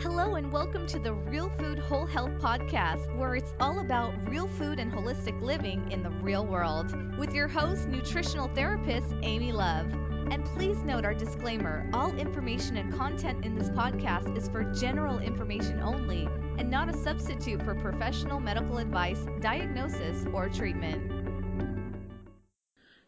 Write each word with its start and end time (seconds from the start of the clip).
Hello, 0.00 0.36
and 0.36 0.52
welcome 0.52 0.86
to 0.86 1.00
the 1.00 1.12
Real 1.12 1.50
Food 1.58 1.80
Whole 1.80 2.06
Health 2.06 2.30
Podcast, 2.38 3.12
where 3.16 3.34
it's 3.34 3.52
all 3.58 3.80
about 3.80 4.14
real 4.30 4.46
food 4.46 4.78
and 4.78 4.92
holistic 4.92 5.42
living 5.42 5.90
in 5.90 6.04
the 6.04 6.10
real 6.10 6.46
world, 6.46 6.94
with 7.18 7.34
your 7.34 7.48
host, 7.48 7.88
nutritional 7.88 8.46
therapist 8.54 9.12
Amy 9.24 9.50
Love. 9.50 9.92
And 10.30 10.44
please 10.44 10.76
note 10.84 11.04
our 11.04 11.14
disclaimer 11.14 11.90
all 11.92 12.16
information 12.16 12.76
and 12.76 12.94
content 12.94 13.44
in 13.44 13.56
this 13.56 13.70
podcast 13.70 14.38
is 14.38 14.48
for 14.48 14.62
general 14.72 15.18
information 15.18 15.80
only 15.80 16.28
and 16.58 16.70
not 16.70 16.88
a 16.88 16.96
substitute 16.96 17.60
for 17.64 17.74
professional 17.74 18.38
medical 18.38 18.78
advice, 18.78 19.26
diagnosis, 19.40 20.26
or 20.32 20.48
treatment. 20.48 21.17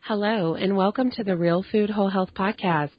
Hello, 0.03 0.55
and 0.55 0.77
welcome 0.77 1.11
to 1.13 1.23
the 1.23 1.37
Real 1.37 1.63
Food 1.71 1.91
Whole 1.91 2.09
Health 2.09 2.31
Podcast. 2.35 2.91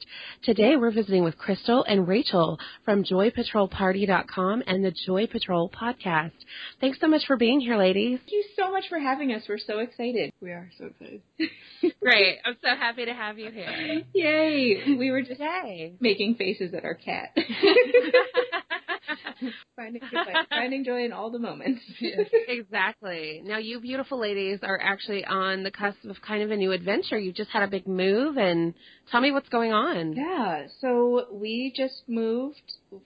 Today 0.43 0.75
we're 0.77 0.91
visiting 0.91 1.23
with 1.23 1.35
Kristl 1.37 1.83
and 1.85 2.07
Rachel 2.07 2.57
from 2.85 3.03
JoyPatrolParty.com 3.03 4.63
and 4.67 4.85
the 4.85 4.91
Joy 4.91 5.27
Patrol 5.27 5.69
Podcast. 5.69 6.31
Thanks 6.79 6.99
so 7.01 7.07
much 7.07 7.25
for 7.25 7.35
being 7.37 7.59
here, 7.59 7.75
ladies. 7.75 8.19
Thank 8.19 8.31
you 8.31 8.43
so 8.55 8.71
much 8.71 8.85
for 8.87 8.99
having 8.99 9.33
us. 9.33 9.43
We're 9.49 9.57
so 9.57 9.79
excited. 9.79 10.31
We 10.41 10.51
are 10.51 10.69
so 10.77 10.85
excited. 10.85 11.21
Great. 12.01 12.37
I'm 12.45 12.55
so 12.61 12.69
happy 12.79 13.05
to 13.05 13.13
have 13.13 13.37
you 13.39 13.51
here. 13.51 14.03
Yay! 14.13 14.95
We 14.97 15.11
were 15.11 15.23
just 15.23 15.41
Yay. 15.41 15.95
making 15.99 16.35
faces 16.35 16.73
at 16.73 16.85
our 16.85 16.95
cat. 16.95 17.35
finding, 19.75 20.01
joy, 20.11 20.33
finding 20.49 20.83
joy 20.83 21.05
in 21.05 21.11
all 21.11 21.29
the 21.31 21.39
moments. 21.39 21.81
exactly. 22.47 23.41
Now, 23.43 23.57
you 23.57 23.79
beautiful 23.79 24.19
ladies 24.19 24.59
are 24.63 24.79
actually 24.81 25.25
on 25.25 25.63
the 25.63 25.71
cusp 25.71 26.03
of 26.05 26.17
kind 26.25 26.43
of 26.43 26.51
a 26.51 26.55
new 26.55 26.71
adventure. 26.71 27.17
You 27.17 27.31
just 27.31 27.49
had 27.49 27.63
a 27.63 27.67
big 27.67 27.87
move, 27.87 28.37
and 28.37 28.73
tell 29.11 29.21
me 29.21 29.31
what's 29.31 29.49
going 29.49 29.71
on. 29.73 30.13
Yeah, 30.13 30.67
so 30.79 31.27
we 31.31 31.73
just 31.75 32.03
moved 32.07 32.61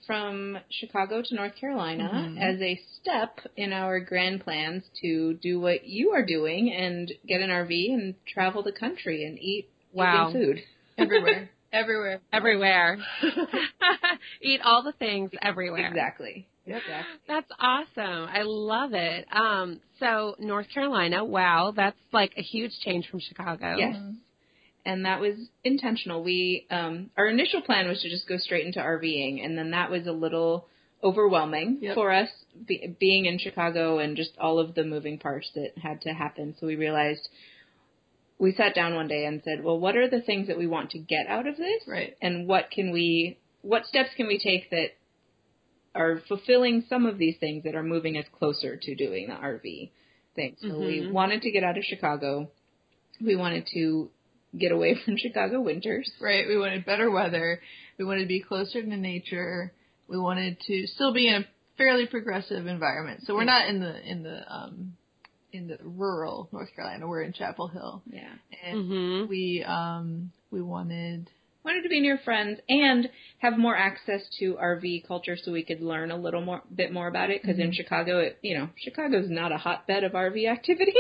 from 0.05 0.57
Chicago 0.69 1.21
to 1.21 1.35
North 1.35 1.55
Carolina 1.55 2.09
Mhm. 2.09 2.37
as 2.41 2.61
a 2.61 2.75
step 2.99 3.39
in 3.55 3.73
our 3.73 3.99
grand 3.99 4.41
plans 4.43 4.83
to 5.01 5.33
do 5.35 5.59
what 5.59 5.85
you 5.87 6.11
are 6.11 6.25
doing 6.25 6.73
and 6.73 7.11
get 7.27 7.41
an 7.41 7.49
RV 7.49 7.93
and 7.93 8.15
travel 8.25 8.63
the 8.63 8.71
country 8.71 9.23
and 9.25 9.37
eat 9.39 9.69
Wow. 9.93 10.31
food. 10.31 10.61
Everywhere. 10.97 11.49
Everywhere. 11.75 12.21
Everywhere. 12.33 12.97
Eat 14.41 14.61
all 14.63 14.83
the 14.83 14.93
things 14.93 15.31
everywhere. 15.41 15.87
Exactly. 15.87 16.47
Yep. 16.65 16.77
Exactly. 16.81 17.15
That's 17.27 17.51
awesome. 17.59 18.27
I 18.31 18.41
love 18.43 18.91
it. 18.93 19.27
Um, 19.31 19.79
so 19.99 20.35
North 20.39 20.67
Carolina, 20.73 21.23
wow, 21.23 21.73
that's 21.75 21.97
like 22.11 22.31
a 22.37 22.41
huge 22.41 22.71
change 22.83 23.07
from 23.09 23.19
Chicago. 23.19 23.75
Yes. 23.77 23.95
and 24.85 25.05
that 25.05 25.19
was 25.19 25.35
intentional. 25.63 26.23
We 26.23 26.65
um, 26.71 27.11
our 27.17 27.27
initial 27.27 27.61
plan 27.61 27.87
was 27.87 28.01
to 28.01 28.09
just 28.09 28.27
go 28.27 28.37
straight 28.37 28.65
into 28.65 28.79
RVing, 28.79 29.43
and 29.45 29.57
then 29.57 29.71
that 29.71 29.91
was 29.91 30.07
a 30.07 30.11
little 30.11 30.67
overwhelming 31.03 31.79
Yep. 31.81 31.93
for 31.95 32.11
us 32.11 32.29
be, 32.67 32.95
being 32.99 33.25
in 33.25 33.37
Chicago 33.37 33.99
and 33.99 34.15
just 34.17 34.31
all 34.39 34.57
of 34.59 34.73
the 34.73 34.83
moving 34.83 35.19
parts 35.19 35.47
that 35.53 35.73
had 35.77 36.01
to 36.01 36.09
happen. 36.13 36.55
So 36.59 36.65
we 36.65 36.75
realized 36.77 37.27
we 38.37 38.53
sat 38.53 38.75
down 38.75 38.95
one 38.95 39.07
day 39.07 39.25
and 39.25 39.41
said, 39.43 39.63
"Well, 39.63 39.79
what 39.79 39.95
are 39.95 40.09
the 40.09 40.21
things 40.21 40.47
that 40.47 40.57
we 40.57 40.67
want 40.67 40.91
to 40.91 40.99
get 40.99 41.27
out 41.27 41.47
of 41.47 41.57
this, 41.57 41.83
Right. 41.87 42.15
and 42.21 42.47
what 42.47 42.69
can 42.71 42.91
we, 42.91 43.37
what 43.61 43.85
steps 43.85 44.09
can 44.15 44.27
we 44.27 44.37
take 44.37 44.69
that 44.71 44.91
are 45.93 46.19
fulfilling 46.27 46.83
some 46.89 47.05
of 47.05 47.17
these 47.17 47.37
things 47.37 47.63
that 47.63 47.75
are 47.75 47.83
moving 47.83 48.17
us 48.17 48.25
closer 48.37 48.75
to 48.75 48.95
doing 48.95 49.27
the 49.27 49.33
RV 49.35 49.91
thing?" 50.35 50.57
So 50.59 50.79
we 50.79 50.99
Mhm. 50.99 51.11
wanted 51.11 51.41
to 51.43 51.51
get 51.51 51.63
out 51.63 51.77
of 51.77 51.83
Chicago. 51.85 52.51
We 53.21 53.35
wanted 53.35 53.67
to 53.67 54.11
get 54.57 54.71
away 54.71 54.95
from 55.05 55.17
Chicago 55.17 55.61
winters. 55.61 56.11
Right. 56.19 56.47
We 56.47 56.57
wanted 56.57 56.85
better 56.85 57.09
weather. 57.09 57.61
We 57.97 58.05
wanted 58.05 58.21
to 58.21 58.27
be 58.27 58.41
closer 58.41 58.81
to 58.81 58.97
nature. 58.97 59.71
We 60.07 60.17
wanted 60.19 60.59
to 60.61 60.87
still 60.87 61.13
be 61.13 61.27
in 61.27 61.35
a 61.43 61.45
fairly 61.77 62.05
progressive 62.05 62.67
environment. 62.67 63.21
So 63.23 63.33
we're 63.35 63.45
not 63.45 63.67
in 63.67 63.79
the 63.79 64.01
in 64.09 64.23
the 64.23 64.53
um 64.53 64.97
in 65.55 65.67
the 65.67 65.77
rural 65.83 66.49
North 66.51 66.73
Carolina. 66.75 67.07
We're 67.07 67.21
in 67.23 67.33
Chapel 67.33 67.67
Hill. 67.67 68.03
Yeah. 68.11 68.33
And 68.63 68.85
Mhm. 68.91 69.27
we 69.27 69.63
um 69.63 70.31
we 70.51 70.61
wanted 70.61 71.29
Wanted 71.63 71.81
to 71.81 71.89
be 71.89 71.99
near 71.99 72.19
friends 72.19 72.59
and 72.69 73.09
have 73.39 73.57
more 73.57 73.75
access 73.75 74.21
to 74.37 74.53
RV 74.53 75.07
culture 75.07 75.35
so 75.35 75.51
we 75.51 75.63
could 75.63 75.81
learn 75.81 76.11
a 76.11 76.15
little 76.15 76.41
more 76.41 76.61
bit 76.75 76.91
more 76.93 77.07
about 77.07 77.31
it 77.31 77.41
because 77.41 77.57
in 77.57 77.71
Chicago, 77.73 78.19
it, 78.19 78.37
you 78.43 78.55
know, 78.55 78.69
Chicago's 78.77 79.31
not 79.31 79.51
a 79.51 79.57
hotbed 79.57 80.03
of 80.03 80.11
RV 80.11 80.47
activity. 80.47 80.93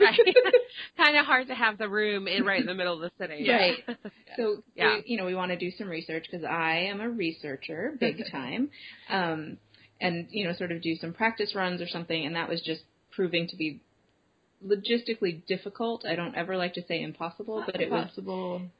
Right. 0.00 0.18
kind 0.96 1.16
of 1.16 1.24
hard 1.24 1.46
to 1.46 1.54
have 1.54 1.78
the 1.78 1.88
room 1.88 2.26
in 2.26 2.44
right 2.44 2.60
in 2.60 2.66
the 2.66 2.74
middle 2.74 2.94
of 2.94 3.02
the 3.02 3.12
city. 3.24 3.48
Right. 3.48 3.84
So, 4.36 4.64
Yeah. 4.74 4.96
we, 4.96 5.04
you 5.12 5.16
know, 5.16 5.26
we 5.26 5.36
want 5.36 5.52
to 5.52 5.56
do 5.56 5.70
some 5.78 5.88
research 5.88 6.26
because 6.28 6.44
I 6.44 6.88
am 6.90 7.00
a 7.00 7.08
researcher, 7.08 7.96
big 8.00 8.20
time, 8.32 8.70
um, 9.08 9.58
and 10.00 10.26
you 10.30 10.44
know, 10.44 10.54
sort 10.54 10.72
of 10.72 10.82
do 10.82 10.96
some 10.96 11.12
practice 11.12 11.54
runs 11.54 11.80
or 11.80 11.86
something. 11.86 12.26
And 12.26 12.34
that 12.34 12.48
was 12.48 12.60
just 12.62 12.82
proving 13.14 13.46
to 13.48 13.56
be 13.56 13.80
logistically 14.66 15.44
difficult. 15.46 16.04
I 16.06 16.14
don't 16.16 16.34
ever 16.34 16.56
like 16.56 16.74
to 16.74 16.82
say 16.88 17.02
impossible, 17.02 17.62
but 17.66 17.80
it 17.80 17.90
was 17.90 18.08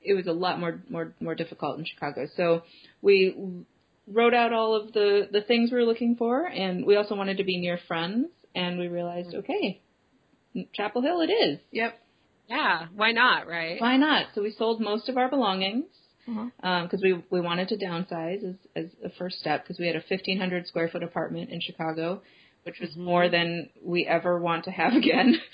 it 0.03 0.15
was 0.15 0.27
a 0.27 0.33
lot 0.33 0.59
more 0.61 0.81
more 0.89 1.13
more 1.21 1.35
difficult 1.35 1.79
in 1.79 1.85
Chicago. 1.85 2.27
So 2.37 2.63
we 3.03 3.65
wrote 4.07 4.35
out 4.35 4.53
all 4.53 4.75
of 4.75 4.93
the 4.93 5.29
the 5.31 5.43
things 5.43 5.71
we 5.71 5.79
were 5.79 5.85
looking 5.85 6.17
for, 6.17 6.47
and 6.47 6.85
we 6.87 6.97
also 6.97 7.15
wanted 7.15 7.37
to 7.39 7.45
be 7.45 7.59
near 7.59 7.79
friends. 7.89 8.29
And 8.57 8.79
we 8.79 8.87
realized, 8.87 9.35
okay, 9.35 9.83
Chapel 10.75 11.03
Hill 11.03 11.21
it 11.23 11.31
is. 11.31 11.59
Yep. 11.73 11.99
Yeah, 12.49 12.87
why 12.95 13.11
not, 13.13 13.49
right? 13.49 13.81
Why 13.81 13.97
not? 13.97 14.27
So 14.35 14.43
we 14.43 14.55
sold 14.57 14.81
most 14.81 15.09
of 15.09 15.17
our 15.17 15.29
belongings 15.29 15.87
Uh-huh. 16.29 16.83
because 16.85 17.01
we 17.03 17.23
we 17.31 17.41
wanted 17.41 17.69
to 17.69 17.77
downsize 17.77 18.43
as 18.51 18.55
as 18.77 18.87
a 19.05 19.11
first 19.19 19.39
step 19.41 19.65
because 19.65 19.79
we 19.79 19.87
had 19.87 19.97
a 19.97 20.05
1500 20.09 20.67
square 20.69 20.89
foot 20.89 21.03
apartment 21.03 21.51
in 21.51 21.61
Chicago, 21.61 22.23
which 22.65 22.81
was 22.81 22.91
mm-hmm. 22.91 23.05
more 23.05 23.29
than 23.29 23.71
we 23.83 24.07
ever 24.07 24.39
want 24.39 24.65
to 24.65 24.71
have 24.71 24.93
again. 24.95 25.41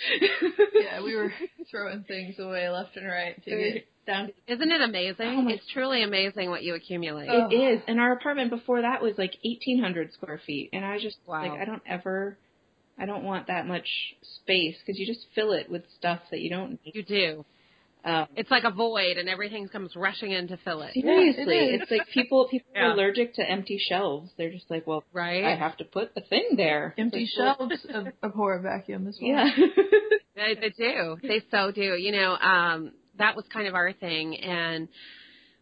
Yeah, 0.73 1.03
we 1.03 1.15
were 1.15 1.33
throwing 1.71 2.05
things 2.05 2.39
away 2.39 2.69
left 2.69 2.97
and 2.97 3.07
right 3.07 3.43
to 3.45 3.51
get 3.51 3.87
down 4.07 4.33
Isn't 4.47 4.73
it 4.73 4.81
amazing? 4.81 5.47
Oh 5.47 5.49
it's 5.49 5.65
truly 5.73 6.03
amazing 6.03 6.49
what 6.51 6.63
you 6.63 6.75
accumulate. 6.75 7.29
Oh. 7.31 7.49
It 7.51 7.55
is, 7.55 7.83
and 7.87 8.01
our 8.01 8.13
apartment 8.13 8.51
before 8.51 8.83
that 8.83 9.03
was 9.03 9.15
like 9.19 9.35
1,800 9.45 10.13
square 10.15 10.41
feet, 10.45 10.71
and 10.73 10.85
I 10.85 10.99
just 10.99 11.19
Wow. 11.27 11.43
like, 11.43 11.61
I 11.61 11.65
don't 11.65 11.83
ever, 11.87 12.39
I 12.99 13.07
don't 13.07 13.25
want 13.25 13.49
that 13.49 13.67
much 13.67 13.89
space 14.23 14.77
because 14.81 14.99
you 14.99 15.07
just 15.07 15.27
fill 15.35 15.53
it 15.53 15.71
with 15.71 15.83
stuff 15.99 16.21
that 16.31 16.41
you 16.41 16.51
don't 16.51 16.79
need. 16.85 16.95
You 16.95 17.03
do. 17.03 17.45
Um, 18.05 18.27
It's 18.37 18.51
like 18.51 18.65
a 18.65 18.71
void, 18.71 19.17
and 19.19 19.29
everything 19.29 19.69
comes 19.69 19.95
rushing 19.95 20.31
in 20.33 20.49
to 20.49 20.57
fill 20.59 20.83
it. 20.83 20.95
seriously, 20.95 21.45
Yeah, 21.55 21.63
it 21.63 21.75
is. 21.75 21.81
it's 21.83 21.91
like 21.91 22.09
people 22.15 22.49
people 22.51 22.71
Yeah. 22.75 22.87
are 22.89 22.93
allergic 22.93 23.35
to 23.35 23.43
empty 23.49 23.79
shelves. 23.79 24.31
They're 24.39 24.51
just 24.51 24.71
like, 24.71 24.87
well, 24.87 25.05
Right? 25.13 25.45
I 25.45 25.55
have 25.57 25.77
to 25.79 25.85
put 25.85 26.15
the 26.15 26.23
thing 26.23 26.55
there. 26.57 26.95
empty 26.97 27.21
like, 27.21 27.29
shelves 27.59 27.87
of, 27.93 28.07
of 28.23 28.33
horror 28.33 28.61
vacuum 28.61 29.07
as 29.07 29.19
well. 29.23 29.31
Yeah. 29.31 29.51
They, 30.37 30.55
they 30.55 30.71
do. 30.71 31.17
They 31.23 31.43
so 31.51 31.71
do. 31.73 31.95
You 31.97 32.13
know, 32.13 32.33
um, 32.37 32.93
that 33.19 33.37
was 33.37 33.45
kind 33.53 33.67
of 33.69 33.75
our 33.75 33.93
thing, 33.93 34.37
and 34.37 34.89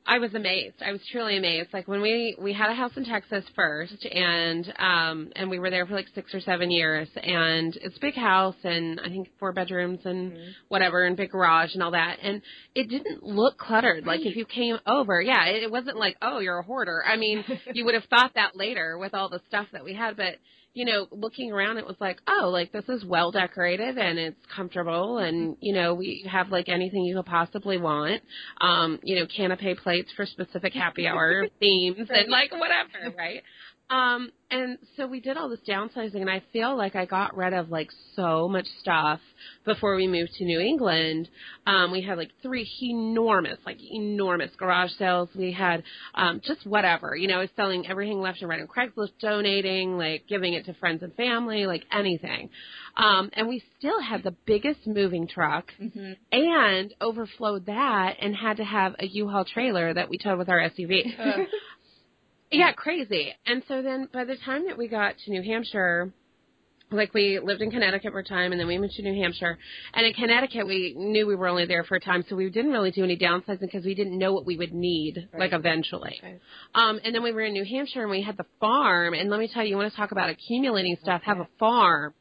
I 0.09 0.19
was 0.19 0.33
amazed. 0.33 0.77
I 0.85 0.91
was 0.91 1.03
truly 1.13 1.37
amazed. 1.37 1.69
Like 1.75 1.87
when 1.87 2.01
we 2.01 2.35
we 2.41 2.55
had 2.55 2.71
a 2.71 2.75
house 2.75 2.93
in 2.97 3.05
Texas 3.05 3.45
first, 3.55 4.07
and 4.11 4.73
um, 4.79 5.31
and 5.37 5.51
we 5.51 5.59
were 5.59 5.69
there 5.69 5.85
for 5.85 5.93
like 5.93 6.07
six 6.15 6.35
or 6.35 6.41
seven 6.41 6.71
years, 6.71 7.09
and 7.15 7.77
it's 7.77 7.99
a 7.99 8.01
big 8.01 8.15
house, 8.15 8.57
and 8.65 8.99
I 9.05 9.11
think 9.11 9.29
four 9.39 9.53
bedrooms 9.53 10.01
and 10.07 10.33
whatever, 10.69 11.05
and 11.05 11.15
big 11.15 11.31
garage 11.31 11.75
and 11.75 11.83
all 11.83 11.91
that, 11.91 12.17
and 12.23 12.41
it 12.75 12.89
didn't 12.89 13.23
look 13.23 13.59
cluttered. 13.59 14.07
Like 14.07 14.21
if 14.25 14.35
you 14.35 14.47
came 14.47 14.79
over, 14.87 15.21
yeah, 15.21 15.45
it, 15.45 15.65
it 15.65 15.71
wasn't 15.71 15.99
like 15.99 16.17
oh 16.23 16.39
you're 16.39 16.59
a 16.59 16.65
hoarder. 16.65 17.05
I 17.07 17.19
mean, 17.19 17.45
you 17.75 17.85
would 17.85 17.95
have 17.95 18.07
thought 18.09 18.33
that 18.35 18.57
later 18.57 18.97
with 18.97 19.13
all 19.13 19.29
the 19.29 19.43
stuff 19.49 19.67
that 19.73 19.85
we 19.85 19.93
had, 19.93 20.17
but 20.17 20.37
you 20.79 20.85
know, 20.85 21.09
looking 21.11 21.51
around, 21.51 21.79
it 21.79 21.85
was 21.85 21.97
like, 21.99 22.21
oh, 22.29 22.51
like 22.51 22.71
this 22.71 22.85
is 22.89 23.05
well 23.05 23.33
decorated 23.33 23.99
and 23.99 24.17
it's 24.17 24.39
comfortable, 24.55 25.19
and 25.19 25.57
you 25.61 25.75
know, 25.75 25.93
we 25.93 26.25
have 26.31 26.51
like 26.51 26.69
anything 26.69 27.03
you 27.03 27.17
could 27.17 27.27
possibly 27.27 27.79
want. 27.79 28.23
Um, 28.61 29.01
you 29.03 29.19
know, 29.19 29.27
canapé 29.27 29.77
plates 29.77 30.09
for 30.15 30.25
specific 30.25 30.73
happy 30.75 31.09
hour 31.09 31.49
themes 31.59 32.09
and 32.09 32.29
like 32.29 32.53
whatever, 32.53 33.13
right? 33.19 33.43
Um, 33.91 34.31
and 34.51 34.79
so 34.97 35.07
we 35.07 35.21
did 35.21 35.37
all 35.37 35.49
this 35.49 35.61
downsizing, 35.69 36.21
and 36.21 36.31
I 36.31 36.43
feel 36.53 36.77
like 36.77 36.97
I 36.97 37.05
got 37.05 37.37
rid 37.37 37.53
of 37.53 37.71
like 37.71 37.91
so 38.17 38.49
much 38.49 38.67
stuff 38.81 39.21
before 39.67 39.95
we 39.95 40.07
moved 40.07 40.33
to 40.39 40.45
New 40.45 40.59
England. 40.59 41.29
Um, 41.67 41.93
we 41.93 42.03
had 42.03 42.17
like 42.17 42.31
three 42.43 42.69
enormous, 42.83 43.59
like 43.67 43.79
enormous 43.83 44.51
garage 44.57 44.91
sales. 44.99 45.29
We 45.35 45.53
had 45.53 45.83
um, 46.15 46.41
just 46.45 46.67
whatever, 46.67 47.15
you 47.15 47.29
know, 47.29 47.37
I 47.37 47.41
was 47.41 47.51
selling 47.57 47.87
everything 47.87 48.21
left 48.21 48.41
and 48.41 48.49
right 48.49 48.61
on 48.61 48.69
Craigslist, 48.69 49.13
donating, 49.21 49.99
like 49.99 50.27
giving 50.29 50.55
it 50.55 50.65
to 50.67 50.75
friends 50.75 51.03
and 51.03 51.15
family, 51.15 51.67
like 51.67 51.85
anything. 51.93 52.49
Um, 52.97 53.31
and 53.35 53.49
we 53.49 53.63
still 53.79 54.01
had 54.01 54.23
the 54.23 54.35
biggest 54.47 54.87
moving 54.87 55.29
truck 55.29 55.73
hmm 55.79 56.13
and 56.33 56.95
overflowed 57.01 57.67
that 57.67 58.17
and 58.21 58.35
had 58.35 58.59
to 58.59 58.65
have 58.65 58.95
a 58.99 59.07
U-Haul 59.07 59.45
trailer 59.45 59.93
that 59.95 60.09
we 60.09 60.19
towed 60.19 60.39
with 60.39 60.49
our 60.49 60.59
SUV. 60.59 61.19
Uh, 61.19 61.45
Yeah, 62.51 62.73
crazy. 62.73 63.35
And 63.47 63.63
so 63.69 63.83
then 63.83 64.09
by 64.13 64.25
the 64.25 64.37
time 64.45 64.67
that 64.67 64.79
we 64.79 64.89
got 64.89 65.15
to 65.25 65.31
New 65.31 65.43
Hampshire, 65.43 66.13
like 66.91 67.13
we 67.13 67.39
lived 67.39 67.61
in 67.61 67.71
Connecticut 67.71 68.13
for 68.13 68.21
a 68.21 68.25
time 68.25 68.53
and 68.53 68.59
then 68.59 68.67
we 68.67 68.79
moved 68.79 68.95
to 68.95 69.03
New 69.03 69.21
Hampshire. 69.23 69.59
And 69.93 70.07
in 70.07 70.15
Connecticut 70.15 70.67
we 70.67 70.95
knew 70.97 71.27
we 71.27 71.37
were 71.37 71.49
only 71.49 71.67
there 71.67 71.85
for 71.85 71.97
a 71.97 72.01
time 72.01 72.25
so 72.29 72.35
we 72.37 72.49
didn't 72.49 72.73
really 72.73 72.91
do 72.91 73.05
any 73.05 73.17
downsizing 73.19 73.61
because 73.61 73.85
we 73.85 73.95
didn't 73.95 74.17
know 74.19 74.33
what 74.33 74.47
we 74.47 74.57
would 74.57 74.73
need 74.73 75.29
Right. 75.33 75.41
like 75.41 75.53
eventually. 75.53 76.19
Right. 76.23 76.41
Um 76.75 76.99
and 77.05 77.15
then 77.15 77.23
we 77.23 77.33
were 77.33 77.43
in 77.43 77.53
New 77.53 77.65
Hampshire 77.67 78.01
and 78.03 78.11
we 78.11 78.23
had 78.23 78.39
the 78.39 78.47
farm 78.59 79.13
and 79.13 79.29
let 79.29 79.39
me 79.39 79.49
tell 79.53 79.63
you, 79.63 79.71
you 79.71 79.77
want 79.77 79.91
to 79.93 79.97
talk 79.97 80.13
about 80.13 80.31
accumulating 80.31 80.97
stuff, 81.03 81.21
have 81.25 81.41
a 81.41 81.49
farm. 81.59 82.15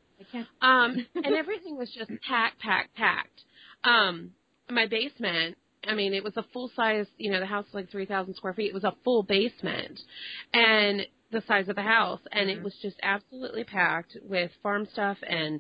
Um 0.62 1.06
and 1.16 1.34
everything 1.34 1.78
was 1.78 1.90
just 1.98 2.12
packed, 2.28 2.60
packed, 2.60 2.94
packed. 2.96 3.44
Um 3.86 4.32
my 4.70 4.86
basement 4.88 5.58
I 5.86 5.94
mean, 5.96 6.14
it 6.14 6.24
was 6.24 6.36
a 6.38 6.44
full 6.54 6.70
size, 6.76 7.08
you 7.18 7.32
know, 7.32 7.40
the 7.40 7.46
house 7.46 7.66
was 7.66 7.74
like 7.76 7.92
3,000 7.92 8.36
square 8.36 8.54
feet. 8.54 8.70
It 8.70 8.74
was 8.74 8.84
a 8.84 8.96
full 9.04 9.24
basement. 9.24 10.00
And 10.54 11.08
the 11.32 11.42
size 11.48 11.68
of 11.70 11.76
the 11.76 11.82
house. 11.82 12.22
And 12.32 12.50
it 12.50 12.60
Mhm. 12.60 12.64
was 12.64 12.76
just 12.82 12.98
absolutely 13.04 13.64
packed 13.64 14.18
with 14.24 14.52
farm 14.64 14.86
stuff 14.86 15.18
and, 15.24 15.60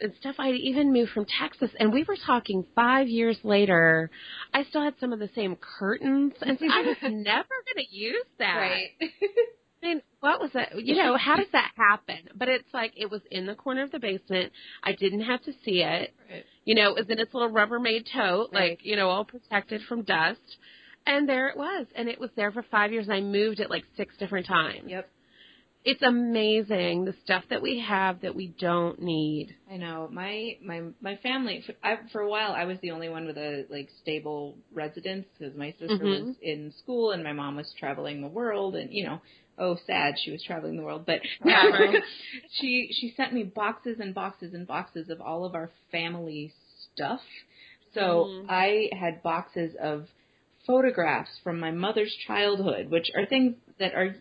and 0.00 0.14
stuff 0.16 0.36
I 0.38 0.50
even 0.52 0.92
moved 0.92 1.12
from 1.12 1.24
Texas. 1.24 1.70
And 1.78 1.92
we 1.92 2.02
were 2.04 2.16
talking 2.16 2.64
five 2.74 3.08
years 3.08 3.38
later. 3.44 4.10
I 4.52 4.64
still 4.64 4.82
had 4.82 4.98
some 4.98 5.12
of 5.12 5.18
the 5.18 5.30
same 5.34 5.56
curtains. 5.56 6.34
And 6.42 6.58
so 6.58 6.66
I 6.70 6.82
was 6.82 6.96
never 7.02 7.48
going 7.74 7.86
to 7.86 7.94
use 7.94 8.26
that. 8.38 8.56
Right. 8.56 8.90
I 9.84 9.88
mean, 9.88 10.02
what 10.20 10.40
was 10.40 10.50
that? 10.54 10.82
You 10.82 10.96
know, 10.96 11.16
how 11.16 11.36
does 11.36 11.50
that 11.52 11.72
happen? 11.76 12.30
But 12.34 12.48
it's 12.48 12.72
like 12.72 12.92
it 12.96 13.10
was 13.10 13.20
in 13.30 13.44
the 13.44 13.54
corner 13.54 13.82
of 13.82 13.90
the 13.92 13.98
basement. 13.98 14.50
I 14.82 14.92
didn't 14.92 15.20
have 15.22 15.42
to 15.42 15.52
see 15.64 15.82
it. 15.82 16.14
Right. 16.30 16.44
You 16.64 16.74
know, 16.74 16.88
it 16.90 16.94
was 16.94 17.10
in 17.10 17.18
its 17.18 17.34
little 17.34 17.50
Rubbermaid 17.50 18.06
tote, 18.10 18.48
Right. 18.52 18.70
like, 18.70 18.80
you 18.82 18.96
know, 18.96 19.10
all 19.10 19.24
protected 19.26 19.82
from 19.82 20.02
dust. 20.02 20.40
And 21.06 21.28
there 21.28 21.48
it 21.48 21.56
was. 21.56 21.86
And 21.94 22.08
it 22.08 22.18
was 22.18 22.30
there 22.34 22.50
for 22.50 22.62
five 22.70 22.92
years. 22.92 23.06
And 23.06 23.14
I 23.14 23.20
moved 23.20 23.60
it 23.60 23.68
like 23.68 23.84
six 23.96 24.16
different 24.16 24.46
times. 24.46 24.84
Yep. 24.86 25.10
It's 25.84 26.02
amazing 26.02 27.04
the 27.04 27.12
stuff 27.24 27.44
that 27.50 27.60
we 27.60 27.78
have 27.86 28.22
that 28.22 28.34
we 28.34 28.54
don't 28.58 29.02
need. 29.02 29.54
I 29.70 29.76
know 29.76 30.08
my 30.10 30.56
my 30.64 30.80
my 31.02 31.16
family. 31.16 31.62
For, 31.66 31.74
I, 31.82 31.98
for 32.10 32.22
a 32.22 32.28
while, 32.28 32.52
I 32.52 32.64
was 32.64 32.78
the 32.80 32.92
only 32.92 33.10
one 33.10 33.26
with 33.26 33.36
a 33.36 33.66
like 33.68 33.90
stable 34.00 34.56
residence 34.72 35.26
because 35.38 35.54
my 35.54 35.72
sister 35.72 35.98
Mhm. 36.02 36.24
was 36.28 36.36
in 36.40 36.72
school 36.78 37.10
and 37.10 37.22
my 37.22 37.34
mom 37.34 37.56
was 37.56 37.70
traveling 37.78 38.22
the 38.22 38.28
world, 38.28 38.76
and 38.76 38.94
you 38.94 39.04
know, 39.04 39.20
oh 39.58 39.76
sad, 39.86 40.14
she 40.22 40.30
was 40.30 40.42
traveling 40.42 40.76
the 40.76 40.82
world. 40.82 41.04
But 41.06 41.20
Yeah, 41.44 41.92
she 42.60 42.88
she 42.92 43.14
sent 43.16 43.32
me 43.32 43.42
boxes 43.44 43.98
and 44.00 44.14
boxes 44.14 44.54
and 44.54 44.66
boxes 44.66 45.10
of 45.10 45.20
all 45.20 45.44
of 45.44 45.54
our 45.54 45.70
family 45.90 46.52
stuff. 46.92 47.20
So 47.94 48.28
Mhm. 48.28 48.46
I 48.48 48.88
had 48.92 49.22
boxes 49.22 49.74
of 49.80 50.08
photographs 50.66 51.30
from 51.42 51.60
my 51.60 51.70
mother's 51.70 52.14
childhood, 52.26 52.90
which 52.90 53.10
are 53.14 53.26
things 53.26 53.54
that 53.78 53.94
are 53.94 54.16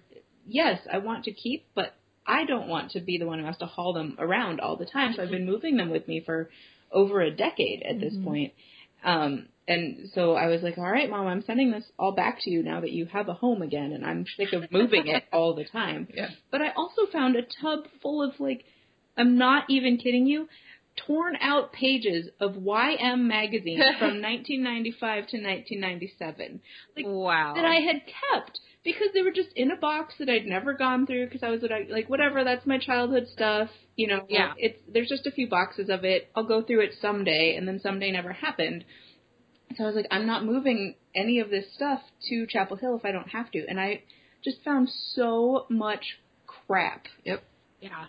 yes, 0.46 0.80
I 0.92 0.98
want 1.00 1.26
to 1.26 1.32
keep, 1.32 1.66
but 1.74 1.96
I 2.26 2.46
don't 2.46 2.68
want 2.68 2.92
to 2.92 3.00
be 3.02 3.18
the 3.18 3.26
one 3.26 3.40
who 3.40 3.46
has 3.46 3.58
to 3.58 3.66
haul 3.66 3.94
them 3.94 4.16
around 4.20 4.60
all 4.60 4.76
the 4.76 4.86
time. 4.86 5.14
So 5.14 5.24
I've 5.24 5.30
been 5.32 5.46
moving 5.46 5.78
them 5.78 5.90
with 5.90 6.08
me 6.08 6.22
for 6.26 6.50
over 6.92 7.22
a 7.22 7.32
decade 7.32 7.82
at 7.84 8.00
this 8.00 8.14
Mhm. 8.14 8.24
point. 8.24 8.54
Um, 9.04 9.50
and 9.68 10.10
so 10.14 10.34
I 10.34 10.48
was 10.48 10.62
like, 10.62 10.78
all 10.78 10.92
right, 10.92 11.10
mom, 11.10 11.28
I'm 11.28 11.44
sending 11.44 11.72
this 11.72 11.86
all 11.98 12.12
back 12.12 12.40
to 12.42 12.50
you 12.50 12.64
now 12.64 12.82
that 12.82 12.92
you 12.92 13.06
have 13.06 13.30
a 13.30 13.34
home 13.34 13.62
again, 13.62 13.94
and 13.94 14.06
I'm 14.06 14.26
sick 14.38 14.52
of 14.54 14.72
moving 14.72 15.08
it 15.08 15.24
all 15.32 15.56
the 15.56 15.66
time. 15.66 16.08
Yeah. 16.14 16.30
But 16.52 16.62
I 16.62 16.72
also 16.76 17.04
found 17.12 17.36
a 17.36 17.42
tub 17.62 17.86
full 18.02 18.22
of 18.22 18.40
like, 18.40 18.66
I'm 19.18 19.38
not 19.38 19.66
even 19.70 19.98
kidding 19.98 20.26
you, 20.28 20.48
torn 21.08 21.36
out 21.42 21.72
pages 21.74 22.28
of 22.40 22.54
YM 22.54 23.22
magazine 23.22 23.80
from 24.00 24.22
1995 24.22 25.28
to 25.28 25.38
1997. 25.38 26.62
Like, 26.96 27.06
Wow. 27.08 27.54
that 27.56 27.66
I 27.66 27.76
had 27.76 28.02
kept 28.06 28.60
because 28.84 29.08
they 29.14 29.22
were 29.22 29.32
just 29.32 29.50
in 29.56 29.72
a 29.72 29.78
box 29.78 30.14
that 30.20 30.30
I'd 30.30 30.46
never 30.46 30.74
gone 30.74 31.08
through 31.08 31.26
because 31.28 31.42
I 31.42 31.50
was 31.50 31.62
like, 31.62 31.90
like 31.90 32.10
whatever, 32.10 32.44
that's 32.44 32.66
my 32.66 32.78
childhood 32.80 33.28
stuff. 33.32 33.70
You 33.96 34.08
know, 34.08 34.26
Yeah. 34.28 34.54
it's 34.58 34.78
there's 34.92 35.10
just 35.10 35.26
a 35.26 35.32
few 35.32 35.48
boxes 35.48 35.90
of 35.90 36.04
it. 36.04 36.30
I'll 36.36 36.44
go 36.44 36.62
through 36.62 36.82
it 36.82 36.96
someday, 37.02 37.56
and 37.56 37.66
then 37.68 37.80
someday 37.80 38.12
never 38.12 38.34
happened. 38.34 38.84
So 39.78 39.84
I 39.84 39.88
was 39.88 39.96
like, 39.96 40.08
I'm 40.12 40.28
not 40.28 40.46
moving 40.46 40.96
any 41.16 41.40
of 41.40 41.50
this 41.50 41.66
stuff 41.76 42.02
to 42.30 42.46
Chapel 42.48 42.78
Hill 42.78 42.96
if 42.96 43.06
I 43.06 43.12
don't 43.12 43.30
have 43.30 43.50
to, 43.52 43.66
and 43.68 43.80
I 43.80 44.04
just 44.44 44.64
found 44.64 44.90
so 45.16 45.66
much 45.70 46.04
crap. 46.48 47.06
Yep. 47.26 47.44
Yeah. 47.82 48.06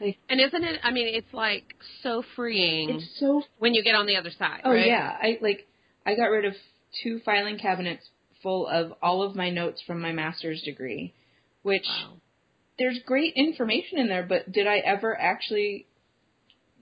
Like- 0.00 0.18
and 0.28 0.40
isn't 0.40 0.64
it, 0.64 0.80
I 0.82 0.90
mean, 0.92 1.08
it's 1.14 1.32
like 1.34 1.74
so 2.02 2.22
freeing 2.36 2.90
It's 2.90 3.18
so 3.20 3.42
when 3.58 3.74
you 3.74 3.82
get 3.84 3.94
on 3.94 4.06
the 4.06 4.16
other 4.16 4.30
side. 4.30 4.60
Oh 4.64 4.70
right? 4.70 4.86
yeah, 4.86 5.16
I 5.20 5.38
like 5.42 5.66
I 6.06 6.14
got 6.14 6.26
rid 6.26 6.44
of 6.44 6.54
two 7.02 7.20
filing 7.24 7.58
cabinets 7.58 8.08
full 8.42 8.66
of 8.66 8.92
all 9.02 9.22
of 9.22 9.36
my 9.36 9.50
notes 9.50 9.82
from 9.86 10.00
my 10.00 10.12
master's 10.12 10.62
degree, 10.62 11.12
which 11.62 11.84
Wow. 11.86 12.14
there's 12.78 12.98
great 13.04 13.34
information 13.34 13.98
in 13.98 14.08
there, 14.08 14.22
but 14.26 14.50
did 14.50 14.66
I 14.66 14.78
ever 14.78 15.18
actually 15.18 15.86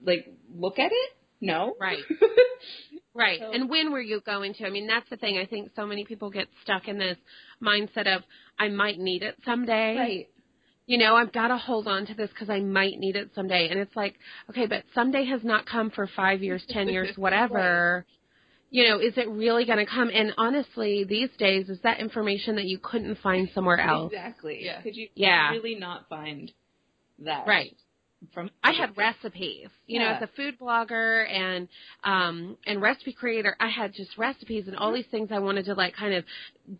like 0.05 0.27
look 0.55 0.79
at 0.79 0.91
it? 0.93 1.09
No. 1.41 1.75
Right. 1.79 1.99
Right. 3.19 3.39
So- 3.39 3.51
and 3.51 3.69
when 3.69 3.91
were 3.91 4.01
you 4.01 4.21
going 4.21 4.53
to? 4.55 4.65
I 4.65 4.69
mean, 4.69 4.87
that's 4.87 5.09
the 5.09 5.17
thing. 5.17 5.37
I 5.37 5.45
think 5.45 5.71
so 5.75 5.85
many 5.85 6.05
people 6.05 6.29
get 6.29 6.47
stuck 6.63 6.87
in 6.87 6.97
this 6.97 7.17
mindset 7.61 8.07
of, 8.15 8.23
I 8.57 8.69
might 8.69 8.97
need 8.99 9.23
it 9.23 9.35
someday. 9.45 9.97
right. 9.97 10.29
You 10.87 10.97
know, 10.97 11.15
I've 11.15 11.31
got 11.31 11.49
to 11.49 11.57
hold 11.57 11.87
on 11.87 12.07
to 12.07 12.15
this 12.15 12.31
because 12.31 12.49
I 12.49 12.61
might 12.61 12.97
need 12.97 13.15
it 13.15 13.29
someday. 13.35 13.67
And 13.69 13.79
it's 13.79 13.95
like, 13.95 14.15
okay, 14.49 14.65
but 14.65 14.83
someday 14.95 15.23
has 15.25 15.43
not 15.43 15.67
come 15.67 15.91
for 15.91 16.07
five 16.15 16.41
years, 16.41 16.63
ten 16.69 16.87
years, 16.95 17.15
whatever. 17.15 18.05
You 18.71 18.87
know, 18.89 18.99
is 18.99 19.13
it 19.17 19.29
really 19.29 19.65
going 19.65 19.77
to 19.77 19.85
come? 19.85 20.09
And 20.11 20.31
honestly, 20.37 21.03
these 21.03 21.29
days, 21.37 21.69
is 21.69 21.79
that 21.81 21.99
information 21.99 22.55
that 22.55 22.65
you 22.65 22.79
couldn't 22.81 23.17
find 23.19 23.49
somewhere 23.53 23.79
else? 23.79 24.11
Exactly. 24.13 24.61
Yeah. 24.63 24.81
Could 24.81 24.95
you 24.95 25.09
Yeah. 25.13 25.51
really 25.51 25.75
not 25.75 26.07
find 26.09 26.51
that? 27.19 27.45
Right. 27.45 27.75
From 28.33 28.49
I 28.63 28.73
had 28.73 28.97
recipes. 28.97 29.69
You 29.87 29.99
know, 29.99 30.07
as 30.07 30.21
a 30.21 30.27
food 30.35 30.59
blogger 30.59 31.27
and 31.29 31.67
um 32.03 32.57
and 32.67 32.81
recipe 32.81 33.13
creator, 33.13 33.55
I 33.59 33.69
had 33.69 33.93
just 33.93 34.17
recipes 34.17 34.67
and 34.67 34.75
all 34.75 34.91
these 34.93 35.07
things 35.09 35.29
I 35.31 35.39
wanted 35.39 35.65
to 35.65 35.73
like 35.73 35.95
kind 35.95 36.13
of 36.13 36.25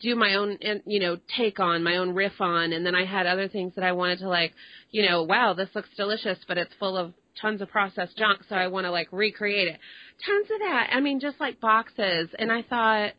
do 0.01 0.15
my 0.15 0.35
own 0.35 0.57
and 0.61 0.81
you 0.85 0.99
know, 0.99 1.17
take 1.37 1.59
on, 1.59 1.81
my 1.81 1.97
own 1.97 2.13
riff 2.13 2.39
on 2.41 2.73
and 2.73 2.85
then 2.85 2.93
I 2.93 3.05
had 3.05 3.25
other 3.25 3.47
things 3.47 3.73
that 3.75 3.85
I 3.85 3.93
wanted 3.93 4.19
to 4.19 4.27
like, 4.27 4.53
you 4.91 5.07
know, 5.07 5.23
wow, 5.23 5.53
this 5.53 5.69
looks 5.73 5.89
delicious, 5.95 6.37
but 6.47 6.57
it's 6.57 6.73
full 6.77 6.97
of 6.97 7.13
tons 7.41 7.61
of 7.61 7.69
processed 7.69 8.17
junk, 8.17 8.41
so 8.49 8.55
I 8.55 8.67
want 8.67 8.85
to 8.85 8.91
like 8.91 9.07
recreate 9.11 9.69
it. 9.69 9.79
Tons 10.25 10.47
of 10.53 10.59
that. 10.59 10.89
I 10.91 10.99
mean, 10.99 11.21
just 11.21 11.39
like 11.39 11.61
boxes 11.61 12.29
and 12.37 12.51
I 12.51 12.63
thought 12.63 13.13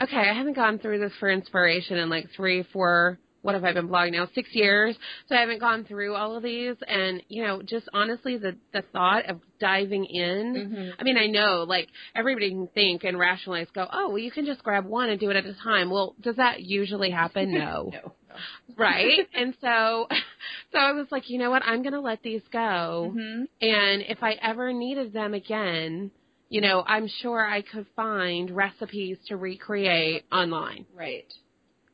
okay, 0.00 0.28
I 0.30 0.34
haven't 0.34 0.56
gone 0.56 0.78
through 0.78 1.00
this 1.00 1.12
for 1.18 1.30
inspiration 1.30 1.98
in 1.98 2.08
like 2.08 2.28
3 2.36 2.64
4 2.72 3.18
what 3.46 3.54
have 3.54 3.64
I 3.64 3.72
been 3.72 3.88
blogging 3.88 4.12
now? 4.12 4.28
Six 4.34 4.48
years. 4.52 4.96
So 5.28 5.36
I 5.36 5.40
haven't 5.40 5.60
gone 5.60 5.84
through 5.84 6.14
all 6.16 6.36
of 6.36 6.42
these, 6.42 6.74
and 6.86 7.22
you 7.28 7.44
know, 7.44 7.62
just 7.62 7.88
honestly, 7.94 8.36
the 8.36 8.56
the 8.72 8.82
thought 8.92 9.30
of 9.30 9.40
diving 9.60 10.04
in. 10.04 10.54
Mhm. 10.54 10.92
I 10.98 11.02
mean, 11.04 11.16
I 11.16 11.26
know 11.28 11.64
like 11.66 11.88
everybody 12.14 12.50
can 12.50 12.66
think 12.68 13.04
and 13.04 13.16
rationalize, 13.18 13.68
go, 13.72 13.86
oh, 13.90 14.08
well, 14.08 14.18
you 14.18 14.30
can 14.32 14.44
just 14.46 14.62
grab 14.64 14.84
one 14.84 15.08
and 15.10 15.20
do 15.20 15.30
it 15.30 15.36
at 15.36 15.46
a 15.46 15.54
time. 15.54 15.90
Well, 15.90 16.14
does 16.20 16.36
that 16.36 16.60
usually 16.62 17.10
happen? 17.10 17.54
No, 17.54 17.92
No. 18.28 18.36
right? 18.76 19.28
and 19.32 19.54
so, 19.60 20.08
so 20.72 20.78
I 20.78 20.92
was 20.92 21.06
like, 21.12 21.30
you 21.30 21.38
know 21.38 21.50
what? 21.50 21.62
I'm 21.64 21.82
gonna 21.84 22.00
let 22.00 22.22
these 22.22 22.42
go, 22.52 23.14
Mhm. 23.16 23.46
and 23.62 24.02
if 24.08 24.22
I 24.22 24.32
ever 24.42 24.72
needed 24.72 25.12
them 25.12 25.34
again. 25.34 26.10
You 26.48 26.60
know, 26.60 26.84
I'm 26.86 27.08
sure 27.08 27.44
I 27.44 27.60
could 27.62 27.88
find 27.96 28.52
recipes 28.52 29.18
to 29.26 29.36
recreate 29.36 30.26
online. 30.30 30.86
Right. 30.94 31.26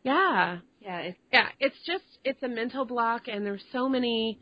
Yeah. 0.05 0.59
Yeah. 0.83 0.99
It's, 0.99 1.19
Yeah, 1.33 1.49
it's 1.61 1.77
just 1.87 2.05
it's 2.25 2.43
a 2.43 2.49
mental 2.49 2.85
block 2.85 3.23
and 3.29 3.45
there's 3.47 3.62
so 3.73 3.89
many 3.89 4.39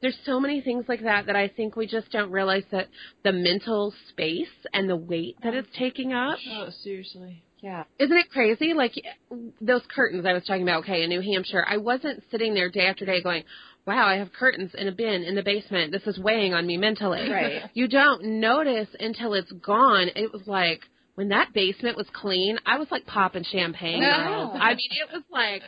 there's 0.00 0.18
so 0.26 0.40
many 0.40 0.60
things 0.60 0.86
like 0.88 1.02
that 1.04 1.26
that 1.26 1.36
I 1.36 1.48
think 1.48 1.76
we 1.76 1.86
just 1.86 2.10
don't 2.10 2.30
realize 2.32 2.64
that 2.72 2.88
the 3.22 3.32
mental 3.32 3.94
space 4.08 4.48
and 4.72 4.88
the 4.90 4.96
weight 4.96 5.36
that 5.42 5.54
it's 5.54 5.68
taking 5.78 6.12
up. 6.12 6.38
Oh, 6.50 6.68
seriously. 6.82 7.44
yeah. 7.60 7.84
Isn't 8.00 8.16
it 8.16 8.28
crazy? 8.30 8.74
Like 8.74 8.94
those 9.60 9.82
curtains 9.94 10.26
I 10.26 10.32
was 10.32 10.44
talking 10.44 10.64
about, 10.64 10.80
okay, 10.82 11.04
in 11.04 11.08
New 11.08 11.20
Hampshire, 11.20 11.64
I 11.68 11.76
wasn't 11.76 12.24
sitting 12.32 12.52
there 12.54 12.68
day 12.68 12.86
after 12.86 13.04
day 13.04 13.22
going, 13.22 13.44
Wow, 13.86 14.06
I 14.06 14.14
have 14.16 14.32
curtains 14.32 14.70
in 14.76 14.86
a 14.86 14.92
bin 14.92 15.22
in 15.24 15.34
the 15.34 15.42
basement. 15.42 15.90
This 15.92 16.06
is 16.06 16.18
weighing 16.18 16.54
on 16.54 16.66
me 16.66 16.76
mentally. 16.76 17.28
Right. 17.30 17.62
You 17.74 17.88
don't 17.88 18.40
notice 18.40 18.88
until 18.98 19.34
it's 19.34 19.50
gone. 19.52 20.08
It 20.14 20.32
was 20.32 20.42
like 20.46 20.80
when 21.14 21.28
that 21.28 21.52
basement 21.52 21.96
was 21.96 22.06
clean, 22.12 22.58
I 22.64 22.78
was 22.78 22.88
like 22.90 23.06
popping 23.06 23.44
champagne. 23.44 24.00
Girls. 24.00 24.56
I 24.60 24.74
mean, 24.74 24.88
it 24.90 25.12
was 25.12 25.22
like, 25.30 25.62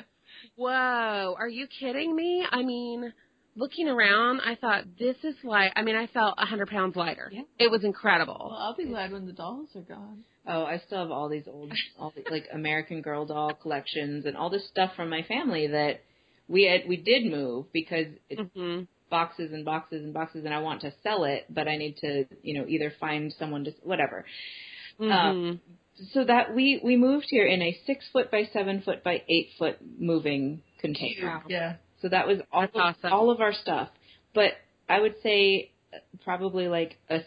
whoa, 0.57 1.35
are 1.39 1.49
you 1.49 1.67
kidding 1.81 2.15
me? 2.15 2.45
I 2.51 2.63
mean, 2.63 3.13
looking 3.57 3.89
around, 3.89 4.41
I 4.41 4.57
thought 4.57 4.85
this 4.99 5.17
is 5.25 5.35
like, 5.45 5.73
I 5.77 5.83
mean, 5.83 5.97
I 5.97 6.07
felt 6.09 6.35
a 6.39 6.47
hundred 6.47 6.69
pounds 6.69 6.97
lighter. 6.97 7.31
Yeah. 7.33 7.43
It 7.59 7.71
was 7.71 7.81
Well, 7.83 7.89
incredible. 7.89 8.57
I'll 8.59 8.77
be 8.77 8.87
glad 8.87 9.13
when 9.13 9.27
the 9.27 9.33
dolls 9.33 9.69
are 9.75 9.83
gone. 9.83 10.25
Oh, 10.47 10.65
I 10.65 10.83
still 10.87 10.99
have 10.99 11.11
all 11.11 11.29
these 11.29 11.45
old, 11.47 11.73
all 11.99 12.13
the, 12.15 12.25
like 12.31 12.47
American 12.53 13.01
Girl 13.01 13.25
doll 13.25 13.55
collections 13.55 14.27
and 14.27 14.37
all 14.37 14.51
this 14.51 14.67
stuff 14.69 14.91
from 14.95 15.09
my 15.09 15.23
family 15.23 15.69
that 15.69 16.03
we 16.49 16.65
had 16.65 16.83
we 16.87 16.99
did 16.99 17.31
move 17.31 17.73
because 17.73 18.07
it's 18.29 18.43
hmm 18.55 18.83
boxes 19.11 19.53
and 19.53 19.65
boxes 19.65 20.03
and 20.03 20.13
boxes, 20.13 20.45
and 20.45 20.53
I 20.53 20.59
want 20.59 20.81
to 20.81 20.93
sell 21.03 21.25
it, 21.25 21.47
but 21.49 21.69
I 21.69 21.77
need 21.77 21.97
to, 21.99 22.25
you 22.43 22.59
know, 22.59 22.67
either 22.67 22.93
find 22.99 23.33
someone 23.39 23.65
to 23.65 23.73
whatever. 23.83 24.25
hmm 24.99 25.53
So 26.13 26.25
that 26.25 26.55
we 26.55 26.81
we 26.83 26.97
moved 26.97 27.27
here 27.29 27.47
in 27.47 27.63
a 27.63 27.79
six 27.87 28.05
foot 28.13 28.31
by 28.31 28.49
seven 28.53 28.83
foot 28.83 29.05
by 29.05 29.23
eight 29.29 29.51
foot 29.59 29.79
moving 29.99 30.63
container. 30.81 31.27
Wow. 31.27 31.43
Yeah. 31.49 31.77
So 32.03 32.09
that 32.09 32.27
was 32.27 32.39
all 32.53 32.63
That's 32.63 32.75
of, 32.75 32.81
awesome. 32.81 33.13
all 33.13 33.31
of 33.31 33.41
our 33.41 33.53
stuff. 33.53 33.89
But 34.35 34.53
I 34.89 35.01
would 35.01 35.15
say 35.23 35.71
probably 36.25 36.67
like 36.69 36.99
a 37.09 37.21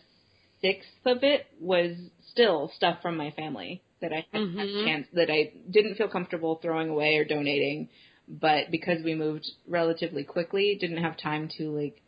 sixth 0.62 0.90
of 1.06 1.24
it 1.24 1.48
was 1.60 1.96
still 2.32 2.72
stuff 2.76 3.02
from 3.02 3.16
my 3.16 3.32
family 3.32 3.82
that 4.02 4.12
I 4.12 4.26
had 4.32 4.42
Mhm. 4.42 4.60
a 4.60 4.86
chance 4.86 5.08
that 5.14 5.32
I 5.32 5.54
didn't 5.72 5.96
feel 5.96 6.10
comfortable 6.10 6.56
throwing 6.56 6.90
away 6.90 7.16
or 7.18 7.26
donating, 7.26 7.90
but 8.28 8.70
because 8.70 9.02
we 9.04 9.16
moved 9.16 9.48
relatively 9.68 10.24
quickly, 10.24 10.76
didn't 10.76 10.98
have 11.04 11.18
time 11.18 11.48
to 11.58 11.72
like 11.72 12.02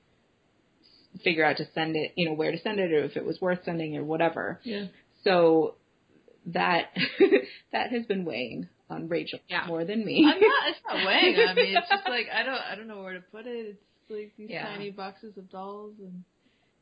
figure 1.23 1.43
out 1.45 1.57
to 1.57 1.65
send 1.73 1.95
it, 1.95 2.11
you 2.15 2.27
know, 2.27 2.33
where 2.35 2.51
to 2.51 2.59
send 2.59 2.79
it 2.79 2.91
or 2.91 3.03
if 3.05 3.17
it 3.17 3.25
was 3.25 3.39
worth 3.41 3.63
sending 3.63 3.95
or 3.97 4.03
whatever. 4.03 4.59
Yeah. 4.63 4.87
So 5.23 5.75
that 6.53 6.89
that 7.71 7.91
has 7.91 8.05
been 8.05 8.25
weighing 8.25 8.67
on 8.89 9.07
Rachel 9.07 9.39
Yeah. 9.47 9.65
more 9.67 9.85
than 9.85 10.03
me. 10.05 10.25
I'm 10.25 10.39
not. 10.39 10.69
It's 10.69 10.79
not 10.87 10.95
weighing 11.07 11.35
on 11.47 11.55
me. 11.55 11.75
It's 11.75 11.89
just 11.89 12.07
like 12.07 12.27
I 12.33 12.43
don't. 12.43 12.61
I 12.71 12.75
don't 12.75 12.87
know 12.87 13.01
where 13.01 13.13
to 13.13 13.21
put 13.21 13.45
it. 13.45 13.65
It's 13.77 13.79
like 14.09 14.33
these 14.37 14.49
Yeah. 14.49 14.65
tiny 14.65 14.91
boxes 14.91 15.37
of 15.37 15.49
dolls 15.51 15.93
and. 15.99 16.23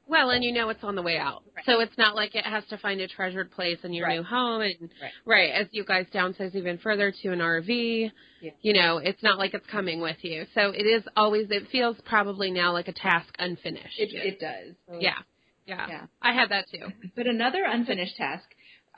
Well, 0.10 0.30
and 0.30 0.42
you 0.42 0.54
know 0.54 0.70
it's 0.70 0.86
on 0.86 0.96
the 0.96 1.02
way 1.02 1.18
out. 1.18 1.44
Right. 1.54 1.66
So 1.66 1.82
it's 1.82 1.98
not 1.98 2.16
like 2.16 2.34
it 2.34 2.46
has 2.46 2.64
to 2.70 2.78
find 2.78 3.02
a 3.02 3.10
treasured 3.10 3.52
place 3.52 3.80
in 3.84 3.92
your 3.92 4.08
Right. 4.08 4.16
new 4.16 4.24
home 4.24 4.62
and 4.62 4.90
Right. 5.02 5.12
right, 5.26 5.50
as 5.52 5.68
you 5.72 5.84
guys 5.84 6.06
downsize 6.14 6.56
even 6.56 6.78
further 6.78 7.12
to 7.24 7.32
an 7.34 7.40
RV, 7.42 8.10
Yeah. 8.42 8.52
you 8.62 8.72
know, 8.72 9.00
it's 9.00 9.22
not 9.22 9.38
like 9.38 9.54
it's 9.54 9.68
coming 9.68 10.00
with 10.00 10.16
you. 10.24 10.46
So 10.56 10.70
it 10.70 10.84
is 10.86 11.04
always 11.18 11.52
it 11.52 11.68
feels 11.74 11.98
probably 12.06 12.52
now 12.52 12.72
like 12.72 12.88
a 12.88 12.94
task 12.94 13.36
unfinished. 13.38 14.00
It, 14.00 14.14
it 14.14 14.40
does. 14.40 14.76
So- 14.88 15.00
yeah. 15.02 15.18
Yeah. 15.66 15.86
Yeah. 15.90 16.06
I 16.22 16.32
had 16.32 16.52
that 16.52 16.70
too. 16.72 16.88
But 17.14 17.28
another 17.28 17.66
unfinished 17.66 18.16
task, 18.16 18.46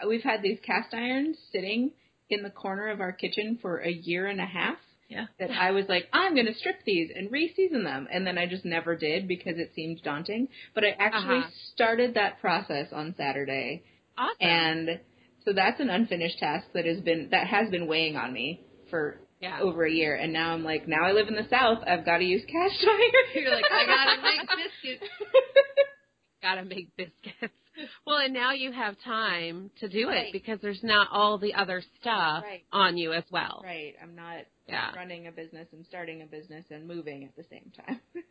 we've 0.08 0.24
had 0.24 0.42
these 0.42 0.60
cast 0.66 0.94
irons 0.94 1.38
sitting 1.52 1.92
in 2.30 2.44
the 2.44 2.50
corner 2.50 2.90
of 2.90 3.02
our 3.02 3.12
kitchen 3.12 3.58
for 3.62 3.78
a 3.80 3.90
year 3.92 4.28
and 4.28 4.40
a 4.40 4.46
half. 4.46 4.78
Yeah. 5.10 5.26
That 5.40 5.50
I 5.50 5.72
was 5.72 5.86
like, 5.90 6.08
I'm 6.14 6.36
going 6.36 6.46
to 6.46 6.54
strip 6.54 6.84
these 6.86 7.10
and 7.16 7.32
reseason 7.32 7.84
them. 7.84 8.08
And 8.12 8.28
then 8.28 8.38
I 8.38 8.46
just 8.46 8.64
never 8.64 8.96
did 8.96 9.28
because 9.28 9.58
it 9.58 9.72
seemed 9.76 10.04
daunting. 10.04 10.50
But 10.76 10.84
I 10.84 10.90
actually 11.00 11.40
Uh-huh. 11.40 11.50
started 11.74 12.14
that 12.14 12.40
process 12.42 12.88
on 12.94 13.16
Saturday. 13.18 13.82
Awesome. 14.16 14.36
And 14.40 15.00
so 15.46 15.54
that's 15.54 15.80
an 15.80 15.90
unfinished 15.90 16.38
task 16.38 16.68
that 16.76 16.86
has 16.86 17.00
been, 17.02 17.30
that 17.32 17.48
has 17.48 17.72
been 17.72 17.88
weighing 17.88 18.18
on 18.18 18.32
me 18.32 18.62
for 18.92 19.20
yeah. 19.42 19.60
over 19.62 19.84
a 19.84 19.92
year. 19.92 20.14
And 20.14 20.32
now 20.32 20.54
I'm 20.54 20.64
like, 20.64 20.88
now 20.88 21.04
I 21.04 21.12
live 21.14 21.28
in 21.28 21.34
the 21.36 21.48
South. 21.50 21.80
I've 21.88 22.06
got 22.06 22.20
to 22.20 22.24
use 22.26 22.44
cast 22.46 22.76
iron. 22.88 23.44
You're 23.44 23.52
like, 23.56 23.66
I 23.72 23.86
gotta 23.88 24.22
make 24.22 24.42
biscuits. 24.48 25.12
Gotta 26.42 26.64
make 26.64 26.96
biscuits. 26.96 27.54
Well, 28.06 28.18
and 28.18 28.34
now 28.34 28.52
you 28.54 28.72
have 28.72 28.96
time 29.06 29.72
to 29.80 29.88
do 29.90 30.08
Right. 30.08 30.28
it 30.28 30.34
because 30.34 30.60
there's 30.62 30.84
not 30.84 31.08
all 31.12 31.38
the 31.38 31.54
other 31.54 31.82
stuff 32.02 32.44
Right. 32.44 32.64
on 32.72 32.98
you 32.98 33.14
as 33.14 33.24
well. 33.32 33.62
right. 33.64 33.94
I'm 34.02 34.16
not 34.16 34.46
Yeah. 34.68 34.94
running 34.96 35.28
a 35.28 35.32
business 35.32 35.68
and 35.72 35.86
starting 35.86 36.22
a 36.22 36.26
business 36.26 36.66
and 36.72 36.88
moving 36.88 37.24
at 37.26 37.36
the 37.36 37.44
same 37.50 37.72
time. 37.86 38.00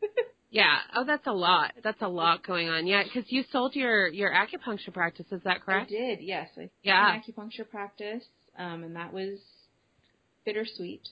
Yeah. 0.50 0.78
Oh, 0.94 1.04
that's 1.04 1.26
a 1.26 1.32
lot. 1.32 1.74
That's 1.84 2.00
a 2.00 2.08
lot 2.08 2.42
going 2.42 2.70
on. 2.70 2.86
Yeah, 2.86 3.02
because 3.04 3.30
you 3.30 3.44
sold 3.52 3.76
your 3.76 4.08
your 4.08 4.30
acupuncture 4.32 4.94
practice. 4.94 5.26
Is 5.30 5.42
that 5.42 5.60
correct? 5.60 5.90
I 5.92 5.94
did, 5.94 6.20
yes. 6.22 6.48
I 6.56 6.70
Yeah. 6.82 7.14
an 7.16 7.20
acupuncture 7.22 7.68
practice, 7.68 8.24
um, 8.56 8.82
and 8.82 8.96
that 8.96 9.12
was 9.12 9.38
bittersweet. 10.46 11.02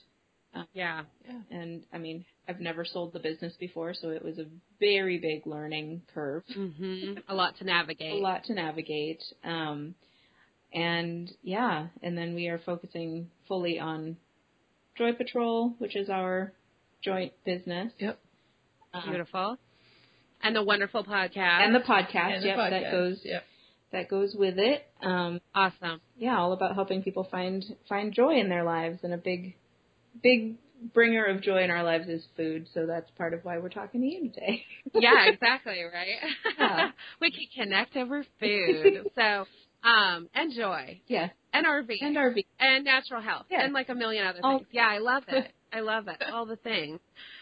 Yeah. 0.73 1.03
And 1.51 1.83
I 1.93 1.97
mean, 1.97 2.25
I've 2.47 2.59
never 2.59 2.85
sold 2.85 3.13
the 3.13 3.19
business 3.19 3.53
before, 3.59 3.93
so 3.93 4.09
it 4.09 4.23
was 4.23 4.37
a 4.39 4.45
very 4.79 5.17
big 5.19 5.45
learning 5.47 6.01
curve, 6.13 6.43
Mhm. 6.55 7.21
A 7.27 7.35
lot 7.35 7.57
to 7.57 7.63
navigate. 7.65 8.13
a 8.13 8.17
lot 8.23 8.43
to 8.45 8.53
navigate. 8.53 9.23
Um, 9.43 9.95
and 10.73 11.31
yeah, 11.43 11.87
and 12.03 12.17
then 12.17 12.35
we 12.35 12.47
are 12.47 12.59
focusing 12.59 13.29
fully 13.47 13.79
on 13.79 14.17
Joy 14.97 15.13
Patrol, 15.13 15.73
which 15.79 15.95
is 15.95 16.09
our 16.09 16.51
joint 17.03 17.33
business. 17.45 17.93
Yep. 17.99 18.19
Um, 18.93 19.03
Beautiful. 19.09 19.57
And 20.41 20.55
the 20.55 20.63
wonderful 20.63 21.03
podcast. 21.03 21.37
and 21.65 21.73
the 21.73 21.79
podcast, 21.79 22.35
And 22.35 22.43
the 22.43 22.47
yep, 22.47 22.57
that 22.69 22.91
goes 22.91 23.21
Yep. 23.23 23.43
that 23.91 24.09
goes 24.09 24.35
with 24.35 24.59
it. 24.59 24.85
Um, 25.01 25.39
awesome. 25.55 26.01
yeah, 26.17 26.37
all 26.37 26.51
about 26.53 26.75
helping 26.75 27.01
people 27.01 27.23
find 27.23 27.63
find 27.87 28.13
joy 28.13 28.35
in 28.39 28.49
their 28.49 28.63
lives, 28.63 28.99
and 29.03 29.13
a 29.13 29.17
big, 29.17 29.55
big 30.21 30.55
bringer 30.93 31.25
of 31.25 31.41
joy 31.41 31.63
in 31.63 31.71
our 31.71 31.83
lives 31.83 32.07
is 32.07 32.23
food. 32.35 32.67
So 32.73 32.85
that's 32.85 33.09
part 33.17 33.33
of 33.33 33.43
why 33.43 33.57
we're 33.57 33.69
talking 33.69 34.01
to 34.01 34.07
you 34.07 34.29
today. 34.29 34.63
Yeah, 34.93 35.25
exactly, 35.27 35.81
right? 35.83 36.31
Yeah. 36.57 36.89
we 37.21 37.31
can 37.31 37.47
connect 37.63 37.95
over 37.95 38.25
food. 38.39 39.07
So, 39.15 39.45
um, 39.87 40.29
and 40.33 40.53
joy. 40.53 41.01
yeah, 41.07 41.29
And 41.53 41.65
RV. 41.65 41.89
and 42.01 42.17
our 42.17 42.33
and 42.59 42.85
natural 42.85 43.21
health 43.21 43.45
and 43.51 43.73
like 43.73 43.89
a 43.89 43.95
million 43.95 44.25
other 44.25 44.39
things. 44.41 44.67
Yeah, 44.71 44.87
I 44.87 44.97
love 44.99 45.23
it. 45.27 45.51
I 45.73 45.81
love 45.81 46.07
it. 46.07 46.17
All 46.31 46.45
the 46.45 46.55
things. 46.55 46.99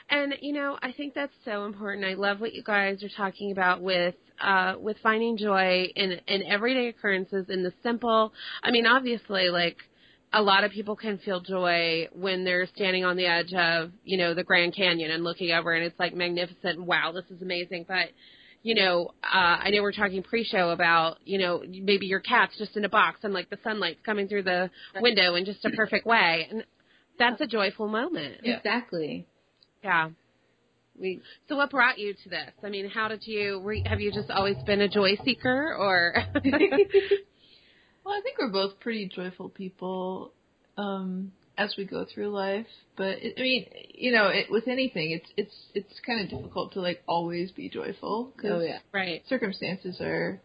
And 0.09 0.35
you 0.41 0.53
know, 0.53 0.77
I 0.81 0.91
think 0.91 1.13
that's 1.13 1.33
so 1.45 1.65
important. 1.65 2.05
I 2.05 2.13
love 2.15 2.39
what 2.41 2.53
you 2.53 2.63
guys 2.63 3.03
are 3.03 3.09
talking 3.15 3.51
about 3.51 3.81
with 3.81 4.15
uh 4.41 4.75
with 4.79 4.97
finding 5.01 5.37
joy 5.37 5.85
in 5.95 6.19
in 6.27 6.43
everyday 6.43 6.87
occurrences 6.89 7.45
in 7.49 7.63
the 7.63 7.73
simple. 7.83 8.33
I 8.63 8.71
mean, 8.71 8.85
obviously 8.85 9.49
like 9.49 9.77
a 10.33 10.41
lot 10.41 10.63
of 10.63 10.71
people 10.71 10.95
can 10.95 11.17
feel 11.19 11.39
joy 11.39 12.07
when 12.13 12.43
they're 12.43 12.67
standing 12.67 13.05
on 13.05 13.15
the 13.15 13.25
edge 13.25 13.53
of, 13.53 13.91
you 14.03 14.17
know, 14.17 14.33
the 14.33 14.43
Grand 14.43 14.75
Canyon 14.75 15.11
and 15.11 15.23
looking 15.23 15.51
over 15.51 15.73
and 15.73 15.85
it's 15.85 15.99
like 15.99 16.13
magnificent. 16.13 16.81
Wow, 16.81 17.11
this 17.13 17.25
is 17.29 17.41
amazing. 17.41 17.85
But 17.87 18.09
you 18.65 18.73
know, 18.73 19.11
uh, 19.23 19.57
I 19.61 19.69
know 19.69 19.83
we're 19.83 19.91
talking 19.91 20.23
pre-show 20.23 20.71
about, 20.71 21.17
you 21.23 21.37
know, 21.37 21.63
maybe 21.67 22.07
your 22.07 22.19
cat's 22.19 22.57
just 22.57 22.75
in 22.75 22.83
a 22.83 22.89
box 22.89 23.19
and 23.21 23.31
like 23.31 23.47
the 23.51 23.59
sunlight's 23.63 23.99
coming 24.03 24.27
through 24.27 24.41
the 24.41 24.71
window 24.99 25.35
in 25.35 25.45
just 25.45 25.63
a 25.65 25.69
perfect 25.69 26.07
way. 26.07 26.47
And 26.49 26.63
that's 27.19 27.39
a 27.41 27.45
joyful 27.45 27.87
moment. 27.87 28.37
Exactly. 28.43 29.27
Yeah. 29.83 30.09
We 30.99 31.21
So 31.47 31.57
what 31.57 31.69
brought 31.69 31.99
you 31.99 32.15
to 32.23 32.29
this? 32.29 32.49
I 32.63 32.69
mean, 32.69 32.89
how 32.89 33.07
did 33.07 33.27
you, 33.27 33.59
were, 33.59 33.75
have 33.85 34.01
you 34.01 34.11
just 34.11 34.31
always 34.31 34.57
been 34.65 34.81
a 34.81 34.89
joy 34.89 35.15
seeker 35.23 35.75
or? 35.77 36.15
Well, 38.05 38.13
I 38.13 38.21
think 38.21 38.37
we're 38.37 38.51
both 38.51 38.79
pretty 38.79 39.09
joyful 39.13 39.49
people 39.49 40.31
um, 40.77 41.31
as 41.57 41.73
we 41.75 41.85
go 41.85 42.05
through 42.05 42.29
life. 42.29 42.67
But 42.95 43.17
it, 43.23 43.33
I 43.37 43.41
mean, 43.41 43.65
you 43.93 44.11
know, 44.11 44.27
it, 44.27 44.45
with 44.51 44.67
anything, 44.67 45.11
it's 45.11 45.29
it's 45.35 45.55
it's 45.73 45.99
kind 46.05 46.21
of 46.21 46.29
difficult 46.29 46.73
to 46.73 46.81
like 46.81 47.01
always 47.07 47.51
be 47.51 47.67
joyful 47.67 48.31
because 48.35 48.61
oh 48.61 48.61
yeah, 48.61 48.79
right. 48.93 49.23
circumstances 49.27 49.99
are 49.99 50.39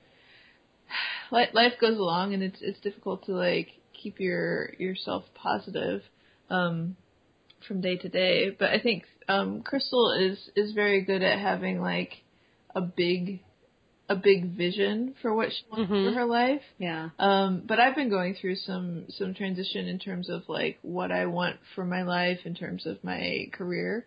life 1.31 1.75
goes 1.79 1.99
along, 1.99 2.33
and 2.33 2.43
it's 2.43 2.59
it's 2.63 2.81
difficult 2.81 3.27
to 3.27 3.33
like 3.33 3.69
keep 3.93 4.21
your 4.21 4.73
yourself 4.79 5.25
positive 5.35 6.03
um, 6.49 6.97
from 7.69 7.83
day 7.83 7.97
to 7.99 8.09
day. 8.09 8.57
But 8.59 8.71
I 8.71 8.81
think 8.81 9.05
um, 9.29 9.63
Kristl 9.63 10.19
is 10.19 10.39
is 10.57 10.73
very 10.73 11.03
good 11.03 11.23
at 11.23 11.39
having 11.39 11.83
like 11.83 12.23
a 12.75 12.81
big 12.81 13.41
a 14.11 14.17
big 14.17 14.57
vision 14.57 15.15
for 15.23 15.33
what 15.33 15.51
she 15.53 15.63
wants 15.71 15.89
Mhm. 15.91 16.05
for 16.05 16.13
her 16.19 16.27
life. 16.27 16.63
yeah, 16.79 17.11
Um, 17.19 17.63
but 17.65 17.79
I've 17.79 17.95
been 17.95 18.11
going 18.11 18.35
through 18.35 18.57
some 18.57 19.09
some 19.11 19.35
transition 19.35 19.87
in 19.87 19.99
terms 20.01 20.29
of 20.29 20.49
like 20.49 20.79
what 20.83 21.13
I 21.13 21.27
want 21.27 21.57
for 21.75 21.85
my 21.85 22.03
life 22.03 22.41
in 22.45 22.55
terms 22.55 22.87
of 22.87 23.03
my 23.05 23.49
career. 23.53 24.05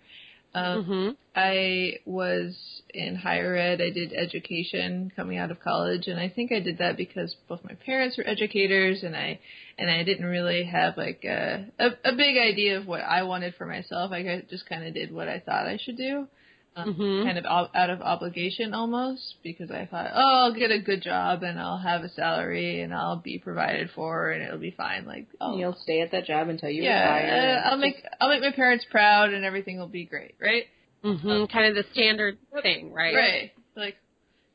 Um, 0.54 0.84
hmm 0.84 1.10
I 1.36 2.00
was 2.06 2.56
in 2.94 3.16
higher 3.16 3.56
ed. 3.56 3.82
I 3.82 3.90
did 3.90 4.14
education 4.14 5.12
coming 5.16 5.38
out 5.40 5.50
of 5.50 5.60
college, 5.60 6.08
and 6.08 6.20
I 6.20 6.30
think 6.30 6.52
I 6.52 6.60
did 6.60 6.78
that 6.78 6.96
because 6.96 7.34
both 7.48 7.64
my 7.64 7.74
parents 7.74 8.18
were 8.18 8.28
educators, 8.28 9.04
and 9.04 9.16
I 9.16 9.40
and 9.80 9.90
I 9.90 10.04
didn't 10.04 10.26
really 10.28 10.64
have 10.66 10.98
like 10.98 11.24
a 11.24 11.66
a, 11.80 11.88
a 12.12 12.16
big 12.16 12.38
idea 12.38 12.78
of 12.78 12.86
what 12.88 13.02
I 13.02 13.24
wanted 13.24 13.56
for 13.56 13.66
myself. 13.66 14.12
I 14.12 14.44
just 14.50 14.68
kind 14.68 14.84
of 14.86 14.94
did 14.94 15.12
what 15.14 15.28
I 15.30 15.40
thought 15.40 15.66
I 15.66 15.78
should 15.78 15.98
do 15.98 16.28
um, 16.76 16.96
Mhm. 16.96 17.24
kind 17.26 17.38
of 17.38 17.46
ob- 17.46 17.70
out 17.76 17.90
of 17.90 18.02
obligation 18.02 18.74
almost 18.74 19.36
because 19.44 19.70
I 19.70 19.86
thought, 19.86 20.12
oh, 20.14 20.44
I'll 20.46 20.54
get 20.54 20.72
a 20.72 20.80
good 20.80 21.02
job 21.04 21.44
and 21.44 21.60
I'll 21.60 21.78
have 21.78 22.04
a 22.04 22.10
salary 22.10 22.82
and 22.82 22.94
I'll 22.94 23.18
be 23.18 23.38
provided 23.38 23.92
for 23.92 24.32
and 24.32 24.44
it'll 24.44 24.58
be 24.60 24.72
fine. 24.72 25.06
Like, 25.06 25.28
oh, 25.40 25.58
you'll 25.58 25.78
stay 25.84 26.02
at 26.02 26.12
that 26.12 26.26
job 26.26 26.50
until 26.50 26.70
you 26.70 26.84
yeah, 26.84 27.16
retire. 27.16 27.32
uh, 27.32 27.36
and 27.58 27.60
I'll 27.66 27.78
make 27.78 28.04
I'll 28.20 28.30
make 28.30 28.42
my 28.42 28.52
parents 28.52 28.86
proud 28.90 29.34
and 29.34 29.46
everything 29.46 29.78
will 29.78 29.88
be 29.88 30.06
great, 30.06 30.36
right? 30.42 30.66
Mm-hmm. 31.04 31.46
Kind 31.52 31.66
of 31.68 31.76
the 31.76 31.92
standard 31.92 32.38
thing, 32.62 32.92
right? 32.94 33.14
Right. 33.16 33.52
Like, 33.76 33.98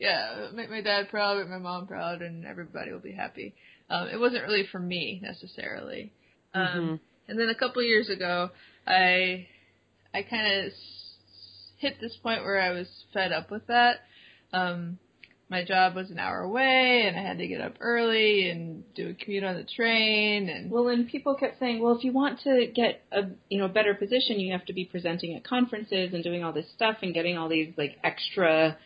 yeah, 0.01 0.49
make 0.55 0.71
my 0.71 0.81
dad 0.81 1.09
proud, 1.11 1.39
make 1.39 1.49
my 1.49 1.59
mom 1.59 1.87
proud, 1.87 2.23
and 2.23 2.45
everybody 2.47 2.91
will 2.93 3.01
be 3.01 3.13
happy. 3.13 3.55
Um, 3.91 4.09
it 4.09 4.19
wasn't 4.19 4.45
really 4.45 4.65
for 4.71 4.79
me 4.79 5.21
necessarily. 5.23 6.13
Um, 6.55 6.65
Mhm. 6.65 7.01
and 7.29 7.39
then 7.39 7.49
a 7.49 7.55
couple 7.55 7.83
years 7.83 8.09
ago, 8.09 8.51
I 8.87 9.47
I 10.15 10.23
kind 10.23 10.65
of 10.67 10.73
hit 11.79 12.01
this 12.01 12.17
point 12.23 12.43
where 12.45 12.61
I 12.61 12.71
was 12.71 12.87
fed 13.13 13.33
up 13.33 13.51
with 13.51 13.67
that. 13.69 14.01
Um, 14.53 14.99
my 15.51 15.65
job 15.65 15.95
was 15.95 16.11
an 16.11 16.19
hour 16.19 16.41
away, 16.41 17.05
and 17.07 17.17
I 17.17 17.23
had 17.23 17.39
to 17.39 17.47
get 17.47 17.63
up 17.63 17.77
early 17.81 18.51
and 18.51 18.83
do 18.95 19.09
a 19.09 19.15
commute 19.15 19.45
on 19.45 19.57
the 19.57 19.65
train, 19.65 20.51
and 20.51 20.71
Well, 20.71 20.89
and 20.89 21.09
people 21.09 21.35
kept 21.37 21.59
saying, 21.59 21.81
well, 21.83 21.97
if 21.97 22.05
you 22.05 22.13
want 22.13 22.41
to 22.43 22.67
get 22.67 23.03
a 23.13 23.23
you 23.49 23.59
know 23.59 23.65
a 23.65 23.69
better 23.71 23.95
position, 23.95 24.41
you 24.41 24.53
have 24.53 24.67
to 24.67 24.75
be 24.75 24.85
presenting 24.85 25.35
at 25.35 25.45
conferences 25.45 26.13
and 26.13 26.23
doing 26.23 26.45
all 26.45 26.53
this 26.53 26.67
stuff 26.75 26.97
and 27.03 27.15
getting 27.15 27.39
all 27.39 27.49
these 27.49 27.73
like 27.79 27.97
extra 28.05 28.77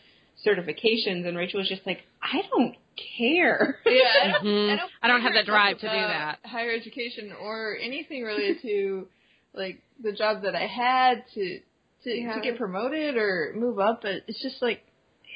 certifications. 0.47 1.27
And 1.27 1.37
Rachel 1.37 1.59
was 1.61 1.69
just 1.69 1.87
like, 1.87 2.01
I 2.23 2.43
don't 2.51 2.77
care. 3.19 3.79
yeah, 3.87 4.03
I 4.23 4.33
don't, 4.33 4.45
Mhm. 4.45 4.73
I 4.73 4.77
don't, 4.77 4.91
I 5.03 5.09
don't 5.09 5.21
have 5.23 5.35
the 5.35 5.43
drive 5.45 5.79
to 5.79 5.87
do 5.89 5.93
that. 5.97 6.39
Higher 6.45 6.71
education 6.73 7.33
or 7.41 7.77
anything 7.81 8.23
related 8.23 8.63
to 8.63 9.09
like 9.55 9.83
the 10.03 10.13
job 10.13 10.43
that 10.43 10.55
I 10.55 10.67
had 10.67 11.25
to 11.35 11.61
to, 12.05 12.11
Yeah. 12.11 12.35
to 12.35 12.41
get 12.41 12.59
promoted 12.59 13.17
or 13.17 13.53
move 13.57 13.79
up, 13.79 14.03
but 14.03 14.23
it's 14.27 14.43
just 14.43 14.61
like 14.63 14.83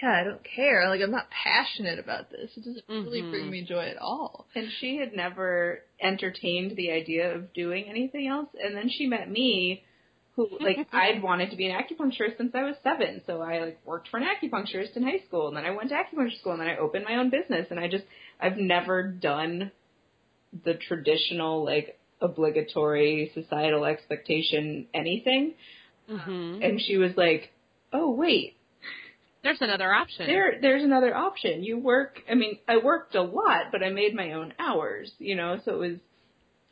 yeah, 0.02 0.20
I 0.20 0.24
don't 0.24 0.44
care. 0.44 0.88
Like 0.88 1.00
I'm 1.00 1.10
not 1.10 1.28
passionate 1.30 1.98
about 1.98 2.30
this. 2.30 2.50
It 2.56 2.64
doesn't 2.64 2.84
really 2.88 3.22
Mhm. 3.22 3.30
bring 3.30 3.50
me 3.50 3.62
joy 3.62 3.86
at 3.86 3.96
all. 3.96 4.46
And 4.54 4.70
she 4.72 4.96
had 4.98 5.14
never 5.14 5.82
entertained 6.00 6.76
the 6.76 6.90
idea 6.90 7.34
of 7.34 7.54
doing 7.54 7.88
anything 7.88 8.26
else. 8.26 8.50
And 8.62 8.76
then 8.76 8.90
she 8.90 9.06
met 9.06 9.30
me, 9.30 9.84
who 10.34 10.48
like 10.60 10.86
I'd 10.92 11.22
wanted 11.22 11.50
to 11.50 11.56
be 11.56 11.66
an 11.66 11.80
acupuncturist 11.80 12.36
since 12.36 12.54
I 12.54 12.62
was 12.64 12.76
seven. 12.84 13.22
So 13.26 13.40
I 13.40 13.60
like 13.60 13.80
worked 13.86 14.08
for 14.08 14.18
an 14.18 14.24
acupuncturist 14.24 14.96
in 14.96 15.02
high 15.02 15.20
school, 15.26 15.48
and 15.48 15.56
then 15.56 15.64
I 15.64 15.70
went 15.70 15.88
to 15.88 15.94
acupuncture 15.94 16.38
school, 16.38 16.52
and 16.52 16.60
then 16.60 16.68
I 16.68 16.76
opened 16.76 17.04
my 17.04 17.16
own 17.16 17.30
business. 17.30 17.66
And 17.70 17.80
I 17.80 17.88
just 17.88 18.04
I've 18.38 18.58
never 18.58 19.02
done 19.02 19.72
the 20.64 20.74
traditional 20.74 21.64
like 21.64 21.98
obligatory 22.20 23.30
societal 23.34 23.84
expectation 23.86 24.86
anything. 24.92 25.54
Hmm 26.08 26.60
And 26.62 26.80
she 26.80 26.96
was 26.96 27.12
like, 27.16 27.52
"Oh 27.92 28.10
wait, 28.10 28.56
There's 29.42 29.60
another 29.60 29.92
option. 29.92 30.26
there 30.26 30.58
there's 30.60 30.82
another 30.84 31.14
option. 31.14 31.62
You 31.62 31.78
work 31.78 32.20
I 32.30 32.34
mean, 32.34 32.58
I 32.68 32.78
worked 32.78 33.14
a 33.14 33.22
lot, 33.22 33.66
but 33.72 33.82
I 33.82 33.90
made 33.90 34.14
my 34.14 34.32
own 34.32 34.54
hours, 34.58 35.10
you 35.18 35.34
know, 35.36 35.58
so 35.64 35.74
it 35.74 35.78
was 35.78 35.98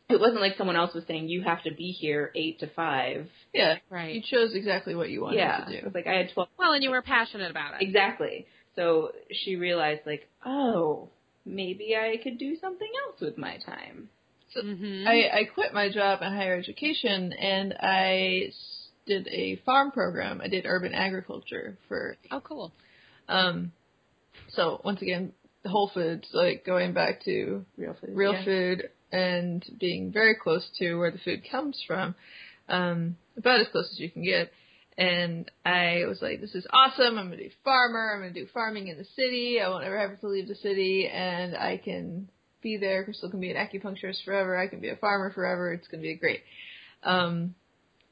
it 0.09 0.21
wasn't 0.21 0.41
like 0.43 0.57
someone 0.59 0.77
else 0.77 0.95
was 0.95 1.05
saying 1.07 1.29
you 1.29 1.43
have 1.43 1.63
to 1.65 1.71
be 1.73 1.91
here 1.91 2.31
8 2.35 2.61
to 2.61 2.67
5. 2.69 3.27
Yeah, 3.55 3.77
right. 3.89 4.15
you 4.15 4.23
chose 4.23 4.55
exactly 4.55 4.95
what 4.95 5.09
you 5.09 5.23
wanted 5.23 5.39
yeah. 5.39 5.65
to 5.65 5.73
It 5.73 5.81
do. 5.81 5.87
was 5.87 5.95
like 5.95 6.07
I 6.07 6.15
had 6.19 6.31
12 6.35 6.49
Well, 6.59 6.73
and 6.73 6.83
you 6.83 6.91
were 6.91 7.03
passionate 7.03 7.51
about 7.51 7.75
it. 7.75 7.83
exactly. 7.83 8.47
So 8.77 9.13
she 9.31 9.57
realized 9.57 10.03
like, 10.05 10.29
"Oh, 10.45 11.09
maybe 11.47 11.97
I 11.97 12.17
could 12.23 12.39
do 12.39 12.57
something 12.61 12.91
else 13.07 13.21
with 13.21 13.39
my 13.39 13.59
time." 13.59 14.09
hmm 14.55 15.05
I, 15.07 15.31
I 15.41 15.45
quit 15.53 15.73
my 15.75 15.89
job 15.91 16.21
in 16.23 16.33
higher 16.33 16.57
education 16.57 17.33
and 17.33 17.75
I 17.81 18.45
s- 18.49 18.55
did 19.07 19.29
a 19.29 19.57
farm 19.65 19.91
program. 19.91 20.41
I 20.41 20.49
did 20.49 20.67
urban 20.67 20.95
agriculture 20.95 21.79
for 21.89 22.17
oh, 22.31 22.41
cool. 22.41 22.73
um. 23.29 23.73
So 24.51 24.81
once 24.85 25.01
again, 25.03 25.33
Whole 25.65 25.91
Foods, 25.93 26.29
like 26.33 26.65
going 26.65 26.93
back 26.93 27.25
to 27.25 27.65
Real 27.77 27.97
food. 28.01 28.11
real 28.13 28.33
yeah. 28.35 28.45
food 28.45 28.89
and 29.13 29.65
being 29.79 30.13
very 30.13 30.35
close 30.35 30.69
to 30.79 30.97
where 30.97 31.11
the 31.11 31.19
food 31.19 31.43
comes 31.51 31.83
from, 31.87 32.15
um, 32.69 33.17
about 33.37 33.61
as 33.61 33.69
close 33.71 33.89
as 33.93 34.01
you 34.01 34.11
can 34.11 34.25
get. 34.25 34.51
And 34.97 35.51
I 35.65 36.05
was 36.07 36.21
like, 36.21 36.41
this 36.41 36.55
is 36.55 36.67
awesome. 36.73 37.19
I'm 37.19 37.29
going 37.29 37.39
to 37.39 37.45
do 37.49 37.55
farmer. 37.65 38.13
I'm 38.15 38.23
going 38.23 38.35
to 38.35 38.41
do 38.41 38.49
farming 38.53 38.89
in 38.89 38.99
the 38.99 39.07
city. 39.17 39.61
I 39.61 39.69
won't 39.69 39.85
ever 39.85 39.99
have 39.99 40.21
to 40.21 40.29
leave 40.29 40.49
the 40.49 40.55
city 40.55 41.09
and 41.13 41.57
I 41.57 41.79
can 41.79 42.29
be 42.63 42.77
there. 42.77 43.05
Kristl 43.05 43.31
can 43.31 43.41
be 43.41 43.51
an 43.51 43.57
acupuncturist 43.57 44.25
forever. 44.25 44.57
I 44.57 44.69
can 44.69 44.81
be 44.81 44.91
a 44.91 44.97
farmer 44.97 45.33
forever. 45.33 45.73
It's 45.73 45.89
going 45.89 46.01
to 46.01 46.09
be 46.09 46.15
great. 46.15 46.43
Um, 47.03 47.55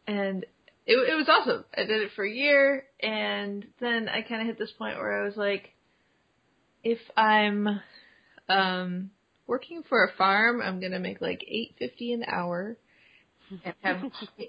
and 0.06 0.44
it, 0.86 0.94
it 0.94 1.14
was 1.16 1.28
awesome. 1.28 1.64
I 1.76 1.84
did 1.84 2.02
it 2.02 2.10
for 2.16 2.24
a 2.24 2.30
year 2.30 2.84
and 3.00 3.64
then 3.80 4.08
I 4.08 4.22
kind 4.22 4.40
of 4.42 4.46
hit 4.46 4.58
this 4.58 4.72
point 4.72 4.96
where 4.96 5.22
I 5.22 5.24
was 5.24 5.36
like, 5.36 5.70
if 6.84 6.98
I'm, 7.16 7.80
um, 8.48 9.10
working 9.46 9.82
for 9.88 10.04
a 10.04 10.12
farm, 10.16 10.60
I'm 10.62 10.80
gonna 10.80 10.98
make 10.98 11.20
like 11.20 11.44
eight 11.46 11.74
fifty 11.78 12.12
an 12.12 12.24
hour. 12.26 12.76
and 13.64 13.74
have 13.82 14.02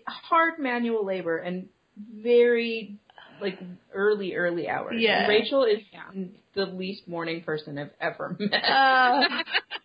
hard 0.08 0.60
manual 0.60 1.06
labor 1.06 1.38
and 1.38 1.68
very 1.98 2.98
like 3.42 3.60
early 3.94 4.34
early 4.36 4.68
hours. 4.70 4.96
Yeah. 4.98 5.20
And 5.22 5.30
Rachel 5.30 5.64
is 5.66 5.80
Yeah. 5.92 6.24
the 6.56 6.66
least 6.66 7.08
morning 7.08 7.44
person 7.44 7.78
I've 7.78 7.92
ever 8.00 8.36
met. 8.40 8.64
Uh, 8.64 9.24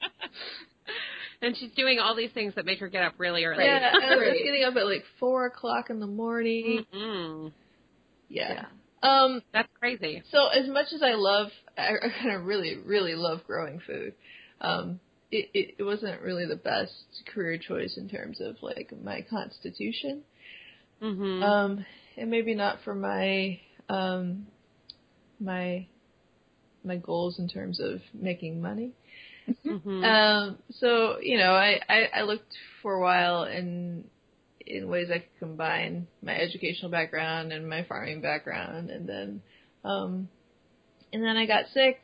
and 1.43 1.57
she's 1.57 1.73
doing 1.73 1.99
all 1.99 2.15
these 2.17 2.33
things 2.33 2.55
that 2.57 2.65
make 2.65 2.81
her 2.81 2.89
get 2.89 3.03
up 3.03 3.15
really 3.19 3.45
early. 3.45 3.65
yeah, 3.65 3.93
I 4.03 4.17
Right. 4.17 4.45
getting 4.45 4.65
up 4.65 4.77
at 4.77 4.87
like 4.87 5.05
four 5.21 5.47
o'clock 5.47 5.91
in 5.91 6.01
the 6.01 6.07
morning. 6.07 6.85
Mm-mm. 6.93 7.53
Yeah. 8.29 8.67
Um. 9.03 9.43
That's 9.53 9.69
crazy. 9.79 10.23
So 10.33 10.49
as 10.49 10.69
much 10.69 10.87
as 10.93 11.03
I 11.03 11.13
love, 11.15 11.49
I, 11.77 11.91
I 12.03 12.09
kind 12.23 12.35
of 12.35 12.45
really, 12.45 12.77
really 12.77 13.15
love 13.15 13.41
growing 13.47 13.81
food. 13.87 14.15
Um. 14.61 15.01
It, 15.31 15.51
it 15.53 15.75
it 15.79 15.83
wasn't 15.83 16.23
really 16.23 16.47
the 16.47 16.57
best 16.57 16.93
career 17.35 17.59
choice 17.59 17.99
in 17.99 18.09
terms 18.09 18.41
of 18.41 18.57
like 18.63 18.93
my 19.05 19.21
constitution. 19.29 20.23
hmm 21.01 21.43
Um, 21.43 21.85
and 22.17 22.31
maybe 22.31 22.55
not 22.55 22.79
for 22.83 22.95
my 22.95 23.61
um 23.91 24.47
my 25.39 25.87
my 26.83 26.97
goals 26.97 27.39
in 27.39 27.49
terms 27.49 27.79
of 27.79 28.01
making 28.15 28.63
money. 28.63 28.93
Hmm 29.65 30.05
Um, 30.05 30.59
so 30.71 31.19
you 31.21 31.39
know, 31.39 31.53
I, 31.53 31.81
I 31.89 32.09
I 32.17 32.23
looked 32.23 32.53
for 32.83 32.95
a 32.95 33.01
while 33.01 33.45
in 33.45 34.05
in 34.67 34.89
ways 34.89 35.09
I 35.11 35.19
could 35.19 35.39
combine 35.39 36.07
my 36.23 36.35
educational 36.37 36.91
background 36.91 37.53
and 37.53 37.69
my 37.69 37.85
farming 37.85 38.21
background, 38.21 38.91
and 38.91 39.09
then 39.09 39.43
um, 39.85 40.29
and 41.13 41.23
then 41.23 41.37
I 41.37 41.47
got 41.47 41.67
sick 41.73 41.97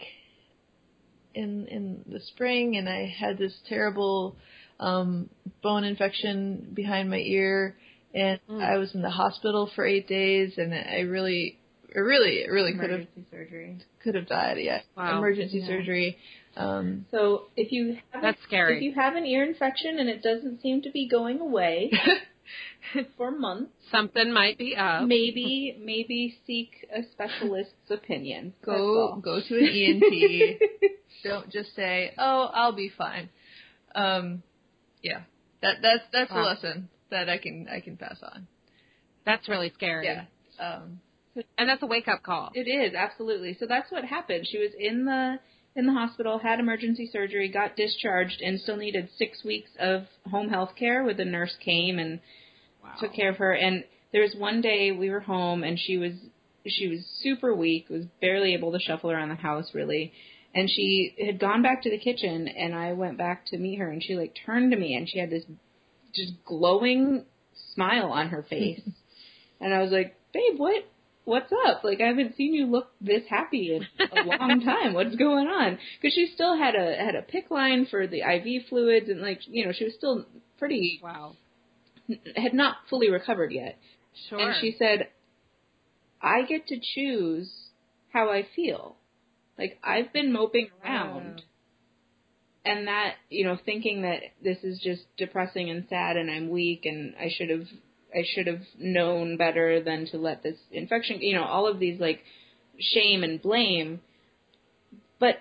in 1.35 1.66
in 1.68 2.04
the 2.11 2.20
spring, 2.20 2.76
and 2.76 2.88
I 2.88 3.07
had 3.07 3.38
this 3.38 3.54
terrible 3.68 4.37
um, 4.80 5.28
bone 5.62 5.85
infection 5.85 6.70
behind 6.74 7.11
my 7.11 7.18
ear, 7.18 7.76
and 8.14 8.40
Mm. 8.50 8.62
I 8.62 8.76
was 8.76 8.94
in 8.94 9.02
the 9.02 9.11
hospital 9.11 9.70
for 9.74 9.85
eight 9.85 10.07
days, 10.09 10.54
and 10.59 10.72
I 10.74 11.00
really, 11.00 11.59
really, 11.94 12.46
really 12.48 12.72
could 12.72 12.90
have 12.90 13.07
surgery. 13.30 13.78
could 14.02 14.14
have 14.14 14.26
died. 14.28 14.59
Yeah, 14.59 14.80
Wow. 14.96 15.18
emergency 15.18 15.59
Yeah. 15.59 15.66
surgery. 15.66 16.18
Um, 16.56 17.06
So 17.10 17.44
if 17.56 17.72
you 17.72 17.98
have 18.12 18.22
That's 18.22 18.38
if 18.50 18.82
you 18.82 18.94
have 18.94 19.16
an 19.16 19.26
ear 19.26 19.44
infection 19.44 19.98
and 19.98 20.08
it 20.08 20.22
doesn't 20.22 20.60
seem 20.60 20.82
to 20.82 20.90
be 20.90 21.08
going 21.08 21.40
away 21.40 21.90
for 23.16 23.30
months, 23.30 23.72
Something 23.90 24.32
might 24.32 24.58
be 24.58 24.76
up. 24.76 25.04
maybe 25.04 25.76
maybe 25.80 26.36
seek 26.46 26.86
a 26.94 27.02
specialist's 27.12 27.90
opinion. 27.90 28.54
Go 28.64 29.16
go 29.22 29.40
to 29.40 29.58
an 29.58 29.68
ENT. 29.68 30.60
Don't 31.24 31.50
just 31.50 31.74
say, 31.74 32.12
"Oh, 32.18 32.50
I'll 32.52 32.72
be 32.76 32.90
fine." 32.96 33.30
Um, 33.94 34.42
yeah, 35.02 35.22
that 35.62 35.76
that's 35.82 36.04
that's 36.12 36.30
a 36.30 36.40
lesson 36.40 36.88
that 37.10 37.28
I 37.28 37.38
can 37.38 37.66
I 37.70 37.80
can 37.80 37.96
pass 37.96 38.18
on. 38.22 38.46
That's 39.24 39.48
really 39.48 39.72
scary. 39.74 40.06
Yeah. 40.06 40.24
Um, 40.60 41.00
And 41.58 41.68
that's 41.68 41.82
a 41.82 41.86
wake 41.86 42.08
up 42.08 42.22
call. 42.22 42.50
It 42.54 42.68
is 42.68 42.94
absolutely. 42.94 43.56
So 43.58 43.66
that's 43.66 43.90
what 43.90 44.04
happened. 44.04 44.46
She 44.50 44.58
was 44.58 44.70
in 44.78 45.04
the 45.06 45.38
in 45.76 45.87
the 45.87 45.92
hospital, 45.92 46.38
had 46.38 46.60
emergency 46.60 47.08
surgery, 47.12 47.48
got 47.48 47.76
discharged, 47.76 48.40
and 48.40 48.60
still 48.60 48.76
needed 48.76 49.08
six 49.16 49.42
weeks 49.44 49.70
of 49.78 50.04
home 50.30 50.48
health 50.48 50.72
care. 50.78 51.02
With 51.02 51.18
a 51.20 51.24
nurse 51.24 51.54
came 51.64 51.98
and 51.98 52.20
Wow. 52.82 52.90
took 53.00 53.14
care 53.14 53.30
of 53.30 53.37
her. 53.38 53.52
And 53.52 53.84
there 54.12 54.22
was 54.22 54.34
one 54.37 54.60
day 54.60 54.92
we 54.92 55.10
were 55.10 55.20
home, 55.20 55.64
and 55.64 55.78
she 55.78 55.98
was 55.98 56.12
she 56.66 56.88
was 56.88 57.04
super 57.20 57.54
weak, 57.54 57.88
was 57.90 58.06
barely 58.20 58.54
able 58.54 58.72
to 58.72 58.78
shuffle 58.78 59.10
around 59.10 59.28
the 59.28 59.34
house 59.34 59.74
really. 59.74 60.12
And 60.54 60.70
she 60.70 61.14
had 61.26 61.40
gone 61.40 61.62
back 61.62 61.82
to 61.82 61.90
the 61.90 61.98
kitchen, 61.98 62.46
and 62.46 62.74
I 62.74 62.92
went 62.92 63.18
back 63.18 63.46
to 63.46 63.58
meet 63.58 63.80
her, 63.80 63.90
and 63.90 64.02
she 64.02 64.14
like 64.14 64.37
turned 64.46 64.70
to 64.70 64.78
me, 64.78 64.94
and 64.94 65.08
she 65.08 65.18
had 65.18 65.30
this 65.30 65.44
just 66.14 66.32
glowing 66.44 67.24
smile 67.74 68.12
on 68.12 68.28
her 68.28 68.44
face. 68.44 68.80
and 69.60 69.74
I 69.74 69.82
was 69.82 69.90
like, 69.90 70.14
"Babe, 70.32 70.58
what 70.58 70.84
what's 71.24 71.52
up? 71.66 71.84
Like 71.84 72.00
I 72.00 72.06
haven't 72.06 72.37
seen 72.37 72.54
you 72.54 72.66
look 72.66 72.88
this 73.00 73.22
happy 73.28 73.74
in 73.74 73.87
a 74.00 74.22
long 74.24 74.60
time. 74.64 74.94
What's 74.94 75.16
going 75.16 75.46
on?" 75.46 75.78
Because 76.00 76.14
she 76.14 76.30
still 76.34 76.56
had 76.56 76.74
a 76.74 76.96
had 76.96 77.14
a 77.14 77.22
PICC 77.22 77.50
line 77.50 77.87
for 77.90 78.06
the 78.06 78.20
IV 78.20 78.66
fluids, 78.68 79.08
and 79.08 79.20
like 79.20 79.40
you 79.46 79.64
know 79.66 79.72
she 79.72 79.84
was 79.84 79.94
still 79.94 80.26
pretty 80.58 81.00
Wow. 81.02 81.37
had 82.37 82.54
not 82.54 82.76
fully 82.88 83.10
recovered 83.10 83.52
yet. 83.52 83.78
Sure. 84.28 84.38
And 84.38 84.54
she 84.60 84.74
said, 84.78 85.08
"I 86.20 86.42
get 86.42 86.66
to 86.68 86.78
choose 86.94 87.50
how 88.12 88.30
I 88.30 88.46
feel. 88.54 88.96
Like 89.58 89.78
I've 89.82 90.12
been 90.12 90.32
moping 90.32 90.68
around." 90.82 91.40
Oh. 91.40 91.44
and 92.64 92.88
that 92.88 93.14
you 93.30 93.44
know 93.44 93.58
thinking 93.64 94.02
that 94.02 94.20
this 94.42 94.58
is 94.62 94.80
just 94.82 95.02
depressing 95.18 95.68
and 95.70 95.84
sad 95.88 96.16
and 96.16 96.30
i'm 96.30 96.48
weak 96.48 96.87
and 96.87 97.14
i 97.20 97.28
should 97.28 97.50
have 97.50 97.66
i 98.14 98.22
should 98.35 98.46
have 98.46 98.62
known 98.79 99.37
better 99.37 99.83
than 99.83 100.07
to 100.07 100.16
let 100.16 100.42
this 100.42 100.57
infection 100.70 101.20
you 101.20 101.35
know 101.35 101.44
all 101.44 101.66
of 101.66 101.79
these 101.79 102.00
like 102.00 102.20
shame 102.79 103.22
and 103.22 103.40
blame 103.42 104.00
but 105.18 105.37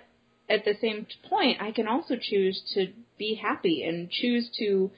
at 0.48 0.64
the 0.64 0.74
same 0.80 1.06
point 1.28 1.60
i 1.60 1.70
can 1.70 1.88
also 1.88 2.14
choose 2.20 2.60
to 2.74 2.86
be 3.18 3.38
happy 3.40 3.82
and 3.82 4.10
choose 4.10 4.48
to 4.58 4.90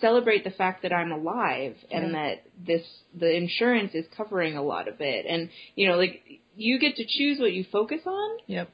celebrate 0.00 0.44
the 0.44 0.50
fact 0.50 0.82
that 0.82 0.92
i'm 0.92 1.12
alive 1.12 1.76
and 1.90 2.14
that 2.14 2.44
this 2.66 2.82
the 3.18 3.36
insurance 3.36 3.92
is 3.94 4.06
covering 4.16 4.56
a 4.56 4.62
lot 4.62 4.88
of 4.88 4.94
it 5.00 5.26
and 5.28 5.50
you 5.74 5.86
know 5.86 5.96
like 5.96 6.22
you 6.56 6.78
get 6.78 6.96
to 6.96 7.04
choose 7.06 7.38
what 7.38 7.52
you 7.52 7.64
focus 7.70 8.00
on 8.06 8.38
yep. 8.46 8.70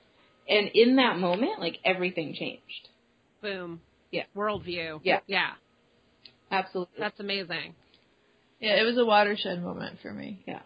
and 0.49 0.71
in 0.75 0.97
that 0.97 1.19
moment, 1.19 1.61
like 1.61 1.79
everything 1.85 2.35
changed. 2.35 2.89
Boom. 3.43 3.81
Yeah. 4.11 4.25
Worldview. 4.37 5.01
Yeah. 5.05 5.21
Yeah. 5.27 5.51
Absolutely. 6.51 6.95
That's 6.99 7.21
amazing. 7.21 7.75
Yeah, 8.61 8.81
it 8.81 8.85
was 8.85 8.99
a 8.99 9.05
watershed 9.05 9.63
moment 9.63 9.99
for 10.03 10.13
me. 10.13 10.43
yeah. 10.47 10.61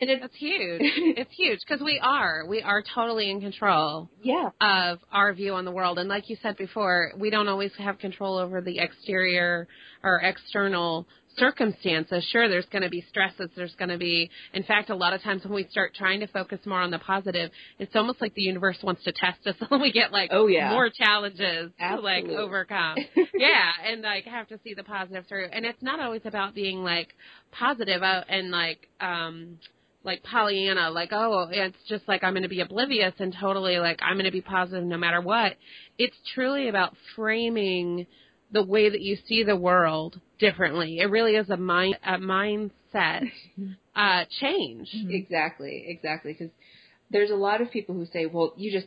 And 0.00 0.10
it's 0.10 0.22
That's 0.22 0.36
huge. 0.36 0.80
it's 0.80 1.34
huge 1.36 1.58
because 1.66 1.82
we 1.84 2.00
are. 2.00 2.46
We 2.46 2.62
are 2.62 2.84
totally 2.94 3.30
in 3.30 3.40
control 3.40 4.08
yeah. 4.22 4.50
of 4.60 5.00
our 5.10 5.32
view 5.32 5.54
on 5.54 5.64
the 5.64 5.72
world. 5.72 5.98
And 5.98 6.08
like 6.08 6.30
you 6.30 6.36
said 6.40 6.56
before, 6.56 7.12
we 7.18 7.30
don't 7.30 7.48
always 7.48 7.72
have 7.78 7.98
control 7.98 8.38
over 8.38 8.60
the 8.60 8.78
exterior 8.78 9.66
or 10.04 10.20
external 10.20 11.08
circumstances, 11.38 12.26
sure, 12.30 12.48
there's 12.48 12.66
going 12.66 12.82
to 12.82 12.88
be 12.88 13.04
stresses. 13.08 13.50
There's 13.56 13.74
going 13.76 13.88
to 13.90 13.98
be, 13.98 14.30
in 14.52 14.62
fact, 14.62 14.90
a 14.90 14.94
lot 14.94 15.12
of 15.12 15.22
times 15.22 15.44
when 15.44 15.52
we 15.54 15.66
start 15.70 15.94
trying 15.94 16.20
to 16.20 16.26
focus 16.26 16.60
more 16.66 16.80
on 16.80 16.90
the 16.90 16.98
positive, 16.98 17.50
it's 17.78 17.94
almost 17.96 18.20
like 18.20 18.34
the 18.34 18.42
universe 18.42 18.78
wants 18.82 19.04
to 19.04 19.12
test 19.12 19.46
us 19.46 19.54
and 19.70 19.80
we 19.80 19.92
get 19.92 20.12
like 20.12 20.30
Oh, 20.32 20.46
yeah. 20.46 20.70
more 20.70 20.90
challenges 20.90 21.70
Absolutely. 21.78 22.22
to 22.22 22.28
like 22.32 22.38
overcome. 22.38 22.96
yeah. 23.34 23.70
And 23.86 24.02
like 24.02 24.24
have 24.24 24.48
to 24.48 24.58
see 24.64 24.74
the 24.74 24.84
positive 24.84 25.24
through. 25.28 25.46
And 25.52 25.64
it's 25.64 25.82
not 25.82 26.00
always 26.00 26.22
about 26.24 26.54
being 26.54 26.82
like 26.82 27.08
positive 27.52 28.02
uh, 28.02 28.24
and 28.28 28.50
like, 28.50 28.88
um, 29.00 29.58
like 30.04 30.22
Pollyanna, 30.22 30.90
like, 30.90 31.10
oh, 31.12 31.48
it's 31.50 31.76
just 31.88 32.06
like 32.08 32.22
I'm 32.22 32.32
going 32.32 32.44
to 32.44 32.48
be 32.48 32.60
oblivious 32.60 33.12
and 33.18 33.34
totally 33.38 33.78
like 33.78 33.98
I'm 34.00 34.14
going 34.14 34.24
to 34.26 34.30
be 34.32 34.40
positive 34.40 34.84
no 34.84 34.96
matter 34.96 35.20
what. 35.20 35.56
It's 35.98 36.16
truly 36.34 36.68
about 36.68 36.94
framing 37.16 38.06
the 38.52 38.62
way 38.62 38.88
that 38.88 39.00
you 39.00 39.16
see 39.26 39.42
the 39.42 39.56
world 39.56 40.20
differently. 40.38 40.98
It 40.98 41.10
really 41.10 41.34
is 41.36 41.50
a 41.50 41.56
mind 41.56 41.96
a 42.04 42.14
mindset 42.18 43.30
uh 43.96 44.24
change. 44.40 44.88
Exactly, 45.08 45.84
exactly. 45.88 46.32
Because 46.32 46.50
there's 47.10 47.30
a 47.30 47.36
lot 47.36 47.60
of 47.60 47.70
people 47.70 47.94
who 47.94 48.06
say, 48.06 48.26
"Well, 48.26 48.54
you 48.56 48.72
just 48.72 48.86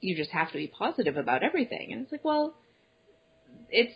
you 0.00 0.16
just 0.16 0.30
have 0.30 0.48
to 0.52 0.58
be 0.58 0.66
positive 0.66 1.16
about 1.16 1.42
everything," 1.42 1.92
and 1.92 2.02
it's 2.02 2.12
like, 2.12 2.24
well, 2.24 2.54
it's 3.70 3.94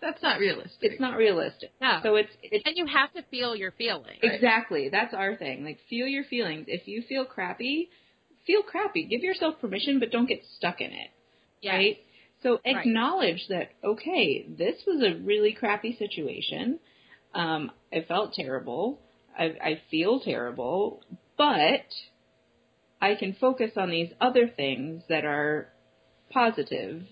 That's 0.00 0.22
not 0.22 0.38
realistic. 0.40 0.78
it's 0.80 1.00
not 1.00 1.16
realistic. 1.16 1.70
No. 1.80 2.00
So 2.02 2.16
it's 2.16 2.30
it's 2.42 2.64
And 2.66 2.76
you 2.76 2.86
have 2.86 3.12
to 3.14 3.22
feel 3.30 3.54
your 3.54 3.70
feelings. 3.72 4.18
exactly 4.22 4.88
that's 4.88 5.14
our 5.14 5.36
thing. 5.36 5.64
Like, 5.64 5.78
feel 5.88 6.06
your 6.06 6.24
feelings. 6.24 6.64
If 6.68 6.88
you 6.88 7.02
feel 7.08 7.24
crappy, 7.24 7.90
feel 8.46 8.62
crappy. 8.62 9.04
Give 9.04 9.22
yourself 9.22 9.60
permission, 9.60 10.00
but 10.00 10.10
don't 10.10 10.26
get 10.26 10.42
stuck 10.56 10.80
in 10.80 10.90
it. 10.90 11.10
Yes. 11.60 11.72
Right. 11.74 11.96
So 12.42 12.60
Right. 12.64 12.76
acknowledge 12.76 13.46
that 13.48 13.70
okay, 13.84 14.44
this 14.48 14.82
was 14.86 15.02
a 15.02 15.18
really 15.22 15.52
crappy 15.52 15.96
situation. 15.96 16.80
Um, 17.34 17.70
I 17.92 18.02
felt 18.02 18.34
terrible. 18.34 19.00
I, 19.38 19.44
I 19.44 19.80
feel 19.90 20.20
terrible, 20.20 21.02
but 21.36 21.86
I 23.00 23.14
can 23.14 23.34
focus 23.34 23.72
on 23.76 23.90
these 23.90 24.12
other 24.20 24.48
things 24.48 25.02
that 25.08 25.24
are 25.24 25.68
positive 26.30 27.02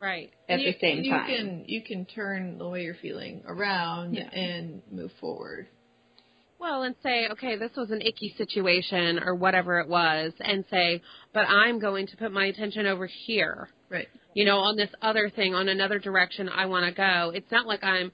Right. 0.00 0.30
at 0.48 0.60
you, 0.60 0.72
the 0.72 0.78
same 0.80 1.04
you 1.04 1.10
time. 1.10 1.26
can 1.26 1.64
you 1.66 1.82
can 1.82 2.06
turn 2.06 2.58
the 2.58 2.68
way 2.68 2.84
you're 2.84 2.94
feeling 2.94 3.42
around 3.46 4.14
Yeah. 4.14 4.30
and 4.30 4.82
move 4.90 5.12
forward. 5.20 5.68
Well, 6.60 6.82
and 6.82 6.94
say, 7.02 7.28
okay, 7.32 7.56
this 7.56 7.70
was 7.76 7.90
an 7.90 8.02
icky 8.02 8.34
situation 8.36 9.20
or 9.24 9.34
whatever 9.34 9.78
it 9.78 9.88
was, 9.88 10.32
and 10.40 10.64
say, 10.70 11.02
but 11.32 11.46
I'm 11.48 11.78
going 11.78 12.06
to 12.08 12.16
put 12.16 12.32
my 12.32 12.46
attention 12.46 12.86
over 12.86 13.06
here. 13.06 13.68
Right. 13.90 14.08
you 14.34 14.44
know, 14.44 14.58
on 14.58 14.76
this 14.76 14.90
other 15.00 15.30
thing, 15.30 15.54
on 15.54 15.68
another 15.68 15.98
direction 15.98 16.48
I 16.48 16.66
want 16.66 16.84
to 16.84 16.92
go. 16.92 17.32
It's 17.34 17.50
not 17.50 17.66
like 17.66 17.82
I'm 17.82 18.12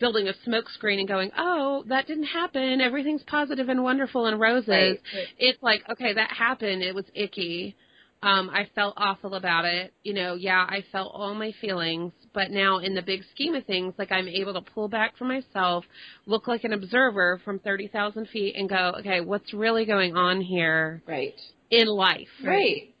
building 0.00 0.28
a 0.28 0.32
smoke 0.44 0.68
screen 0.70 0.98
and 0.98 1.08
going, 1.08 1.30
oh, 1.36 1.84
that 1.88 2.06
didn't 2.06 2.24
happen. 2.24 2.80
Everything's 2.80 3.22
positive 3.24 3.68
and 3.68 3.82
wonderful 3.82 4.26
and 4.26 4.40
roses. 4.40 4.68
Right, 4.68 5.00
right. 5.14 5.26
It's 5.38 5.62
like, 5.62 5.82
okay, 5.90 6.14
that 6.14 6.30
happened. 6.30 6.82
It 6.82 6.94
was 6.94 7.04
icky. 7.14 7.76
Um, 8.22 8.50
I 8.50 8.68
felt 8.74 8.94
awful 8.96 9.34
about 9.34 9.64
it. 9.64 9.92
You 10.02 10.14
know, 10.14 10.34
yeah, 10.34 10.64
I 10.68 10.84
felt 10.92 11.12
all 11.14 11.34
my 11.34 11.52
feelings, 11.60 12.12
but 12.34 12.50
now 12.50 12.78
in 12.78 12.94
the 12.94 13.02
big 13.02 13.22
scheme 13.34 13.54
of 13.54 13.64
things, 13.66 13.94
like 13.98 14.12
I'm 14.12 14.28
able 14.28 14.54
to 14.54 14.60
pull 14.60 14.88
back 14.88 15.16
from 15.16 15.28
myself, 15.28 15.84
look 16.26 16.48
like 16.48 16.64
an 16.64 16.72
observer 16.72 17.40
from 17.44 17.58
30,000 17.58 18.28
feet 18.28 18.54
and 18.56 18.68
go, 18.68 18.94
okay, 19.00 19.20
what's 19.20 19.52
really 19.52 19.84
going 19.84 20.16
on 20.16 20.40
here 20.40 21.02
right. 21.06 21.34
in 21.70 21.88
life? 21.88 22.28
Right. 22.44 22.94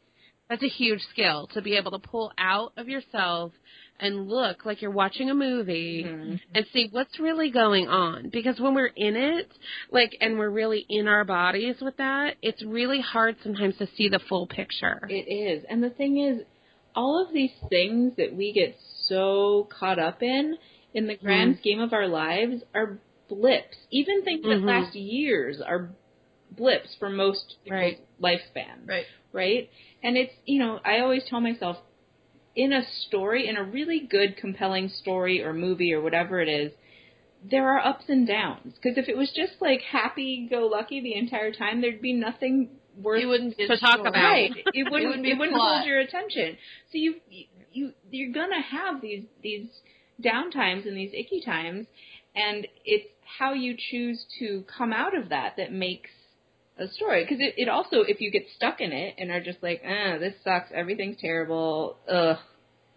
That's 0.48 0.62
a 0.62 0.68
huge 0.68 1.00
skill 1.10 1.48
to 1.54 1.62
be 1.62 1.76
able 1.76 1.92
to 1.92 1.98
pull 1.98 2.30
out 2.36 2.72
of 2.76 2.88
yourself 2.88 3.52
and 3.98 4.28
look 4.28 4.66
like 4.66 4.82
you're 4.82 4.90
watching 4.90 5.30
a 5.30 5.34
movie 5.34 6.04
Mhm. 6.04 6.40
and 6.54 6.66
see 6.72 6.88
what's 6.90 7.18
really 7.20 7.50
going 7.50 7.88
on. 7.88 8.28
Because 8.30 8.58
when 8.60 8.74
we're 8.74 8.86
in 8.96 9.16
it, 9.16 9.50
like, 9.90 10.16
and 10.20 10.38
we're 10.38 10.50
really 10.50 10.84
in 10.88 11.06
our 11.06 11.24
bodies 11.24 11.80
with 11.80 11.96
that, 11.98 12.36
it's 12.42 12.62
really 12.64 13.00
hard 13.00 13.36
sometimes 13.42 13.76
to 13.78 13.86
see 13.96 14.08
the 14.08 14.18
full 14.18 14.46
picture. 14.46 15.06
It 15.08 15.28
is. 15.30 15.64
And 15.64 15.82
the 15.82 15.90
thing 15.90 16.18
is, 16.18 16.42
all 16.94 17.24
of 17.24 17.32
these 17.32 17.52
things 17.70 18.16
that 18.16 18.34
we 18.34 18.52
get 18.52 18.76
so 19.08 19.68
caught 19.78 19.98
up 19.98 20.22
in, 20.22 20.56
in 20.94 21.06
the 21.06 21.16
grand 21.16 21.58
scheme 21.58 21.80
of 21.80 21.92
our 21.92 22.08
lives, 22.08 22.62
are 22.74 22.98
blips. 23.28 23.76
Even 23.90 24.22
things 24.22 24.44
Mhm. 24.44 24.60
that 24.60 24.66
last 24.66 24.94
years 24.94 25.60
are 25.60 25.90
blips 26.50 26.94
for 26.96 27.08
most 27.08 27.56
people's 27.64 27.96
Right. 28.20 28.40
lifespan. 28.40 28.86
Right. 28.86 29.06
Right? 29.32 29.70
And 30.02 30.16
it's, 30.16 30.34
you 30.44 30.58
know, 30.58 30.80
I 30.84 31.00
always 31.00 31.24
tell 31.24 31.40
myself, 31.40 31.78
in 32.54 32.72
a 32.74 32.82
story, 33.06 33.48
in 33.48 33.56
a 33.56 33.64
really 33.64 34.00
good, 34.00 34.36
compelling 34.36 34.88
story 34.90 35.42
or 35.42 35.54
movie 35.54 35.94
or 35.94 36.02
whatever 36.02 36.40
it 36.40 36.48
is, 36.48 36.72
there 37.42 37.68
are 37.70 37.78
ups 37.84 38.04
and 38.08 38.26
downs. 38.26 38.74
Because 38.74 38.98
if 38.98 39.08
it 39.08 39.16
was 39.16 39.32
just 39.32 39.54
like 39.62 39.80
happy 39.80 40.46
go 40.50 40.66
lucky 40.66 41.00
the 41.00 41.14
entire 41.14 41.52
time, 41.52 41.80
there'd 41.80 42.02
be 42.02 42.12
nothing 42.12 42.68
worth 43.00 43.22
You 43.22 43.28
wouldn't 43.28 43.56
To 43.56 43.76
talk 43.78 44.00
about. 44.00 44.12
Right. 44.14 44.52
It 44.74 44.84
wouldn't. 44.84 45.08
wouldn't 45.08 45.22
be 45.22 45.30
it 45.30 45.38
wouldn't 45.38 45.56
hold 45.58 45.86
your 45.86 45.98
attention. 46.00 46.58
So 46.90 46.98
you 46.98 47.16
you 47.72 47.92
you're 48.10 48.32
gonna 48.32 48.60
have 48.62 49.00
these 49.00 49.24
these 49.42 49.68
down 50.22 50.50
times 50.50 50.86
and 50.86 50.96
these 50.96 51.12
icky 51.14 51.42
times, 51.44 51.86
and 52.34 52.66
it's 52.84 53.08
how 53.38 53.52
you 53.54 53.76
choose 53.90 54.24
to 54.38 54.64
come 54.76 54.92
out 54.92 55.16
of 55.16 55.30
that 55.30 55.54
that 55.56 55.72
makes 55.72 56.10
a 56.78 56.86
story. 56.88 57.24
Because 57.24 57.38
it, 57.40 57.54
it 57.56 57.68
also, 57.68 58.02
if 58.02 58.20
you 58.20 58.30
get 58.30 58.44
stuck 58.56 58.80
in 58.80 58.92
it 58.92 59.14
and 59.18 59.30
are 59.30 59.40
just 59.42 59.62
like, 59.62 59.82
ah, 59.86 60.18
this 60.18 60.34
sucks, 60.44 60.70
everything's 60.74 61.16
terrible, 61.20 61.96
ugh, 62.08 62.36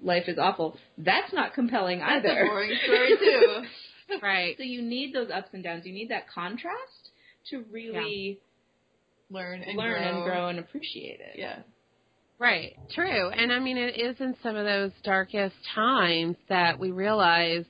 life 0.04 0.24
is 0.28 0.38
awful. 0.38 0.78
That's 0.98 1.32
not 1.34 1.54
compelling 1.54 2.00
That's 2.00 2.26
either. 2.26 2.44
a 2.44 2.48
boring 2.48 2.72
story 2.84 3.18
too. 3.20 3.62
Right. 4.22 4.56
So 4.56 4.62
you 4.64 4.84
need 4.84 5.16
those 5.16 5.32
ups 5.34 5.48
and 5.54 5.64
downs. 5.64 5.84
You 5.88 5.92
need 5.92 6.10
that 6.12 6.30
contrast 6.30 7.10
to 7.50 7.64
really 7.72 8.40
Learn 9.32 9.64
and 9.64 9.76
learn 9.76 9.94
grow. 10.04 10.10
and 10.16 10.24
grow 10.24 10.48
and 10.50 10.60
appreciate 10.60 11.20
it. 11.22 11.40
Yeah. 11.40 11.60
Right. 12.38 12.76
True. 12.94 13.30
And 13.30 13.52
I 13.52 13.60
mean, 13.60 13.78
it 13.78 13.98
is 13.98 14.18
in 14.20 14.36
some 14.44 14.56
of 14.56 14.66
those 14.66 14.92
darkest 15.04 15.56
times 15.74 16.36
that 16.50 16.78
we 16.80 16.92
realize, 16.92 17.64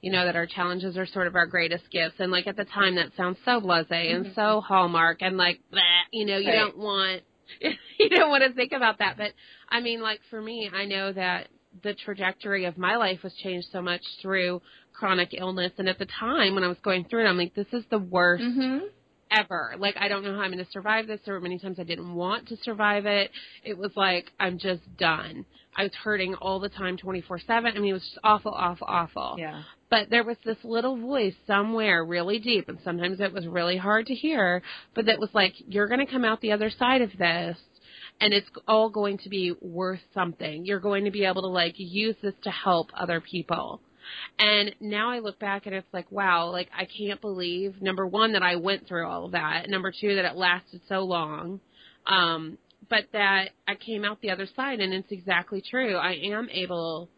you 0.00 0.10
know, 0.10 0.24
that 0.26 0.34
our 0.36 0.46
challenges 0.46 0.96
are 0.96 1.06
sort 1.06 1.26
of 1.28 1.36
our 1.36 1.46
greatest 1.46 1.84
gifts. 1.92 2.16
And 2.18 2.32
like 2.32 2.46
at 2.46 2.56
the 2.56 2.64
time, 2.64 2.96
that 2.96 3.10
sounds 3.16 3.38
so 3.44 3.60
blasé 3.60 4.14
and 4.14 4.32
so 4.34 4.60
hallmark 4.60 5.18
and 5.22 5.36
like, 5.36 5.60
bleh, 5.72 5.80
you 6.12 6.26
know, 6.26 6.38
you 6.38 6.48
Right. 6.48 6.56
don't 6.56 6.78
want, 6.78 7.22
you 7.98 8.08
don't 8.10 8.30
want 8.30 8.42
to 8.42 8.52
think 8.54 8.72
about 8.72 8.98
that. 8.98 9.16
But 9.16 9.32
I 9.68 9.80
mean, 9.80 10.00
like 10.02 10.20
for 10.30 10.40
me, 10.42 10.68
I 10.74 10.84
know 10.84 11.12
that 11.12 11.48
the 11.82 11.94
trajectory 11.94 12.64
of 12.64 12.76
my 12.76 12.96
life 12.96 13.22
was 13.22 13.34
changed 13.36 13.68
so 13.70 13.80
much 13.80 14.02
through 14.20 14.62
chronic 14.92 15.32
illness. 15.32 15.72
And 15.78 15.88
at 15.88 15.98
the 15.98 16.06
time 16.18 16.54
when 16.56 16.64
I 16.64 16.68
was 16.68 16.78
going 16.82 17.04
through 17.04 17.24
it, 17.24 17.28
I'm 17.28 17.38
like, 17.38 17.54
this 17.54 17.66
is 17.72 17.84
the 17.90 17.98
worst 17.98 18.42
Mm-hmm. 18.42 18.86
Ever. 19.30 19.74
Like 19.78 19.96
I 19.98 20.08
don't 20.08 20.24
know 20.24 20.34
how 20.34 20.42
I'm 20.42 20.52
going 20.52 20.64
to 20.64 20.70
survive 20.70 21.06
this. 21.06 21.20
There 21.24 21.34
were 21.34 21.40
many 21.40 21.58
times 21.58 21.78
I 21.78 21.84
didn't 21.84 22.14
want 22.14 22.48
to 22.48 22.56
survive 22.62 23.06
it. 23.06 23.30
It 23.64 23.76
was 23.76 23.92
like 23.96 24.32
I'm 24.38 24.58
just 24.58 24.82
done. 24.96 25.44
I 25.76 25.84
was 25.84 25.94
hurting 26.02 26.34
all 26.34 26.58
the 26.60 26.68
time, 26.68 26.96
24/7. 26.96 27.42
I 27.48 27.72
mean, 27.78 27.90
it 27.90 27.92
was 27.92 28.02
just 28.02 28.18
awful, 28.24 28.52
awful, 28.52 28.86
awful. 28.88 29.36
Yeah. 29.38 29.62
But 29.90 30.10
there 30.10 30.24
was 30.24 30.36
this 30.44 30.58
little 30.64 30.96
voice 30.96 31.34
somewhere 31.46 32.04
really 32.04 32.38
deep, 32.38 32.68
and 32.68 32.78
sometimes 32.84 33.20
it 33.20 33.32
was 33.32 33.46
really 33.46 33.76
hard 33.76 34.06
to 34.06 34.14
hear, 34.14 34.62
but 34.94 35.06
that 35.06 35.18
was 35.18 35.30
like, 35.32 35.54
you're 35.66 35.88
going 35.88 36.04
to 36.04 36.12
come 36.12 36.24
out 36.24 36.40
the 36.40 36.52
other 36.52 36.70
side 36.70 37.00
of 37.00 37.10
this. 37.18 37.56
And 38.20 38.34
it's 38.34 38.48
all 38.66 38.90
going 38.90 39.18
to 39.18 39.28
be 39.28 39.54
worth 39.60 40.00
something. 40.12 40.66
You're 40.66 40.80
going 40.80 41.04
to 41.04 41.12
be 41.12 41.24
able 41.24 41.42
to 41.42 41.48
like 41.48 41.74
use 41.76 42.16
this 42.20 42.34
to 42.42 42.50
help 42.50 42.88
other 42.92 43.20
people. 43.20 43.80
And 44.38 44.74
now 44.80 45.10
I 45.10 45.18
look 45.18 45.38
back 45.38 45.66
and 45.66 45.74
it's 45.74 45.92
like, 45.92 46.10
wow, 46.10 46.50
like 46.50 46.68
I 46.76 46.86
can't 46.86 47.20
believe 47.20 47.80
number 47.82 48.06
one 48.06 48.32
that 48.32 48.42
I 48.42 48.56
went 48.56 48.86
through 48.86 49.06
all 49.06 49.26
of 49.26 49.32
that. 49.32 49.68
Number 49.68 49.92
two 49.92 50.14
that 50.16 50.24
it 50.24 50.36
lasted 50.36 50.80
so 50.88 51.00
long. 51.00 51.60
Um, 52.06 52.58
but 52.88 53.04
that 53.12 53.50
I 53.66 53.74
came 53.74 54.04
out 54.04 54.20
the 54.20 54.30
other 54.30 54.48
side 54.56 54.80
and 54.80 54.94
it's 54.94 55.10
exactly 55.12 55.62
true. 55.68 55.96
I 55.96 56.12
am 56.24 56.48
able 56.50 57.08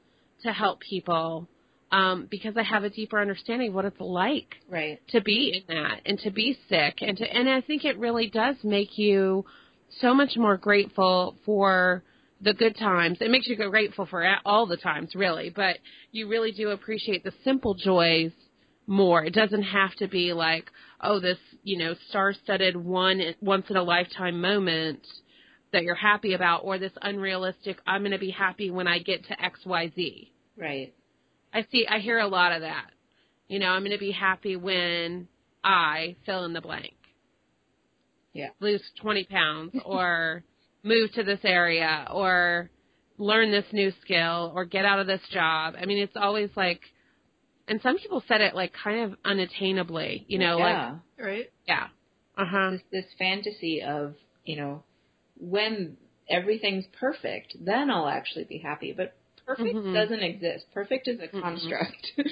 to 0.43 0.53
help 0.53 0.81
people 0.81 1.49
um, 1.93 2.29
because 2.31 2.57
I 2.57 2.63
have 2.63 2.85
a 2.85 2.91
deeper 2.91 3.21
understanding 3.21 3.69
of 3.69 3.75
what 3.75 3.85
it's 3.85 4.01
like 4.01 4.57
Right. 4.69 5.01
to 5.09 5.21
be 5.21 5.63
in 5.69 5.75
that 5.75 6.01
and 6.07 6.19
to 6.21 6.31
be 6.31 6.57
sick 6.69 6.99
and 7.01 7.17
to 7.19 7.25
and 7.25 7.49
I 7.49 7.61
think 7.61 7.85
it 7.85 7.99
really 7.99 8.29
does 8.29 8.57
make 8.63 8.97
you 8.97 9.45
so 10.01 10.15
much 10.15 10.37
more 10.37 10.57
grateful 10.57 11.37
for 11.45 12.03
the 12.41 12.55
good 12.55 12.77
times. 12.77 13.19
It 13.21 13.31
makes 13.31 13.47
you 13.47 13.57
go 13.57 13.71
grateful 13.71 14.07
for 14.07 14.27
all 14.45 14.67
the 14.67 14.77
times, 14.77 15.15
really, 15.15 15.51
but 15.55 15.77
you 16.13 16.29
really 16.29 16.53
do 16.53 16.71
appreciate 16.71 17.25
the 17.25 17.33
simple 17.45 17.75
joys 17.75 18.33
more. 18.87 19.25
It 19.25 19.35
doesn't 19.35 19.63
have 19.63 19.95
to 19.97 20.09
be 20.09 20.33
like, 20.33 20.65
oh, 21.01 21.21
this, 21.21 21.39
you 21.63 21.79
know, 21.79 21.95
star-studded 22.09 22.77
one 22.77 23.21
once 23.41 23.67
in 23.69 23.77
a 23.77 23.83
lifetime 23.83 24.41
moment 24.41 25.07
that 25.73 25.85
you're 25.85 25.95
happy 25.95 26.35
about 26.35 26.63
or 26.65 26.79
this 26.79 26.93
unrealistic 27.01 27.79
I'm 27.87 28.03
going 28.03 28.13
to 28.13 28.19
be 28.19 28.31
happy 28.31 28.71
when 28.71 28.89
I 28.89 28.99
get 28.99 29.25
to 29.27 29.37
XYZ. 29.37 30.29
Right. 30.59 30.93
I 31.53 31.65
see 31.71 31.87
I 31.89 31.99
hear 31.99 32.19
a 32.19 32.27
lot 32.27 32.53
of 32.53 32.63
that. 32.63 32.91
You 33.49 33.59
know, 33.59 33.69
I'm 33.69 33.83
going 33.83 33.93
to 33.93 33.99
be 33.99 34.13
happy 34.13 34.57
when 34.57 35.29
I 35.63 36.17
fill 36.27 36.45
in 36.45 36.53
the 36.53 36.61
blank. 36.61 36.95
Yeah. 38.33 38.51
Lose 38.61 38.83
20 39.01 39.25
pounds 39.25 39.75
or 39.85 40.45
move 40.83 41.13
to 41.13 41.23
this 41.23 41.41
area 41.45 42.07
or 42.13 42.71
learn 43.19 43.51
this 43.51 43.67
new 43.73 43.93
skill 44.03 44.53
or 44.55 44.65
get 44.65 44.85
out 44.85 44.99
of 44.99 45.07
this 45.07 45.21
job. 45.31 45.75
I 45.81 45.85
mean, 45.87 45.99
it's 45.99 46.17
always 46.17 46.51
like 46.57 46.81
and 47.69 47.81
some 47.83 47.99
people 47.99 48.23
said 48.27 48.41
it 48.41 48.55
like 48.55 48.73
kind 48.73 49.13
of 49.13 49.19
unattainably, 49.23 50.25
you 50.27 50.39
know, 50.39 50.59
yeah. 50.59 50.91
like 51.19 51.25
Right? 51.27 51.51
yeah. 51.67 51.87
Uh-huh. 52.37 52.71
this 52.73 52.81
this 52.91 53.05
fantasy 53.19 53.83
of 53.83 54.15
you 54.45 54.57
know 54.57 54.83
when 55.39 55.97
everything's 56.29 56.87
perfect, 56.99 57.57
then 57.61 57.91
I'll 57.91 58.09
actually 58.09 58.45
be 58.45 58.59
happy. 58.59 58.93
But 58.97 59.15
perfect 59.45 59.75
Mhm. 59.75 59.93
doesn't 59.95 60.23
exist. 60.23 60.67
Perfect 60.73 61.09
is 61.09 61.21
a 61.21 61.29
Mm-mm. 61.29 61.43
construct. 61.43 62.13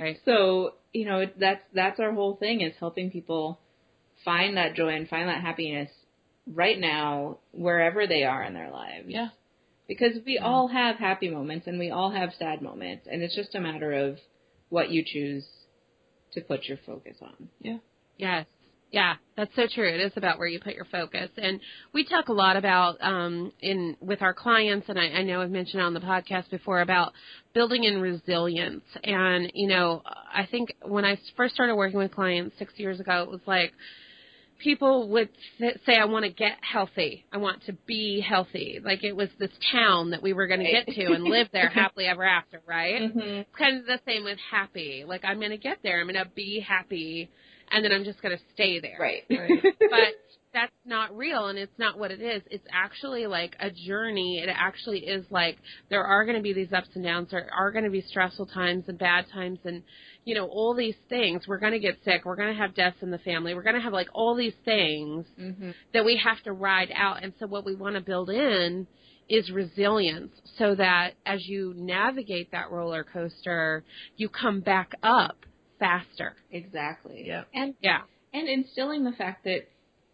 Right. 0.00 0.18
So 0.24 0.74
you 0.92 1.04
know 1.06 1.26
that's 1.38 1.62
that's 1.72 2.00
our 2.00 2.12
whole 2.12 2.34
thing 2.36 2.60
is 2.60 2.74
helping 2.80 3.10
people 3.10 3.60
find 4.24 4.56
that 4.56 4.74
joy 4.74 4.88
and 4.96 5.08
find 5.08 5.28
that 5.28 5.40
happiness 5.42 5.90
right 6.46 6.78
now 6.78 7.38
wherever 7.52 8.06
they 8.06 8.24
are 8.24 8.42
in 8.42 8.54
their 8.54 8.70
lives. 8.70 9.06
Yeah. 9.08 9.28
Because 9.88 10.18
we 10.24 10.34
Yeah. 10.34 10.46
all 10.46 10.68
have 10.68 10.96
happy 10.96 11.28
moments 11.30 11.66
and 11.66 11.78
we 11.78 11.90
all 11.90 12.10
have 12.10 12.32
sad 12.34 12.62
moments, 12.62 13.06
and 13.10 13.22
it's 13.22 13.34
just 13.34 13.54
a 13.54 13.60
matter 13.60 13.92
of 13.92 14.18
what 14.68 14.90
you 14.90 15.04
choose 15.04 15.46
to 16.32 16.40
put 16.40 16.66
your 16.68 16.78
focus 16.78 17.16
on. 17.20 17.48
Yeah. 17.60 17.78
Yes. 18.16 18.46
Yeah, 18.92 19.14
that's 19.36 19.54
so 19.54 19.68
true. 19.72 19.88
It 19.88 20.00
is 20.00 20.12
about 20.16 20.38
where 20.38 20.48
you 20.48 20.58
put 20.58 20.74
your 20.74 20.84
focus. 20.86 21.30
And 21.36 21.60
we 21.92 22.04
talk 22.04 22.28
a 22.28 22.32
lot 22.32 22.56
about 22.56 22.96
um 23.00 23.52
in 23.60 23.96
with 24.00 24.20
our 24.20 24.34
clients 24.34 24.88
and 24.88 24.98
I, 24.98 25.04
I 25.06 25.22
know 25.22 25.40
I've 25.42 25.50
mentioned 25.50 25.80
on 25.80 25.94
the 25.94 26.00
podcast 26.00 26.50
before 26.50 26.80
about 26.80 27.12
building 27.54 27.84
in 27.84 28.00
resilience. 28.00 28.82
And, 29.04 29.50
you 29.54 29.68
know, 29.68 30.02
I 30.04 30.46
think 30.50 30.74
when 30.82 31.04
I 31.04 31.20
first 31.36 31.54
started 31.54 31.76
working 31.76 31.98
with 31.98 32.12
clients 32.12 32.58
six 32.58 32.72
years 32.78 32.98
ago, 32.98 33.22
it 33.22 33.30
was 33.30 33.40
like 33.46 33.72
people 34.60 35.08
would 35.08 35.28
say, 35.58 35.96
I 35.96 36.04
want 36.04 36.24
to 36.24 36.30
get 36.30 36.58
healthy. 36.60 37.26
I 37.32 37.38
want 37.38 37.64
to 37.66 37.72
be 37.86 38.24
healthy. 38.26 38.80
Like 38.82 39.02
it 39.04 39.14
was 39.14 39.28
this 39.38 39.50
town 39.72 40.10
that 40.10 40.22
we 40.22 40.32
were 40.32 40.46
going 40.46 40.60
to 40.60 40.70
get 40.70 40.86
to 40.86 41.12
and 41.12 41.24
live 41.24 41.48
there 41.52 41.68
happily 41.74 42.06
ever 42.06 42.24
after, 42.24 42.62
right? 42.66 43.02
Mm-hmm. 43.02 43.20
It's 43.20 43.56
kind 43.56 43.78
of 43.78 43.86
the 43.86 44.00
same 44.06 44.24
with 44.24 44.38
happy. 44.50 45.04
Like 45.06 45.24
I'm 45.24 45.38
going 45.38 45.50
to 45.50 45.58
get 45.58 45.78
there. 45.82 46.00
I'm 46.00 46.06
going 46.06 46.22
to 46.22 46.30
be 46.30 46.64
happy 46.66 47.30
and 47.70 47.84
then 47.84 47.92
I'm 47.92 48.04
just 48.04 48.20
going 48.22 48.36
to 48.36 48.42
stay 48.54 48.80
there. 48.80 48.96
Right. 48.98 49.22
Right. 49.30 49.50
But 49.78 50.14
that's 50.52 50.72
not 50.84 51.16
real 51.16 51.46
and 51.46 51.58
it's 51.58 51.78
not 51.78 51.98
what 51.98 52.10
it 52.10 52.20
is. 52.20 52.42
It's 52.50 52.66
actually 52.72 53.26
like 53.26 53.54
a 53.60 53.70
journey. 53.70 54.42
It 54.42 54.48
actually 54.52 55.00
is 55.00 55.24
like 55.30 55.58
there 55.88 56.04
are 56.04 56.24
going 56.24 56.36
to 56.36 56.42
be 56.42 56.52
these 56.52 56.72
ups 56.72 56.88
and 56.94 57.04
downs. 57.04 57.28
There 57.30 57.48
are 57.56 57.70
going 57.70 57.84
to 57.84 57.90
be 57.90 58.02
stressful 58.02 58.46
times 58.46 58.84
and 58.88 58.98
bad 58.98 59.26
times 59.32 59.60
and 59.64 59.82
you 60.24 60.34
know 60.34 60.46
all 60.46 60.74
these 60.74 60.96
things. 61.08 61.42
We're 61.48 61.58
going 61.58 61.72
to 61.72 61.78
get 61.78 61.98
sick. 62.04 62.24
We're 62.24 62.36
going 62.36 62.54
to 62.54 62.60
have 62.60 62.74
deaths 62.74 62.98
in 63.02 63.10
the 63.10 63.18
family. 63.18 63.54
We're 63.54 63.62
going 63.62 63.76
to 63.76 63.80
have 63.82 63.92
like 63.92 64.08
all 64.12 64.34
these 64.34 64.54
things 64.64 65.26
mm-hmm. 65.38 65.70
that 65.94 66.04
we 66.04 66.20
have 66.22 66.42
to 66.44 66.52
ride 66.52 66.90
out. 66.94 67.22
And 67.22 67.32
so 67.38 67.46
what 67.46 67.64
we 67.64 67.74
want 67.74 67.94
to 67.96 68.00
build 68.00 68.30
in 68.30 68.86
is 69.28 69.50
resilience 69.50 70.32
so 70.58 70.74
that 70.74 71.12
as 71.24 71.46
you 71.46 71.72
navigate 71.76 72.50
that 72.50 72.70
roller 72.70 73.04
coaster, 73.04 73.84
you 74.16 74.28
come 74.28 74.60
back 74.60 74.92
up 75.02 75.36
faster. 75.78 76.34
Exactly. 76.50 77.24
Yeah. 77.26 77.44
And 77.54 77.74
Yeah. 77.80 78.02
and 78.32 78.48
instilling 78.48 79.04
the 79.04 79.12
fact 79.12 79.44
that 79.44 79.68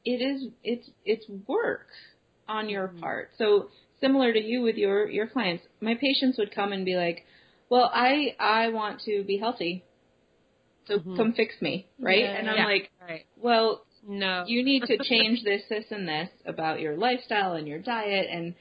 it 0.04 0.22
is 0.22 0.48
it's 0.62 0.88
it's 1.04 1.28
work 1.48 1.88
on 2.48 2.68
your 2.68 2.88
Mhm. 2.88 3.00
part. 3.00 3.30
So 3.38 3.70
similar 4.00 4.32
to 4.32 4.40
you 4.40 4.62
with 4.62 4.76
your 4.76 5.08
your 5.08 5.26
clients, 5.26 5.66
my 5.80 5.94
patients 5.94 6.38
would 6.38 6.52
come 6.52 6.72
and 6.72 6.84
be 6.84 6.96
like, 6.96 7.26
"Well, 7.68 7.90
I 7.92 8.36
I 8.38 8.68
want 8.68 9.00
to 9.02 9.24
be 9.24 9.38
healthy, 9.38 9.82
so 10.86 10.98
Mhm. 10.98 11.16
come 11.16 11.32
fix 11.32 11.60
me," 11.60 11.86
right? 11.98 12.20
Yeah. 12.24 12.36
and 12.38 12.48
I'm 12.50 12.56
Yeah. 12.56 12.64
like, 12.66 12.90
Right. 13.00 13.24
"Well, 13.36 13.84
No. 14.06 14.44
you 14.46 14.62
need 14.64 14.82
to 14.84 14.98
change 15.04 15.42
this, 15.44 15.62
this, 15.68 15.90
and 15.90 16.08
this 16.08 16.30
about 16.44 16.80
your 16.80 16.96
lifestyle 16.96 17.54
and 17.54 17.66
your 17.68 17.78
diet, 17.78 18.26
and 18.30 18.54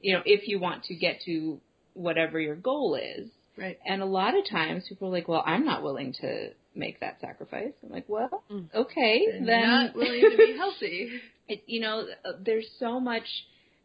you 0.00 0.12
know 0.14 0.22
if 0.24 0.48
you 0.48 0.58
want 0.58 0.84
to 0.84 0.94
get 0.94 1.20
to 1.22 1.60
whatever 1.94 2.38
your 2.40 2.56
goal 2.56 2.94
is." 2.96 3.30
Right. 3.56 3.78
And 3.84 4.00
a 4.00 4.06
lot 4.06 4.38
of 4.38 4.46
times 4.48 4.86
people 4.88 5.08
are 5.08 5.12
like, 5.12 5.28
"Well, 5.28 5.42
I'm 5.44 5.64
not 5.64 5.82
willing 5.82 6.12
to 6.20 6.52
make 6.74 7.00
that 7.00 7.20
sacrifice." 7.20 7.72
I'm 7.82 7.90
like, 7.90 8.08
"Well, 8.08 8.44
Mm. 8.50 8.72
okay, 8.74 9.26
And 9.26 9.46
then 9.48 9.62
not 9.68 9.94
willing 9.94 10.20
to 10.30 10.36
be 10.36 10.54
healthy. 10.56 11.20
it, 11.48 11.62
you 11.66 11.80
know, 11.80 12.06
there's 12.40 12.68
so 12.78 13.00
much 13.00 13.26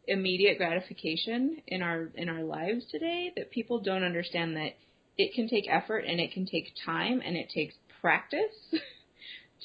immediate 0.08 0.56
gratification 0.56 1.60
in 1.66 1.82
our 1.82 2.10
in 2.14 2.28
our 2.28 2.42
lives 2.44 2.84
today 2.90 3.32
that 3.36 3.50
people 3.50 3.80
don't 3.80 4.04
understand 4.04 4.56
that 4.56 4.72
it 5.18 5.34
can 5.34 5.48
take 5.48 5.64
effort 5.68 6.04
and 6.06 6.20
it 6.20 6.30
can 6.32 6.46
take 6.46 6.72
time 6.84 7.20
and 7.24 7.36
it 7.36 7.48
takes 7.50 7.74
practice 8.06 8.56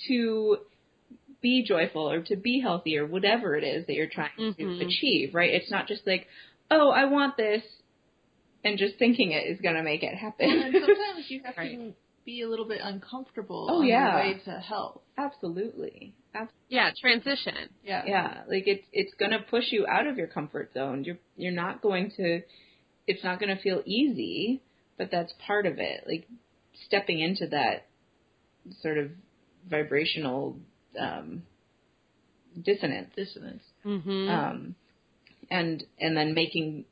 to 0.07 0.57
be 1.41 1.63
joyful 1.67 2.09
or 2.11 2.21
to 2.23 2.35
be 2.35 2.59
healthy 2.59 2.97
or 2.97 3.05
whatever 3.05 3.55
it 3.55 3.63
is 3.63 3.85
that 3.87 3.93
you're 3.93 4.07
trying 4.19 4.31
Mhm. 4.37 4.55
to 4.79 4.85
achieve, 4.85 5.33
right? 5.33 5.53
It's 5.53 5.71
not 5.71 5.87
just 5.87 6.05
like, 6.05 6.27
"Oh, 6.69 6.89
I 6.89 7.05
want 7.05 7.37
this." 7.37 7.63
And 8.63 8.77
just 8.77 8.95
thinking 8.99 9.31
it 9.31 9.45
is 9.51 9.59
going 9.59 9.75
to 9.75 9.81
make 9.83 10.03
it 10.03 10.13
happen. 10.15 10.47
and 10.49 10.73
sometimes 10.73 11.25
you 11.31 11.41
have 11.43 11.57
Right. 11.57 11.71
to 11.77 11.93
be 12.25 12.41
a 12.43 12.47
little 12.49 12.67
bit 12.67 12.79
uncomfortable 12.83 13.67
Oh, 13.71 13.79
on 13.81 13.87
yeah. 13.87 14.07
your 14.23 14.33
way 14.33 14.39
to 14.45 14.51
health. 14.59 15.01
Absolutely. 15.17 16.13
Absolutely. 16.35 16.53
yeah, 16.69 16.91
transition. 17.01 17.69
Yeah. 17.83 18.03
yeah 18.05 18.43
like 18.47 18.65
it's 18.67 18.87
it's 18.93 19.13
going 19.15 19.31
to 19.31 19.39
push 19.39 19.71
you 19.71 19.85
out 19.87 20.05
of 20.07 20.17
your 20.17 20.27
comfort 20.27 20.67
zone 20.73 21.03
you're 21.03 21.17
you're 21.35 21.51
not 21.65 21.81
going 21.81 22.11
to 22.17 22.41
it's 23.07 23.23
not 23.23 23.39
going 23.39 23.53
to 23.55 23.61
feel 23.61 23.81
easy 23.85 24.61
but 24.97 25.09
that's 25.11 25.33
part 25.45 25.65
of 25.65 25.75
it 25.79 25.97
like 26.07 26.25
stepping 26.85 27.19
into 27.19 27.47
that 27.47 27.87
sort 28.81 28.97
of 28.97 29.11
vibrational 29.69 30.57
um 30.99 31.43
dissonance 32.63 33.09
Dissonance. 33.15 33.63
Mhm. 33.85 34.29
um 34.29 34.75
and 35.49 35.83
and 35.99 36.15
then 36.17 36.33
making 36.33 36.85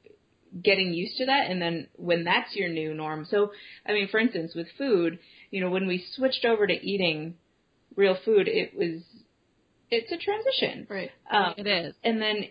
getting 0.64 0.94
used 0.94 1.18
to 1.18 1.26
that 1.28 1.50
and 1.50 1.62
then 1.62 1.88
when 1.96 2.24
that's 2.24 2.56
your 2.56 2.70
new 2.70 2.94
norm 2.94 3.26
so 3.30 3.52
i 3.86 3.94
mean 3.94 4.08
for 4.08 4.20
instance 4.20 4.54
with 4.56 4.68
food 4.78 5.20
you 5.52 5.62
know 5.62 5.70
when 5.70 5.86
we 5.86 6.04
switched 6.16 6.44
over 6.46 6.66
to 6.66 6.74
eating 6.74 7.36
real 7.96 8.16
food 8.26 8.48
it 8.48 8.74
was 8.76 9.02
it's 9.92 10.12
a 10.12 10.18
transition 10.18 10.88
Right. 10.90 11.12
um, 11.30 11.54
it 11.58 11.68
is. 11.68 11.96
and 12.04 12.22
then 12.22 12.46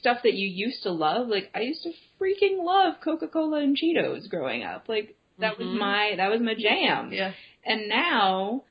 stuff 0.00 0.18
that 0.24 0.34
you 0.34 0.48
used 0.48 0.82
to 0.82 0.90
love 0.90 1.28
like 1.28 1.50
i 1.54 1.60
used 1.60 1.82
to 1.84 1.92
freaking 2.20 2.64
love 2.64 2.94
coca-cola 3.04 3.60
and 3.60 3.76
cheetos 3.76 4.28
growing 4.28 4.64
up 4.64 4.88
like 4.88 5.14
that 5.38 5.58
was 5.58 5.68
Mhm. 5.68 5.78
my 5.78 6.14
that 6.16 6.30
was 6.30 6.40
my 6.40 6.54
jam 6.54 7.12
Yeah. 7.12 7.32
And 7.66 7.88
now 7.88 8.62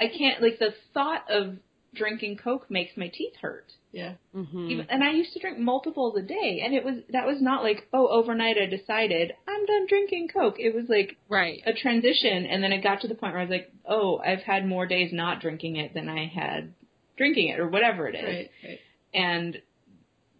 i 0.00 0.06
can't 0.18 0.42
like 0.42 0.58
the 0.58 0.74
thought 0.92 1.24
of 1.30 1.56
drinking 1.94 2.36
coke 2.36 2.70
makes 2.70 2.96
my 2.96 3.08
teeth 3.08 3.34
hurt 3.42 3.66
Yeah. 3.92 4.14
Mhm. 4.34 4.70
even, 4.70 4.86
and 4.90 5.02
i 5.02 5.10
used 5.10 5.32
to 5.32 5.40
drink 5.40 5.58
multiples 5.58 6.16
a 6.16 6.22
day 6.22 6.60
and 6.64 6.72
it 6.74 6.84
was 6.84 6.96
that 7.10 7.26
was 7.26 7.40
not 7.40 7.62
like 7.64 7.88
oh 7.92 8.06
overnight 8.08 8.56
i 8.58 8.66
decided 8.66 9.32
i'm 9.48 9.66
done 9.66 9.86
drinking 9.88 10.28
coke 10.28 10.56
it 10.58 10.74
was 10.74 10.84
like 10.88 11.16
right. 11.28 11.60
a 11.66 11.72
transition 11.72 12.46
and 12.46 12.62
then 12.62 12.72
it 12.72 12.82
got 12.82 13.00
to 13.00 13.08
the 13.08 13.14
point 13.16 13.32
where 13.32 13.40
i 13.42 13.44
was 13.44 13.50
like 13.50 13.72
oh 13.88 14.18
i've 14.24 14.42
had 14.42 14.66
more 14.66 14.86
days 14.86 15.10
not 15.12 15.40
drinking 15.40 15.76
it 15.76 15.92
than 15.94 16.08
i 16.08 16.26
had 16.26 16.72
drinking 17.16 17.48
it 17.48 17.58
or 17.58 17.68
whatever 17.68 18.06
it 18.08 18.14
is 18.14 18.24
Right. 18.24 18.50
Right. 18.64 18.78
and 19.12 19.60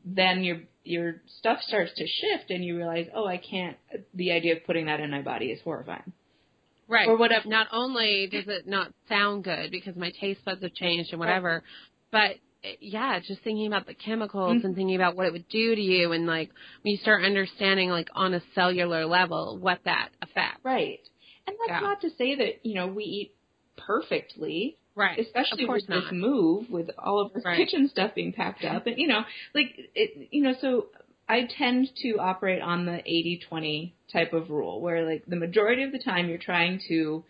then 0.05 0.44
your 0.44 0.59
your 0.85 1.16
stuff 1.38 1.59
starts 1.66 1.92
to 1.96 2.07
shift 2.07 2.51
and 2.51 2.64
you 2.64 2.77
realize 2.77 3.07
oh 3.14 3.27
i 3.27 3.37
can't 3.38 3.77
the 4.14 4.31
idea 4.33 4.57
of 4.57 4.64
putting 4.64 4.87
that 4.87 5.01
in 5.01 5.11
my 5.11 5.20
body 5.23 5.46
is 5.46 5.61
horrifying 5.62 6.12
Right. 6.90 7.09
or 7.09 7.16
whatever 7.16 7.48
Not 7.48 7.68
only 7.72 8.26
does 8.31 8.48
it 8.48 8.66
not 8.66 8.92
sound 9.09 9.44
good 9.44 9.70
because 9.70 9.94
my 9.96 10.11
taste 10.20 10.44
buds 10.44 10.61
have 10.62 10.74
changed 10.74 11.12
and 11.12 11.20
whatever, 11.20 11.62
but 12.11 12.33
eh, 12.64 12.74
yeah, 12.81 13.18
just 13.20 13.42
thinking 13.42 13.68
about 13.68 13.87
the 13.87 13.94
chemicals 13.94 14.59
Mhm. 14.59 14.64
and 14.64 14.74
thinking 14.74 14.96
about 14.96 15.14
what 15.16 15.24
it 15.26 15.33
would 15.33 15.48
do 15.48 15.74
to 15.76 15.81
you 15.81 16.11
and 16.12 16.26
like 16.26 16.50
when 16.83 16.92
you 16.92 16.98
start 16.98 17.24
understanding 17.24 17.90
like 17.90 18.09
on 18.14 18.35
a 18.35 18.42
cellular 18.57 19.07
level 19.07 19.57
what 19.59 19.79
that 19.85 20.09
affects. 20.20 20.64
right 20.64 20.98
and 21.46 21.57
that's 21.61 21.81
Yeah. 21.81 21.88
not 21.88 22.00
to 22.03 22.11
say 22.11 22.35
that 22.35 22.66
you 22.66 22.74
know 22.74 22.88
we 22.88 23.05
eat 23.05 23.35
perfectly 23.76 24.76
Right. 24.96 25.18
especially 25.20 25.64
with 25.66 25.88
not. 25.88 26.03
this 26.03 26.12
move 26.12 26.68
with 26.70 26.90
all 26.98 27.20
of 27.20 27.33
our 27.37 27.42
Right. 27.42 27.57
kitchen 27.57 27.88
stuff 27.88 28.14
being 28.14 28.33
packed 28.33 28.64
up 28.64 28.87
and 28.88 28.98
you 28.98 29.07
know 29.07 29.24
like 29.55 29.74
it 29.94 30.29
you 30.33 30.42
know 30.42 30.55
so 30.61 30.88
i 31.31 31.49
tend 31.59 31.88
to 32.03 32.16
operate 32.19 32.61
on 32.61 32.85
the 32.87 33.01
80-20 33.53 33.93
type 34.12 34.33
of 34.33 34.51
rule 34.51 34.81
where 34.81 35.09
like 35.09 35.25
the 35.27 35.37
majority 35.37 35.83
of 35.85 35.93
the 35.93 35.99
time 35.99 36.29
you're 36.29 36.38
trying 36.38 36.81
to 36.88 37.25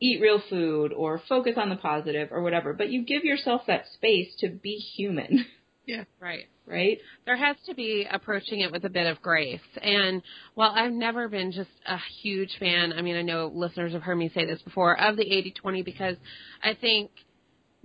eat 0.00 0.20
real 0.20 0.42
food 0.50 0.92
or 0.92 1.22
focus 1.28 1.54
on 1.56 1.70
the 1.70 1.76
positive 1.76 2.28
or 2.30 2.42
whatever 2.42 2.72
but 2.72 2.90
you 2.90 3.02
give 3.04 3.24
yourself 3.24 3.62
that 3.66 3.86
space 3.94 4.28
to 4.40 4.48
be 4.48 4.76
human 4.76 5.46
Yeah, 5.86 6.02
Right. 6.20 6.46
right 6.66 6.98
there 7.26 7.36
has 7.36 7.56
to 7.66 7.74
be 7.74 8.06
approaching 8.10 8.60
it 8.60 8.72
with 8.72 8.84
a 8.84 8.88
bit 8.88 9.06
of 9.06 9.22
grace. 9.22 9.60
And 9.80 10.20
while 10.54 10.72
I've 10.74 10.92
never 10.92 11.28
been 11.28 11.52
just 11.52 11.70
a 11.86 11.96
huge 12.22 12.50
fan, 12.58 12.92
I 12.92 13.02
mean, 13.02 13.14
I 13.16 13.22
know 13.22 13.52
listeners 13.54 13.92
have 13.92 14.02
heard 14.02 14.16
me 14.16 14.30
say 14.34 14.44
this 14.44 14.60
before, 14.62 15.00
of 15.00 15.16
the 15.16 15.22
80 15.22 15.52
20 15.52 15.82
because 15.82 16.16
I 16.62 16.74
think 16.74 17.10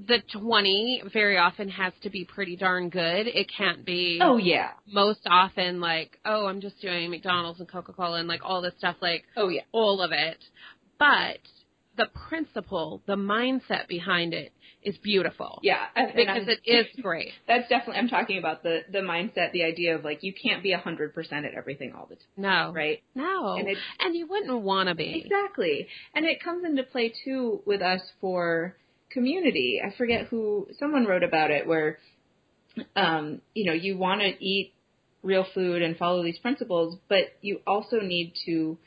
the 0.08 0.20
20 0.40 1.04
very 1.14 1.38
often 1.38 1.70
has 1.70 1.94
to 2.04 2.10
be 2.10 2.26
pretty 2.26 2.56
darn 2.56 2.90
good. 2.90 3.28
It 3.28 3.48
can't 3.56 3.86
be 3.86 4.20
oh 4.22 4.38
yeah 4.38 4.72
most 4.88 5.22
often 5.26 5.80
like, 5.80 6.18
oh, 6.26 6.48
I'm 6.48 6.62
just 6.62 6.80
doing 6.82 7.10
McDonald's 7.12 7.60
and 7.60 7.70
Coca 7.70 7.94
Cola 7.94 8.20
and 8.20 8.28
like 8.28 8.42
all 8.44 8.62
this 8.62 8.74
stuff, 8.78 8.96
like 9.02 9.24
oh 9.38 9.50
yeah 9.50 9.62
all 9.72 10.02
of 10.02 10.12
it. 10.12 10.38
But 10.98 11.40
the 11.98 12.08
principle, 12.30 13.02
the 13.06 13.16
mindset 13.16 13.88
behind 13.88 14.34
it 14.34 14.54
is 14.84 14.98
beautiful. 14.98 15.60
Yeah, 15.62 15.86
Because 16.16 16.48
it 16.48 16.60
is 16.66 16.88
great. 17.04 17.32
That's 17.48 17.68
definitely. 17.70 17.98
I'm 17.98 18.08
talking 18.08 18.40
about 18.40 18.64
the 18.64 18.80
the 18.92 19.00
mindset, 19.00 19.52
the 19.52 19.64
idea 19.64 19.96
of 19.96 20.04
like 20.04 20.24
you 20.24 20.34
can't 20.34 20.64
be 20.64 20.72
a 20.72 20.78
hundred 20.80 21.14
percent 21.14 21.46
at 21.46 21.54
everything 21.54 21.94
all 21.94 22.08
the 22.10 22.16
time, 22.16 22.24
No. 22.38 22.72
right? 22.74 23.04
No. 23.14 23.54
And 23.58 23.68
it, 23.68 23.78
And, 24.00 24.16
you 24.16 24.26
wouldn't 24.28 24.62
want 24.62 24.90
to 24.90 24.96
be. 24.96 25.22
Exactly. 25.24 25.88
And 26.16 26.26
it 26.26 26.42
comes 26.44 26.66
into 26.66 26.82
play 26.84 27.14
too 27.24 27.62
with 27.66 27.82
us 27.82 28.02
for 28.20 28.76
community. 29.14 29.82
I 29.86 29.96
forget 29.98 30.28
who 30.28 30.68
someone 30.80 31.06
wrote 31.06 31.24
about 31.24 31.52
it 31.52 31.68
where 31.68 31.98
um, 32.96 33.42
you 33.54 33.66
know, 33.66 33.74
you 33.74 33.98
want 33.98 34.22
to 34.22 34.44
eat 34.44 34.74
real 35.24 35.46
food 35.54 35.82
and 35.82 35.98
follow 35.98 36.24
these 36.24 36.40
principles, 36.40 36.98
but 37.10 37.34
you 37.42 37.60
also 37.68 38.00
need 38.00 38.34
to 38.46 38.78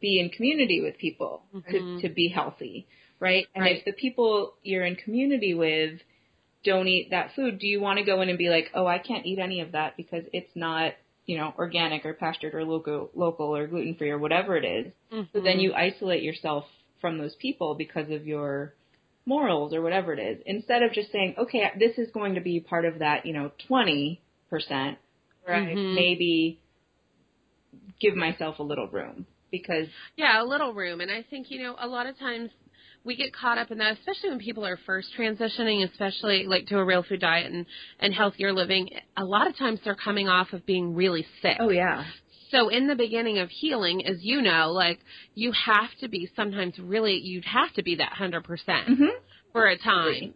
be 0.00 0.20
in 0.20 0.30
community 0.30 0.80
with 0.80 0.98
people 0.98 1.42
Mhm. 1.54 2.00
to 2.00 2.08
to 2.08 2.14
be 2.14 2.28
healthy, 2.28 2.86
right? 3.20 3.46
And 3.54 3.64
Right. 3.64 3.78
if 3.78 3.84
the 3.84 3.92
people 3.92 4.54
you're 4.62 4.84
in 4.84 4.96
community 4.96 5.54
with 5.54 6.00
don't 6.64 6.88
eat 6.88 7.10
that 7.10 7.34
food, 7.34 7.58
do 7.58 7.66
you 7.66 7.80
want 7.80 7.98
to 7.98 8.04
go 8.04 8.20
in 8.20 8.28
and 8.28 8.38
be 8.38 8.48
like, 8.48 8.70
"Oh, 8.74 8.86
I 8.86 8.98
can't 8.98 9.24
eat 9.26 9.38
any 9.38 9.60
of 9.60 9.72
that 9.72 9.96
because 9.96 10.24
it's 10.32 10.54
not, 10.54 10.94
you 11.24 11.38
know, 11.38 11.54
organic 11.56 12.04
or 12.04 12.14
pastured 12.14 12.54
or 12.54 12.64
local 12.64 13.10
local 13.14 13.56
or 13.56 13.66
gluten-free 13.66 14.10
or 14.10 14.18
whatever 14.18 14.56
it 14.56 14.64
is?" 14.64 14.92
So 15.32 15.40
then 15.40 15.58
Mhm. 15.58 15.60
you 15.60 15.74
isolate 15.74 16.22
yourself 16.22 16.64
from 17.00 17.18
those 17.18 17.34
people 17.36 17.74
because 17.74 18.10
of 18.10 18.26
your 18.26 18.74
morals 19.28 19.74
or 19.74 19.82
whatever 19.82 20.12
it 20.12 20.18
is. 20.18 20.42
Instead 20.46 20.82
of 20.82 20.92
just 20.92 21.12
saying, 21.12 21.34
okay, 21.38 21.62
this 21.78 21.98
is 21.98 22.10
going 22.12 22.34
to 22.34 22.40
be 22.40 22.60
part 22.60 22.84
of 22.86 22.98
that, 23.00 23.26
you 23.26 23.32
know, 23.34 23.50
20%, 23.68 24.18
where 25.44 25.54
I 25.54 25.74
Mhm. 25.76 25.94
maybe 25.94 26.58
give 28.00 28.16
myself 28.16 28.58
a 28.58 28.62
little 28.62 28.88
room 28.88 29.26
because, 29.50 29.88
Yeah, 30.16 30.42
a 30.42 30.44
little 30.44 30.72
room. 30.72 31.00
And 31.00 31.10
I 31.10 31.22
think, 31.22 31.50
you 31.50 31.62
know, 31.62 31.76
a 31.78 31.86
lot 31.86 32.06
of 32.06 32.18
times 32.18 32.50
we 33.04 33.16
get 33.16 33.32
caught 33.32 33.58
up 33.58 33.70
in 33.70 33.78
that, 33.78 33.98
especially 33.98 34.30
when 34.30 34.38
people 34.38 34.64
are 34.66 34.76
first 34.78 35.08
transitioning, 35.16 35.88
especially 35.90 36.46
like 36.46 36.66
to 36.66 36.78
a 36.78 36.84
real 36.84 37.02
food 37.02 37.20
diet 37.20 37.50
and, 37.52 37.66
and 38.00 38.12
healthier 38.14 38.52
living. 38.52 38.88
A 39.16 39.24
lot 39.24 39.46
of 39.46 39.56
times 39.56 39.80
they're 39.84 39.94
coming 39.94 40.28
off 40.28 40.52
of 40.52 40.64
being 40.66 40.94
really 40.94 41.26
sick. 41.42 41.56
oh 41.60 41.70
yeah, 41.70 42.04
So 42.50 42.68
in 42.68 42.86
the 42.86 42.94
beginning 42.94 43.38
of 43.38 43.50
healing, 43.50 44.06
as 44.06 44.16
you 44.22 44.40
know, 44.42 44.70
like 44.72 45.00
you 45.34 45.52
have 45.52 45.90
to 46.00 46.08
be 46.08 46.30
sometimes 46.34 46.78
really, 46.78 47.14
you'd 47.18 47.44
have 47.44 47.72
to 47.74 47.82
be 47.82 47.96
that 47.96 48.12
100% 48.18 48.84
hmm 48.86 49.04
for 49.52 49.66
a 49.66 49.78
time. 49.78 50.34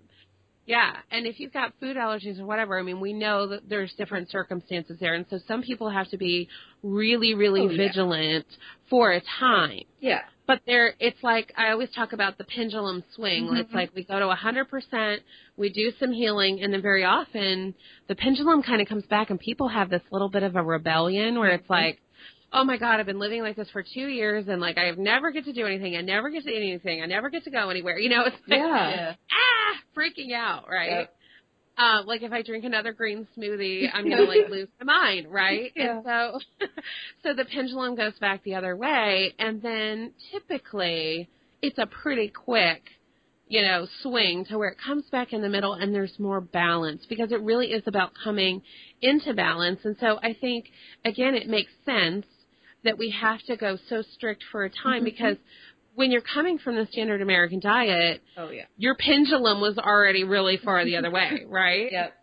Yeah, 0.65 0.93
and 1.11 1.27
if 1.27 1.41
you've 1.41 1.53
got 1.53 1.73
food 1.81 1.97
allergies 1.97 2.39
or 2.39 2.47
whatever, 2.47 2.79
I 2.79 2.83
mean, 2.83 3.01
we 3.01 3.13
know 3.13 3.49
that 3.49 3.69
there's 3.69 3.93
different 3.95 4.31
circumstances 4.31 4.97
there, 5.01 5.15
and 5.15 5.27
so 5.29 5.41
some 5.49 5.61
people 5.63 5.91
have 5.91 6.09
to 6.11 6.17
be 6.17 6.49
really, 6.85 7.35
really 7.35 7.63
Oh, 7.63 7.69
yeah. 7.71 7.89
vigilant 7.89 8.47
for 8.89 9.11
a 9.13 9.21
time. 9.41 9.83
yeah, 10.01 10.21
But 10.47 10.61
there, 10.67 10.95
it's 11.01 11.23
like 11.23 11.53
I 11.57 11.71
always 11.71 11.91
talk 11.91 12.13
about 12.13 12.39
the 12.39 12.45
pendulum 12.45 13.03
swing. 13.15 13.47
Mhm. 13.47 13.59
It's 13.61 13.75
like 13.75 13.91
we 13.95 14.05
go 14.05 14.19
to 14.21 14.29
a 14.29 14.37
100%, 14.37 15.21
we 15.57 15.69
do 15.69 15.91
some 15.99 16.13
healing, 16.13 16.63
and 16.63 16.73
then 16.73 16.83
very 16.83 17.05
often 17.05 17.75
the 18.09 18.15
pendulum 18.15 18.63
kind 18.63 18.81
of 18.81 18.89
comes 18.89 19.05
back, 19.07 19.31
and 19.31 19.41
people 19.41 19.69
have 19.69 19.91
this 19.91 20.03
little 20.13 20.29
bit 20.29 20.43
of 20.45 20.55
a 20.57 20.63
rebellion 20.63 21.39
where 21.41 21.51
it's 21.51 21.69
like, 21.71 22.02
oh 22.53 22.65
my 22.65 22.77
god, 22.77 23.01
I've 23.01 23.07
been 23.07 23.19
living 23.19 23.43
like 23.43 23.57
this 23.57 23.69
for 23.71 23.83
two 23.83 24.07
years, 24.07 24.47
and 24.49 24.61
like 24.61 24.79
I 24.79 24.91
never 24.93 25.31
get 25.31 25.45
to 25.47 25.53
do 25.53 25.67
anything, 25.67 25.97
I 25.97 26.03
never 26.03 26.31
get 26.31 26.45
to 26.45 26.51
eat 26.51 26.57
anything, 26.57 27.03
I 27.03 27.07
never 27.07 27.31
get 27.31 27.45
to 27.45 27.51
go 27.51 27.71
anywhere. 27.71 27.99
You 27.99 28.11
know, 28.11 28.23
it's 28.27 28.37
like, 28.49 28.59
yeah, 28.61 29.15
ah, 29.31 29.99
freaking 29.99 30.35
out, 30.35 30.69
right? 30.69 30.91
Yep. 30.91 31.15
Uh, 31.79 32.03
like 32.05 32.23
if 32.23 32.33
I 32.33 32.43
drink 32.43 32.65
another 32.65 32.93
green 32.93 33.27
smoothie, 33.37 33.89
I'm 33.93 34.09
gonna 34.09 34.23
like 34.23 34.49
lose 34.51 34.69
my 34.81 34.93
mind, 34.93 35.27
right? 35.31 35.73
Yeah. 35.75 35.97
And 35.97 36.05
so, 36.05 36.39
so 37.23 37.35
the 37.35 37.47
pendulum 37.47 37.95
goes 37.95 38.19
back 38.21 38.45
the 38.45 38.55
other 38.55 38.77
way, 38.77 39.35
and 39.39 39.63
then 39.63 40.13
typically 40.31 41.29
it's 41.63 41.79
a 41.79 41.87
pretty 41.87 42.29
quick, 42.29 42.83
you 43.49 43.63
know, 43.63 43.87
swing 44.03 44.45
to 44.47 44.59
where 44.59 44.69
it 44.69 44.79
comes 44.85 45.05
back 45.11 45.33
in 45.33 45.41
the 45.41 45.49
middle, 45.49 45.73
and 45.73 45.95
there's 45.95 46.19
more 46.19 46.43
balance 46.43 47.07
because 47.09 47.33
it 47.33 47.41
really 47.41 47.69
is 47.69 47.83
about 47.87 48.13
coming 48.23 48.61
into 49.01 49.33
balance. 49.33 49.81
And 49.85 49.97
so 49.99 50.19
I 50.23 50.37
think 50.39 50.67
again, 51.07 51.35
it 51.35 51.49
makes 51.49 51.73
sense 51.87 52.27
that 52.85 52.99
we 52.99 53.11
have 53.11 53.41
to 53.45 53.57
go 53.57 53.77
so 53.89 54.03
strict 54.15 54.43
for 54.51 54.65
a 54.65 54.71
time 54.71 55.03
Mhm. 55.03 55.05
because 55.05 55.37
when 55.95 56.11
you're 56.11 56.23
coming 56.23 56.59
from 56.59 56.75
the 56.77 56.87
standard 56.87 57.21
American 57.21 57.61
diet, 57.61 58.23
oh 58.37 58.51
yeah, 58.51 58.65
your 58.79 58.95
pendulum 58.95 59.61
was 59.61 59.79
already 59.79 60.25
really 60.25 60.57
far 60.57 60.85
the 60.85 60.97
other 60.97 61.11
way, 61.11 61.45
right? 61.47 61.93
yep, 61.93 62.15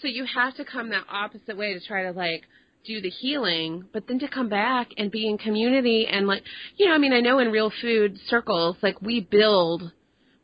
So 0.00 0.08
you 0.08 0.24
have 0.24 0.54
to 0.56 0.64
come 0.64 0.88
that 0.90 1.04
opposite 1.08 1.56
way 1.56 1.74
to 1.74 1.80
try 1.80 2.04
to 2.04 2.12
like 2.12 2.44
do 2.86 3.00
the 3.02 3.10
healing, 3.10 3.84
but 3.92 4.06
then 4.08 4.18
to 4.20 4.28
come 4.28 4.48
back 4.48 4.88
and 4.96 5.10
be 5.10 5.26
in 5.28 5.36
community 5.36 6.06
and 6.06 6.26
like, 6.26 6.42
you 6.78 6.86
know, 6.88 6.94
I 6.94 6.98
mean, 6.98 7.12
I 7.12 7.20
know 7.20 7.38
in 7.38 7.50
real 7.52 7.68
food 7.82 8.18
circles, 8.28 8.76
like 8.82 9.02
we 9.02 9.20
build 9.20 9.92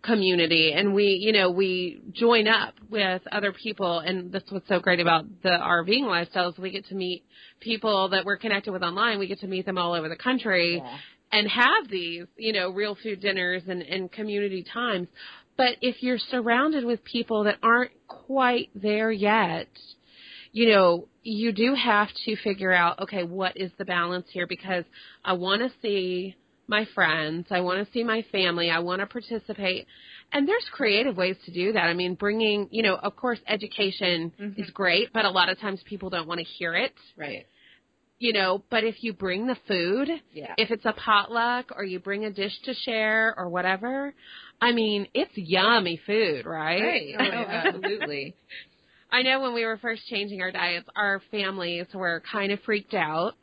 community 0.06 0.72
and 0.72 0.94
we, 0.94 1.18
you 1.20 1.32
know, 1.32 1.50
we 1.50 2.00
join 2.12 2.48
up 2.48 2.74
with 2.90 3.22
other 3.32 3.52
people 3.52 3.98
and 3.98 4.32
that's 4.32 4.50
what's 4.50 4.68
so 4.68 4.78
great 4.78 5.00
about 5.00 5.24
the 5.42 5.50
RVing 5.50 6.04
lifestyles. 6.04 6.58
We 6.58 6.70
get 6.70 6.86
to 6.86 6.94
meet 6.94 7.24
people 7.60 8.08
that 8.10 8.24
we're 8.24 8.36
connected 8.36 8.72
with 8.72 8.82
online. 8.82 9.18
We 9.18 9.26
get 9.26 9.40
to 9.40 9.46
meet 9.46 9.66
them 9.66 9.78
all 9.78 9.92
over 9.92 10.08
the 10.08 10.16
country 10.16 10.76
yeah, 10.76 10.98
and 11.32 11.48
have 11.48 11.90
these, 11.90 12.24
you 12.36 12.52
know, 12.52 12.70
real 12.70 12.96
food 13.02 13.20
dinners 13.20 13.62
and, 13.68 13.82
and 13.82 14.10
community 14.10 14.64
times. 14.72 15.08
But 15.56 15.76
if 15.80 16.02
you're 16.02 16.18
surrounded 16.18 16.84
with 16.84 17.02
people 17.02 17.44
that 17.44 17.56
aren't 17.62 17.92
quite 18.08 18.70
there 18.74 19.10
yet, 19.10 19.68
you 20.52 20.68
know, 20.70 21.08
you 21.22 21.52
do 21.52 21.74
have 21.74 22.08
to 22.24 22.36
figure 22.36 22.72
out, 22.72 23.00
okay, 23.00 23.24
what 23.24 23.56
is 23.56 23.70
the 23.78 23.84
balance 23.84 24.26
here? 24.30 24.46
Because 24.46 24.84
I 25.24 25.32
want 25.32 25.62
to 25.62 25.70
see 25.82 26.36
my 26.68 26.86
friends, 26.94 27.46
I 27.50 27.60
want 27.60 27.84
to 27.86 27.92
see 27.92 28.02
my 28.02 28.22
family, 28.32 28.70
I 28.70 28.80
want 28.80 29.00
to 29.00 29.06
participate. 29.06 29.86
And 30.32 30.48
there's 30.48 30.68
creative 30.72 31.16
ways 31.16 31.36
to 31.44 31.52
do 31.52 31.72
that. 31.72 31.84
I 31.84 31.94
mean, 31.94 32.14
bringing, 32.14 32.68
you 32.70 32.82
know, 32.82 32.96
of 32.96 33.14
course, 33.16 33.38
education 33.46 34.32
Mhm. 34.40 34.58
is 34.58 34.70
great, 34.70 35.12
but 35.12 35.24
a 35.24 35.30
lot 35.30 35.48
of 35.48 35.58
times 35.58 35.82
people 35.84 36.10
don't 36.10 36.26
want 36.26 36.38
to 36.38 36.44
hear 36.44 36.74
it, 36.74 36.94
right, 37.16 37.46
you 38.18 38.32
know, 38.32 38.64
but 38.70 38.82
if 38.82 39.02
you 39.04 39.12
bring 39.12 39.46
the 39.46 39.56
food, 39.68 40.08
yeah, 40.32 40.54
if 40.56 40.70
it's 40.70 40.84
a 40.84 40.92
potluck 40.92 41.70
or 41.76 41.84
you 41.84 42.00
bring 42.00 42.24
a 42.24 42.30
dish 42.32 42.58
to 42.64 42.74
share 42.74 43.34
or 43.38 43.48
whatever, 43.48 44.14
I 44.60 44.72
mean, 44.72 45.06
it's 45.14 45.32
yummy 45.36 45.98
food, 46.06 46.46
right? 46.46 46.82
right, 46.82 47.14
Oh, 47.18 47.46
absolutely, 47.50 48.34
I 49.10 49.22
know 49.22 49.40
when 49.40 49.54
we 49.54 49.64
were 49.64 49.76
first 49.76 50.06
changing 50.08 50.40
our 50.40 50.50
diets, 50.50 50.88
our 50.96 51.20
families 51.30 51.86
were 51.94 52.22
kind 52.30 52.50
of 52.52 52.60
freaked 52.60 52.94
out. 52.94 53.34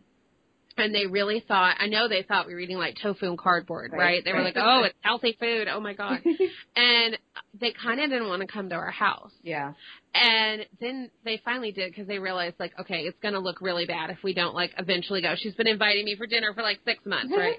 And 0.75 0.93
they 0.93 1.05
really 1.05 1.43
thought, 1.47 1.75
I 1.79 1.88
know 1.88 2.07
they 2.07 2.23
thought 2.23 2.47
we 2.47 2.53
were 2.53 2.59
eating 2.59 2.77
like 2.77 2.97
tofu 3.01 3.27
and 3.27 3.38
cardboard, 3.38 3.91
right? 3.91 3.99
Right, 3.99 4.25
They 4.25 4.33
were 4.33 4.41
like, 4.41 4.55
oh, 4.57 4.83
it's 4.83 4.95
healthy 5.01 5.38
food. 5.39 5.67
Oh 5.71 5.79
my 5.79 5.93
God. 5.93 6.19
and 6.75 7.17
they 7.59 7.73
kind 7.73 7.99
of 8.01 8.09
didn't 8.09 8.27
want 8.27 8.41
to 8.41 8.47
come 8.47 8.69
to 8.69 8.75
our 8.75 8.89
house. 8.89 9.31
yeah, 9.43 9.73
And 10.15 10.65
then 10.81 11.12
they 11.23 11.39
finally 11.45 11.71
did 11.71 11.91
because 11.91 12.07
they 12.07 12.17
realized, 12.17 12.55
like, 12.59 12.73
okay, 12.79 13.01
it's 13.01 13.19
going 13.21 13.36
to 13.36 13.39
look 13.39 13.62
really 13.62 13.86
bad 13.86 14.09
if 14.09 14.17
we 14.23 14.33
don't, 14.33 14.55
like, 14.55 14.71
eventually 14.79 15.21
go. 15.21 15.36
She's 15.38 15.53
been 15.53 15.67
inviting 15.67 16.05
me 16.05 16.15
for 16.15 16.25
dinner 16.25 16.53
for 16.55 16.63
like 16.63 16.79
six 16.86 17.05
months, 17.05 17.31
right? 17.38 17.57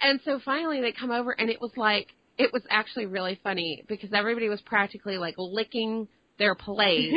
and 0.00 0.20
so 0.24 0.40
finally 0.44 0.80
they 0.80 0.92
come 0.92 1.10
over, 1.10 1.32
and 1.32 1.50
it 1.50 1.60
was 1.60 1.72
like, 1.76 2.14
it 2.38 2.52
was 2.52 2.62
actually 2.70 3.06
really 3.06 3.38
funny 3.42 3.84
because 3.88 4.10
everybody 4.14 4.48
was 4.48 4.60
practically 4.62 5.18
like 5.18 5.34
licking 5.36 6.08
their 6.38 6.54
plate 6.54 7.12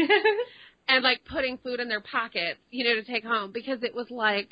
and 0.89 1.03
like 1.03 1.21
putting 1.25 1.57
food 1.59 1.79
in 1.79 1.87
their 1.87 2.01
pockets, 2.01 2.59
you 2.71 2.83
know, 2.83 2.95
to 2.95 3.03
take 3.03 3.23
home 3.23 3.51
because 3.53 3.83
it 3.83 3.93
was 3.93 4.07
like 4.09 4.49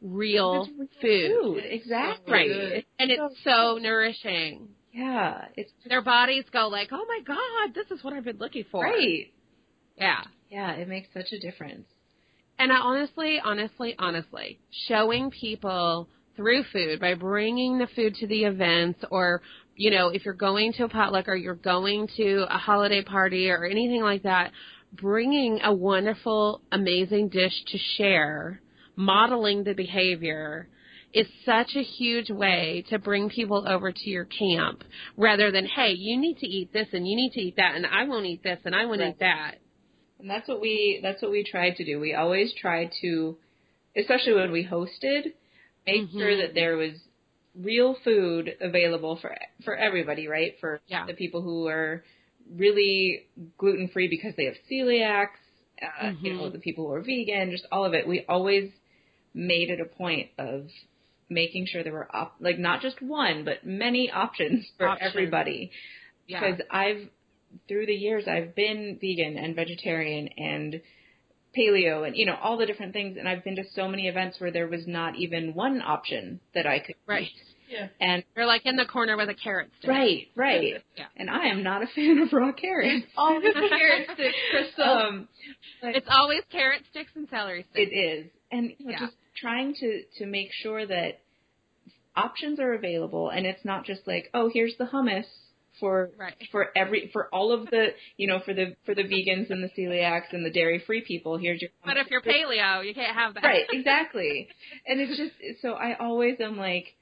real 0.00 0.68
real 0.76 0.88
food. 1.00 1.30
food, 1.54 1.62
exactly, 1.64 2.32
Right. 2.32 2.86
And 2.98 3.10
it's 3.10 3.42
so 3.44 3.78
nourishing. 3.80 4.68
yeah, 4.92 5.46
it's 5.56 5.72
Their 5.88 6.02
bodies 6.02 6.44
go 6.52 6.68
like, 6.68 6.88
oh 6.92 7.04
my 7.06 7.20
God, 7.24 7.74
this 7.74 7.90
is 7.96 8.02
what 8.04 8.12
I've 8.14 8.24
been 8.24 8.38
looking 8.38 8.64
for. 8.70 8.84
right, 8.84 9.32
Yeah. 9.96 10.22
yeah, 10.50 10.72
it 10.72 10.88
makes 10.88 11.08
such 11.12 11.32
a 11.32 11.38
difference. 11.40 11.86
And 12.58 12.72
I 12.72 12.76
honestly, 12.76 13.40
honestly, 13.44 13.94
honestly, 13.98 14.58
showing 14.88 15.30
people 15.30 16.08
through 16.36 16.64
food 16.72 17.00
by 17.00 17.14
bringing 17.14 17.78
the 17.78 17.86
food 17.94 18.14
to 18.16 18.26
the 18.26 18.44
events 18.44 19.00
or, 19.10 19.42
you 19.76 19.90
know, 19.90 20.08
if 20.08 20.24
you're 20.24 20.34
going 20.34 20.72
to 20.74 20.84
a 20.84 20.88
potluck 20.88 21.28
or 21.28 21.36
you're 21.36 21.54
going 21.54 22.08
to 22.16 22.46
a 22.50 22.58
holiday 22.58 23.02
party 23.02 23.48
or 23.50 23.64
anything 23.64 24.02
like 24.02 24.22
that, 24.24 24.50
bringing 24.92 25.60
a 25.62 25.72
wonderful, 25.72 26.60
amazing 26.72 27.28
dish 27.28 27.52
to 27.68 27.78
share, 27.96 28.60
modeling 28.98 29.62
the 29.62 29.74
behavior 29.74 30.68
is 31.14 31.26
such 31.46 31.70
a 31.76 31.82
huge 31.82 32.30
way 32.30 32.84
to 32.90 32.98
bring 32.98 33.30
people 33.30 33.64
over 33.66 33.92
to 33.92 34.10
your 34.10 34.26
camp 34.26 34.82
rather 35.16 35.50
than, 35.52 35.64
hey, 35.64 35.92
you 35.92 36.18
need 36.18 36.36
to 36.38 36.46
eat 36.46 36.72
this 36.72 36.88
and 36.92 37.08
you 37.08 37.16
need 37.16 37.32
to 37.32 37.40
eat 37.40 37.56
that 37.56 37.76
and 37.76 37.86
I 37.86 38.04
won't 38.04 38.26
eat 38.26 38.42
this 38.42 38.58
and 38.64 38.74
I 38.74 38.84
won't 38.84 39.00
Right. 39.00 39.10
eat 39.10 39.20
that. 39.20 39.54
And 40.18 40.28
that's 40.28 40.48
what 40.48 40.60
we 40.60 40.98
that's 41.02 41.22
what 41.22 41.30
we 41.30 41.44
tried 41.44 41.76
to 41.76 41.84
do. 41.84 42.00
We 42.00 42.14
always 42.14 42.52
tried 42.60 42.90
to 43.00 43.38
especially 43.96 44.34
when 44.34 44.50
we 44.50 44.64
hosted, 44.66 45.32
make 45.86 46.02
Mhm. 46.02 46.18
sure 46.18 46.36
that 46.36 46.54
there 46.54 46.76
was 46.76 46.92
real 47.54 47.94
food 48.04 48.56
available 48.60 49.16
for 49.16 49.34
for 49.64 49.76
everybody, 49.76 50.26
right? 50.26 50.58
For 50.60 50.80
Yeah. 50.88 51.06
the 51.06 51.14
people 51.14 51.40
who 51.40 51.68
are 51.68 52.04
really 52.52 53.26
gluten 53.58 53.88
free 53.88 54.08
because 54.08 54.34
they 54.36 54.46
have 54.46 54.56
celiacs, 54.70 55.38
uh, 55.80 56.12
you 56.20 56.32
Mhm. 56.32 56.38
know, 56.38 56.50
the 56.50 56.58
people 56.58 56.86
who 56.86 56.94
are 56.94 57.00
vegan, 57.00 57.52
just 57.52 57.66
all 57.70 57.84
of 57.84 57.94
it. 57.94 58.06
We 58.08 58.24
always 58.28 58.72
made 59.38 59.70
it 59.70 59.80
a 59.80 59.84
point 59.84 60.28
of 60.38 60.66
making 61.30 61.66
sure 61.66 61.82
there 61.84 61.92
were 61.92 62.08
op- 62.14 62.34
like 62.40 62.58
not 62.58 62.80
just 62.82 63.00
one 63.00 63.44
but 63.44 63.64
many 63.64 64.10
options 64.10 64.66
for 64.76 64.88
Options. 64.88 65.10
everybody 65.10 65.70
Yeah. 66.26 66.40
because 66.40 66.60
I've 66.70 67.08
through 67.68 67.86
the 67.86 67.94
years 67.94 68.24
I've 68.26 68.54
been 68.54 68.98
vegan 69.00 69.38
and 69.38 69.54
vegetarian 69.54 70.28
and 70.36 70.80
paleo 71.56 72.06
and 72.06 72.16
you 72.16 72.26
know 72.26 72.36
all 72.42 72.56
the 72.58 72.66
different 72.66 72.92
things 72.92 73.16
and 73.18 73.28
I've 73.28 73.44
been 73.44 73.56
to 73.56 73.64
so 73.74 73.88
many 73.88 74.06
events 74.08 74.40
where 74.40 74.50
there 74.50 74.68
was 74.68 74.86
not 74.86 75.16
even 75.16 75.54
one 75.54 75.80
option 75.82 76.40
that 76.54 76.66
I 76.66 76.78
could 76.80 76.96
Right. 77.06 77.22
eat. 77.24 77.42
Yeah. 77.70 77.88
and 78.00 78.24
they're 78.34 78.46
like 78.46 78.64
in 78.64 78.76
the 78.76 78.86
corner 78.86 79.14
with 79.18 79.28
a 79.28 79.34
carrot 79.34 79.68
stick. 79.78 79.90
right 79.90 80.28
right 80.34 80.82
Yeah. 80.96 81.04
and 81.16 81.28
I 81.28 81.48
am 81.48 81.62
not 81.62 81.82
a 81.82 81.86
fan 81.94 82.18
of 82.18 82.32
raw 82.32 82.52
carrots 82.52 83.06
Always 83.16 83.52
carrot 83.52 84.08
sticks, 84.14 84.36
Kristl. 84.54 84.86
um 85.06 85.28
It's 85.82 86.06
always 86.10 86.42
carrot 86.50 86.82
sticks 86.90 87.10
and 87.14 87.28
celery 87.28 87.66
sticks. 87.70 87.90
it 87.92 87.94
is 87.94 88.30
and 88.50 88.70
you 88.78 88.86
know, 88.86 88.92
Yeah. 88.92 88.98
just 89.00 89.16
trying 89.40 89.74
to 89.74 90.02
to 90.18 90.26
make 90.26 90.48
sure 90.52 90.86
that 90.86 91.20
options 92.16 92.58
are 92.58 92.72
available 92.74 93.30
and 93.30 93.46
it's 93.46 93.64
not 93.64 93.84
just 93.84 94.00
like 94.06 94.28
oh 94.34 94.50
here's 94.52 94.74
the 94.78 94.84
hummus 94.86 95.24
for 95.78 96.10
Right. 96.18 96.34
for 96.50 96.70
every 96.76 97.08
for 97.12 97.28
all 97.32 97.52
of 97.52 97.66
the 97.70 97.88
you 98.16 98.26
know 98.26 98.40
for 98.44 98.52
the 98.52 98.74
for 98.84 98.94
the 98.94 99.02
vegans 99.04 99.50
and 99.50 99.62
the 99.62 99.70
celiacs 99.80 100.32
and 100.32 100.44
the 100.44 100.50
dairy 100.50 100.82
free 100.84 101.02
people 101.06 101.36
here's 101.38 101.60
your 101.62 101.70
But 101.84 101.96
if 101.96 102.10
you're 102.10 102.20
paleo, 102.22 102.84
you 102.84 102.94
can't 102.94 103.14
have 103.14 103.34
that. 103.34 103.44
right 103.44 103.64
exactly 103.70 104.48
and 104.86 105.00
it's 105.00 105.16
just 105.16 105.62
so 105.62 105.74
i 105.74 105.96
always 105.98 106.36
am 106.40 106.56
like 106.56 106.96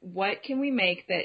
what 0.00 0.42
can 0.44 0.60
we 0.60 0.70
make 0.70 1.06
that 1.08 1.24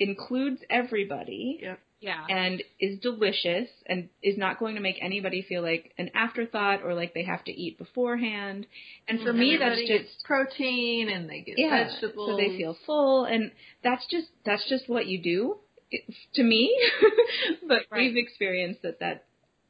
includes 0.00 0.60
everybody 0.68 1.60
Yep. 1.62 1.78
Yeah. 2.00 2.24
and 2.28 2.62
is 2.78 2.98
delicious 3.00 3.68
and 3.86 4.10
is 4.22 4.36
not 4.36 4.58
going 4.58 4.74
to 4.74 4.82
make 4.82 4.96
anybody 5.00 5.44
feel 5.48 5.62
like 5.62 5.92
an 5.96 6.10
afterthought 6.14 6.82
or 6.84 6.94
like 6.94 7.14
they 7.14 7.24
have 7.24 7.42
to 7.44 7.52
eat 7.52 7.78
beforehand 7.78 8.66
and 9.08 9.20
for 9.20 9.30
mm-hmm. 9.30 9.40
me 9.40 9.56
that's 9.58 9.80
just 9.80 10.24
protein 10.24 11.08
and 11.08 11.28
they 11.28 11.40
get 11.40 11.58
yeah, 11.58 11.88
vegetables. 11.88 12.30
so 12.30 12.36
they 12.36 12.56
feel 12.56 12.76
full, 12.84 13.24
and 13.24 13.50
that's 13.82 14.06
just 14.10 14.28
that's 14.44 14.68
just 14.68 14.88
what 14.88 15.06
you 15.06 15.22
do 15.22 15.56
it, 15.90 16.02
to 16.34 16.42
me. 16.42 16.76
but 17.68 17.82
Right. 17.90 18.02
we've 18.02 18.16
experienced 18.16 18.82
that 18.82 19.00
that 19.00 19.24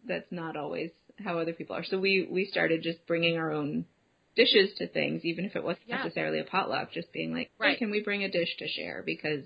that's 0.07 0.31
not 0.31 0.57
always 0.57 0.91
how 1.25 1.39
other 1.39 1.53
people 1.53 1.77
are. 1.77 1.85
So 1.85 1.99
we 1.99 2.29
we 2.31 2.47
started 2.47 2.83
just 2.83 3.07
bringing 3.07 3.37
our 3.37 3.53
own 3.53 3.87
dishes 4.35 4.71
to 4.79 4.87
things, 4.87 5.25
even 5.25 5.45
if 5.45 5.57
it 5.57 5.65
wasn't 5.65 5.89
Yeah. 5.89 5.99
necessarily 5.99 6.41
a 6.41 6.45
potluck. 6.45 6.93
Just 6.93 7.13
being 7.13 7.33
like, 7.33 7.51
hey, 7.61 7.77
can 7.77 7.91
we 7.91 8.03
bring 8.03 8.25
a 8.25 8.31
dish 8.31 8.57
to 8.59 8.69
share 8.69 9.03
because 9.05 9.45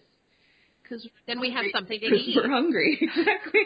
because 0.91 1.07
then 1.27 1.41
we 1.41 1.51
have 1.53 1.65
something 1.73 1.99
to 2.01 2.11
because 2.11 2.27
eat. 2.27 2.37
we're 2.37 2.51
hungry. 2.51 2.99
exactly. 3.01 3.63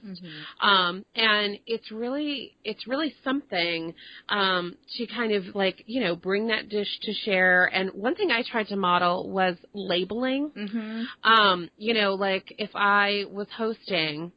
Um, 0.62 1.06
and 1.16 1.58
it's 1.66 1.92
really 1.92 2.56
it's 2.64 2.88
really 2.88 3.14
something 3.24 3.94
um, 4.30 4.76
to 4.98 5.08
kind 5.08 5.32
of 5.34 5.56
like 5.56 5.84
you 5.86 6.02
know 6.02 6.16
bring 6.16 6.48
that 6.48 6.70
dish 6.70 6.88
to 7.04 7.14
share. 7.14 7.66
And 7.66 7.90
one 7.94 8.16
thing 8.16 8.32
I 8.32 8.44
tried 8.50 8.68
to 8.68 8.76
model 8.76 9.30
was 9.30 9.56
labeling. 9.74 10.52
hmm 10.56 11.04
Um, 11.24 11.70
you 11.78 11.94
know, 11.94 12.14
like 12.14 12.54
if 12.58 12.70
I 12.76 13.26
was 13.32 13.48
hosting, 13.56 14.32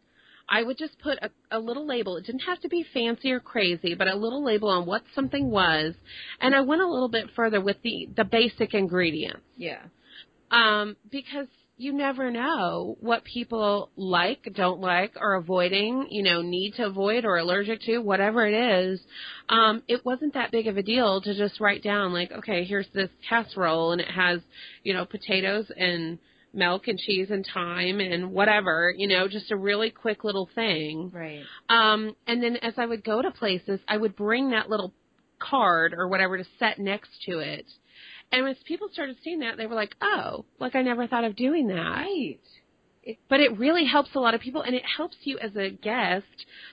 I 0.48 0.62
would 0.62 0.78
just 0.78 0.98
put 1.00 1.18
a, 1.20 1.30
a 1.50 1.58
little 1.58 1.86
label. 1.86 2.16
It 2.16 2.24
didn't 2.24 2.40
have 2.42 2.60
to 2.60 2.68
be 2.68 2.84
fancy 2.94 3.32
or 3.32 3.40
crazy, 3.40 3.94
but 3.94 4.08
a 4.08 4.14
little 4.16 4.42
label 4.44 4.68
on 4.68 4.86
what 4.86 5.02
something 5.14 5.50
was. 5.50 5.94
And 6.40 6.54
I 6.54 6.60
went 6.62 6.82
a 6.82 6.88
little 6.88 7.08
bit 7.08 7.26
further 7.36 7.60
with 7.60 7.76
the 7.82 8.08
the 8.16 8.24
basic 8.24 8.72
ingredients 8.74 9.40
Yeah. 9.56 9.82
um, 10.50 10.96
because 11.10 11.46
you 11.80 11.92
never 11.92 12.28
know 12.32 12.96
what 13.00 13.22
people 13.22 13.90
like, 13.96 14.52
don't 14.54 14.80
like, 14.80 15.12
are 15.16 15.34
avoiding, 15.36 16.08
you 16.10 16.24
know, 16.24 16.42
need 16.42 16.74
to 16.74 16.84
avoid 16.86 17.24
or 17.24 17.36
allergic 17.38 17.80
to, 17.82 17.98
whatever 17.98 18.44
it 18.46 18.54
is. 18.54 19.00
Um, 19.48 19.82
it 19.86 20.04
wasn't 20.04 20.34
that 20.34 20.50
big 20.50 20.66
of 20.66 20.76
a 20.76 20.82
deal 20.82 21.20
to 21.20 21.34
just 21.36 21.60
write 21.60 21.84
down 21.84 22.12
like, 22.12 22.32
okay, 22.32 22.64
here's 22.64 22.88
this 22.94 23.10
casserole 23.28 23.92
and 23.92 24.00
it 24.00 24.10
has, 24.10 24.40
you 24.82 24.92
know, 24.92 25.04
potatoes 25.04 25.70
and 25.76 26.18
milk 26.52 26.88
and 26.88 26.98
cheese 26.98 27.28
and 27.30 27.46
thyme 27.52 28.00
and 28.00 28.32
whatever, 28.32 28.92
you 28.96 29.06
know, 29.06 29.28
just 29.28 29.50
a 29.50 29.56
really 29.56 29.90
quick 29.90 30.24
little 30.24 30.48
thing. 30.54 31.10
Right. 31.14 31.42
Um, 31.68 32.14
and 32.26 32.42
then 32.42 32.56
as 32.56 32.74
I 32.76 32.86
would 32.86 33.04
go 33.04 33.22
to 33.22 33.30
places, 33.30 33.80
I 33.88 33.96
would 33.96 34.16
bring 34.16 34.50
that 34.50 34.70
little 34.70 34.92
card 35.38 35.94
or 35.96 36.08
whatever 36.08 36.38
to 36.38 36.44
set 36.58 36.78
next 36.78 37.10
to 37.26 37.38
it. 37.38 37.66
And 38.30 38.48
as 38.48 38.56
people 38.64 38.88
started 38.92 39.16
seeing 39.22 39.40
that, 39.40 39.56
they 39.56 39.66
were 39.66 39.74
like, 39.74 39.94
"Oh, 40.00 40.44
like 40.58 40.74
I 40.74 40.82
never 40.82 41.06
thought 41.06 41.24
of 41.24 41.36
doing 41.36 41.68
that." 41.68 42.06
Right. 42.06 42.38
But 43.28 43.40
it 43.40 43.58
really 43.58 43.86
helps 43.86 44.14
a 44.14 44.20
lot 44.20 44.34
of 44.34 44.40
people, 44.40 44.60
and 44.60 44.74
it 44.74 44.84
helps 44.84 45.16
you 45.22 45.38
as 45.38 45.56
a 45.56 45.70
guest 45.70 46.26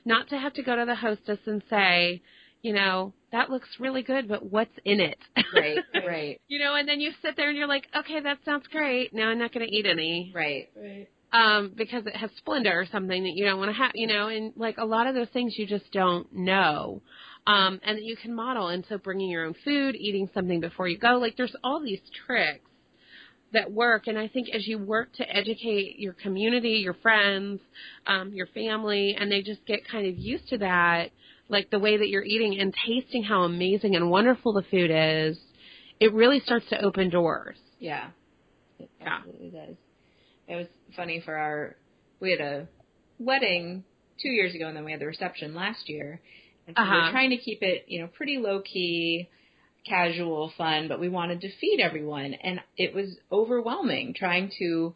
not 0.03 0.27
to 0.29 0.37
have 0.37 0.53
to 0.53 0.63
go 0.63 0.75
to 0.75 0.85
the 0.85 0.95
hostess 0.95 1.39
and 1.45 1.63
say, 1.69 2.21
you 2.61 2.73
know, 2.73 3.13
that 3.35 3.49
looks 3.49 3.67
really 3.79 4.01
good, 4.01 4.27
but 4.29 4.49
what's 4.49 4.71
in 4.85 5.01
it? 5.01 5.17
Right. 5.53 5.79
Right. 6.07 6.39
you 6.47 6.59
know, 6.59 6.75
and 6.75 6.87
then 6.87 6.99
you 7.01 7.11
sit 7.21 7.35
there 7.35 7.49
and 7.49 7.57
you're 7.57 7.67
like, 7.67 7.87
okay, 7.97 8.19
that 8.21 8.37
sounds 8.45 8.65
great. 8.71 9.13
Now 9.13 9.29
I'm 9.29 9.39
not 9.39 9.51
going 9.53 9.67
to 9.67 9.73
eat 9.75 9.85
any 9.87 10.31
Right. 10.35 10.69
Right. 10.75 11.07
um, 11.33 11.73
because 11.75 12.05
it 12.05 12.15
has 12.15 12.29
Splenda 12.45 12.71
or 12.71 12.85
something 12.91 13.23
that 13.23 13.33
you 13.33 13.43
don't 13.45 13.57
want 13.57 13.69
to 13.71 13.77
have, 13.77 13.91
you 13.95 14.07
know, 14.07 14.27
and 14.27 14.53
like 14.55 14.77
a 14.77 14.85
lot 14.85 15.07
of 15.07 15.15
those 15.15 15.29
things 15.33 15.55
you 15.57 15.65
just 15.65 15.91
don't 15.91 16.31
know. 16.31 17.01
Um, 17.47 17.79
and 17.83 17.97
that 17.97 18.03
you 18.03 18.15
can 18.15 18.33
model. 18.35 18.67
And 18.69 18.85
so 18.87 18.97
bringing 18.97 19.29
your 19.29 19.45
own 19.45 19.55
food, 19.65 19.95
eating 19.95 20.29
something 20.33 20.59
before 20.61 20.87
you 20.87 20.97
go, 20.97 21.17
like 21.17 21.35
there's 21.37 21.55
all 21.63 21.81
these 21.83 22.01
tricks 22.25 22.69
that 23.53 23.71
work. 23.71 24.07
And 24.07 24.17
I 24.17 24.27
think 24.27 24.47
as 24.53 24.67
you 24.67 24.77
work 24.77 25.13
to 25.15 25.29
educate 25.35 25.95
your 25.97 26.13
community, 26.13 26.81
your 26.83 26.95
friends, 26.95 27.59
um, 28.07 28.31
your 28.33 28.47
family, 28.47 29.15
and 29.19 29.31
they 29.31 29.41
just 29.41 29.65
get 29.65 29.87
kind 29.89 30.07
of 30.07 30.17
used 30.17 30.47
to 30.49 30.57
that, 30.59 31.09
like 31.49 31.69
the 31.69 31.79
way 31.79 31.97
that 31.97 32.09
you're 32.09 32.23
eating 32.23 32.59
and 32.59 32.73
tasting 32.85 33.23
how 33.23 33.43
amazing 33.43 33.95
and 33.95 34.09
wonderful 34.09 34.53
the 34.53 34.63
food 34.63 34.91
is, 34.91 35.37
it 35.99 36.13
really 36.13 36.39
starts 36.39 36.67
to 36.69 36.81
open 36.83 37.09
doors. 37.09 37.57
Yeah. 37.79 38.09
It 38.79 38.89
Yeah. 38.99 39.17
absolutely 39.17 39.49
does. 39.51 39.75
It 40.47 40.55
was 40.55 40.67
funny 40.95 41.21
for 41.23 41.35
our 41.35 41.75
we 42.19 42.31
had 42.31 42.41
a 42.41 42.67
wedding 43.19 43.83
two 44.21 44.29
years 44.29 44.55
ago 44.55 44.67
and 44.67 44.75
then 44.77 44.85
we 44.85 44.91
had 44.91 45.01
the 45.01 45.05
reception 45.05 45.53
last 45.55 45.87
year. 45.89 46.21
And 46.67 46.75
so 46.75 46.83
we 46.83 46.89
Uh-huh. 46.89 47.05
were 47.07 47.11
trying 47.11 47.29
to 47.31 47.37
keep 47.37 47.61
it, 47.61 47.85
you 47.87 48.01
know, 48.01 48.07
pretty 48.07 48.37
low 48.37 48.61
key, 48.61 49.29
casual, 49.87 50.51
fun, 50.57 50.87
but 50.87 50.99
we 50.99 51.09
wanted 51.09 51.41
to 51.41 51.49
feed 51.59 51.79
everyone 51.79 52.33
and 52.33 52.59
it 52.77 52.93
was 52.93 53.17
overwhelming 53.31 54.13
trying 54.15 54.51
to 54.59 54.95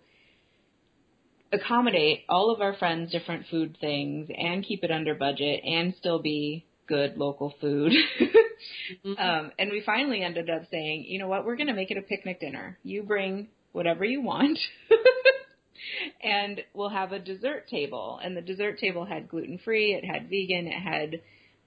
accommodate 1.52 2.26
all 2.30 2.52
of 2.52 2.62
our 2.62 2.76
friends' 2.76 3.12
different 3.12 3.46
food 3.50 3.78
things 3.80 4.30
and 4.36 4.64
keep 4.64 4.84
it 4.84 4.92
under 4.92 5.16
budget 5.16 5.62
and 5.64 5.94
still 5.98 6.20
be 6.20 6.66
good 6.88 7.18
local 7.18 7.54
food. 7.62 7.94
um, 9.18 9.52
and 9.58 9.72
we 9.72 9.82
finally 9.86 10.22
ended 10.24 10.50
up 10.50 10.64
saying, 10.72 11.06
you 11.08 11.20
know 11.20 11.28
what, 11.28 11.46
we're 11.46 11.56
going 11.56 11.68
to 11.68 11.74
make 11.74 11.92
it 11.92 11.98
a 11.98 12.02
picnic 12.02 12.40
dinner. 12.40 12.78
You 12.84 13.04
bring 13.04 13.48
whatever 13.72 14.04
you 14.04 14.22
want. 14.22 14.58
and 16.24 16.62
we'll 16.74 16.90
have 16.90 17.12
a 17.12 17.20
dessert 17.20 17.68
table. 17.70 18.20
And 18.24 18.36
the 18.36 18.42
dessert 18.42 18.80
table 18.80 19.06
had 19.06 19.30
gluten 19.30 19.60
free, 19.64 19.94
it 19.94 20.06
had 20.06 20.30
vegan, 20.30 20.68
it 20.68 20.80
had 20.80 21.22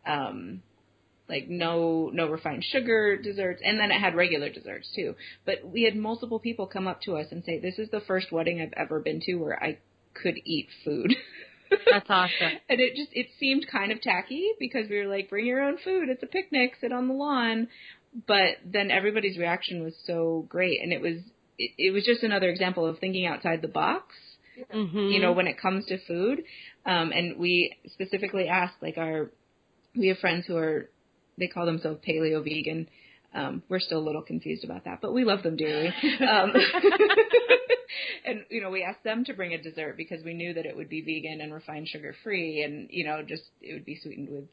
um 0.05 0.63
like 1.33 1.49
no 1.49 2.11
no 2.13 2.29
refined 2.29 2.65
sugar 2.65 3.17
desserts 3.17 3.63
and 3.65 3.81
then 3.81 3.91
it 3.91 4.01
had 4.01 4.15
regular 4.15 4.51
desserts 4.51 4.89
too. 4.95 5.15
But 5.45 5.65
we 5.65 5.83
had 5.83 5.97
multiple 5.97 6.39
people 6.39 6.67
come 6.67 6.87
up 6.87 7.03
to 7.03 7.17
us 7.17 7.27
and 7.31 7.43
say, 7.45 7.59
This 7.59 7.79
is 7.79 7.91
the 7.91 8.01
first 8.01 8.31
wedding 8.31 8.61
I've 8.61 8.75
ever 8.77 9.01
been 9.01 9.21
to 9.23 9.35
where 9.35 9.63
I 9.63 9.79
could 10.15 10.37
eat 10.45 10.69
food. 10.85 11.15
That's 11.91 12.09
awesome. 12.09 12.33
and 12.69 12.81
it 12.81 12.95
just 12.97 13.11
it 13.13 13.29
seemed 13.39 13.67
kind 13.71 13.93
of 13.93 14.01
tacky 14.01 14.51
because 14.59 14.89
we 14.89 14.99
were 14.99 15.07
like, 15.07 15.31
bring 15.31 15.47
your 15.47 15.63
own 15.63 15.79
food. 15.83 16.09
It's 16.09 16.23
a 16.23 16.27
picnic. 16.27 16.75
Sit 16.81 16.93
on 16.93 17.09
the 17.09 17.15
lawn. 17.15 17.69
But 18.27 18.59
then 18.65 18.91
everybody's 18.91 19.39
reaction 19.39 19.83
was 19.83 19.95
so 20.07 20.45
great, 20.49 20.81
and 20.83 20.93
it 20.93 21.01
was 21.01 21.23
it, 21.59 21.71
it 21.79 21.93
was 21.93 22.05
just 22.05 22.23
another 22.23 22.51
example 22.51 22.87
of 22.87 22.99
thinking 22.99 23.27
outside 23.27 23.63
the 23.63 23.69
box. 23.69 24.15
Mm-hmm. 24.73 24.99
You 24.99 25.21
know, 25.21 25.33
when 25.33 25.47
it 25.47 25.59
comes 25.59 25.87
to 25.87 25.97
food, 26.07 26.43
um, 26.85 27.11
and 27.11 27.39
we 27.39 27.75
specifically 27.87 28.49
asked 28.49 28.83
like 28.83 28.99
our 28.99 29.31
we 29.97 30.09
have 30.09 30.19
friends 30.19 30.45
who 30.47 30.57
are 30.57 30.91
they 31.39 31.47
call 31.47 31.67
themselves 31.67 32.01
paleo 32.07 32.43
vegan. 32.43 32.89
Um, 33.35 33.63
we're 33.69 33.81
still 33.81 33.99
a 33.99 34.05
little 34.07 34.23
confused 34.23 34.65
about 34.65 34.85
that, 34.85 35.01
but 35.01 35.15
we 35.15 35.25
love 35.25 35.43
them 35.43 35.57
dearly. 35.57 35.93
Um, 36.21 36.53
and 38.25 38.45
you 38.51 38.61
know, 38.61 38.71
we 38.71 38.83
asked 38.83 39.05
them 39.05 39.25
to 39.25 39.35
bring 39.35 39.55
a 39.55 39.63
dessert 39.63 39.97
because 39.97 40.23
we 40.25 40.35
knew 40.35 40.55
that 40.55 40.67
it 40.67 40.77
would 40.77 40.89
be 40.89 41.01
vegan 41.01 41.41
and 41.41 41.53
refined 41.53 41.89
sugar 41.89 42.15
free, 42.23 42.63
and 42.63 42.89
you 42.91 43.05
know, 43.05 43.23
just 43.27 43.43
it 43.61 43.73
would 43.73 43.85
be 43.85 43.99
sweetened 44.03 44.29
with 44.31 44.45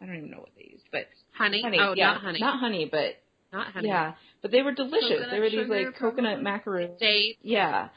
I 0.00 0.06
don't 0.06 0.16
even 0.16 0.30
know 0.30 0.38
what 0.38 0.50
they 0.56 0.70
used, 0.72 0.84
but 0.90 1.08
honey. 1.32 1.62
honey. 1.62 1.78
Oh, 1.80 1.94
yeah, 1.94 2.12
not 2.12 2.20
honey. 2.22 2.40
not 2.40 2.60
honey, 2.60 2.88
but 2.90 3.22
not 3.52 3.72
honey. 3.72 3.88
Yeah, 3.88 4.14
but 4.40 4.50
they 4.50 4.62
were 4.62 4.72
delicious. 4.72 5.08
Coconut 5.08 5.30
they 5.30 5.40
were 5.40 5.50
these 5.50 5.68
like 5.68 5.98
coconut 5.98 6.42
macaroons. 6.42 6.98
Dates. 6.98 7.38
Yeah. 7.42 7.88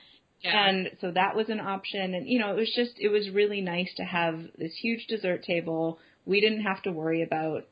Yeah. 0.41 0.67
And 0.67 0.91
so 0.99 1.11
that 1.11 1.35
was 1.35 1.47
an 1.47 1.61
option. 1.61 2.13
And, 2.13 2.27
you 2.27 2.39
know, 2.39 2.51
it 2.51 2.57
was 2.57 2.71
just, 2.75 2.99
it 2.99 3.07
was 3.07 3.29
really 3.29 3.61
nice 3.61 3.89
to 3.95 4.03
have 4.03 4.41
this 4.57 4.73
huge 4.81 5.07
dessert 5.07 5.43
table. 5.43 5.99
We 6.25 6.41
didn't 6.41 6.63
have 6.63 6.81
to 6.83 6.91
worry 6.91 7.23
about 7.23 7.65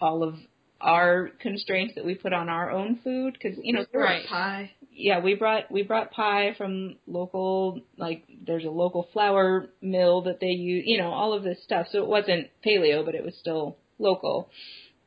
all 0.00 0.22
of 0.22 0.34
our 0.80 1.30
constraints 1.40 1.94
that 1.94 2.04
we 2.04 2.14
put 2.14 2.32
on 2.34 2.48
our 2.50 2.70
own 2.70 2.98
food 3.02 3.32
because 3.32 3.58
you 3.62 3.72
know 3.72 3.84
were- 3.92 4.00
Right. 4.02 4.26
Pie. 4.26 4.72
yeah 4.92 5.20
we 5.20 5.34
brought 5.34 5.70
we 5.70 5.82
brought 5.82 6.10
pie 6.10 6.54
from 6.58 6.96
local 7.06 7.80
like 7.96 8.24
there's 8.46 8.64
a 8.64 8.70
local 8.70 9.08
flour 9.12 9.68
mill 9.80 10.22
that 10.22 10.38
they 10.40 10.48
use 10.48 10.84
you 10.86 10.98
know 10.98 11.10
all 11.12 11.32
of 11.32 11.42
this 11.42 11.62
stuff 11.64 11.86
so 11.90 12.02
it 12.02 12.06
wasn't 12.08 12.48
paleo 12.64 13.04
but 13.04 13.14
it 13.14 13.24
was 13.24 13.34
still 13.40 13.78
local 13.98 14.50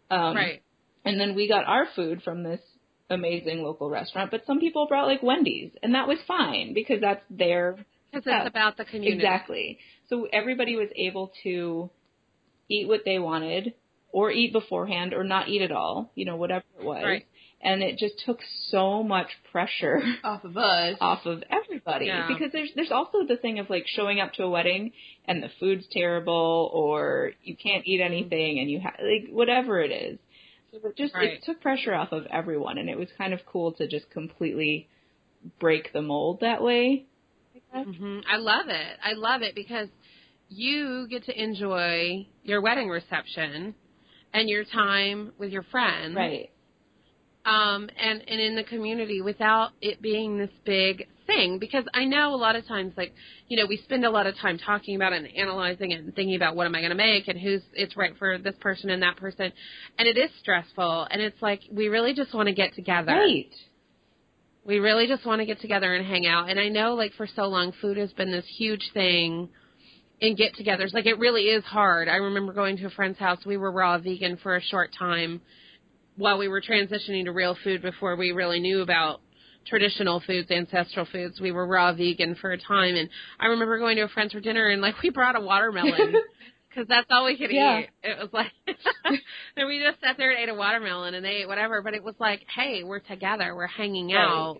um 0.09 0.35
right. 0.35 0.63
and 1.05 1.19
then 1.19 1.35
we 1.35 1.47
got 1.47 1.65
our 1.65 1.85
food 1.95 2.23
from 2.23 2.41
this 2.41 2.61
amazing 3.11 3.61
local 3.61 3.89
restaurant 3.91 4.31
but 4.31 4.41
some 4.47 4.59
people 4.59 4.87
brought 4.87 5.05
like 5.07 5.21
wendy's 5.21 5.71
and 5.83 5.93
that 5.93 6.07
was 6.07 6.17
fine 6.27 6.73
because 6.73 6.99
that's 6.99 7.23
their 7.29 7.73
Because 8.11 8.25
it's 8.25 8.47
about 8.47 8.75
the 8.77 8.85
community. 8.85 9.13
Exactly. 9.17 9.77
So 10.09 10.27
everybody 10.33 10.75
was 10.75 10.89
able 10.95 11.31
to 11.43 11.91
eat 12.67 12.87
what 12.87 13.01
they 13.05 13.19
wanted 13.19 13.73
or 14.11 14.31
eat 14.31 14.51
beforehand 14.53 15.13
or 15.13 15.23
not 15.23 15.47
eat 15.49 15.61
at 15.61 15.71
all, 15.71 16.11
you 16.15 16.25
know, 16.25 16.35
whatever 16.35 16.63
it 16.79 16.83
was. 16.85 17.03
Right. 17.03 17.25
And 17.61 17.83
it 17.83 17.97
just 17.97 18.15
took 18.25 18.39
so 18.69 19.03
much 19.03 19.27
pressure 19.51 19.99
Off 20.23 20.45
of 20.45 20.55
us. 20.55 20.95
off 21.01 21.25
of 21.25 21.43
everybody 21.49 22.05
Yeah. 22.05 22.27
because 22.27 22.51
there's 22.53 22.69
there's 22.75 22.91
also 22.91 23.25
the 23.27 23.35
thing 23.35 23.59
of 23.59 23.69
like 23.69 23.85
showing 23.85 24.19
up 24.21 24.31
to 24.33 24.43
a 24.43 24.49
wedding 24.49 24.93
and 25.25 25.43
the 25.43 25.49
food's 25.59 25.85
terrible 25.91 26.71
or 26.73 27.31
you 27.43 27.57
can't 27.57 27.85
eat 27.85 27.99
anything 28.01 28.59
and 28.59 28.69
you 28.71 28.79
ha- 28.79 28.95
like 29.03 29.29
whatever 29.29 29.81
it 29.81 29.91
is. 29.91 30.17
So 30.71 30.87
it 30.87 30.95
just 30.97 31.13
Right. 31.13 31.33
it 31.33 31.43
took 31.43 31.59
pressure 31.61 31.93
off 31.93 32.11
of 32.13 32.25
everyone 32.31 32.77
and 32.77 32.89
it 32.89 32.97
was 32.97 33.09
kind 33.17 33.33
of 33.33 33.41
cool 33.45 33.73
to 33.73 33.87
just 33.87 34.09
completely 34.09 34.87
break 35.59 35.91
the 35.93 36.01
mold 36.01 36.39
that 36.41 36.63
way. 36.63 37.05
hmm 37.73 38.19
I 38.31 38.37
love 38.37 38.69
it. 38.69 38.97
I 39.03 39.13
love 39.13 39.41
it 39.41 39.53
because 39.53 39.89
you 40.47 41.07
get 41.09 41.25
to 41.25 41.39
enjoy 41.43 42.25
your 42.43 42.61
wedding 42.61 42.87
reception 42.89 43.75
and 44.33 44.49
your 44.49 44.63
time 44.65 45.31
with 45.37 45.51
your 45.51 45.63
friends. 45.63 46.15
Right. 46.15 46.49
um, 47.45 47.89
and 47.97 48.21
and 48.27 48.39
in 48.39 48.55
the 48.55 48.63
community 48.63 49.21
without 49.21 49.71
it 49.81 50.01
being 50.01 50.37
this 50.37 50.51
big 50.65 51.07
thing. 51.25 51.59
Because 51.59 51.83
I 51.93 52.05
know 52.05 52.33
a 52.33 52.37
lot 52.37 52.55
of 52.55 52.67
times, 52.67 52.93
like 52.97 53.13
you 53.47 53.57
know, 53.57 53.65
we 53.67 53.77
spend 53.77 54.05
a 54.05 54.09
lot 54.09 54.27
of 54.27 54.37
time 54.37 54.57
talking 54.57 54.95
about 54.95 55.13
it 55.13 55.23
and 55.23 55.37
analyzing 55.37 55.91
it 55.91 55.99
and 55.99 56.13
thinking 56.15 56.35
about 56.35 56.55
what 56.55 56.65
am 56.67 56.75
I 56.75 56.79
going 56.79 56.91
to 56.91 56.95
make 56.95 57.27
and 57.27 57.39
who's 57.39 57.61
it's 57.73 57.95
right 57.97 58.13
for 58.17 58.37
this 58.37 58.55
person 58.59 58.89
and 58.89 59.01
that 59.03 59.17
person, 59.17 59.51
and 59.97 60.07
it 60.07 60.17
is 60.17 60.29
stressful. 60.39 61.07
And 61.09 61.21
it's 61.21 61.41
like 61.41 61.61
we 61.71 61.87
really 61.87 62.13
just 62.13 62.33
want 62.33 62.47
to 62.47 62.53
get 62.53 62.75
together. 62.75 63.13
Right. 63.13 63.49
We 64.65 64.77
really 64.77 65.07
just 65.07 65.25
want 65.25 65.39
to 65.39 65.45
get 65.45 65.61
together 65.61 65.95
and 65.95 66.05
hang 66.05 66.27
out. 66.27 66.49
And 66.49 66.59
I 66.59 66.69
know, 66.69 66.93
like 66.93 67.13
for 67.13 67.27
so 67.35 67.43
long, 67.43 67.71
food 67.81 67.97
has 67.97 68.11
been 68.13 68.31
this 68.31 68.45
huge 68.57 68.91
thing 68.93 69.49
in 70.21 70.35
get-togethers. 70.35 70.93
Like 70.93 71.05
it 71.05 71.17
really 71.19 71.43
is 71.43 71.63
hard. 71.63 72.07
I 72.07 72.15
remember 72.15 72.53
going 72.53 72.77
to 72.77 72.85
a 72.87 72.89
friend's 72.89 73.17
house. 73.19 73.39
We 73.45 73.57
were 73.57 73.71
raw 73.71 73.97
vegan 73.97 74.37
for 74.37 74.55
a 74.55 74.61
short 74.61 74.91
time 74.97 75.41
while 76.17 76.37
we 76.37 76.47
were 76.47 76.61
transitioning 76.61 77.25
to 77.25 77.31
real 77.31 77.55
food 77.63 77.81
before 77.81 78.15
we 78.15 78.31
really 78.31 78.59
knew 78.59 78.81
about 78.81 79.21
traditional 79.65 80.21
foods, 80.25 80.51
ancestral 80.51 81.05
foods. 81.11 81.39
We 81.39 81.51
were 81.51 81.65
raw 81.67 81.93
vegan 81.93 82.35
for 82.35 82.51
a 82.51 82.57
time, 82.57 82.95
and 82.95 83.09
I 83.39 83.47
remember 83.47 83.77
going 83.79 83.95
to 83.97 84.03
a 84.03 84.07
friend's 84.09 84.33
for 84.33 84.39
dinner 84.41 84.67
and 84.67 84.81
like 84.81 85.01
we 85.01 85.09
brought 85.09 85.37
a 85.37 85.41
watermelon 85.41 86.15
because 86.69 86.87
that's 86.87 87.07
all 87.09 87.25
we 87.25 87.37
could 87.37 87.51
Yeah. 87.51 87.79
eat. 87.79 87.89
It 88.03 88.17
was 88.19 88.29
like, 88.33 88.51
and 89.55 89.67
we 89.67 89.79
just 89.79 90.01
sat 90.01 90.17
there 90.17 90.31
and 90.31 90.39
ate 90.39 90.49
a 90.49 90.53
watermelon 90.53 91.13
and 91.13 91.23
they 91.23 91.41
ate 91.41 91.47
whatever. 91.47 91.81
But 91.81 91.93
it 91.93 92.03
was 92.03 92.15
like, 92.19 92.41
hey, 92.53 92.83
we're 92.83 92.99
together, 92.99 93.55
we're 93.55 93.67
hanging 93.67 94.13
Right. 94.13 94.17
out. 94.17 94.57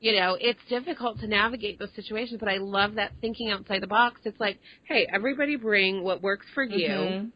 You 0.00 0.12
know, 0.18 0.36
it's 0.40 0.60
difficult 0.68 1.18
to 1.20 1.26
navigate 1.26 1.78
those 1.78 1.88
situations, 1.96 2.38
but 2.38 2.48
I 2.48 2.58
love 2.58 2.94
that 2.94 3.12
thinking 3.20 3.50
outside 3.50 3.82
the 3.82 3.88
box. 3.88 4.20
It's 4.24 4.38
like, 4.38 4.58
hey, 4.84 5.06
everybody 5.12 5.56
bring 5.56 6.04
what 6.04 6.22
works 6.22 6.46
for 6.54 6.62
you 6.62 6.88
Mhm. 6.88 7.32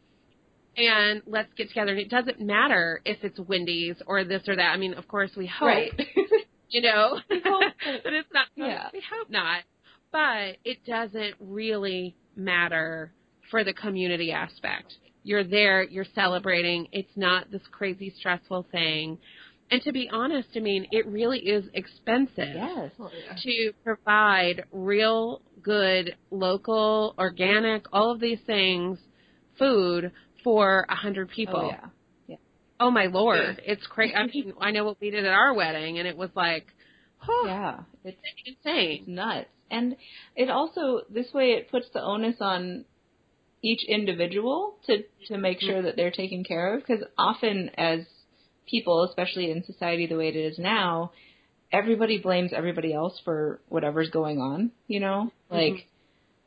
and 0.77 1.21
let's 1.27 1.53
get 1.55 1.67
together. 1.69 1.91
And 1.91 1.99
it 1.99 2.09
doesn't 2.09 2.39
matter 2.39 3.01
if 3.03 3.23
it's 3.23 3.37
Wendy's 3.39 4.01
or 4.07 4.23
this 4.23 4.47
or 4.47 4.55
that. 4.55 4.71
I 4.73 4.77
mean, 4.77 4.93
of 4.93 5.07
course, 5.09 5.31
we 5.35 5.45
hope, 5.45 5.67
Right. 5.67 5.91
you 6.69 6.81
know, 6.81 7.19
hope 7.29 7.73
but 8.03 8.13
it's 8.13 8.31
not. 8.33 8.47
Yeah. 8.55 8.89
We 8.93 9.01
hope 9.11 9.29
not. 9.29 9.63
But 10.11 10.57
it 10.63 10.85
doesn't 10.85 11.35
really 11.41 12.15
matter 12.35 13.11
for 13.51 13.63
the 13.65 13.73
community 13.73 14.31
aspect. 14.31 14.93
You're 15.23 15.43
there. 15.43 15.83
You're 15.83 16.05
celebrating. 16.15 16.87
It's 16.91 17.15
not 17.17 17.51
this 17.51 17.61
crazy 17.71 18.13
stressful 18.19 18.67
thing. 18.71 19.17
And 19.73 19.81
to 19.85 19.91
be 19.91 20.07
honest, 20.07 20.49
I 20.55 20.59
mean, 20.59 20.85
it 20.91 21.07
really 21.07 21.39
is 21.39 21.65
expensive 21.73 22.53
yes. 22.53 22.91
Oh, 22.99 23.09
to 23.41 23.71
provide 23.83 24.65
real 24.71 25.41
good 25.63 26.15
local 26.29 27.15
organic 27.17 27.85
all 27.91 28.11
of 28.11 28.19
these 28.19 28.37
things 28.45 28.99
food 29.57 30.11
for 30.43 30.85
a 30.89 30.95
hundred 30.95 31.29
oh, 31.31 31.35
people 31.35 31.71
Oh, 31.73 31.89
yeah. 32.27 32.35
oh 32.79 32.91
my 32.91 33.05
lord 33.05 33.61
it's 33.65 33.87
crazy 33.87 34.13
i 34.13 34.27
mean 34.27 34.53
i 34.59 34.71
know 34.71 34.83
what 34.83 34.97
we 34.99 35.09
did 35.09 35.25
at 35.25 35.31
our 35.31 35.53
wedding 35.53 35.99
and 35.99 36.07
it 36.07 36.17
was 36.17 36.29
like 36.35 36.67
oh 37.29 37.45
Yeah. 37.47 37.79
It's 38.03 38.17
It's 38.45 38.57
insane 38.65 39.05
nuts. 39.07 39.47
And 39.71 39.95
it 40.35 40.49
also 40.49 41.01
this 41.09 41.31
way 41.33 41.51
it 41.51 41.71
puts 41.71 41.87
the 41.93 42.01
onus 42.01 42.35
on 42.41 42.83
each 43.63 43.85
individual 43.87 44.75
to 44.87 45.03
to 45.27 45.37
make 45.37 45.59
mm-hmm. 45.59 45.67
sure 45.67 45.81
that 45.83 45.95
they're 45.95 46.11
taken 46.11 46.43
care 46.43 46.75
of 46.75 46.81
because 46.81 47.05
often 47.17 47.71
as 47.77 48.01
people, 48.65 49.03
especially 49.03 49.51
in 49.51 49.63
society 49.63 50.07
the 50.07 50.17
way 50.17 50.29
it 50.29 50.35
is 50.35 50.57
now, 50.57 51.11
everybody 51.71 52.19
blames 52.19 52.51
everybody 52.53 52.93
else 52.93 53.19
for 53.23 53.59
whatever's 53.69 54.09
going 54.09 54.39
on, 54.39 54.71
you 54.87 54.99
know? 54.99 55.31
Mm-hmm. 55.51 55.55
Like 55.55 55.87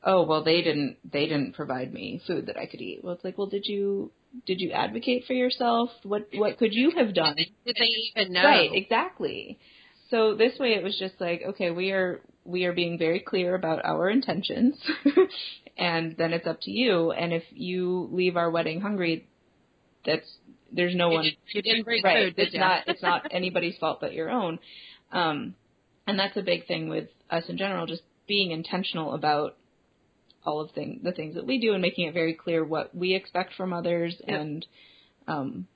oh, 0.07 0.23
well 0.23 0.43
they 0.43 0.63
didn't 0.63 0.97
they 1.13 1.27
didn't 1.27 1.55
provide 1.55 1.93
me 1.93 2.23
food 2.27 2.47
that 2.47 2.57
I 2.57 2.67
could 2.67 2.81
eat. 2.81 3.01
Well, 3.03 3.15
it's 3.15 3.25
like, 3.25 3.37
well, 3.37 3.49
did 3.49 3.67
you 3.67 4.13
did 4.47 4.61
you 4.61 4.71
advocate 4.71 5.25
for 5.27 5.35
yourself? 5.35 5.91
What 6.05 6.29
what 6.35 6.57
could 6.59 6.73
you 6.73 6.93
have 6.97 7.15
done? 7.15 7.37
did 7.37 7.77
they 7.79 8.21
even 8.21 8.33
know 8.33 8.45
Right, 8.45 8.71
exactly. 8.73 9.59
So 10.11 10.37
this 10.37 10.59
way 10.59 10.75
it 10.75 10.85
was 10.85 10.97
just 10.99 11.21
like, 11.21 11.43
okay, 11.49 11.71
we 11.71 11.91
are 11.91 12.21
we 12.45 12.65
are 12.65 12.73
being 12.73 12.97
very 12.97 13.21
clear 13.21 13.55
about 13.55 13.85
our 13.85 14.09
intentions 14.09 14.79
and 15.77 16.15
then 16.17 16.33
it's 16.33 16.47
up 16.47 16.61
to 16.63 16.71
you 16.71 17.11
and 17.11 17.33
if 17.33 17.43
you 17.51 18.09
leave 18.13 18.37
our 18.37 18.51
wedding 18.51 18.81
hungry, 18.81 19.29
that's 20.05 20.31
there's 20.77 20.95
no 20.95 21.09
you, 21.11 21.15
one 21.15 21.25
did, 21.25 21.37
you 21.53 21.63
didn't 21.63 21.85
bring 21.85 22.03
right. 22.03 22.35
food 22.35 22.35
it's 22.45 22.55
ya? 22.55 22.61
not 22.61 22.85
it's 22.87 23.03
not 23.03 23.27
anybody's 23.31 23.77
fault 23.79 23.99
but 24.01 24.13
your 24.13 24.31
own. 24.31 24.59
Um 25.13 25.55
and 26.07 26.19
that's 26.19 26.37
a 26.37 26.43
big 26.43 26.67
thing 26.67 26.89
with 26.89 27.09
us 27.31 27.45
in 27.49 27.57
general, 27.59 27.87
just 27.87 28.03
being 28.29 28.51
intentional 28.53 29.15
about 29.15 29.57
all 30.45 30.61
of 30.61 30.71
thing, 30.71 31.01
the 31.03 31.11
things 31.13 31.35
that 31.35 31.45
we 31.47 31.59
do 31.59 31.73
and 31.73 31.83
making 31.83 32.07
it 32.07 32.15
very 32.15 32.35
clear 32.35 32.65
what 32.65 32.95
we 32.95 33.15
expect 33.15 33.55
from 33.55 33.73
others 33.73 34.15
Yep. 34.27 34.41
and 34.41 34.67
um, 35.27 35.67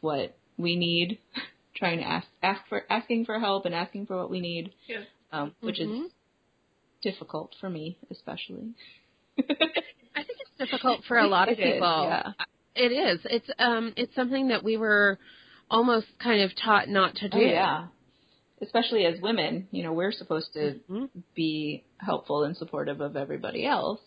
what 0.00 0.36
we 0.58 0.76
need. 0.76 1.18
Trying 1.76 1.98
to 1.98 2.04
ask 2.04 2.26
ask 2.42 2.60
for 2.68 2.84
asking 2.90 3.24
for 3.24 3.38
help 3.40 3.64
and 3.64 3.74
asking 3.74 4.06
for 4.06 4.16
what 4.16 4.30
we 4.30 4.40
need, 4.40 4.72
Yeah. 4.86 5.04
um, 5.32 5.54
which 5.60 5.78
Mhm. 5.78 6.04
is 6.06 6.12
difficult 7.02 7.54
for 7.60 7.70
me, 7.70 7.96
especially. 8.10 8.74
i 9.38 10.22
think 10.22 10.38
it's 10.40 10.56
difficult 10.58 11.02
for 11.08 11.16
a 11.18 11.26
lot 11.26 11.48
of 11.48 11.58
It 11.58 11.62
is, 11.62 11.72
people 11.74 12.04
yeah. 12.04 12.32
It 12.74 12.92
is 12.92 13.20
it's 13.24 13.48
um 13.58 13.92
it's 13.96 14.14
something 14.14 14.48
that 14.48 14.62
we 14.64 14.76
were 14.76 15.18
almost 15.70 16.06
kind 16.22 16.42
of 16.42 16.50
taught 16.56 16.88
not 16.88 17.14
to 17.16 17.28
do 17.28 17.38
Oh 17.38 17.40
yeah. 17.40 17.86
Especially 18.60 19.04
as 19.06 19.20
women, 19.20 19.66
you 19.72 19.82
know, 19.82 19.92
we're 19.92 20.12
supposed 20.12 20.52
to 20.52 20.78
Mhm. 20.88 21.08
be 21.34 21.82
helpful 21.98 22.44
and 22.44 22.56
supportive 22.56 23.00
of 23.00 23.16
everybody 23.16 23.66
else. 23.66 24.00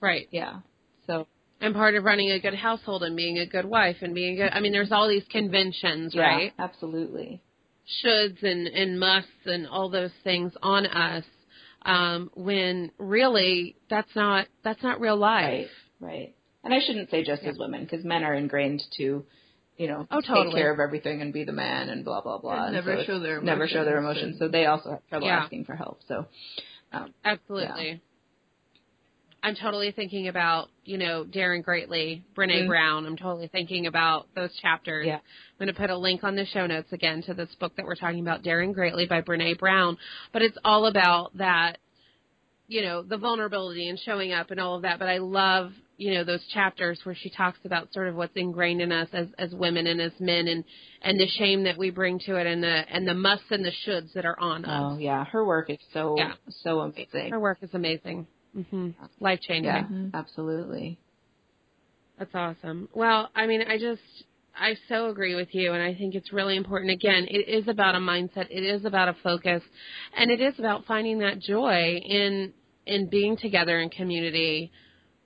right 0.00 0.28
Yeah. 0.30 0.60
So 1.06 1.26
and 1.60 1.74
part 1.74 1.94
of 1.94 2.04
running 2.04 2.30
a 2.30 2.40
good 2.40 2.54
household 2.54 3.02
and 3.04 3.16
being 3.16 3.38
a 3.38 3.46
good 3.46 3.64
wife 3.64 3.96
and 4.02 4.14
being 4.14 4.36
good 4.36 4.50
i 4.52 4.58
mean 4.60 4.72
there's 4.72 4.90
all 4.92 5.08
these 5.08 5.24
conventions 5.30 6.12
yeah, 6.14 6.22
right 6.22 6.52
absolutely. 6.58 7.40
shoulds 8.04 8.42
and 8.42 8.66
and 8.66 8.98
musts 8.98 9.30
and 9.46 9.66
all 9.68 9.88
those 9.88 10.10
things 10.24 10.52
on 10.62 10.86
us 10.86 11.24
um 11.82 12.30
when 12.34 12.90
really 12.98 13.76
that's 13.88 14.14
not 14.16 14.46
that's 14.64 14.82
not 14.82 15.00
real 15.00 15.16
life 15.16 15.68
Right. 16.00 16.04
Right. 16.10 16.34
And 16.64 16.72
I 16.72 16.80
shouldn't 16.80 17.10
say 17.10 17.24
just 17.24 17.42
as 17.42 17.58
women 17.58 17.82
because 17.84 18.04
men 18.04 18.22
are 18.22 18.34
ingrained 18.34 18.82
to, 18.98 19.24
you 19.76 19.88
know, 19.88 20.06
Oh, 20.10 20.20
take 20.20 20.54
care 20.54 20.72
of 20.72 20.78
everything 20.78 21.20
and 21.20 21.32
be 21.32 21.44
the 21.44 21.52
man 21.52 21.88
and 21.88 22.04
blah 22.04 22.20
blah 22.20 22.38
blah. 22.38 22.66
And 22.66 22.76
And 22.76 22.86
never 22.86 22.98
so 23.00 23.04
show 23.04 23.18
their 23.18 23.38
emotions. 23.38 23.46
never 23.46 23.68
show 23.68 23.84
their 23.84 23.98
emotions. 23.98 24.38
So 24.38 24.48
they 24.48 24.66
also 24.66 24.90
have 24.92 25.06
trouble 25.08 25.26
Yeah. 25.26 25.42
asking 25.42 25.64
for 25.64 25.74
help. 25.74 26.00
So 26.06 26.26
um, 26.92 27.12
absolutely 27.24 28.00
i'm 29.42 29.56
totally 29.56 29.90
thinking 29.90 30.28
about 30.28 30.68
you 30.84 30.98
know 30.98 31.24
Daring 31.24 31.62
Greatly 31.62 32.22
brene 32.36 32.64
Mhm. 32.64 32.66
brown 32.68 33.06
i'm 33.06 33.16
totally 33.16 33.48
thinking 33.48 33.86
about 33.86 34.26
those 34.34 34.54
chapters 34.56 35.06
Yeah. 35.06 35.16
i'm 35.16 35.58
going 35.58 35.68
to 35.68 35.80
put 35.80 35.88
a 35.90 35.96
link 35.96 36.22
on 36.22 36.36
the 36.36 36.44
show 36.44 36.66
notes 36.66 36.92
again 36.92 37.22
to 37.22 37.34
this 37.34 37.52
book 37.56 37.74
that 37.76 37.86
we're 37.86 37.94
talking 37.96 38.20
about 38.20 38.42
Daring 38.42 38.72
Greatly 38.72 39.06
by 39.06 39.22
brene 39.22 39.58
brown 39.58 39.96
but 40.32 40.42
it's 40.42 40.58
all 40.64 40.86
about 40.86 41.36
that 41.38 41.78
you 42.68 42.82
know 42.82 43.02
the 43.02 43.16
vulnerability 43.18 43.88
and 43.88 43.98
showing 43.98 44.32
up 44.32 44.50
and 44.50 44.60
all 44.60 44.76
of 44.76 44.82
that. 44.82 44.98
But 44.98 45.08
I 45.08 45.18
love 45.18 45.72
you 46.02 46.14
know 46.14 46.24
those 46.24 46.44
chapters 46.52 46.98
where 47.04 47.14
she 47.14 47.30
talks 47.30 47.58
about 47.64 47.92
sort 47.92 48.08
of 48.08 48.16
what's 48.16 48.36
ingrained 48.36 48.80
in 48.82 48.90
us 48.90 49.08
as 49.12 49.28
as 49.38 49.54
women 49.54 49.86
and 49.86 50.00
as 50.00 50.12
men 50.18 50.48
and 50.48 50.64
and 51.02 51.18
the 51.18 51.28
shame 51.38 51.62
that 51.64 51.78
we 51.78 51.90
bring 51.90 52.18
to 52.26 52.36
it 52.36 52.46
and 52.46 52.62
the 52.62 52.68
and 52.92 53.06
the 53.06 53.14
musts 53.14 53.46
and 53.50 53.64
the 53.64 53.72
shoulds 53.86 54.12
that 54.14 54.24
are 54.24 54.38
on 54.40 54.64
us. 54.64 54.94
Oh 54.94 54.98
yeah, 54.98 55.24
her 55.26 55.44
work 55.44 55.70
is 55.70 55.78
so 55.92 56.16
Yeah. 56.18 56.32
so 56.64 56.80
amazing. 56.80 57.30
Her 57.30 57.40
work 57.40 57.58
is 57.62 57.70
amazing. 57.72 58.26
hmm 58.70 58.90
Life 59.20 59.40
changing. 59.40 59.64
Yeah, 59.64 59.84
Mhm. 59.84 60.10
absolutely. 60.12 60.98
That's 62.18 62.34
awesome. 62.34 62.88
Well, 62.92 63.30
I 63.34 63.46
mean, 63.46 63.62
I 63.62 63.78
just 63.78 64.02
I 64.54 64.76
so 64.88 65.08
agree 65.08 65.34
with 65.34 65.54
you 65.54 65.72
and 65.72 65.82
I 65.82 65.94
think 65.94 66.14
it's 66.14 66.32
really 66.32 66.56
important 66.56 66.90
again, 66.90 67.26
it 67.30 67.48
is 67.48 67.68
about 67.68 67.94
a 67.94 67.98
mindset, 67.98 68.46
it 68.50 68.64
is 68.64 68.84
about 68.84 69.08
a 69.08 69.14
focus, 69.22 69.62
and 70.16 70.30
it 70.30 70.40
is 70.40 70.58
about 70.58 70.84
finding 70.84 71.20
that 71.20 71.38
joy 71.38 72.00
in 72.04 72.52
in 72.86 73.08
being 73.08 73.36
together 73.36 73.78
in 73.80 73.88
community 73.88 74.72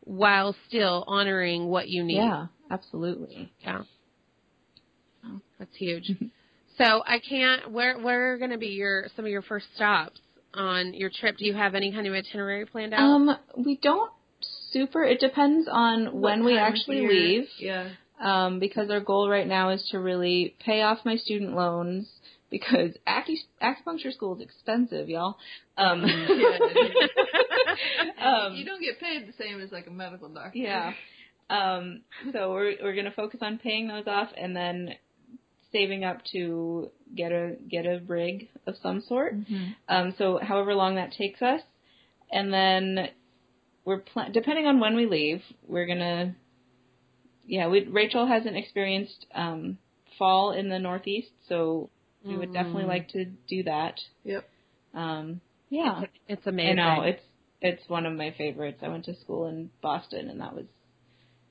while 0.07 0.57
still 0.69 1.05
honoring 1.07 1.67
what 1.67 1.89
you 1.89 2.03
need. 2.03 2.17
Yeah, 2.17 2.47
absolutely. 2.71 3.53
Yeah. 3.61 3.83
That's 5.59 5.77
huge. 5.77 6.11
so, 6.79 7.03
I 7.07 7.19
can't 7.19 7.71
where 7.71 7.99
where 7.99 8.33
are 8.33 8.39
going 8.39 8.53
to 8.53 8.59
be 8.59 8.69
your 8.69 9.09
some 9.15 9.25
of 9.25 9.31
your 9.31 9.43
first 9.43 9.67
stops 9.75 10.21
on 10.57 10.95
your 10.95 11.11
trip? 11.11 11.37
Do 11.37 11.45
you 11.45 11.55
have 11.55 11.75
any 11.75 11.93
kind 11.93 12.07
of 12.07 12.15
itinerary 12.15 12.67
planned 12.67 12.95
out? 12.95 13.01
Um, 13.01 13.37
we 13.57 13.79
don't 13.83 14.11
super. 14.71 15.05
It 15.05 15.21
depends 15.21 15.69
on 15.71 16.21
when 16.21 16.45
we 16.45 16.59
actually 16.59 17.07
leave. 17.07 17.49
Yeah. 17.59 17.91
Um, 18.21 18.59
because 18.59 18.91
our 18.91 19.01
goal 19.01 19.29
right 19.29 19.47
now 19.47 19.71
is 19.71 19.87
to 19.91 19.99
really 19.99 20.57
pay 20.65 20.81
off 20.83 20.99
my 21.05 21.17
student 21.17 21.55
loans 21.55 22.09
because 22.51 22.91
acu- 23.07 23.37
acupuncture 23.63 24.13
school 24.13 24.35
is 24.37 24.43
expensive, 24.43 25.09
y'all. 25.09 25.37
Um, 25.77 26.05
um, 26.05 26.11
you 28.55 28.65
don't 28.65 28.81
get 28.81 29.01
paid 29.01 29.27
the 29.27 29.35
same 29.39 29.61
as 29.61 29.73
like 29.73 29.87
a 29.87 29.91
medical 29.91 30.29
doctor. 30.29 30.59
Yeah. 30.59 30.93
Um, 31.49 32.03
so 32.33 32.53
we're 32.53 32.75
we're 32.83 32.97
gonna 32.97 33.13
focus 33.15 33.41
on 33.43 33.59
paying 33.59 33.89
those 33.89 34.07
off 34.07 34.29
and 34.37 34.57
then 34.57 34.91
saving 35.73 36.05
up 36.05 36.19
to 36.33 36.91
get 37.15 37.33
a 37.33 37.57
get 37.69 37.87
a 37.87 38.01
rig 38.07 38.49
of 38.67 38.75
some 38.83 39.03
sort. 39.07 39.37
Mhm. 39.37 39.75
Um, 39.89 40.15
so 40.19 40.39
however 40.43 40.75
long 40.75 40.97
that 40.97 41.13
takes 41.13 41.41
us, 41.43 41.63
and 42.31 42.53
then 42.53 43.09
we're 43.85 44.01
pl- 44.01 44.31
depending 44.33 44.67
on 44.67 44.81
when 44.81 44.97
we 44.97 45.07
leave, 45.07 45.43
we're 45.67 45.87
gonna. 45.87 46.35
Yeah, 47.47 47.69
we 47.69 47.87
Rachel 47.87 48.27
hasn't 48.27 48.57
experienced 48.57 49.27
um, 49.33 49.79
fall 50.19 50.51
in 50.53 50.69
the 50.69 50.81
Northeast, 50.81 51.31
so 51.49 51.91
we 52.27 52.37
would 52.37 52.53
definitely 52.53 52.85
Mm. 52.85 52.89
like 52.89 53.09
to 53.11 53.25
do 53.49 53.63
that. 53.65 54.01
Yep. 54.25 54.49
Um, 54.95 55.41
yeah, 55.69 56.03
It's, 56.29 56.43
it's 56.47 56.47
I 56.47 56.73
know 56.73 57.03
it's 57.03 57.23
it's 57.61 57.89
one 57.89 58.07
of 58.07 58.15
my 58.15 58.33
favorites. 58.37 58.79
I 58.83 58.89
went 58.89 59.05
to 59.07 59.15
school 59.17 59.47
in 59.47 59.71
Boston, 59.83 60.29
and 60.29 60.41
that 60.41 60.55
was 60.55 60.67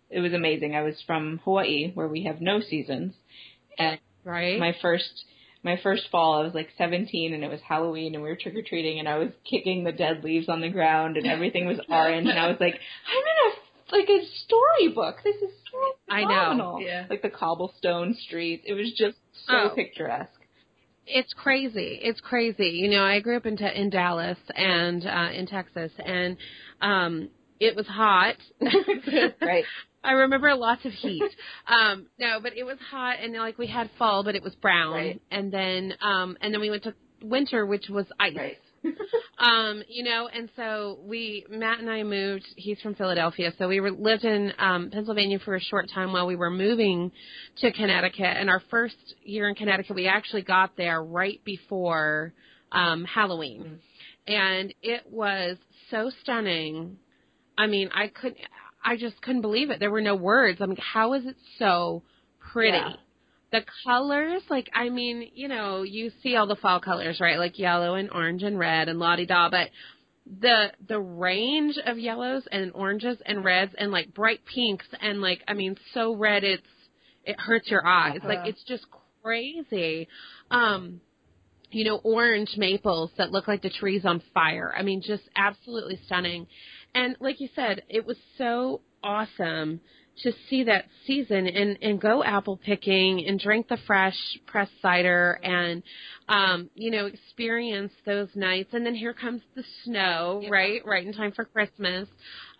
it 0.09 0.19
was 0.19 0.33
amazing. 0.33 0.75
I 0.75 0.81
was 0.83 1.01
from 1.05 1.39
Hawaii, 1.43 1.91
where 1.93 2.07
we 2.07 2.23
have 2.23 2.39
no 2.41 2.61
seasons, 2.61 3.13
and 3.77 3.99
right? 4.23 4.59
my 4.59 4.75
first 4.81 5.25
my 5.63 5.77
first 5.81 6.03
fall, 6.11 6.39
I 6.41 6.43
was 6.45 6.53
like 6.53 6.69
17, 6.77 7.33
and 7.33 7.43
it 7.43 7.49
was 7.49 7.59
Halloween, 7.67 8.13
and 8.13 8.23
we 8.23 8.29
were 8.29 8.35
trick 8.35 8.55
or 8.55 8.61
treating, 8.61 8.99
and 8.99 9.09
I 9.09 9.17
was 9.17 9.29
kicking 9.49 9.83
the 9.83 9.91
dead 9.91 10.23
leaves 10.23 10.47
on 10.47 10.61
the 10.61 10.69
ground, 10.69 11.17
and 11.17 11.25
everything 11.25 11.65
was 11.65 11.79
orange, 11.89 12.27
and 12.27 12.37
I 12.39 12.47
was 12.47 12.57
like, 12.59 12.75
I'm 13.07 13.17
in 13.17 13.51
a 13.51 13.55
like 13.97 14.09
a 14.09 14.25
storybook. 14.45 15.17
This 15.23 15.35
is 15.37 15.49
so 15.71 15.77
I 16.09 16.21
know. 16.21 16.27
phenomenal. 16.27 16.81
Yeah. 16.81 17.05
Like 17.09 17.21
the 17.23 17.29
cobblestone 17.31 18.13
streets. 18.27 18.63
It 18.67 18.73
was 18.73 18.91
just 18.95 19.17
so 19.47 19.71
Oh. 19.71 19.75
picturesque. 19.75 20.34
It's 21.07 21.33
crazy. 21.33 21.99
It's 22.01 22.19
crazy. 22.21 22.67
You 22.69 22.89
know, 22.89 23.03
I 23.03 23.19
grew 23.19 23.37
up 23.37 23.45
in 23.45 23.57
te- 23.57 23.75
in 23.75 23.89
Dallas 23.89 24.37
and 24.55 25.05
uh 25.05 25.29
in 25.33 25.45
Texas 25.47 25.91
and 26.03 26.37
um 26.81 27.29
it 27.59 27.75
was 27.75 27.87
hot. 27.87 28.35
right. 29.41 29.63
I 30.03 30.11
remember 30.11 30.53
lots 30.55 30.85
of 30.85 30.91
heat. 30.91 31.23
Um 31.67 32.07
no, 32.19 32.39
but 32.41 32.55
it 32.57 32.63
was 32.63 32.77
hot 32.91 33.17
and 33.21 33.33
like 33.33 33.57
we 33.57 33.67
had 33.67 33.89
fall 33.97 34.23
but 34.23 34.35
it 34.35 34.43
was 34.43 34.55
brown 34.55 34.93
Right. 34.93 35.21
and 35.31 35.51
then 35.51 35.93
um 36.01 36.37
and 36.41 36.53
then 36.53 36.61
we 36.61 36.69
went 36.69 36.83
to 36.83 36.93
winter 37.23 37.65
which 37.65 37.87
was 37.89 38.05
ice. 38.19 38.35
Right. 38.35 38.57
Um, 39.37 39.83
you 39.89 40.03
know, 40.05 40.29
and 40.33 40.49
so 40.55 40.97
we 41.03 41.45
Matt 41.49 41.79
and 41.79 41.89
I 41.89 42.03
moved. 42.03 42.45
He's 42.55 42.79
from 42.79 42.95
Philadelphia, 42.95 43.51
so 43.57 43.67
we 43.67 43.81
were 43.81 43.91
lived 43.91 44.23
in 44.23 44.53
um, 44.57 44.89
Pennsylvania 44.89 45.39
for 45.39 45.55
a 45.55 45.59
short 45.59 45.89
time 45.93 46.13
while 46.13 46.25
we 46.25 46.37
were 46.37 46.49
moving 46.49 47.11
to 47.57 47.71
Connecticut. 47.73 48.37
And 48.37 48.49
our 48.49 48.61
first 48.71 48.95
year 49.23 49.49
in 49.49 49.55
Connecticut, 49.55 49.93
we 49.93 50.07
actually 50.07 50.41
got 50.41 50.77
there 50.77 51.03
right 51.03 51.41
before 51.43 52.33
um, 52.71 53.03
Halloween, 53.03 53.79
and 54.25 54.73
it 54.81 55.01
was 55.11 55.57
so 55.91 56.09
stunning. 56.21 56.97
I 57.57 57.67
mean, 57.67 57.89
I 57.93 58.07
couldn't. 58.07 58.37
I 58.83 58.95
just 58.95 59.21
couldn't 59.21 59.41
believe 59.41 59.69
it. 59.69 59.81
There 59.81 59.91
were 59.91 60.01
no 60.01 60.15
words. 60.15 60.61
I 60.61 60.65
mean, 60.65 60.77
how 60.77 61.13
is 61.13 61.25
it 61.25 61.35
so 61.59 62.03
pretty? 62.39 62.77
Yeah. 62.77 62.93
The 63.55 63.65
colors, 63.85 64.41
like 64.49 64.69
I 64.73 64.89
mean, 64.89 65.29
you 65.33 65.47
know, 65.47 65.83
you 65.83 66.11
see 66.21 66.35
all 66.35 66.47
the 66.47 66.55
fall 66.55 66.79
colors, 66.79 67.19
right? 67.19 67.39
Like 67.39 67.57
yellow 67.57 67.95
and 67.95 68.09
orange 68.11 68.43
and 68.43 68.59
red 68.59 68.89
and 68.89 68.99
la 68.99 69.15
di 69.15 69.25
da, 69.25 69.49
but 69.49 69.69
the 70.41 70.71
the 70.87 70.99
range 70.99 71.77
of 71.85 71.97
yellows 71.97 72.43
and 72.51 72.71
oranges 72.73 73.17
and 73.25 73.43
reds 73.43 73.73
and 73.77 73.91
like 73.91 74.13
bright 74.13 74.41
pinks 74.45 74.85
and 75.01 75.21
like 75.21 75.41
I 75.47 75.53
mean, 75.53 75.77
so 75.93 76.15
red 76.15 76.43
it's 76.43 76.63
it 77.23 77.39
hurts 77.39 77.69
your 77.69 77.85
eyes. 77.85 78.19
Like 78.23 78.39
Uh-huh. 78.39 78.49
it's 78.49 78.63
just 78.63 78.85
crazy. 79.23 80.07
Um 80.51 81.01
you 81.71 81.83
know, 81.83 81.97
orange 82.03 82.53
maples 82.57 83.11
that 83.17 83.31
look 83.31 83.47
like 83.47 83.61
the 83.61 83.69
trees 83.69 84.05
on 84.05 84.21
fire. 84.33 84.73
I 84.77 84.81
mean, 84.83 85.01
just 85.01 85.23
absolutely 85.35 85.99
stunning. 86.05 86.47
And 86.93 87.17
like 87.19 87.41
you 87.41 87.49
said, 87.55 87.83
it 87.89 88.05
was 88.05 88.17
so 88.37 88.81
awesome 89.03 89.81
to 90.23 90.31
see 90.49 90.63
that 90.63 90.85
season 91.05 91.45
and 91.47 91.77
and 91.81 91.99
go 91.99 92.23
apple 92.23 92.57
picking 92.57 93.25
and 93.27 93.39
drink 93.39 93.67
the 93.67 93.77
fresh 93.85 94.15
pressed 94.45 94.71
cider 94.81 95.39
and 95.43 95.83
um 96.29 96.69
you 96.73 96.89
know 96.91 97.05
experience 97.05 97.91
those 98.05 98.29
nights. 98.35 98.69
And 98.73 98.85
then 98.85 98.95
here 98.95 99.13
comes 99.13 99.41
the 99.55 99.63
snow 99.83 100.39
Yeah. 100.43 100.49
right? 100.51 100.81
Right 100.85 101.05
in 101.05 101.13
time 101.13 101.31
for 101.33 101.45
christmas. 101.45 102.07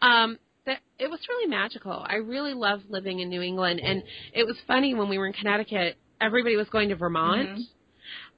Um 0.01 0.37
that 0.65 0.79
it 0.99 1.09
was 1.09 1.19
really 1.29 1.47
magical. 1.47 2.03
I 2.07 2.15
really 2.15 2.53
loved 2.53 2.85
living 2.89 3.19
in 3.19 3.29
new 3.29 3.41
england. 3.41 3.79
And 3.79 4.03
it 4.33 4.45
was 4.45 4.57
funny 4.67 4.93
when 4.93 5.07
we 5.09 5.17
were 5.17 5.27
in 5.27 5.33
connecticut 5.33 5.97
everybody 6.19 6.55
was 6.57 6.67
going 6.69 6.89
to 6.89 6.95
vermont. 6.95 7.49
Mhm. 7.49 7.61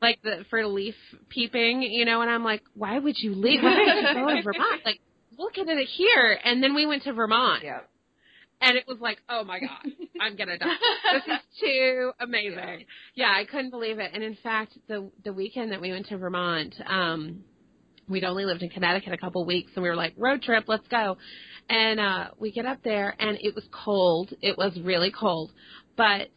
like 0.01 0.21
the 0.23 0.45
for 0.49 0.65
leaf 0.67 0.95
peeping 1.29 1.81
you 1.81 2.05
know 2.05 2.21
and 2.21 2.29
i'm 2.31 2.43
like 2.43 2.61
why 2.75 2.97
would 2.99 3.15
you 3.17 3.33
leave? 3.33 3.61
Why 3.63 3.77
would 3.77 3.87
you 3.87 4.13
go 4.13 4.35
to 4.35 4.41
vermont? 4.51 4.81
Like 4.85 4.99
look 5.37 5.57
at 5.57 5.67
it 5.67 5.87
here. 5.87 6.39
And 6.43 6.61
then 6.63 6.73
we 6.75 6.85
went 6.85 7.03
to 7.03 7.13
vermont. 7.13 7.63
Yeah. 7.63 7.79
And 8.61 8.77
it 8.77 8.85
was 8.87 8.97
like, 8.99 9.19
oh 9.29 9.43
my 9.43 9.59
god, 9.59 9.91
I'm 10.21 10.35
gonna 10.35 10.57
die. 10.57 10.67
This 11.13 11.23
is 11.23 11.41
too 11.59 12.11
amazing. 12.19 12.85
Yeah. 13.15 13.31
I 13.35 13.45
couldn't 13.45 13.69
believe 13.69 13.99
it. 13.99 14.11
And 14.13 14.23
in 14.23 14.37
fact, 14.41 14.77
the 14.87 15.11
the 15.23 15.33
weekend 15.33 15.71
that 15.71 15.81
we 15.81 15.91
went 15.91 16.07
to 16.07 16.17
Vermont, 16.17 16.75
um, 16.87 17.43
we'd 18.07 18.23
only 18.23 18.45
lived 18.45 18.63
in 18.63 18.69
Connecticut 18.69 19.13
a 19.13 19.17
couple 19.17 19.45
weeks, 19.45 19.71
and 19.75 19.83
we 19.83 19.89
were 19.89 19.95
like, 19.95 20.13
road 20.17 20.41
trip, 20.41 20.65
let's 20.67 20.87
go. 20.87 21.17
And 21.69 21.99
uh, 21.99 22.27
we 22.39 22.51
get 22.51 22.65
up 22.65 22.81
there, 22.83 23.13
and 23.19 23.37
it 23.41 23.53
was 23.53 23.65
cold. 23.71 24.33
It 24.41 24.57
was 24.57 24.77
really 24.81 25.11
cold, 25.11 25.51
but 25.95 26.29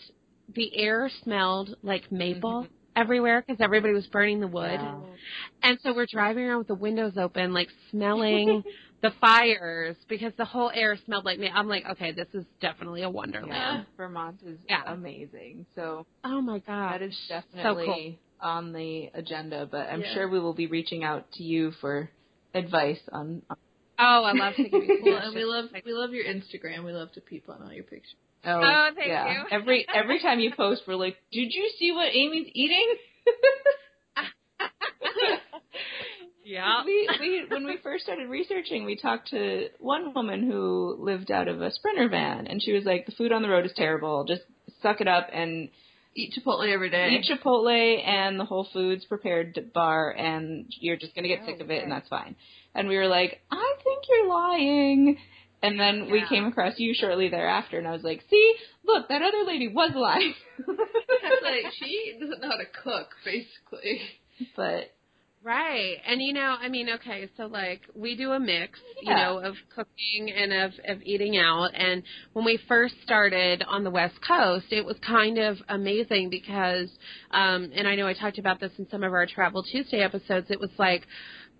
the 0.54 0.76
air 0.76 1.10
smelled 1.22 1.76
like 1.82 2.10
maple. 2.10 2.66
Everywhere 2.96 3.42
because 3.46 3.60
everybody 3.60 3.94
was 3.94 4.06
burning 4.08 4.40
the 4.40 4.48
wood, 4.48 4.80
Wow. 4.80 5.06
and 5.62 5.78
so 5.82 5.94
we're 5.94 6.06
driving 6.10 6.44
around 6.44 6.58
with 6.58 6.66
the 6.68 6.74
windows 6.74 7.16
open, 7.16 7.52
like 7.54 7.68
smelling 7.90 8.64
the 9.02 9.12
fires 9.20 9.96
because 10.08 10.32
the 10.36 10.44
whole 10.44 10.70
air 10.74 10.96
smelled 11.06 11.24
like 11.24 11.38
me. 11.38 11.48
I'm 11.54 11.68
like, 11.68 11.84
okay, 11.92 12.12
this 12.12 12.26
is 12.34 12.44
definitely 12.60 13.02
a 13.02 13.08
wonderland. 13.10 13.52
Yeah. 13.52 13.84
Vermont 13.96 14.40
is 14.44 14.58
Yeah. 14.68 14.82
amazing. 14.86 15.66
So 15.74 16.04
Oh 16.24 16.40
my 16.42 16.58
god, 16.58 17.00
that 17.00 17.02
is 17.02 17.16
so 17.28 17.38
definitely 17.54 17.86
cool. 17.86 18.50
on 18.50 18.72
the 18.72 19.10
agenda, 19.14 19.66
but 19.70 19.88
I'm 19.88 20.02
Yeah. 20.02 20.12
sure 20.14 20.28
we 20.28 20.40
will 20.40 20.54
be 20.54 20.66
reaching 20.66 21.04
out 21.04 21.30
to 21.34 21.42
you 21.44 21.70
for 21.80 22.10
advice 22.54 23.00
on. 23.12 23.42
on 23.48 23.56
Oh, 23.98 24.24
I 24.24 24.32
love 24.32 24.56
to 24.56 24.62
give 24.68 24.72
you. 24.82 24.98
Well, 25.02 25.16
and 25.16 25.34
we 25.34 25.44
love 25.44 25.66
we 25.84 25.92
love 25.92 26.10
your 26.12 26.24
Instagram. 26.24 26.84
We 26.84 26.92
love 26.92 27.12
to 27.12 27.20
peep 27.20 27.48
on 27.48 27.62
all 27.62 27.72
your 27.72 27.84
pictures. 27.84 28.16
Oh, 28.44 28.60
Oh, 28.62 28.88
thank 28.94 29.08
yeah. 29.08 29.32
you. 29.32 29.38
Every 29.50 29.86
every 29.94 30.18
time 30.22 30.40
you 30.40 30.52
post, 30.56 30.82
we're 30.86 30.94
like, 30.96 31.16
"Did 31.32 31.52
you 31.52 31.70
see 31.78 31.92
what 31.92 32.08
Amy's 32.14 32.48
eating?" 32.54 32.94
yeah. 36.44 36.84
we 36.84 37.08
we 37.20 37.44
when 37.48 37.66
we 37.66 37.76
first 37.82 38.04
started 38.04 38.28
researching, 38.28 38.84
we 38.84 38.96
talked 38.96 39.28
to 39.30 39.68
one 39.78 40.14
woman 40.14 40.48
who 40.50 40.96
lived 40.98 41.30
out 41.30 41.48
of 41.48 41.60
a 41.60 41.70
sprinter 41.72 42.08
van, 42.08 42.46
and 42.46 42.62
she 42.62 42.72
was 42.72 42.84
like, 42.84 43.06
"The 43.06 43.12
food 43.12 43.32
on 43.32 43.42
the 43.42 43.48
road 43.48 43.66
is 43.66 43.72
terrible. 43.76 44.24
Just 44.24 44.42
suck 44.82 45.00
it 45.00 45.08
up 45.08 45.28
and 45.32 45.68
Eat 46.16 46.34
Chipotle 46.36 46.72
every 46.72 46.90
day. 46.90 47.10
eat 47.10 47.30
Chipotle 47.30 48.04
and 48.06 48.40
the 48.40 48.44
Whole 48.44 48.66
Foods 48.72 49.04
prepared 49.04 49.72
bar, 49.72 50.10
and 50.10 50.66
you're 50.80 50.96
just 50.96 51.14
gonna 51.14 51.28
get 51.28 51.40
Oh, 51.42 51.46
sick 51.46 51.60
of 51.60 51.70
it, 51.70 51.82
and 51.82 51.92
that's 51.92 52.08
fine." 52.08 52.34
And 52.74 52.88
we 52.88 52.96
were 52.96 53.06
like, 53.08 53.40
"I 53.50 53.74
think 53.84 54.04
you're 54.08 54.28
lying." 54.28 55.18
And 55.62 55.78
then 55.78 56.10
we 56.10 56.24
came 56.26 56.46
across 56.46 56.78
you 56.78 56.94
shortly 56.94 57.28
thereafter, 57.28 57.78
and 57.78 57.86
I 57.86 57.92
was 57.92 58.02
like, 58.02 58.22
"See, 58.30 58.54
look, 58.84 59.08
that 59.08 59.20
other 59.20 59.44
lady 59.44 59.68
was 59.68 59.92
lying." 59.94 60.34
It's 61.22 61.42
like 61.44 61.72
she 61.78 62.16
doesn't 62.18 62.40
know 62.40 62.48
how 62.50 62.56
to 62.56 62.64
cook, 62.82 63.10
basically. 63.24 64.00
but 64.56 64.90
Right. 65.42 65.96
And 66.06 66.20
you 66.20 66.34
know, 66.34 66.54
I 66.60 66.68
mean, 66.68 66.90
okay, 66.96 67.30
so 67.38 67.46
like 67.46 67.80
we 67.94 68.14
do 68.14 68.32
a 68.32 68.38
mix, 68.38 68.78
you 69.00 69.14
know, 69.14 69.38
of 69.38 69.54
cooking 69.74 70.30
and 70.36 70.52
of 70.52 70.72
of 70.86 71.02
eating 71.02 71.38
out 71.38 71.70
and 71.74 72.02
when 72.34 72.44
we 72.44 72.58
first 72.68 72.94
started 73.02 73.64
on 73.66 73.82
the 73.82 73.90
West 73.90 74.16
Coast, 74.26 74.66
it 74.70 74.84
was 74.84 74.96
kind 75.06 75.38
of 75.38 75.56
amazing 75.70 76.28
because 76.28 76.90
um 77.30 77.70
and 77.74 77.88
I 77.88 77.94
know 77.94 78.06
I 78.06 78.12
talked 78.12 78.38
about 78.38 78.60
this 78.60 78.72
in 78.78 78.86
some 78.90 79.02
of 79.02 79.14
our 79.14 79.24
Travel 79.26 79.62
Tuesday 79.62 80.02
episodes, 80.02 80.48
it 80.50 80.60
was 80.60 80.70
like 80.76 81.06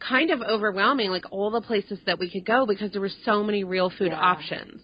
kind 0.00 0.30
of 0.30 0.40
overwhelming 0.42 1.10
like 1.10 1.24
all 1.30 1.50
the 1.50 1.60
places 1.60 1.98
that 2.06 2.18
we 2.18 2.30
could 2.30 2.44
go 2.46 2.66
because 2.66 2.90
there 2.92 3.00
were 3.00 3.10
so 3.24 3.42
many 3.44 3.64
real 3.64 3.90
food 3.90 4.12
Yeah. 4.12 4.18
options. 4.20 4.82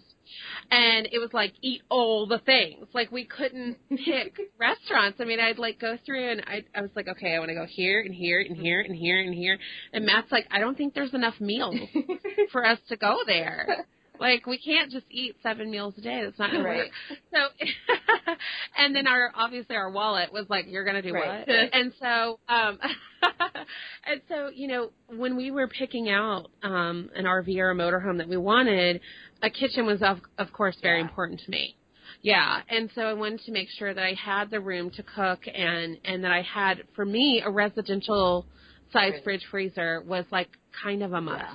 And 0.69 1.07
it 1.13 1.19
was 1.19 1.29
like 1.33 1.53
eat 1.61 1.81
all 1.89 2.27
the 2.27 2.39
things. 2.39 2.87
Like 2.93 3.09
we 3.11 3.23
couldn't 3.25 3.77
pick 3.89 4.37
restaurants. 4.59 5.17
I 5.21 5.23
mean, 5.23 5.39
I'd 5.39 5.57
like 5.57 5.79
go 5.79 5.97
through 6.05 6.29
and 6.31 6.41
I 6.45 6.63
I 6.75 6.81
was 6.81 6.91
like, 6.95 7.07
okay, 7.07 7.35
I 7.35 7.39
want 7.39 7.49
to 7.49 7.55
go 7.55 7.65
here 7.65 8.01
and 8.01 8.13
here 8.13 8.41
and 8.41 8.55
here 8.57 8.81
and 8.81 8.93
here 8.95 9.21
and 9.21 9.33
here. 9.33 9.57
And 9.93 10.05
Matt's 10.05 10.31
like, 10.31 10.45
I 10.51 10.59
don't 10.59 10.77
think 10.77 10.93
there's 10.93 11.13
enough 11.13 11.35
meals 11.39 11.75
for 12.51 12.65
us 12.65 12.79
to 12.89 12.97
go 12.97 13.19
there. 13.25 13.85
Like 14.19 14.45
we 14.45 14.57
can't 14.57 14.91
just 14.91 15.05
eat 15.09 15.35
seven 15.43 15.69
meals 15.71 15.93
a 15.97 16.01
day. 16.01 16.21
That's 16.23 16.39
not 16.39 16.51
gonna 16.51 16.63
Right. 16.63 16.77
work. 16.77 17.19
So, 17.33 17.65
and 18.77 18.95
then 18.95 19.07
our 19.07 19.31
obviously 19.35 19.75
our 19.75 19.91
wallet 19.91 20.31
was 20.31 20.45
like, 20.49 20.65
you're 20.67 20.85
gonna 20.85 21.01
do 21.01 21.13
Right. 21.13 21.47
what? 21.47 21.55
And 21.73 21.93
so, 21.99 22.39
um, 22.47 22.79
and 24.05 24.21
so 24.29 24.49
you 24.53 24.67
know 24.67 24.89
when 25.15 25.35
we 25.37 25.51
were 25.51 25.67
picking 25.67 26.09
out 26.09 26.47
um 26.63 27.09
an 27.15 27.25
RV 27.25 27.57
or 27.59 27.71
a 27.71 27.75
motorhome 27.75 28.17
that 28.17 28.27
we 28.27 28.37
wanted, 28.37 29.01
a 29.41 29.49
kitchen 29.49 29.85
was 29.85 30.01
of 30.01 30.19
of 30.37 30.51
course 30.53 30.77
very 30.81 30.97
Yeah. 30.99 31.03
important 31.05 31.41
to 31.41 31.51
me. 31.51 31.75
Yeah, 32.21 32.61
and 32.69 32.89
so 32.95 33.01
I 33.01 33.13
wanted 33.13 33.41
to 33.41 33.51
make 33.51 33.69
sure 33.77 33.93
that 33.93 34.03
I 34.03 34.13
had 34.13 34.49
the 34.49 34.59
room 34.59 34.89
to 34.91 35.03
cook 35.03 35.39
and 35.53 35.97
and 36.03 36.23
that 36.23 36.31
I 36.31 36.41
had 36.41 36.83
for 36.95 37.05
me 37.05 37.41
a 37.45 37.49
residential 37.49 38.45
size 38.91 39.13
Right. 39.13 39.23
fridge 39.23 39.45
freezer 39.51 40.01
was 40.01 40.25
like 40.31 40.49
kind 40.83 41.03
of 41.03 41.13
a 41.13 41.21
must. 41.21 41.41
Yeah. 41.43 41.53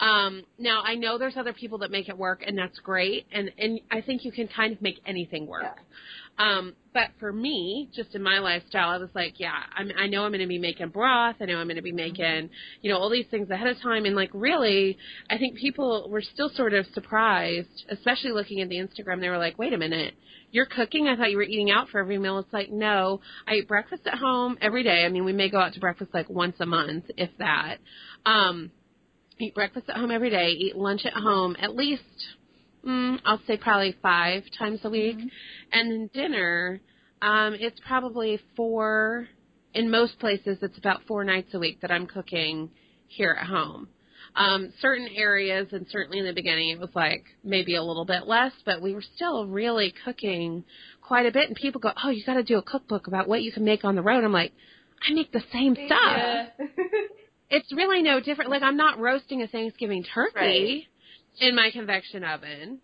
Um, 0.00 0.44
now 0.58 0.82
I 0.84 0.94
know 0.94 1.18
there's 1.18 1.36
other 1.36 1.52
people 1.52 1.78
that 1.78 1.90
make 1.90 2.08
it 2.08 2.16
work, 2.16 2.42
and 2.46 2.56
that's 2.56 2.78
great, 2.78 3.26
and 3.32 3.50
and 3.58 3.80
I 3.90 4.00
think 4.00 4.24
you 4.24 4.32
can 4.32 4.48
kind 4.48 4.72
of 4.72 4.80
make 4.80 5.00
anything 5.06 5.46
work. 5.46 5.78
Um, 6.38 6.74
but 6.94 7.08
for 7.18 7.32
me, 7.32 7.90
just 7.94 8.14
in 8.14 8.22
my 8.22 8.38
lifestyle, 8.38 8.90
I 8.90 8.98
was 8.98 9.08
like, 9.12 9.40
yeah, 9.40 9.58
I'm, 9.76 9.90
I 9.98 10.06
know 10.06 10.24
I'm 10.24 10.30
going 10.30 10.40
to 10.40 10.46
be 10.46 10.58
making 10.58 10.90
broth. 10.90 11.36
I 11.40 11.46
know 11.46 11.56
I'm 11.56 11.66
going 11.66 11.76
to 11.76 11.82
be 11.82 11.92
making, 11.92 12.50
you 12.80 12.92
know, 12.92 12.98
all 12.98 13.10
these 13.10 13.26
things 13.30 13.50
ahead 13.50 13.66
of 13.66 13.80
time. 13.82 14.04
And 14.04 14.14
like, 14.14 14.30
really, 14.32 14.96
I 15.28 15.36
think 15.36 15.58
people 15.58 16.08
were 16.08 16.22
still 16.22 16.48
sort 16.54 16.74
of 16.74 16.86
surprised, 16.94 17.84
especially 17.90 18.30
looking 18.30 18.60
at 18.60 18.68
the 18.68 18.76
Instagram. 18.76 19.20
They 19.20 19.28
were 19.28 19.38
like, 19.38 19.58
wait 19.58 19.72
a 19.72 19.78
minute, 19.78 20.14
you're 20.52 20.66
cooking? 20.66 21.08
I 21.08 21.16
thought 21.16 21.30
you 21.30 21.36
were 21.36 21.42
eating 21.42 21.70
out 21.72 21.88
for 21.88 21.98
every 21.98 22.18
meal. 22.18 22.38
It's 22.38 22.52
like, 22.52 22.70
no, 22.70 23.20
I 23.46 23.54
eat 23.54 23.68
breakfast 23.68 24.02
at 24.06 24.18
home 24.18 24.58
every 24.60 24.84
day. 24.84 25.04
I 25.04 25.08
mean, 25.08 25.24
we 25.24 25.32
may 25.32 25.50
go 25.50 25.58
out 25.58 25.74
to 25.74 25.80
breakfast 25.80 26.14
like 26.14 26.30
once 26.30 26.56
a 26.60 26.66
month, 26.66 27.04
if 27.16 27.30
that. 27.38 27.78
Um, 28.24 28.70
eat 29.40 29.54
breakfast 29.54 29.88
at 29.88 29.96
home 29.96 30.10
every 30.10 30.30
day, 30.30 30.48
eat 30.48 30.76
lunch 30.76 31.02
at 31.04 31.12
home 31.12 31.56
at 31.60 31.74
least, 31.74 32.02
mm, 32.84 33.18
I'll 33.24 33.40
say 33.46 33.56
probably 33.56 33.96
five 34.02 34.44
times 34.58 34.80
a 34.84 34.90
week. 34.90 35.18
And 35.72 35.90
then 35.90 36.10
dinner, 36.12 36.80
um, 37.22 37.54
it's 37.58 37.80
probably 37.86 38.40
four, 38.56 39.28
in 39.74 39.90
most 39.90 40.18
places, 40.18 40.58
it's 40.62 40.78
about 40.78 41.02
four 41.06 41.24
nights 41.24 41.54
a 41.54 41.58
week 41.58 41.80
that 41.82 41.90
I'm 41.90 42.06
cooking 42.06 42.70
here 43.06 43.36
at 43.38 43.46
home. 43.46 43.88
Um, 44.36 44.72
certain 44.80 45.08
areas, 45.16 45.68
and 45.72 45.86
certainly 45.90 46.18
in 46.18 46.26
the 46.26 46.32
beginning, 46.32 46.70
it 46.70 46.78
was 46.78 46.90
like 46.94 47.24
maybe 47.42 47.74
a 47.74 47.82
little 47.82 48.04
bit 48.04 48.26
less, 48.26 48.52
but 48.64 48.82
we 48.82 48.94
were 48.94 49.02
still 49.16 49.46
really 49.46 49.92
cooking 50.04 50.64
quite 51.00 51.26
a 51.26 51.32
bit. 51.32 51.48
And 51.48 51.56
people 51.56 51.80
go, 51.80 51.92
"Oh, 52.04 52.10
you 52.10 52.22
got 52.24 52.34
to 52.34 52.42
do 52.44 52.58
a 52.58 52.62
cookbook 52.62 53.06
about 53.06 53.26
what 53.26 53.42
you 53.42 53.50
can 53.50 53.64
make 53.64 53.84
on 53.84 53.96
the 53.96 54.02
road." 54.02 54.22
I'm 54.22 54.32
like, 54.32 54.52
I 55.08 55.14
make 55.14 55.32
the 55.32 55.42
same 55.52 55.74
stuff 55.74 55.98
Yeah. 55.98 56.46
it's 57.50 57.72
really 57.72 58.02
no 58.02 58.20
different. 58.20 58.50
Like 58.50 58.62
I'm 58.62 58.76
not 58.76 58.98
roasting 58.98 59.42
a 59.42 59.46
Thanksgiving 59.48 60.04
turkey 60.04 60.34
Right. 60.36 60.82
in 61.48 61.54
my 61.54 61.70
convection 61.70 62.24
oven. 62.24 62.80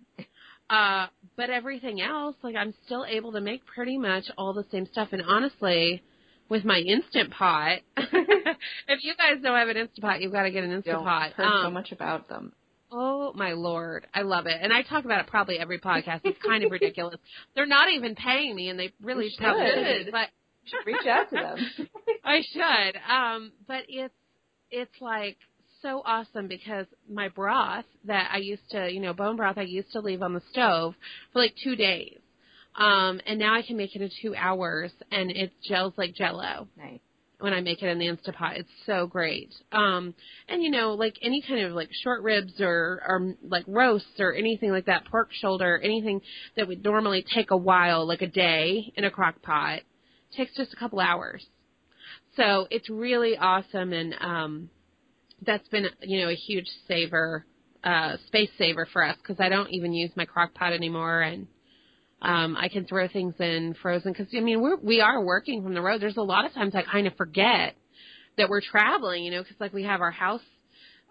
Uh, 0.71 1.07
but 1.37 1.51
everything 1.51 2.01
else, 2.01 2.37
like 2.43 2.57
I'm 2.57 2.73
still 2.87 3.05
able 3.07 3.33
to 3.33 3.41
make 3.41 3.67
pretty 3.67 3.99
much 3.99 4.25
all 4.39 4.55
the 4.55 4.65
same 4.73 4.87
stuff. 4.87 5.09
And 5.13 5.23
honestly, 5.23 6.03
with 6.49 6.65
my 6.65 6.79
instant 6.79 7.31
pot, 7.33 7.81
if 7.97 9.03
you 9.03 9.15
guys 9.17 9.43
don't 9.43 9.57
have 9.59 9.69
an 9.69 9.77
instant 9.77 10.01
pot, 10.03 10.21
you've 10.23 10.33
got 10.33 10.45
to 10.45 10.51
get 10.51 10.65
an 10.65 10.73
instant 10.73 10.97
Don't 10.97 11.05
pot. 11.05 11.33
heard 11.33 11.45
so 11.47 11.67
Um, 11.67 11.75
much 11.75 11.93
about 11.93 12.29
them. 12.29 12.53
Oh 12.91 13.33
my 13.35 13.53
lord, 13.53 14.07
I 14.15 14.23
love 14.23 14.47
it, 14.47 14.57
and 14.61 14.73
I 14.73 14.83
talk 14.83 15.05
about 15.05 15.21
it 15.21 15.27
probably 15.27 15.59
every 15.59 15.81
podcast. 15.81 16.21
It's 16.25 16.39
kind 16.47 16.63
of 16.65 16.71
ridiculous. 16.71 17.17
They're 17.57 17.67
not 17.67 17.91
even 17.93 18.15
paying 18.15 18.55
me, 18.55 18.69
and 18.69 18.79
they 18.79 18.93
really 19.03 19.31
should 19.31 19.41
should. 19.45 20.13
but 20.13 20.29
reach 20.87 21.07
out 21.07 21.29
to 21.31 21.35
them. 21.37 21.89
I 22.25 22.41
should. 22.53 22.97
Um, 23.13 23.53
but 23.67 23.83
it's 23.89 24.15
it's 24.75 25.01
like 25.01 25.37
so 25.83 26.03
awesome 26.05 26.49
because 26.49 26.87
my 27.09 27.29
broth 27.29 27.85
that 28.07 28.31
I 28.33 28.39
used 28.39 28.69
to, 28.71 28.91
you 28.91 29.01
know, 29.01 29.13
bone 29.13 29.37
broth 29.37 29.57
I 29.57 29.63
used 29.63 29.93
to 29.93 30.01
leave 30.01 30.23
on 30.23 30.35
the 30.35 30.43
stove 30.51 30.95
for 31.33 31.41
like 31.41 31.55
two 31.63 31.77
days. 31.77 32.19
Um, 32.75 33.21
and 33.27 33.39
now 33.39 33.55
I 33.55 33.63
can 33.63 33.77
make 33.77 33.95
it 33.95 34.03
in 34.03 34.11
two 34.21 34.35
hours 34.35 34.91
and 35.13 35.31
it 35.31 35.53
gels 35.69 35.93
like 35.97 36.15
jello 36.15 36.67
nice. 36.77 36.99
when 37.39 37.53
I 37.53 37.61
make 37.61 37.83
it 37.83 37.89
in 37.89 38.01
the 38.01 38.07
Instapot. 38.07 38.59
It's 38.59 38.69
so 38.85 39.07
great. 39.07 39.55
Um, 39.71 40.15
and 40.49 40.61
you 40.61 40.71
know, 40.71 40.95
like 40.95 41.15
any 41.23 41.41
kind 41.47 41.65
of 41.65 41.73
like 41.73 41.91
short 42.03 42.23
ribs 42.23 42.61
or, 42.61 43.01
or 43.07 43.35
like 43.47 43.65
roasts 43.69 44.19
or 44.19 44.35
anything 44.35 44.73
like 44.73 44.87
that, 44.87 45.05
pork 45.05 45.29
shoulder, 45.33 45.79
anything 45.85 46.21
that 46.57 46.67
would 46.67 46.83
normally 46.83 47.25
take 47.33 47.53
a 47.53 47.57
while, 47.57 48.09
like 48.09 48.23
a 48.23 48.27
day 48.27 48.93
in 48.97 49.05
a 49.05 49.11
crock 49.11 49.41
pot, 49.41 49.83
takes 50.37 50.57
just 50.57 50.73
a 50.73 50.77
couple 50.77 50.99
hours. 50.99 51.47
So 52.37 52.67
it's 52.71 52.91
really 52.91 53.37
awesome 53.37 53.93
and, 53.93 54.15
um, 54.21 54.71
that's 55.47 55.67
been, 55.69 55.87
you 56.01 56.23
know, 56.23 56.31
a 56.31 56.35
huge 56.35 56.67
saver, 56.89 57.45
uh, 57.83 58.17
space 58.27 58.51
saver 58.57 58.87
for 58.93 59.05
us 59.05 59.17
because 59.19 59.41
I 59.41 59.49
don't 59.49 59.71
even 59.73 59.93
use 59.93 60.11
my 60.17 60.25
crock 60.25 60.55
pot 60.55 60.73
anymore 60.73 61.21
and, 61.23 61.47
um, 62.23 62.57
I 62.57 62.69
can 62.69 62.87
throw 62.87 63.07
things 63.07 63.35
in 63.39 63.75
frozen 63.83 64.13
because 64.13 64.29
I 64.35 64.41
mean 64.41 64.63
we're 64.63 64.77
we 64.77 65.01
are 65.03 65.23
working 65.23 65.63
from 65.63 65.75
the 65.75 65.83
road. 65.83 66.01
There's 66.01 66.17
a 66.17 66.23
lot 66.23 66.47
of 66.47 66.55
times 66.55 66.75
I 66.75 66.83
kind 66.83 67.07
of 67.07 67.15
forget 67.17 67.77
that 68.39 68.49
we're 68.49 68.63
traveling, 68.63 69.25
you 69.25 69.31
know, 69.31 69.43
because 69.43 69.61
like 69.61 69.75
we 69.75 69.85
have 69.85 70.01
our 70.01 70.11
house, 70.11 70.41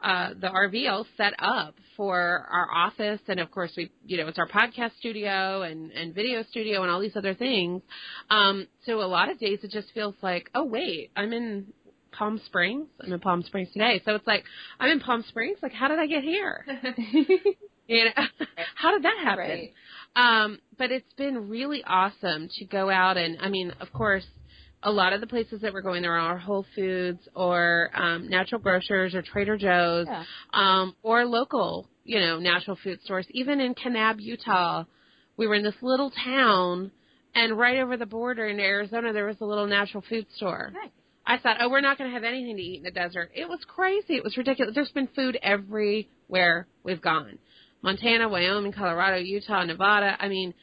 uh, 0.04 0.30
the 0.40 0.48
RV 0.48 0.90
all 0.92 1.06
set 1.18 1.34
up 1.40 1.76
for 1.96 2.48
our 2.52 2.68
office, 2.74 3.22
and 3.28 3.40
of 3.40 3.50
course 3.52 3.72
we, 3.78 3.92
you 4.06 4.18
know, 4.18 4.28
it's 4.28 4.38
our 4.38 4.48
podcast 4.48 4.92
studio 5.00 5.62
and 5.62 5.92
and 5.92 6.14
video 6.14 6.44
studio 6.44 6.84
and 6.84 6.92
all 6.92 7.00
these 7.00 7.16
other 7.16 7.34
things. 7.34 7.82
Um, 8.30 8.68
so 8.86 9.02
a 9.02 9.08
lot 9.08 9.30
of 9.30 9.40
days 9.40 9.60
it 9.64 9.72
just 9.72 9.92
feels 9.94 10.16
like, 10.22 10.50
oh 10.54 10.66
wait, 10.66 11.12
I'm 11.16 11.34
in 11.34 11.68
Palm 12.12 12.42
Springs. 12.46 12.88
I'm 13.02 13.14
in 13.14 13.20
Palm 13.20 13.44
Springs 13.44 13.70
today, 13.74 14.02
so 14.06 14.16
it's 14.16 14.28
like 14.28 14.44
I'm 14.80 14.92
in 14.92 15.00
Palm 15.00 15.24
Springs. 15.28 15.58
Like 15.64 15.74
how 15.74 15.88
did 15.88 16.00
I 16.00 16.08
get 16.08 16.24
here? 16.24 16.66
You 17.88 18.06
know, 18.06 18.12
how 18.76 18.92
did 18.92 19.04
that 19.04 19.18
happen? 19.24 19.40
Right. 19.40 19.74
Um, 20.16 20.60
but 20.78 20.92
it's 20.92 21.12
been 21.18 21.50
really 21.50 21.84
awesome 21.86 22.50
to 22.60 22.66
go 22.66 22.90
out 22.90 23.18
and 23.18 23.38
I 23.42 23.50
mean, 23.50 23.74
of 23.80 23.92
course, 23.92 24.26
a 24.84 24.92
lot 24.92 25.14
of 25.14 25.22
the 25.22 25.28
places 25.28 25.62
that 25.62 25.74
we're 25.74 25.82
going 25.82 26.02
there 26.02 26.14
are 26.18 26.38
Whole 26.38 26.66
Foods 26.76 27.20
or 27.36 27.90
um, 27.94 28.30
natural 28.30 28.60
grocers 28.62 29.16
or 29.16 29.22
Trader 29.22 29.58
Joe's 29.58 30.08
Yeah. 30.08 30.24
um, 30.54 30.96
or 31.02 31.26
local, 31.26 31.88
you 32.04 32.20
know, 32.20 32.40
natural 32.40 32.78
food 32.84 33.00
stores. 33.04 33.26
Even 33.32 33.60
in 33.60 33.74
Kanab, 33.76 34.18
Utah, 34.20 34.84
we 35.38 35.48
were 35.48 35.56
in 35.56 35.64
this 35.64 35.76
little 35.82 36.12
town, 36.12 36.92
and 37.34 37.58
right 37.58 37.78
over 37.80 37.98
the 37.98 38.06
border 38.06 38.48
in 38.48 38.60
Arizona, 38.60 39.14
there 39.14 39.26
was 39.26 39.38
a 39.42 39.46
little 39.46 39.68
natural 39.68 40.04
food 40.08 40.28
store. 40.36 40.72
Nice. 40.74 40.92
I 41.26 41.38
thought, 41.38 41.58
oh, 41.62 41.70
we're 41.70 41.82
not 41.82 41.98
going 41.98 42.10
to 42.10 42.14
have 42.14 42.26
anything 42.26 42.58
to 42.58 42.62
eat 42.62 42.78
in 42.80 42.84
the 42.84 42.92
desert. 42.92 43.32
It 43.34 43.48
was 43.48 43.60
crazy. 43.66 44.16
It 44.16 44.24
was 44.24 44.36
ridiculous. 44.36 44.76
There's 44.76 44.92
been 44.92 45.08
food 45.16 45.40
everywhere 45.42 46.68
we've 46.84 47.02
gone. 47.02 47.38
Montana, 47.82 48.28
Wyoming, 48.30 48.74
Colorado, 48.74 49.18
Utah, 49.18 49.64
Nevada. 49.64 50.18
I 50.20 50.28
mean, 50.28 50.54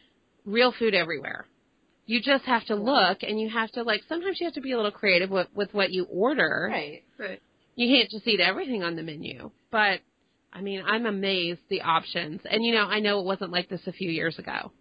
real 0.45 0.73
food 0.79 0.95
everywhere. 0.95 1.47
You 2.11 2.21
just 2.21 2.45
have 2.47 2.65
to 2.65 2.75
look 2.75 3.23
and 3.23 3.41
you 3.41 3.49
have 3.51 3.71
to 3.71 3.85
like 3.85 4.01
sometimes 4.09 4.41
you 4.41 4.47
have 4.49 4.55
to 4.55 4.61
be 4.61 4.73
a 4.73 4.77
little 4.77 4.91
creative 4.91 5.31
with 5.31 5.47
with 5.55 5.73
what 5.73 5.93
you 5.93 6.07
order. 6.11 6.67
Right. 6.69 7.05
Right. 7.17 7.41
You 7.77 7.87
can't 7.87 8.11
just 8.11 8.27
eat 8.27 8.41
everything 8.41 8.83
on 8.83 8.97
the 8.97 9.05
menu. 9.05 9.53
But 9.71 10.01
I 10.53 10.61
mean, 10.61 10.83
I'm 10.85 11.07
amazed 11.07 11.61
the 11.69 11.83
options. 11.83 12.41
And 12.51 12.65
you 12.65 12.75
know, 12.75 12.83
I 12.83 12.99
know 12.99 13.21
it 13.21 13.27
wasn't 13.27 13.53
like 13.53 13.69
this 13.69 13.83
a 13.87 13.93
few 13.93 14.11
years 14.11 14.41
ago. 14.41 14.73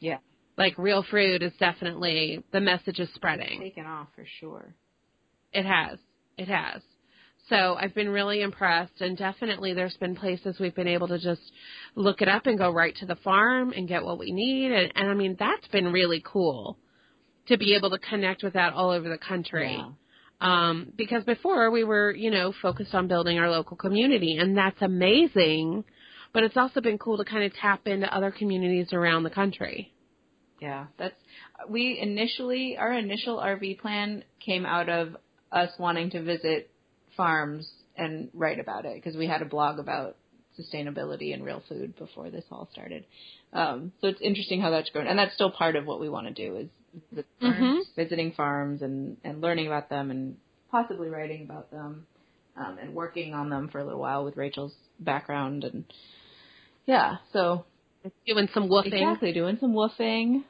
Yeah. 0.00 0.16
Like 0.56 0.78
real 0.78 1.02
fruit 1.02 1.42
is 1.42 1.52
definitely 1.60 2.42
the 2.54 2.60
message 2.62 3.00
is 3.00 3.10
spreading. 3.14 3.60
Taken 3.60 3.84
off 3.84 4.08
for 4.16 4.24
sure. 4.40 4.74
It 5.52 5.66
has. 5.66 5.98
It 6.38 6.48
has. 6.48 6.80
So 7.48 7.76
I've 7.78 7.94
been 7.94 8.08
really 8.08 8.42
impressed 8.42 9.00
and 9.00 9.16
definitely 9.16 9.72
there's 9.72 9.96
been 9.98 10.16
places 10.16 10.56
we've 10.58 10.74
been 10.74 10.88
able 10.88 11.06
to 11.08 11.18
just 11.18 11.42
look 11.94 12.20
it 12.20 12.28
up 12.28 12.46
and 12.46 12.58
go 12.58 12.70
right 12.72 12.94
to 12.96 13.06
the 13.06 13.14
farm 13.16 13.72
and 13.72 13.86
get 13.86 14.04
what 14.04 14.18
we 14.18 14.32
need 14.32 14.72
and, 14.72 14.92
and 14.96 15.08
I 15.08 15.14
mean 15.14 15.36
that's 15.38 15.66
been 15.68 15.92
really 15.92 16.22
cool 16.24 16.76
to 17.46 17.56
be 17.56 17.76
able 17.76 17.90
to 17.90 17.98
connect 17.98 18.42
with 18.42 18.54
that 18.54 18.72
all 18.72 18.90
over 18.90 19.08
the 19.08 19.18
country. 19.18 19.76
Yeah. 19.76 19.90
Um, 20.40 20.92
because 20.96 21.24
before 21.24 21.70
we 21.70 21.84
were, 21.84 22.10
you 22.10 22.30
know, 22.30 22.52
focused 22.60 22.94
on 22.94 23.06
building 23.06 23.38
our 23.38 23.50
local 23.50 23.76
community 23.76 24.36
and 24.38 24.56
that's 24.56 24.82
amazing, 24.82 25.84
but 26.32 26.42
it's 26.42 26.56
also 26.56 26.80
been 26.80 26.98
cool 26.98 27.16
to 27.16 27.24
kind 27.24 27.44
of 27.44 27.54
tap 27.54 27.86
into 27.86 28.12
other 28.14 28.32
communities 28.32 28.92
around 28.92 29.22
the 29.22 29.30
country. 29.30 29.94
Yeah, 30.60 30.86
that's 30.98 31.14
we 31.68 31.98
initially 32.00 32.76
our 32.76 32.92
initial 32.92 33.38
RV 33.38 33.78
plan 33.78 34.24
came 34.44 34.66
out 34.66 34.88
of 34.88 35.16
us 35.52 35.70
wanting 35.78 36.10
to 36.10 36.22
visit 36.22 36.70
farms 37.16 37.68
and 37.96 38.28
write 38.34 38.60
about 38.60 38.84
it 38.84 38.94
because 38.94 39.16
we 39.16 39.26
had 39.26 39.42
a 39.42 39.46
blog 39.46 39.78
about 39.78 40.16
sustainability 40.58 41.34
and 41.34 41.44
real 41.44 41.62
food 41.68 41.96
before 41.98 42.30
this 42.30 42.44
all 42.50 42.68
started. 42.72 43.04
Um, 43.52 43.92
so 44.00 44.08
it's 44.08 44.20
interesting 44.20 44.60
how 44.60 44.70
that's 44.70 44.90
grown, 44.90 45.06
and 45.06 45.18
that's 45.18 45.34
still 45.34 45.50
part 45.50 45.76
of 45.76 45.86
what 45.86 46.00
we 46.00 46.08
want 46.08 46.26
to 46.28 46.32
do 46.32 46.56
is 46.56 46.68
Mhm. 47.42 47.82
visiting 47.94 48.32
farms 48.32 48.82
and 48.82 49.18
and 49.22 49.40
learning 49.40 49.66
about 49.66 49.88
them 49.90 50.10
and 50.10 50.36
possibly 50.70 51.08
writing 51.10 51.42
about 51.42 51.70
them 51.70 52.06
um, 52.56 52.78
and 52.78 52.94
working 52.94 53.34
on 53.34 53.50
them 53.50 53.68
for 53.68 53.80
a 53.80 53.84
little 53.84 54.00
while 54.00 54.24
with 54.24 54.36
Rachel's 54.36 54.74
background 54.98 55.64
and 55.64 55.84
yeah, 56.86 57.16
so 57.32 57.64
Doing 58.26 58.48
some 58.54 58.68
woofing. 58.68 58.86
exactly 58.92 59.32
doing 59.32 59.58
some 59.60 59.72
woofing. 59.74 60.44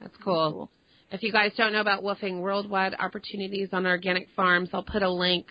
That's 0.00 0.16
cool. 0.18 0.70
If 1.12 1.24
you 1.24 1.32
guys 1.32 1.50
don't 1.56 1.72
know 1.72 1.80
about 1.80 2.04
woofing, 2.04 2.40
worldwide 2.40 2.94
opportunities 3.00 3.70
on 3.72 3.84
organic 3.84 4.28
farms, 4.36 4.68
I'll 4.72 4.84
put 4.84 5.02
a 5.02 5.10
link 5.10 5.44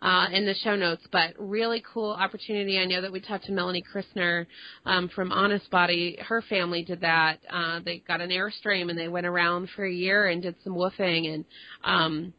uh, 0.00 0.28
in 0.32 0.46
the 0.46 0.54
show 0.64 0.74
notes. 0.74 1.02
But 1.12 1.34
really 1.38 1.84
cool 1.92 2.12
opportunity. 2.12 2.78
I 2.78 2.86
know 2.86 3.02
that 3.02 3.12
we 3.12 3.20
talked 3.20 3.44
to 3.44 3.52
Melanie 3.52 3.84
Christner 3.94 4.46
um, 4.86 5.10
from 5.10 5.30
Honest 5.30 5.70
Body. 5.70 6.16
Her 6.26 6.40
family 6.48 6.82
did 6.82 7.02
that. 7.02 7.40
Uh, 7.52 7.80
they 7.84 7.98
got 8.08 8.22
an 8.22 8.30
airstream 8.30 8.88
and 8.88 8.98
they 8.98 9.08
went 9.08 9.26
around 9.26 9.68
for 9.76 9.84
a 9.84 9.92
year 9.92 10.28
and 10.28 10.40
did 10.40 10.54
some 10.64 10.72
woofing 10.72 11.34
and 11.34 11.44
um, 11.84 12.32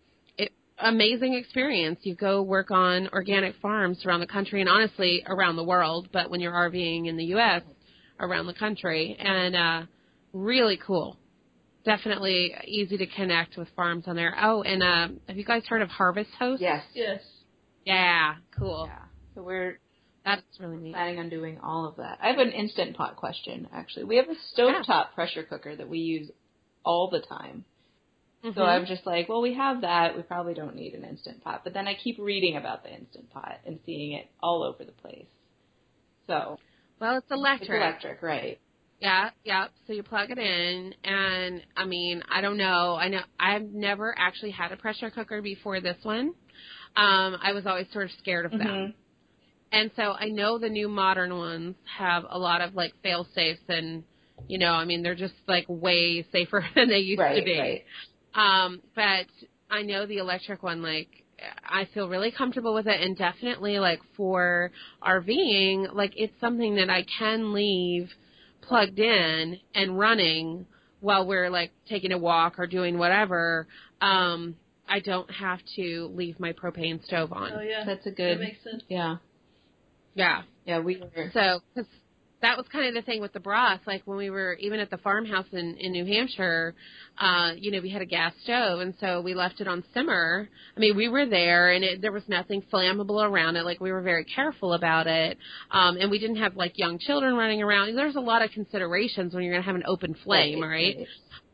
amazing 0.79 1.35
experience. 1.35 1.99
You 2.01 2.15
go 2.15 2.41
work 2.41 2.71
on 2.71 3.07
organic 3.13 3.55
farms 3.61 4.03
around 4.03 4.21
the 4.21 4.27
country 4.27 4.61
and 4.61 4.69
honestly 4.69 5.23
around 5.27 5.57
the 5.57 5.63
world. 5.63 6.09
But 6.11 6.31
when 6.31 6.39
you're 6.39 6.51
RVing 6.51 7.07
in 7.07 7.17
the 7.17 7.25
U.S., 7.25 7.61
around 8.19 8.47
the 8.47 8.53
country 8.53 9.15
and 9.19 9.55
uh, 9.55 9.81
really 10.33 10.79
cool 10.83 11.17
definitely 11.85 12.53
easy 12.65 12.97
to 12.97 13.05
connect 13.07 13.57
with 13.57 13.67
farms 13.75 14.05
on 14.07 14.15
there. 14.15 14.35
Oh, 14.41 14.61
and 14.63 14.83
uh, 14.83 15.07
have 15.27 15.37
you 15.37 15.45
guys 15.45 15.63
heard 15.67 15.81
of 15.81 15.89
Harvest 15.89 16.29
Host? 16.39 16.61
Yes. 16.61 16.83
Yes. 16.93 17.21
Yeah, 17.85 18.35
cool. 18.57 18.85
Yeah. 18.87 18.99
So 19.35 19.43
we're 19.43 19.79
That's 20.25 20.41
really 20.59 20.77
neat. 20.77 20.93
planning 20.93 21.19
on 21.19 21.29
doing 21.29 21.59
all 21.61 21.85
of 21.85 21.97
that. 21.97 22.19
I 22.21 22.27
have 22.27 22.39
an 22.39 22.51
instant 22.51 22.95
pot 22.95 23.15
question 23.17 23.67
actually. 23.73 24.05
We 24.05 24.17
have 24.17 24.27
a 24.29 24.59
stovetop 24.61 25.13
pressure 25.15 25.43
cooker 25.43 25.75
that 25.75 25.89
we 25.89 25.99
use 25.99 26.31
all 26.85 27.09
the 27.09 27.19
time. 27.19 27.65
So 28.43 28.49
Mhm. 28.49 28.61
I'm 28.61 28.85
just 28.85 29.05
like, 29.05 29.29
well, 29.29 29.41
we 29.41 29.53
have 29.53 29.81
that. 29.81 30.17
We 30.17 30.21
probably 30.21 30.53
don't 30.53 30.75
need 30.75 30.93
an 30.95 31.05
instant 31.05 31.43
pot. 31.43 31.61
But 31.63 31.73
then 31.73 31.87
I 31.87 31.93
keep 31.93 32.17
reading 32.19 32.57
about 32.57 32.83
the 32.83 32.93
instant 32.93 33.29
pot 33.31 33.59
and 33.65 33.79
seeing 33.85 34.13
it 34.13 34.27
all 34.41 34.63
over 34.63 34.83
the 34.83 34.91
place. 34.91 35.29
So 36.27 36.59
well, 36.99 37.17
it's 37.17 37.31
electric. 37.31 37.69
it's 37.69 37.77
electric, 37.77 38.21
right? 38.21 38.59
Yeah, 39.03 39.31
yeah. 39.43 39.67
So 39.85 39.91
you 39.91 40.01
plug 40.01 40.31
it 40.31 40.37
in, 40.37 40.93
and 41.03 41.61
I 41.75 41.85
mean, 41.85 42.23
I 42.31 42.39
don't 42.39 42.57
know. 42.57 42.95
I 42.95 43.09
know 43.09 43.19
I've 43.37 43.69
never 43.73 44.15
actually 44.17 44.51
had 44.51 44.71
a 44.71 44.77
pressure 44.77 45.09
cooker 45.11 45.41
before 45.41 45.81
this 45.81 45.97
one. 46.03 46.33
Um, 46.95 47.37
I 47.43 47.51
was 47.53 47.65
always 47.65 47.87
sort 47.91 48.05
of 48.05 48.11
scared 48.19 48.45
of 48.45 48.51
them. 48.51 48.69
Mhm. 48.69 48.93
And 49.73 49.91
so 49.97 50.13
I 50.13 50.29
know 50.29 50.57
the 50.57 50.69
new 50.69 50.87
modern 50.87 51.35
ones 51.35 51.75
have 51.97 52.23
a 52.29 52.39
lot 52.39 52.61
of 52.61 52.75
like 52.75 52.93
fail 53.03 53.27
safes 53.35 53.61
and 53.67 54.03
you 54.47 54.57
know, 54.57 54.71
I 54.71 54.85
mean 54.85 55.03
they're 55.03 55.15
just 55.15 55.33
like 55.47 55.65
way 55.67 56.25
safer 56.31 56.65
than 56.75 56.87
they 56.89 56.99
used 56.99 57.19
Right, 57.19 57.39
to 57.39 57.43
be. 57.43 57.59
right. 57.59 57.85
Um, 58.35 58.81
but 58.95 59.27
I 59.69 59.81
know 59.81 60.05
the 60.05 60.19
electric 60.19 60.63
one 60.63 60.81
like 60.81 61.09
I 61.67 61.85
feel 61.93 62.07
really 62.07 62.31
comfortable 62.31 62.73
with 62.73 62.87
it 62.87 63.01
and 63.01 63.17
definitely 63.17 63.79
like 63.79 63.99
for 64.15 64.71
RVing, 65.03 65.93
like 65.93 66.13
it's 66.15 66.39
something 66.39 66.75
that 66.75 66.89
I 66.89 67.03
can 67.19 67.53
leave 67.53 68.09
plugged 68.67 68.99
in 68.99 69.59
and 69.75 69.97
running 69.97 70.65
while 70.99 71.25
we're 71.27 71.49
like 71.49 71.71
taking 71.87 72.11
a 72.11 72.17
walk 72.17 72.57
or 72.57 72.67
doing 72.67 72.97
whatever. 72.97 73.67
Um, 74.01 74.55
I 74.87 74.99
don't 74.99 75.29
have 75.31 75.59
to 75.75 76.11
leave 76.13 76.39
my 76.39 76.53
propane 76.53 77.03
stove 77.05 77.31
on. 77.33 77.51
Oh 77.53 77.61
yeah. 77.61 77.83
That's 77.85 78.05
a 78.05 78.11
good. 78.11 78.37
that 78.37 78.43
makes 78.43 78.63
sense. 78.63 78.83
Yeah. 78.87 79.17
Yeah. 80.15 80.43
Yeah. 80.65 80.79
We 80.79 80.97
were. 80.97 81.31
So, 81.33 81.61
because 81.73 81.89
that 82.43 82.57
was 82.57 82.65
kind 82.71 82.85
of 82.87 82.93
the 82.93 83.01
thing 83.01 83.21
with 83.21 83.33
the 83.33 83.39
broth. 83.39 83.79
Like 83.87 84.03
when 84.05 84.17
we 84.17 84.29
were 84.29 84.53
even 84.59 84.79
at 84.79 84.89
the 84.89 84.97
farmhouse 84.97 85.47
in 85.51 85.75
in 85.77 85.93
New 85.93 86.05
Hampshire, 86.05 86.75
uh, 87.17 87.51
you 87.57 87.71
know, 87.71 87.79
we 87.81 87.89
had 87.89 88.01
a 88.01 88.05
gas 88.05 88.33
stove, 88.43 88.81
and 88.81 88.93
so 88.99 89.21
we 89.21 89.33
left 89.33 89.61
it 89.61 89.67
on 89.67 89.83
simmer. 89.93 90.49
I 90.75 90.79
mean, 90.79 90.95
we 90.95 91.07
were 91.07 91.25
there, 91.25 91.71
and 91.71 91.83
it, 91.83 92.01
there 92.01 92.11
was 92.11 92.23
nothing 92.27 92.61
flammable 92.71 93.23
around 93.23 93.55
it. 93.55 93.63
Like 93.63 93.79
we 93.79 93.91
were 93.91 94.01
very 94.01 94.25
careful 94.25 94.73
about 94.73 95.07
it, 95.07 95.37
um, 95.71 95.97
and 95.97 96.11
we 96.11 96.19
didn't 96.19 96.35
have 96.37 96.55
like 96.55 96.77
young 96.77 96.99
children 96.99 97.35
running 97.35 97.63
around. 97.63 97.95
There's 97.95 98.15
a 98.15 98.21
lot 98.21 98.41
of 98.43 98.51
considerations 98.51 99.33
when 99.33 99.43
you're 99.43 99.53
going 99.53 99.63
to 99.63 99.67
have 99.67 99.75
an 99.75 99.83
open 99.87 100.15
flame, 100.23 100.61
right? 100.61 100.97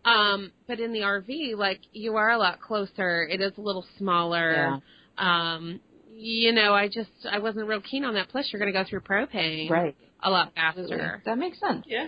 Um, 0.05 0.51
but 0.67 0.79
in 0.79 0.91
the 0.91 1.01
RV, 1.01 1.55
like 1.55 1.81
you 1.93 2.15
are 2.15 2.31
a 2.31 2.37
lot 2.37 2.61
closer. 2.61 3.27
It 3.27 3.41
is 3.41 3.53
a 3.57 3.61
little 3.61 3.85
smaller. 3.97 4.79
Um, 5.17 5.81
you 6.15 6.51
know, 6.51 6.73
I 6.73 6.87
just 6.87 7.11
I 7.29 7.39
wasn't 7.39 7.67
real 7.67 7.81
keen 7.81 8.03
on 8.05 8.15
that. 8.15 8.29
Plus, 8.29 8.49
you're 8.51 8.59
going 8.59 8.73
to 8.73 8.77
go 8.77 8.89
through 8.89 9.01
propane 9.01 9.69
Right. 9.69 9.95
A 10.21 10.29
lot 10.29 10.51
Absolutely. 10.55 10.97
faster. 10.97 11.21
That 11.25 11.37
makes 11.37 11.59
sense. 11.59 11.85
Yeah. 11.87 12.07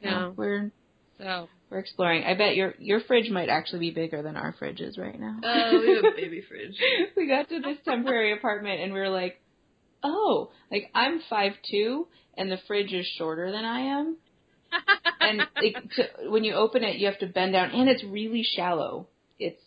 Yeah. 0.00 0.30
We're 0.36 0.70
So 1.18 1.48
we're 1.70 1.78
exploring. 1.78 2.24
I 2.24 2.34
bet 2.34 2.56
your 2.56 2.74
your 2.78 3.00
fridge 3.00 3.30
might 3.30 3.48
actually 3.48 3.80
be 3.80 3.90
bigger 3.90 4.22
than 4.22 4.36
our 4.36 4.54
fridge 4.58 4.80
is 4.80 4.98
right 4.98 5.18
now. 5.18 5.38
Oh, 5.42 5.80
we 5.80 5.94
have 5.94 6.04
a 6.04 6.16
baby 6.16 6.42
fridge. 6.48 6.76
we 7.16 7.26
got 7.26 7.48
to 7.48 7.60
this 7.60 7.78
temporary 7.84 8.32
apartment 8.32 8.80
and 8.80 8.92
we 8.92 9.00
were 9.00 9.08
like, 9.08 9.40
oh, 10.02 10.50
like 10.70 10.90
I'm 10.94 11.20
five 11.30 11.52
two 11.70 12.06
and 12.36 12.50
the 12.50 12.58
fridge 12.66 12.92
is 12.92 13.06
shorter 13.18 13.50
than 13.50 13.64
I 13.64 13.80
am. 13.98 14.16
And 15.20 15.38
like, 15.56 15.76
to, 15.96 16.30
when 16.30 16.44
you 16.44 16.52
open 16.54 16.84
it, 16.84 16.96
you 16.96 17.06
have 17.06 17.18
to 17.20 17.26
bend 17.26 17.54
down, 17.54 17.70
and 17.70 17.88
it's 17.88 18.04
really 18.04 18.42
shallow. 18.56 19.08
It's 19.38 19.60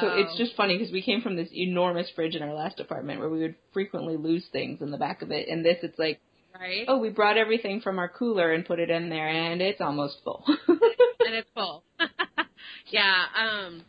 so 0.00 0.08
it's 0.08 0.32
Oh. 0.34 0.38
just 0.38 0.56
funny 0.56 0.76
because 0.76 0.92
we 0.92 1.00
came 1.02 1.22
from 1.22 1.36
this 1.36 1.48
enormous 1.52 2.08
fridge 2.14 2.34
in 2.34 2.42
our 2.42 2.52
last 2.54 2.80
apartment 2.80 3.20
where 3.20 3.28
we 3.30 3.40
would 3.40 3.54
frequently 3.72 4.16
lose 4.16 4.44
things 4.52 4.82
in 4.82 4.90
the 4.90 4.98
back 4.98 5.22
of 5.22 5.30
it, 5.30 5.48
and 5.48 5.64
this 5.64 5.78
it's 5.82 5.98
like, 5.98 6.20
right, 6.60 6.84
oh, 6.88 6.98
we 6.98 7.08
brought 7.10 7.36
everything 7.36 7.80
from 7.80 7.98
our 7.98 8.08
cooler 8.08 8.52
and 8.52 8.64
put 8.64 8.78
it 8.78 8.90
in 8.90 9.08
there, 9.08 9.28
and 9.28 9.60
it's 9.62 9.80
almost 9.80 10.16
full. 10.24 10.44
and 10.68 11.34
it's 11.34 11.48
full. 11.54 11.84
yeah, 12.90 13.24
um, 13.36 13.82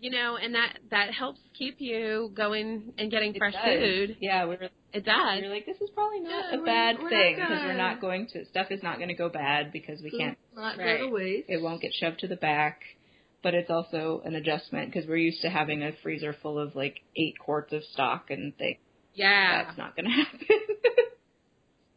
you 0.00 0.10
know, 0.10 0.36
and 0.36 0.54
that 0.54 0.78
that 0.90 1.12
helps 1.12 1.40
keep 1.56 1.76
you 1.80 2.30
going 2.34 2.92
and 2.98 3.10
getting 3.10 3.34
It 3.34 3.38
fresh 3.38 3.52
does. 3.54 3.64
food. 3.78 4.16
Yeah, 4.20 4.44
we 4.44 4.56
were 4.56 4.68
It 4.92 5.04
does. 5.04 5.40
we 5.40 5.48
were 5.48 5.54
like, 5.54 5.66
this 5.66 5.80
is 5.80 5.90
probably 5.94 6.20
not 6.20 6.52
Yeah, 6.52 6.60
a 6.60 6.64
bad 6.64 6.96
we're 7.02 7.08
thing 7.10 7.34
because 7.36 7.48
gonna- 7.48 7.66
we're 7.68 7.76
not 7.76 8.00
going 8.00 8.26
to 8.32 8.44
stuff 8.46 8.66
is 8.70 8.82
not 8.82 8.96
going 8.96 9.08
to 9.08 9.14
go 9.14 9.28
bad 9.28 9.72
because 9.72 10.00
we 10.02 10.10
can't. 10.10 10.36
Not 10.54 10.76
Right. 10.78 10.98
go 10.98 11.06
to 11.06 11.12
waste. 11.14 11.48
It 11.48 11.62
won't 11.62 11.80
get 11.80 11.92
shoved 11.94 12.18
to 12.20 12.28
the 12.28 12.36
back. 12.36 12.80
But 13.42 13.54
it's 13.54 13.70
also 13.70 14.22
an 14.24 14.36
adjustment 14.36 14.92
because 14.92 15.08
we're 15.08 15.16
used 15.16 15.42
to 15.42 15.50
having 15.50 15.82
a 15.82 15.90
freezer 16.02 16.32
full 16.42 16.60
of 16.60 16.76
like 16.76 17.00
eight 17.16 17.36
quarts 17.40 17.72
of 17.72 17.82
stock 17.92 18.30
and 18.30 18.56
things. 18.56 18.78
yeah. 19.14 19.64
That's 19.64 19.76
not 19.78 19.96
going 19.96 20.04
to 20.10 20.10
happen. 20.12 20.38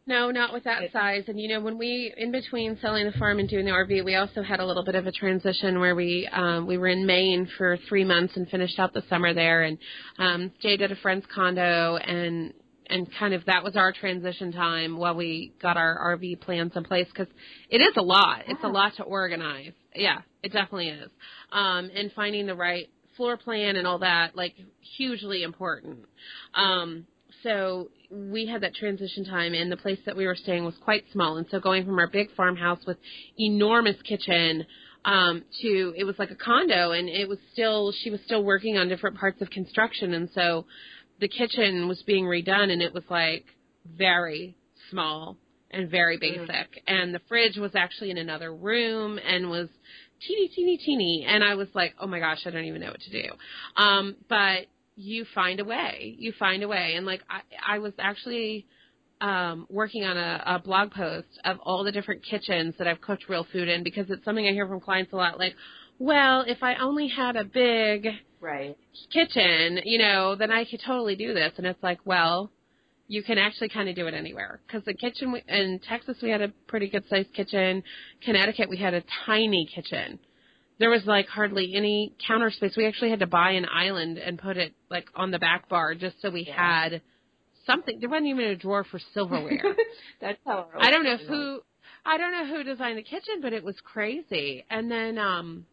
No, 0.08 0.30
not 0.30 0.52
with 0.52 0.64
that 0.64 0.82
size. 0.92 1.24
And 1.26 1.40
you 1.40 1.48
know, 1.48 1.60
when 1.60 1.78
we 1.78 2.14
in 2.16 2.30
between 2.30 2.78
selling 2.80 3.06
the 3.06 3.18
farm 3.18 3.40
and 3.40 3.48
doing 3.48 3.64
the 3.64 3.72
RV, 3.72 4.04
we 4.04 4.14
also 4.14 4.40
had 4.40 4.60
a 4.60 4.64
little 4.66 4.84
bit 4.84 4.94
of 4.94 5.06
a 5.06 5.12
transition 5.12 5.80
where 5.80 5.96
we 5.96 6.28
um 6.32 6.66
we 6.66 6.78
were 6.78 6.86
in 6.86 7.04
Maine 7.06 7.48
for 7.58 7.76
3 7.88 8.04
months 8.04 8.36
and 8.36 8.48
finished 8.48 8.78
out 8.78 8.94
the 8.94 9.02
summer 9.08 9.34
there 9.34 9.62
and 9.62 9.78
um 10.18 10.52
stayed 10.60 10.80
at 10.80 10.92
a 10.92 10.96
friend's 10.96 11.26
condo 11.34 11.96
and 11.96 12.54
and 12.88 13.08
kind 13.18 13.34
of 13.34 13.44
that 13.46 13.64
was 13.64 13.74
our 13.74 13.92
transition 13.92 14.52
time 14.52 14.96
while 14.96 15.16
we 15.16 15.52
got 15.60 15.76
our 15.76 16.16
RV 16.16 16.40
plans 16.40 16.70
in 16.76 16.84
place 16.84 17.08
cuz 17.12 17.26
it 17.68 17.78
is 17.80 17.96
a 17.96 18.02
lot. 18.02 18.44
It's 18.46 18.62
a 18.62 18.68
lot 18.68 18.94
to 18.98 19.02
organize. 19.02 19.72
Yeah, 19.92 20.20
it 20.44 20.52
definitely 20.52 20.90
is. 20.90 21.10
Um 21.50 21.90
and 21.92 22.12
finding 22.12 22.46
the 22.46 22.54
right 22.54 22.88
floor 23.16 23.36
plan 23.36 23.74
and 23.74 23.88
all 23.88 23.98
that 23.98 24.36
like 24.36 24.54
hugely 24.96 25.42
important. 25.42 25.98
Um 26.54 27.08
so 27.42 27.90
we 28.10 28.46
had 28.46 28.62
that 28.62 28.74
transition 28.74 29.24
time 29.24 29.54
and 29.54 29.70
the 29.70 29.76
place 29.76 29.98
that 30.06 30.16
we 30.16 30.26
were 30.26 30.36
staying 30.36 30.64
was 30.64 30.74
quite 30.82 31.04
small. 31.12 31.36
And 31.36 31.46
so 31.50 31.60
going 31.60 31.84
from 31.84 31.98
our 31.98 32.08
big 32.08 32.28
farmhouse 32.36 32.80
with 32.86 32.98
enormous 33.38 33.96
kitchen 34.02 34.66
um 35.04 35.44
to 35.62 35.94
it 35.96 36.04
was 36.04 36.16
like 36.18 36.30
a 36.30 36.34
condo 36.34 36.90
and 36.90 37.08
it 37.08 37.28
was 37.28 37.38
still 37.52 37.92
she 38.02 38.10
was 38.10 38.20
still 38.24 38.42
working 38.42 38.76
on 38.76 38.88
different 38.88 39.16
parts 39.16 39.40
of 39.40 39.50
construction. 39.50 40.14
And 40.14 40.28
so 40.34 40.66
the 41.20 41.28
kitchen 41.28 41.88
was 41.88 42.02
being 42.02 42.24
redone 42.24 42.70
and 42.70 42.82
it 42.82 42.92
was 42.92 43.04
like 43.08 43.44
very 43.96 44.56
small 44.90 45.36
and 45.70 45.90
very 45.90 46.18
basic. 46.18 46.82
And 46.86 47.14
the 47.14 47.20
fridge 47.28 47.56
was 47.56 47.72
actually 47.74 48.10
in 48.10 48.18
another 48.18 48.54
room 48.54 49.18
and 49.18 49.48
was 49.48 49.68
teeny 50.26 50.48
teeny 50.48 50.76
teeny. 50.78 51.26
And 51.28 51.44
I 51.44 51.54
was 51.54 51.68
like 51.74 51.94
oh 52.00 52.06
my 52.06 52.18
gosh 52.18 52.40
I 52.46 52.50
don't 52.50 52.64
even 52.64 52.80
know 52.80 52.90
what 52.90 53.00
to 53.00 53.10
do. 53.10 53.28
Um 53.76 54.16
but 54.28 54.66
you 54.96 55.26
find 55.34 55.60
a 55.60 55.64
way. 55.64 56.16
You 56.18 56.32
find 56.38 56.62
a 56.62 56.68
way. 56.68 56.94
And 56.96 57.06
like 57.06 57.22
I, 57.28 57.76
I 57.76 57.78
was 57.78 57.92
actually 57.98 58.66
um, 59.20 59.66
working 59.70 60.04
on 60.04 60.16
a, 60.16 60.42
a 60.46 60.58
blog 60.58 60.90
post 60.90 61.28
of 61.44 61.58
all 61.62 61.84
the 61.84 61.92
different 61.92 62.24
kitchens 62.24 62.74
that 62.78 62.86
I've 62.86 63.00
cooked 63.00 63.28
real 63.28 63.46
food 63.52 63.68
in 63.68 63.82
because 63.82 64.06
it's 64.08 64.24
something 64.24 64.46
I 64.46 64.52
hear 64.52 64.66
from 64.66 64.80
clients 64.80 65.12
a 65.12 65.16
lot. 65.16 65.38
Like, 65.38 65.54
well, 65.98 66.44
if 66.46 66.62
I 66.62 66.76
only 66.76 67.08
had 67.08 67.36
a 67.36 67.44
big 67.44 68.08
right. 68.40 68.76
kitchen, 69.12 69.80
you 69.84 69.98
know, 69.98 70.34
then 70.34 70.50
I 70.50 70.64
could 70.64 70.80
totally 70.84 71.16
do 71.16 71.32
this. 71.32 71.52
And 71.56 71.66
it's 71.66 71.82
like, 71.82 72.00
well, 72.04 72.50
you 73.08 73.22
can 73.22 73.38
actually 73.38 73.68
kind 73.68 73.88
of 73.88 73.94
do 73.94 74.06
it 74.06 74.14
anywhere 74.14 74.60
because 74.66 74.84
the 74.84 74.94
kitchen 74.94 75.32
we, 75.32 75.42
in 75.48 75.80
Texas 75.88 76.16
we 76.22 76.30
had 76.30 76.42
a 76.42 76.48
pretty 76.66 76.88
good 76.88 77.04
sized 77.08 77.32
kitchen. 77.32 77.82
Connecticut 78.24 78.68
we 78.68 78.78
had 78.78 78.94
a 78.94 79.02
tiny 79.24 79.68
kitchen, 79.72 80.18
there 80.78 80.90
was 80.90 81.02
like 81.06 81.26
hardly 81.28 81.74
any 81.74 82.14
counter 82.26 82.50
space. 82.50 82.74
We 82.76 82.86
actually 82.86 83.10
had 83.10 83.20
to 83.20 83.26
buy 83.26 83.52
an 83.52 83.66
island 83.72 84.18
and 84.18 84.38
put 84.38 84.56
it 84.56 84.74
like 84.90 85.06
on 85.14 85.30
the 85.30 85.38
back 85.38 85.68
bar 85.68 85.94
just 85.94 86.20
so 86.20 86.30
we 86.30 86.44
Yeah. 86.46 86.54
had 86.56 87.02
something. 87.66 87.98
There 88.00 88.08
wasn't 88.08 88.28
even 88.28 88.44
a 88.44 88.56
drawer 88.56 88.84
for 88.84 89.00
silverware. 89.14 89.62
That's 90.20 90.38
how. 90.46 90.68
I 90.78 90.90
don't 90.90 91.04
know 91.04 91.10
old 91.10 91.18
kitchen 91.18 91.30
was. 91.30 91.38
who 91.38 91.60
I 92.04 92.18
don't 92.18 92.32
know 92.32 92.46
who 92.46 92.62
designed 92.64 92.98
the 92.98 93.02
kitchen, 93.02 93.40
but 93.42 93.52
it 93.52 93.64
was 93.64 93.76
crazy. 93.82 94.64
And 94.70 94.90
then 94.90 95.18
um 95.18 95.66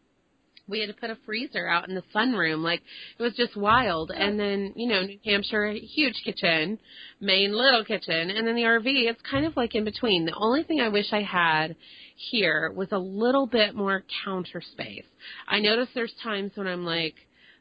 we 0.66 0.80
had 0.80 0.88
to 0.88 0.94
put 0.94 1.10
a 1.10 1.18
freezer 1.26 1.66
out 1.66 1.88
in 1.88 1.94
the 1.94 2.02
sunroom. 2.14 2.62
Like 2.62 2.82
it 3.18 3.22
was 3.22 3.34
just 3.34 3.56
wild. 3.56 4.10
And 4.10 4.38
then, 4.38 4.72
you 4.76 4.88
know, 4.88 5.02
New 5.02 5.18
Hampshire, 5.24 5.72
huge 5.72 6.22
kitchen, 6.24 6.78
Maine, 7.20 7.52
little 7.52 7.84
kitchen, 7.84 8.30
and 8.30 8.46
then 8.46 8.54
the 8.54 8.62
RV, 8.62 8.84
it's 8.84 9.20
kind 9.28 9.44
of 9.44 9.56
like 9.56 9.74
in 9.74 9.84
between. 9.84 10.24
The 10.24 10.34
only 10.34 10.62
thing 10.62 10.80
I 10.80 10.88
wish 10.88 11.12
I 11.12 11.22
had 11.22 11.76
here 12.16 12.72
was 12.74 12.88
a 12.92 12.98
little 12.98 13.46
bit 13.46 13.74
more 13.74 14.04
counter 14.24 14.62
space. 14.72 15.04
I 15.46 15.60
notice 15.60 15.88
there's 15.94 16.14
times 16.22 16.52
when 16.54 16.66
I'm 16.66 16.84
like, 16.84 17.14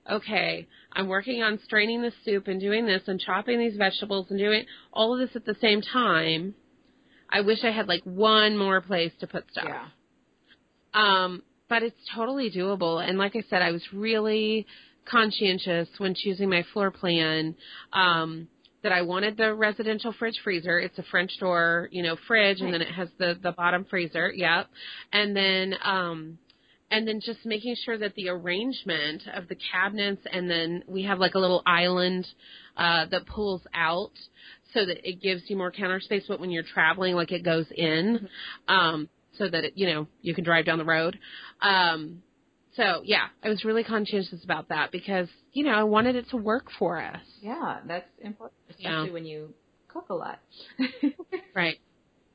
okay, 0.09 0.67
I'm 0.91 1.07
working 1.07 1.41
on 1.41 1.59
straining 1.63 2.01
the 2.01 2.11
soup 2.25 2.47
and 2.47 2.59
doing 2.59 2.85
this 2.85 3.03
and 3.07 3.19
chopping 3.19 3.59
these 3.59 3.77
vegetables 3.77 4.27
and 4.29 4.39
doing 4.39 4.65
all 4.91 5.13
of 5.13 5.19
this 5.19 5.35
at 5.35 5.45
the 5.45 5.55
same 5.61 5.81
time. 5.81 6.55
I 7.29 7.41
wish 7.41 7.59
I 7.63 7.71
had 7.71 7.87
like 7.87 8.03
one 8.03 8.57
more 8.57 8.81
place 8.81 9.11
to 9.19 9.27
put 9.27 9.45
stuff. 9.51 9.65
Yeah. 9.67 9.85
Um, 10.93 11.41
but 11.73 11.81
it's 11.81 11.97
totally 12.15 12.51
doable. 12.51 13.03
And 13.03 13.17
like 13.17 13.35
I 13.35 13.43
said, 13.49 13.63
I 13.63 13.71
was 13.71 13.81
really 13.91 14.67
conscientious 15.09 15.89
when 15.97 16.13
choosing 16.13 16.47
my 16.47 16.63
floor 16.71 16.91
plan. 16.91 17.55
Um, 17.91 18.47
that 18.83 18.91
I 18.91 19.01
wanted 19.01 19.37
the 19.37 19.55
residential 19.55 20.13
fridge 20.19 20.39
freezer. 20.43 20.77
It's 20.77 20.99
a 20.99 21.03
French 21.09 21.31
door, 21.39 21.87
you 21.91 22.03
know, 22.03 22.15
fridge, 22.27 22.59
and 22.59 22.71
then 22.71 22.81
it 22.83 22.91
has 22.91 23.07
the 23.17 23.39
the 23.41 23.53
bottom 23.53 23.85
freezer. 23.89 24.31
Yep. 24.35 24.67
And 25.13 25.35
then 25.35 25.73
um, 25.83 26.37
and 26.91 27.07
then 27.07 27.21
just 27.21 27.39
making 27.43 27.75
sure 27.83 27.97
that 27.97 28.13
the 28.13 28.29
arrangement 28.29 29.23
of 29.33 29.47
the 29.47 29.57
cabinets, 29.71 30.21
and 30.31 30.47
then 30.47 30.83
we 30.85 31.01
have 31.03 31.17
like 31.17 31.33
a 31.33 31.39
little 31.39 31.63
island 31.65 32.27
uh, 32.77 33.05
that 33.09 33.25
pulls 33.25 33.61
out 33.73 34.11
so 34.73 34.85
that 34.85 35.07
it 35.09 35.21
gives 35.21 35.43
you 35.47 35.57
more 35.57 35.71
counter 35.71 35.99
space. 35.99 36.25
But 36.27 36.39
when 36.39 36.51
you're 36.51 36.61
traveling, 36.61 37.15
like 37.15 37.31
it 37.31 37.43
goes 37.43 37.65
in, 37.75 38.27
um, 38.67 39.09
so 39.37 39.47
that 39.49 39.63
it, 39.65 39.73
you 39.75 39.87
know 39.87 40.07
you 40.21 40.33
can 40.33 40.43
drive 40.43 40.65
down 40.65 40.77
the 40.77 40.85
road. 40.85 41.17
Um, 41.61 42.21
so 42.75 43.01
yeah, 43.03 43.27
I 43.43 43.49
was 43.49 43.63
really 43.63 43.83
conscientious 43.83 44.43
about 44.43 44.69
that 44.69 44.91
because 44.91 45.27
you 45.53 45.63
know 45.63 45.71
I 45.71 45.83
wanted 45.83 46.15
it 46.15 46.29
to 46.31 46.37
work 46.37 46.65
for 46.79 46.99
us. 47.01 47.21
Yeah, 47.41 47.79
that's 47.87 48.09
important, 48.21 48.57
Yeah. 48.77 48.89
especially 48.89 49.11
when 49.13 49.25
you 49.25 49.53
cook 49.87 50.07
a 50.09 50.15
lot. 50.15 50.39
Right. 51.55 51.77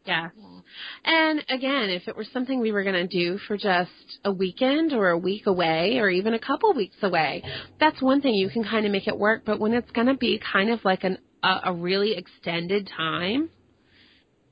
Yeah. 0.06 0.28
Yeah. 0.38 0.60
And 1.04 1.40
again, 1.50 1.90
if 1.90 2.06
it 2.08 2.16
were 2.16 2.24
something 2.32 2.60
we 2.60 2.72
were 2.72 2.82
going 2.84 2.94
to 2.94 3.06
do 3.08 3.36
for 3.46 3.56
just 3.58 3.90
a 4.24 4.32
weekend 4.32 4.92
or 4.92 5.10
a 5.10 5.18
week 5.18 5.46
away 5.46 5.98
or 5.98 6.08
even 6.08 6.34
a 6.34 6.38
couple 6.38 6.72
weeks 6.72 6.96
away, 7.02 7.42
that's 7.80 8.00
one 8.00 8.22
thing 8.22 8.34
you 8.34 8.48
can 8.48 8.62
kind 8.64 8.86
of 8.86 8.92
make 8.92 9.06
it 9.08 9.18
work. 9.18 9.42
But 9.44 9.58
when 9.60 9.74
it's 9.74 9.90
going 9.90 10.06
to 10.06 10.14
be 10.14 10.40
kind 10.52 10.70
of 10.70 10.84
like 10.84 11.02
an 11.04 11.18
a, 11.42 11.60
a 11.66 11.72
really 11.74 12.14
extended 12.16 12.88
time, 12.96 13.50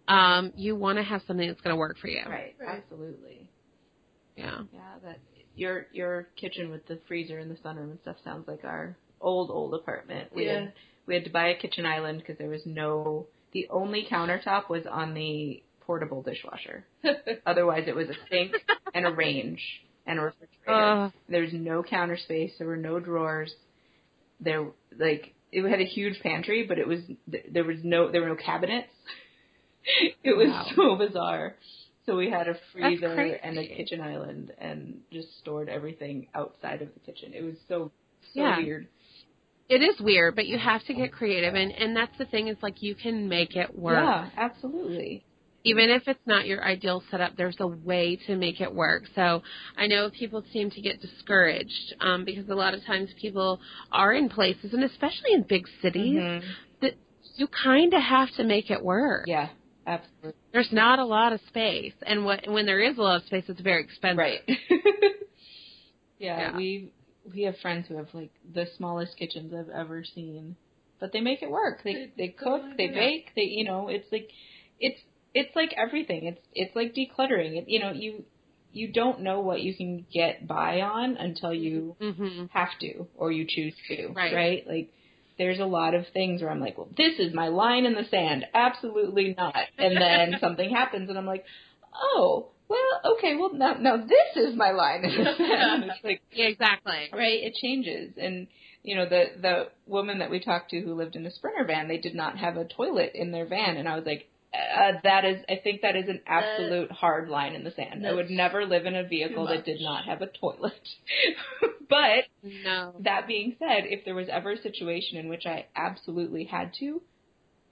um, 0.08 0.52
you 0.56 0.76
want 0.76 0.98
to 0.98 1.04
have 1.04 1.22
something 1.26 1.46
that's 1.48 1.60
going 1.60 1.74
to 1.74 1.78
work 1.78 1.98
for 1.98 2.08
you. 2.08 2.22
Right, 2.28 2.54
Right. 2.60 2.82
absolutely. 2.84 3.48
Yeah. 4.36 4.60
Yeah, 4.72 4.80
that 5.04 5.18
your 5.54 5.86
your 5.92 6.28
kitchen 6.36 6.70
with 6.70 6.86
the 6.86 6.98
freezer 7.08 7.38
and 7.38 7.50
the 7.50 7.54
sunroom 7.56 7.90
and 7.90 7.98
stuff 8.02 8.16
sounds 8.24 8.46
like 8.46 8.64
our 8.64 8.96
old 9.20 9.50
old 9.50 9.74
apartment. 9.74 10.28
We 10.34 10.46
Yeah. 10.46 10.60
had 10.60 10.72
we 11.06 11.14
had 11.14 11.24
to 11.24 11.30
buy 11.30 11.48
a 11.48 11.56
kitchen 11.56 11.86
island 11.86 12.18
because 12.18 12.36
there 12.38 12.50
was 12.50 12.62
no 12.66 13.26
the 13.52 13.66
only 13.70 14.06
countertop 14.10 14.68
was 14.68 14.84
on 14.90 15.14
the 15.14 15.62
portable 15.80 16.20
dishwasher. 16.22 16.84
Otherwise, 17.46 17.84
it 17.86 17.96
was 17.96 18.08
a 18.08 18.14
sink 18.28 18.52
and 18.92 19.06
a 19.06 19.10
range 19.10 19.62
and 20.06 20.18
a 20.18 20.22
refrigerator. 20.22 20.72
Uh, 20.72 21.10
There's 21.28 21.52
no 21.54 21.82
counter 21.82 22.16
space. 22.18 22.52
There 22.58 22.66
were 22.66 22.76
no 22.76 22.98
drawers. 23.00 23.54
There, 24.40 24.66
like, 24.98 25.32
it 25.52 25.66
had 25.66 25.80
a 25.80 25.84
huge 25.86 26.20
pantry, 26.22 26.66
but 26.68 26.78
it 26.78 26.86
was 26.86 27.00
there 27.50 27.64
was 27.64 27.78
no 27.82 28.10
there 28.10 28.20
were 28.20 28.28
no 28.28 28.36
cabinets. 28.36 28.88
It 30.24 30.36
was 30.36 30.48
Wow. 30.48 30.66
so 30.76 30.96
bizarre. 30.96 31.56
So 32.06 32.16
we 32.16 32.30
had 32.30 32.48
a 32.48 32.54
freezer 32.72 33.38
and 33.42 33.58
a 33.58 33.66
kitchen 33.66 34.00
island, 34.00 34.52
and 34.58 35.00
just 35.12 35.36
stored 35.40 35.68
everything 35.68 36.28
outside 36.34 36.80
of 36.82 36.88
the 36.94 37.00
kitchen. 37.00 37.32
It 37.34 37.42
was 37.42 37.56
so 37.68 37.90
so 38.34 38.42
Yeah. 38.42 38.58
weird. 38.58 38.88
it 39.68 39.82
is 39.82 39.98
weird, 40.00 40.36
but 40.36 40.46
you 40.46 40.58
have 40.58 40.84
to 40.84 40.94
get 40.94 41.10
creative, 41.12 41.54
and 41.54 41.72
and 41.72 41.96
that's 41.96 42.16
the 42.18 42.24
thing 42.26 42.48
is 42.48 42.56
like 42.62 42.82
you 42.82 42.94
can 42.94 43.28
make 43.28 43.56
it 43.56 43.76
work. 43.76 43.94
Yeah, 44.04 44.30
absolutely. 44.36 45.24
even 45.64 45.90
if 45.90 46.06
it's 46.06 46.24
not 46.26 46.46
your 46.46 46.62
ideal 46.64 47.02
setup, 47.10 47.36
there's 47.36 47.56
a 47.58 47.66
way 47.66 48.14
to 48.28 48.36
make 48.36 48.60
it 48.60 48.72
work. 48.72 49.02
So 49.16 49.42
I 49.76 49.88
know 49.88 50.10
people 50.10 50.44
seem 50.52 50.70
to 50.70 50.80
get 50.80 51.00
discouraged 51.00 51.94
um, 52.00 52.24
because 52.24 52.48
a 52.48 52.54
lot 52.54 52.72
of 52.72 52.84
times 52.84 53.10
people 53.20 53.58
are 53.90 54.12
in 54.12 54.28
places, 54.28 54.72
and 54.72 54.84
especially 54.84 55.32
in 55.32 55.42
big 55.42 55.66
cities, 55.82 56.22
Mhm. 56.22 56.42
that 56.82 56.94
you 57.34 57.48
kind 57.48 57.92
of 57.94 58.00
have 58.02 58.30
to 58.36 58.44
make 58.44 58.70
it 58.70 58.80
work. 58.84 59.24
Yeah, 59.26 59.48
absolutely. 59.86 60.32
There's 60.52 60.72
not 60.72 60.98
a 60.98 61.04
lot 61.04 61.32
of 61.32 61.40
space, 61.48 61.92
and 62.06 62.24
what, 62.24 62.48
when 62.48 62.66
there 62.66 62.80
is 62.80 62.96
a 62.98 63.02
lot 63.02 63.16
of 63.20 63.26
space, 63.26 63.44
it's 63.48 63.60
very 63.60 63.84
expensive. 63.84 64.18
Right. 64.18 64.40
yeah, 66.18 66.38
Yeah. 66.52 66.56
we 66.56 66.92
we 67.34 67.42
have 67.42 67.56
friends 67.58 67.86
who 67.88 67.96
have 67.96 68.08
like 68.14 68.30
the 68.54 68.66
smallest 68.76 69.16
kitchens 69.16 69.52
I've 69.52 69.68
ever 69.68 70.04
seen, 70.04 70.56
but 71.00 71.12
they 71.12 71.20
make 71.20 71.42
it 71.42 71.50
work. 71.50 71.82
They 71.84 72.12
They- 72.16 72.28
cook, 72.28 72.62
they 72.76 72.88
bake, 72.88 73.32
they 73.36 73.42
you 73.42 73.64
know 73.64 73.88
it's 73.88 74.10
like 74.12 74.30
it's 74.78 75.00
it's 75.34 75.54
like 75.56 75.72
everything. 75.76 76.26
It's 76.26 76.40
it's 76.54 76.76
like 76.76 76.94
decluttering. 76.94 77.56
It, 77.58 77.68
you 77.68 77.80
know 77.80 77.92
you 77.92 78.24
you 78.72 78.92
don't 78.92 79.20
know 79.20 79.40
what 79.40 79.60
you 79.62 79.74
can 79.74 80.06
get 80.12 80.46
by 80.46 80.80
on 80.80 81.16
until 81.16 81.52
you 81.52 81.96
hmm 82.00 82.46
have 82.50 82.78
to 82.80 83.06
or 83.16 83.32
you 83.32 83.44
choose 83.48 83.74
to. 83.88 84.08
Right. 84.08 84.34
Right. 84.34 84.66
Like. 84.66 84.92
There's 85.38 85.60
a 85.60 85.66
lot 85.66 85.94
of 85.94 86.06
things 86.12 86.40
where 86.40 86.50
I'm 86.50 86.60
like, 86.60 86.78
well, 86.78 86.88
this 86.96 87.18
is 87.18 87.34
my 87.34 87.48
line 87.48 87.84
in 87.84 87.94
the 87.94 88.04
sand. 88.10 88.46
Absolutely 88.54 89.34
not. 89.36 89.54
And 89.78 89.96
then 89.96 90.36
something 90.40 90.70
happens, 90.70 91.08
and 91.08 91.18
I'm 91.18 91.26
like, 91.26 91.44
oh, 91.94 92.48
well, 92.68 93.16
okay, 93.16 93.36
well 93.36 93.52
now 93.52 93.74
now 93.74 93.96
this 93.96 94.44
is 94.44 94.56
my 94.56 94.72
line 94.72 95.04
in 95.04 95.24
the 95.24 95.34
sand. 95.36 95.84
It's 95.84 96.04
like 96.04 96.22
Yeah, 96.32 96.46
exactly. 96.46 97.10
right, 97.12 97.44
it 97.44 97.54
changes. 97.54 98.14
And 98.16 98.48
you 98.82 98.96
know, 98.96 99.08
the 99.08 99.24
the 99.40 99.68
woman 99.86 100.18
that 100.18 100.30
we 100.30 100.40
talked 100.40 100.70
to 100.70 100.80
who 100.80 100.94
lived 100.94 101.16
in 101.16 101.26
a 101.26 101.30
sprinter 101.30 101.64
van, 101.64 101.88
they 101.88 101.98
did 101.98 102.14
not 102.14 102.38
have 102.38 102.56
a 102.56 102.64
toilet 102.64 103.12
in 103.14 103.30
their 103.30 103.46
van, 103.46 103.76
and 103.76 103.88
I 103.88 103.96
was 103.96 104.04
like. 104.06 104.28
Uh, 104.54 104.92
that 105.02 105.24
is, 105.24 105.42
I 105.48 105.60
think 105.62 105.82
that 105.82 105.96
is 105.96 106.08
an 106.08 106.20
absolute 106.26 106.90
hard 106.90 107.28
line 107.28 107.54
in 107.54 107.62
the 107.64 107.70
sand. 107.72 108.06
I 108.06 108.12
would 108.12 108.30
never 108.30 108.64
live 108.64 108.86
in 108.86 108.94
a 108.96 109.04
vehicle 109.06 109.46
that 109.48 109.64
did 109.66 109.80
not 109.82 110.04
have 110.06 110.22
a 110.22 110.28
toilet. 110.28 110.72
but 111.90 112.24
No. 112.64 112.94
that 113.00 113.26
being 113.26 113.56
said, 113.58 113.84
if 113.84 114.04
there 114.04 114.14
was 114.14 114.28
ever 114.30 114.52
a 114.52 114.62
situation 114.62 115.18
in 115.18 115.28
which 115.28 115.44
I 115.46 115.66
absolutely 115.76 116.44
had 116.44 116.72
to, 116.80 117.02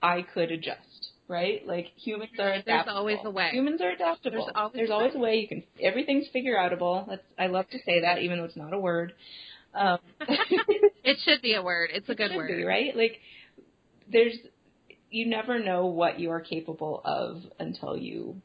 I 0.01 0.21
could 0.21 0.51
adjust. 0.51 1.09
Right? 1.27 1.65
Like 1.65 1.87
humans 1.95 2.31
are 2.37 2.51
adaptable. 2.53 2.65
There's 2.85 2.87
always 2.97 3.17
a 3.25 3.31
way. 3.31 3.49
Humans 3.51 3.81
are 3.81 3.89
adaptable. 3.89 4.45
There's 4.45 4.51
always 4.55 4.73
There's 4.75 4.89
a 4.91 4.93
always 4.93 5.13
way. 5.15 5.19
a 5.19 5.21
way. 5.23 5.35
You 5.37 5.47
can 5.47 5.63
everything's 5.81 6.27
figure 6.31 6.55
outable. 6.55 7.07
That's 7.07 7.23
I 7.39 7.47
love 7.47 7.67
to 7.71 7.79
say 7.83 8.01
that, 8.01 8.19
even 8.19 8.37
though 8.37 8.43
it's 8.43 8.55
not 8.55 8.73
a 8.73 8.79
word. 8.79 9.13
Um, 9.73 9.97
It 11.03 11.17
should 11.25 11.41
be 11.41 11.55
a 11.55 11.63
word. 11.63 11.89
It's 11.93 12.07
a 12.09 12.11
it 12.11 12.17
good 12.17 12.29
should 12.29 12.37
word. 12.37 12.47
be, 12.55 12.63
right? 12.63 12.95
Like 12.95 13.19
there's 14.11 14.35
you 15.15 15.25
never 15.25 15.59
know 15.59 15.85
what 15.85 16.19
you 16.19 16.29
are 16.31 16.41
capable 16.41 17.01
of 17.05 17.41
until 17.59 17.95
you 17.95 18.41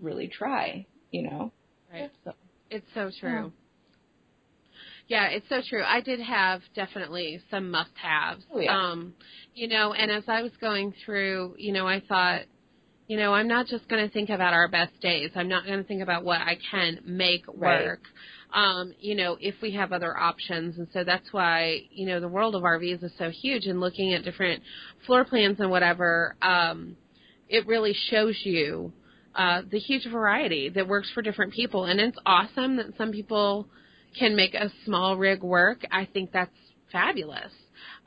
really 0.00 0.28
try. 0.28 0.86
You 1.10 1.22
know. 1.22 1.52
Right. 1.92 2.10
So, 2.24 2.32
It's 2.70 2.86
so 2.94 3.10
true. 3.20 3.52
Yeah, 5.08 5.26
it's 5.28 5.48
so 5.48 5.60
true. 5.68 5.82
I 5.84 6.00
did 6.00 6.20
have 6.20 6.62
definitely 6.74 7.40
some 7.50 7.70
must-haves. 7.70 8.44
Oh, 8.52 8.58
yeah. 8.58 8.76
Um, 8.76 9.14
you 9.54 9.68
know, 9.68 9.92
and 9.92 10.10
as 10.10 10.24
I 10.26 10.42
was 10.42 10.50
going 10.60 10.92
through, 11.04 11.54
you 11.58 11.72
know, 11.72 11.86
I 11.86 12.02
thought, 12.08 12.42
you 13.06 13.16
know, 13.16 13.32
I'm 13.32 13.46
not 13.46 13.66
just 13.66 13.88
going 13.88 14.04
to 14.04 14.12
think 14.12 14.30
about 14.30 14.52
our 14.52 14.66
best 14.66 15.00
days. 15.00 15.30
I'm 15.36 15.48
not 15.48 15.64
going 15.64 15.78
to 15.78 15.84
think 15.84 16.02
about 16.02 16.24
what 16.24 16.40
I 16.40 16.58
can 16.70 16.98
make 17.04 17.44
Right. 17.46 17.84
work. 17.84 18.00
Um, 18.56 18.94
you 18.98 19.14
know, 19.14 19.36
if 19.38 19.54
we 19.60 19.72
have 19.72 19.92
other 19.92 20.16
options. 20.16 20.78
And 20.78 20.88
so 20.94 21.04
that's 21.04 21.30
why, 21.30 21.82
you 21.90 22.06
know, 22.06 22.20
the 22.20 22.28
world 22.28 22.54
of 22.54 22.62
RVs 22.62 23.04
is 23.04 23.12
so 23.18 23.28
huge 23.28 23.66
and 23.66 23.80
looking 23.80 24.14
at 24.14 24.24
different 24.24 24.62
floor 25.04 25.26
plans 25.26 25.60
and 25.60 25.70
whatever, 25.70 26.36
um, 26.40 26.96
it 27.50 27.66
really 27.66 27.94
shows 28.08 28.34
you 28.44 28.92
uh, 29.34 29.60
the 29.70 29.78
huge 29.78 30.08
variety 30.10 30.70
that 30.70 30.88
works 30.88 31.10
for 31.12 31.20
different 31.20 31.52
people. 31.52 31.84
And 31.84 32.00
it's 32.00 32.16
awesome 32.24 32.76
that 32.76 32.96
some 32.96 33.12
people 33.12 33.68
can 34.18 34.34
make 34.34 34.54
a 34.54 34.72
small 34.86 35.18
rig 35.18 35.42
work. 35.42 35.82
I 35.92 36.08
think 36.10 36.32
that's 36.32 36.50
fabulous. 36.90 37.52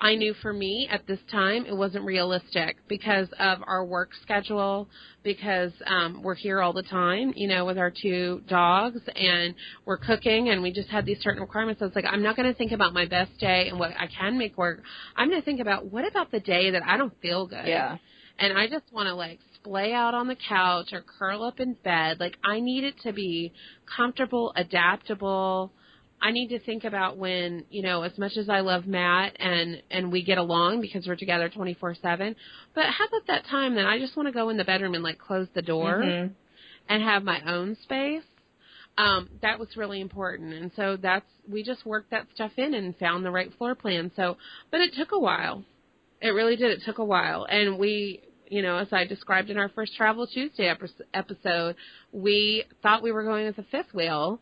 I 0.01 0.15
knew 0.15 0.33
for 0.41 0.53
me 0.53 0.87
at 0.89 1.05
this 1.07 1.19
time 1.31 1.65
it 1.65 1.75
wasn't 1.75 2.05
realistic 2.05 2.77
because 2.87 3.27
of 3.37 3.59
our 3.67 3.83
work 3.83 4.11
schedule, 4.21 4.87
because 5.23 5.71
um, 5.85 6.21
we're 6.23 6.35
here 6.35 6.61
all 6.61 6.71
the 6.71 6.83
time, 6.83 7.33
you 7.35 7.47
know, 7.47 7.65
with 7.65 7.77
our 7.77 7.91
two 7.91 8.41
dogs 8.47 9.01
and 9.15 9.53
we're 9.85 9.97
cooking 9.97 10.49
and 10.49 10.61
we 10.61 10.71
just 10.71 10.89
had 10.89 11.05
these 11.05 11.19
certain 11.19 11.41
requirements. 11.41 11.81
I 11.81 11.85
was 11.85 11.95
like, 11.95 12.05
I'm 12.09 12.23
not 12.23 12.37
going 12.37 12.47
to 12.47 12.57
think 12.57 12.71
about 12.71 12.93
my 12.93 13.05
best 13.05 13.37
day 13.39 13.67
and 13.69 13.77
what 13.77 13.91
I 13.91 14.07
can 14.07 14.37
make 14.37 14.57
work. 14.57 14.81
I'm 15.17 15.29
going 15.29 15.41
to 15.41 15.45
think 15.45 15.59
about 15.59 15.91
what 15.91 16.07
about 16.07 16.31
the 16.31 16.39
day 16.39 16.71
that 16.71 16.83
I 16.85 16.97
don't 16.97 17.13
feel 17.21 17.47
good 17.47 17.67
yeah. 17.67 17.97
and 18.39 18.57
I 18.57 18.67
just 18.67 18.85
want 18.93 19.07
to 19.07 19.15
like 19.15 19.39
splay 19.55 19.91
out 19.93 20.13
on 20.13 20.27
the 20.27 20.37
couch 20.47 20.89
or 20.93 21.03
curl 21.19 21.43
up 21.43 21.59
in 21.59 21.75
bed. 21.83 22.19
Like 22.19 22.37
I 22.43 22.59
need 22.59 22.83
it 22.83 22.95
to 23.03 23.13
be 23.13 23.51
comfortable, 23.97 24.53
adaptable. 24.55 25.73
I 26.21 26.31
need 26.31 26.49
to 26.49 26.59
think 26.59 26.83
about 26.83 27.17
when, 27.17 27.65
you 27.69 27.81
know, 27.81 28.01
as 28.01 28.17
much 28.17 28.35
as 28.35 28.49
I 28.49 28.59
love 28.59 28.85
Matt 28.85 29.37
and 29.39 29.81
and 29.89 30.11
we 30.11 30.23
get 30.23 30.37
along 30.37 30.81
because 30.81 31.07
we're 31.07 31.15
together 31.15 31.49
24/7, 31.49 32.35
but 32.75 32.85
how 32.85 33.05
about 33.05 33.27
that 33.27 33.45
time 33.45 33.75
that 33.75 33.85
I 33.85 33.99
just 33.99 34.15
want 34.17 34.27
to 34.27 34.33
go 34.33 34.49
in 34.49 34.57
the 34.57 34.65
bedroom 34.65 34.95
and 34.95 35.03
like 35.03 35.17
close 35.17 35.47
the 35.53 35.61
door 35.61 36.01
Mhm. 36.03 36.31
and 36.89 37.03
have 37.03 37.23
my 37.23 37.41
own 37.45 37.75
space? 37.77 38.23
Um 38.97 39.29
that 39.41 39.59
was 39.59 39.77
really 39.77 40.01
important. 40.01 40.53
And 40.53 40.71
so 40.75 40.97
that's 40.97 41.25
we 41.47 41.63
just 41.63 41.85
worked 41.85 42.11
that 42.11 42.27
stuff 42.33 42.51
in 42.57 42.73
and 42.73 42.95
found 42.97 43.23
the 43.25 43.31
right 43.31 43.53
floor 43.53 43.73
plan. 43.75 44.11
So, 44.15 44.37
but 44.71 44.81
it 44.81 44.93
took 44.95 45.11
a 45.13 45.19
while. 45.19 45.63
It 46.21 46.29
really 46.29 46.57
did. 46.57 46.71
It 46.71 46.83
took 46.83 46.97
a 46.97 47.05
while. 47.05 47.45
And 47.45 47.79
we, 47.79 48.21
you 48.49 48.61
know, 48.61 48.77
as 48.77 48.91
I 48.91 49.05
described 49.05 49.49
in 49.49 49.57
our 49.57 49.69
first 49.69 49.95
Travel 49.95 50.27
Tuesday 50.27 50.67
episode, 51.13 51.75
we 52.11 52.65
thought 52.83 53.01
we 53.03 53.13
were 53.13 53.23
going 53.23 53.45
with 53.45 53.57
a 53.57 53.63
fifth 53.63 53.93
wheel. 53.93 54.41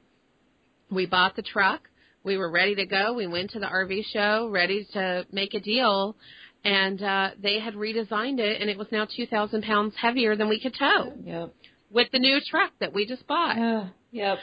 We 0.90 1.06
bought 1.06 1.36
the 1.36 1.42
truck. 1.42 1.82
We 2.24 2.38
were 2.38 2.50
ready 2.50 2.76
to 2.76 2.86
go. 2.86 3.14
We 3.14 3.28
went 3.28 3.52
to 3.52 3.60
the 3.60 3.66
RV 3.68 4.06
show, 4.12 4.50
ready 4.50 4.86
to 4.94 5.26
make 5.32 5.54
a 5.54 5.60
deal. 5.60 6.16
And 6.64 7.02
uh, 7.02 7.30
they 7.42 7.60
had 7.60 7.76
redesigned 7.76 8.40
it, 8.40 8.62
and 8.62 8.70
it 8.70 8.78
was 8.78 8.88
now 8.92 9.06
2,000 9.16 9.64
pounds 9.64 9.94
heavier 10.02 10.36
than 10.36 10.50
we 10.50 10.60
could 10.60 10.76
tow 10.78 11.14
Yep. 11.24 11.54
with 11.92 12.08
the 12.12 12.20
new 12.20 12.40
truck 12.50 12.72
that 12.80 12.94
we 12.94 13.06
just 13.06 13.26
bought. 13.28 13.58
Yeah. 13.58 13.88
Yep. 14.12 14.38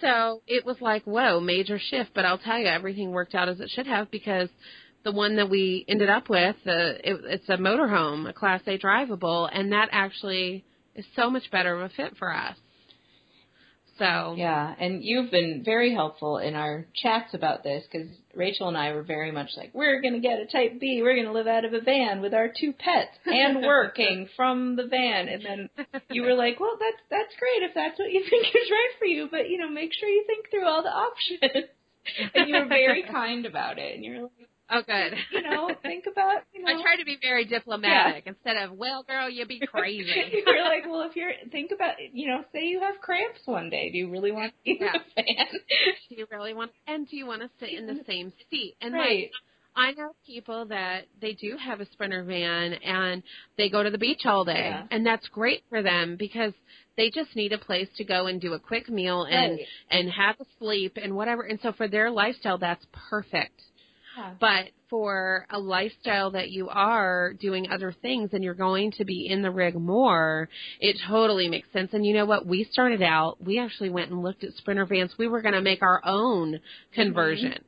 So 0.00 0.42
it 0.46 0.66
was 0.66 0.76
like, 0.80 1.04
whoa, 1.04 1.40
major 1.40 1.78
shift. 1.78 2.10
But 2.14 2.24
I'll 2.26 2.38
tell 2.38 2.58
you, 2.58 2.66
everything 2.66 3.12
worked 3.12 3.34
out 3.34 3.48
as 3.48 3.60
it 3.60 3.70
should 3.70 3.86
have 3.86 4.10
because 4.10 4.48
the 5.04 5.12
one 5.12 5.36
that 5.36 5.48
we 5.48 5.84
ended 5.88 6.10
up 6.10 6.28
with, 6.28 6.56
uh, 6.66 6.98
it, 7.02 7.20
it's 7.24 7.48
a 7.48 7.56
motorhome, 7.56 8.28
a 8.28 8.32
Class 8.32 8.60
A 8.66 8.78
drivable, 8.78 9.48
and 9.50 9.72
that 9.72 9.88
actually 9.92 10.64
is 10.94 11.04
so 11.16 11.30
much 11.30 11.50
better 11.50 11.74
of 11.74 11.82
a 11.82 11.94
fit 11.94 12.16
for 12.18 12.34
us. 12.34 12.56
So 13.98 14.34
Yeah, 14.36 14.74
and 14.78 15.02
you've 15.04 15.30
been 15.30 15.62
very 15.64 15.94
helpful 15.94 16.38
in 16.38 16.54
our 16.54 16.86
chats 16.94 17.34
about 17.34 17.62
this 17.62 17.84
because 17.90 18.08
Rachel 18.34 18.68
and 18.68 18.76
I 18.76 18.92
were 18.92 19.02
very 19.02 19.30
much 19.30 19.50
like, 19.56 19.70
we're 19.74 20.00
going 20.00 20.14
to 20.14 20.20
get 20.20 20.40
a 20.40 20.46
Type 20.46 20.80
B. 20.80 21.00
We're 21.02 21.14
going 21.14 21.26
to 21.26 21.32
live 21.32 21.46
out 21.46 21.64
of 21.64 21.74
a 21.74 21.80
van 21.80 22.20
with 22.20 22.32
our 22.32 22.48
two 22.48 22.72
pets 22.72 23.16
and 23.26 23.62
working 23.62 24.28
from 24.36 24.76
the 24.76 24.86
van. 24.86 25.28
And 25.28 25.44
then 25.44 25.86
you 26.10 26.22
were 26.22 26.34
like, 26.34 26.58
well, 26.60 26.76
that's 26.78 27.02
that's 27.10 27.34
great 27.38 27.68
if 27.68 27.74
that's 27.74 27.98
what 27.98 28.10
you 28.10 28.24
think 28.30 28.46
is 28.46 28.70
right 28.70 28.92
for 28.98 29.06
you, 29.06 29.28
but 29.30 29.48
you 29.48 29.58
know, 29.58 29.68
make 29.68 29.90
sure 29.92 30.08
you 30.08 30.24
think 30.26 30.50
through 30.50 30.66
all 30.66 30.82
the 30.82 30.88
options. 30.88 31.68
and 32.34 32.48
you 32.48 32.56
were 32.56 32.68
very 32.68 33.04
kind 33.04 33.46
about 33.46 33.78
it, 33.78 33.94
and 33.94 34.04
you're 34.04 34.22
like, 34.22 34.48
oh, 34.72 34.82
good. 34.86 35.14
you 35.32 35.42
know, 35.42 35.70
think 35.82 36.04
about, 36.10 36.42
you 36.52 36.62
know. 36.62 36.72
I 36.72 36.82
try 36.82 36.96
to 36.96 37.04
be 37.04 37.18
very 37.20 37.44
diplomatic 37.44 38.24
instead 38.26 38.56
of, 38.56 38.76
well, 38.76 39.02
girl, 39.02 39.28
you'd 39.28 39.48
be 39.48 39.60
crazy. 39.66 40.42
you're 40.46 40.64
like, 40.64 40.84
well, 40.86 41.02
if 41.02 41.16
you're 41.16 41.32
think 41.50 41.70
about, 41.72 41.94
you 42.12 42.28
know, 42.28 42.44
say 42.52 42.64
you 42.64 42.80
have 42.80 43.00
cramps 43.00 43.40
one 43.44 43.70
day, 43.70 43.90
do 43.90 43.98
you 43.98 44.10
really 44.10 44.32
want 44.32 44.52
to 44.52 44.58
be 44.64 44.70
in 44.72 44.78
Yeah. 44.80 44.92
a 44.96 45.14
fan? 45.22 45.46
do 46.08 46.14
you 46.16 46.26
really 46.30 46.54
want? 46.54 46.70
And 46.86 47.08
do 47.08 47.16
you 47.16 47.26
want 47.26 47.42
to 47.42 47.50
sit 47.60 47.70
in 47.70 47.86
the 47.86 47.94
mm-hmm. 47.94 48.02
same 48.10 48.32
seat? 48.50 48.76
And 48.80 48.94
right. 48.94 49.22
like, 49.22 49.32
I 49.74 49.92
know 49.92 50.12
people 50.26 50.66
that 50.66 51.06
they 51.20 51.32
do 51.32 51.56
have 51.56 51.80
a 51.80 51.86
sprinter 51.92 52.22
van 52.24 52.74
and 52.74 53.22
they 53.56 53.70
go 53.70 53.82
to 53.82 53.90
the 53.90 53.98
beach 53.98 54.26
all 54.26 54.44
day, 54.44 54.68
Yeah. 54.68 54.86
and 54.90 55.04
that's 55.06 55.26
great 55.28 55.62
for 55.70 55.82
them 55.82 56.16
because 56.16 56.52
they 56.96 57.10
just 57.10 57.34
need 57.34 57.52
a 57.52 57.58
place 57.58 57.88
to 57.96 58.04
go 58.04 58.26
and 58.26 58.38
do 58.40 58.52
a 58.52 58.58
quick 58.60 58.90
meal 58.90 59.24
and 59.24 59.52
Right. 59.52 59.66
and 59.90 60.10
have 60.10 60.38
a 60.40 60.44
sleep 60.58 60.98
and 61.02 61.16
whatever. 61.16 61.42
And 61.42 61.58
so 61.62 61.72
for 61.72 61.88
their 61.88 62.10
lifestyle, 62.10 62.58
that's 62.58 62.84
perfect. 62.92 63.62
Yeah. 64.16 64.34
But 64.40 64.66
for 64.90 65.46
a 65.50 65.58
lifestyle 65.58 66.32
that 66.32 66.50
you 66.50 66.68
are 66.68 67.32
doing 67.32 67.70
other 67.70 67.94
things 68.02 68.30
and 68.32 68.44
you're 68.44 68.54
going 68.54 68.92
to 68.92 69.04
be 69.04 69.26
in 69.26 69.42
the 69.42 69.50
rig 69.50 69.74
more, 69.74 70.48
it 70.80 70.96
totally 71.08 71.48
makes 71.48 71.72
sense. 71.72 71.90
And 71.92 72.04
you 72.04 72.12
know 72.12 72.26
what? 72.26 72.46
We 72.46 72.68
started 72.70 73.02
out, 73.02 73.42
we 73.42 73.58
actually 73.58 73.90
went 73.90 74.10
and 74.10 74.22
looked 74.22 74.44
at 74.44 74.52
sprinter 74.54 74.84
vans. 74.84 75.14
We 75.18 75.28
were 75.28 75.40
going 75.40 75.54
to 75.54 75.62
make 75.62 75.82
our 75.82 76.00
own 76.04 76.52
mm-hmm. 76.52 77.00
conversion. 77.00 77.64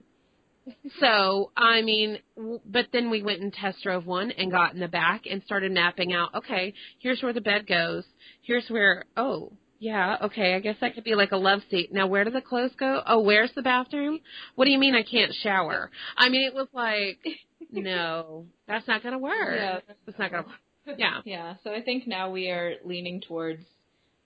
So, 0.98 1.50
I 1.56 1.82
mean, 1.82 2.18
w- 2.36 2.60
but 2.64 2.86
then 2.92 3.10
we 3.10 3.22
went 3.22 3.40
and 3.42 3.52
test 3.52 3.82
drove 3.82 4.06
one 4.06 4.30
and 4.30 4.50
got 4.50 4.72
in 4.74 4.80
the 4.80 4.88
back 4.88 5.22
and 5.30 5.42
started 5.44 5.72
mapping 5.72 6.12
out, 6.12 6.34
okay, 6.34 6.72
here's 7.00 7.22
where 7.22 7.34
the 7.34 7.40
bed 7.40 7.66
goes. 7.66 8.04
Here's 8.42 8.66
where, 8.68 9.04
oh, 9.16 9.52
yeah, 9.78 10.16
okay, 10.22 10.54
I 10.54 10.60
guess 10.60 10.76
that 10.80 10.94
could 10.94 11.04
be 11.04 11.14
like 11.14 11.32
a 11.32 11.36
love 11.36 11.60
seat. 11.70 11.92
Now, 11.92 12.06
where 12.06 12.24
do 12.24 12.30
the 12.30 12.40
clothes 12.40 12.72
go? 12.78 13.02
Oh, 13.06 13.20
where's 13.20 13.50
the 13.54 13.62
bathroom? 13.62 14.20
What 14.54 14.64
do 14.66 14.70
you 14.70 14.78
mean 14.78 14.94
I 14.94 15.02
can't 15.02 15.32
shower? 15.42 15.90
I 16.16 16.28
mean, 16.28 16.46
it 16.46 16.54
was 16.54 16.68
like, 16.72 17.18
no, 17.70 18.46
that's 18.66 18.86
not 18.88 19.02
going 19.02 19.12
to 19.12 19.18
work. 19.18 19.56
Yeah. 19.56 19.78
It's 20.06 20.18
not 20.18 20.30
going 20.30 20.44
to 20.44 20.48
work. 20.48 20.98
Yeah. 20.98 21.20
Yeah, 21.24 21.54
so 21.64 21.72
I 21.72 21.80
think 21.82 22.06
now 22.06 22.30
we 22.30 22.50
are 22.50 22.74
leaning 22.84 23.20
towards 23.20 23.64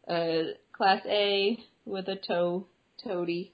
uh 0.09 0.53
class 0.73 1.03
A 1.07 1.59
with 1.85 2.09
a 2.09 2.17
toe 2.17 2.67
toady. 3.05 3.53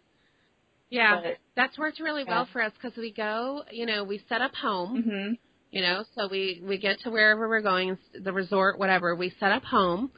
Yeah. 0.91 1.21
But- 1.23 1.39
That's 1.57 1.77
worked 1.79 2.01
really 2.01 2.25
well 2.25 2.49
for 2.53 2.63
us 2.63 2.73
because 2.81 2.97
we 2.97 3.13
go, 3.13 3.63
you 3.71 3.87
know, 3.87 4.05
we 4.05 4.23
set 4.29 4.41
up 4.41 4.55
home. 4.55 5.03
Mhm. 5.03 5.39
You 5.75 5.83
know 5.83 6.05
so 6.15 6.29
we 6.31 6.63
we 6.65 6.79
get 6.79 7.01
to 7.01 7.11
wherever 7.11 7.49
we're 7.49 7.61
going 7.61 7.99
the 8.23 8.33
resort 8.33 8.79
whatever. 8.79 9.15
We 9.17 9.33
set 9.41 9.51
up 9.53 9.65
home 9.65 10.11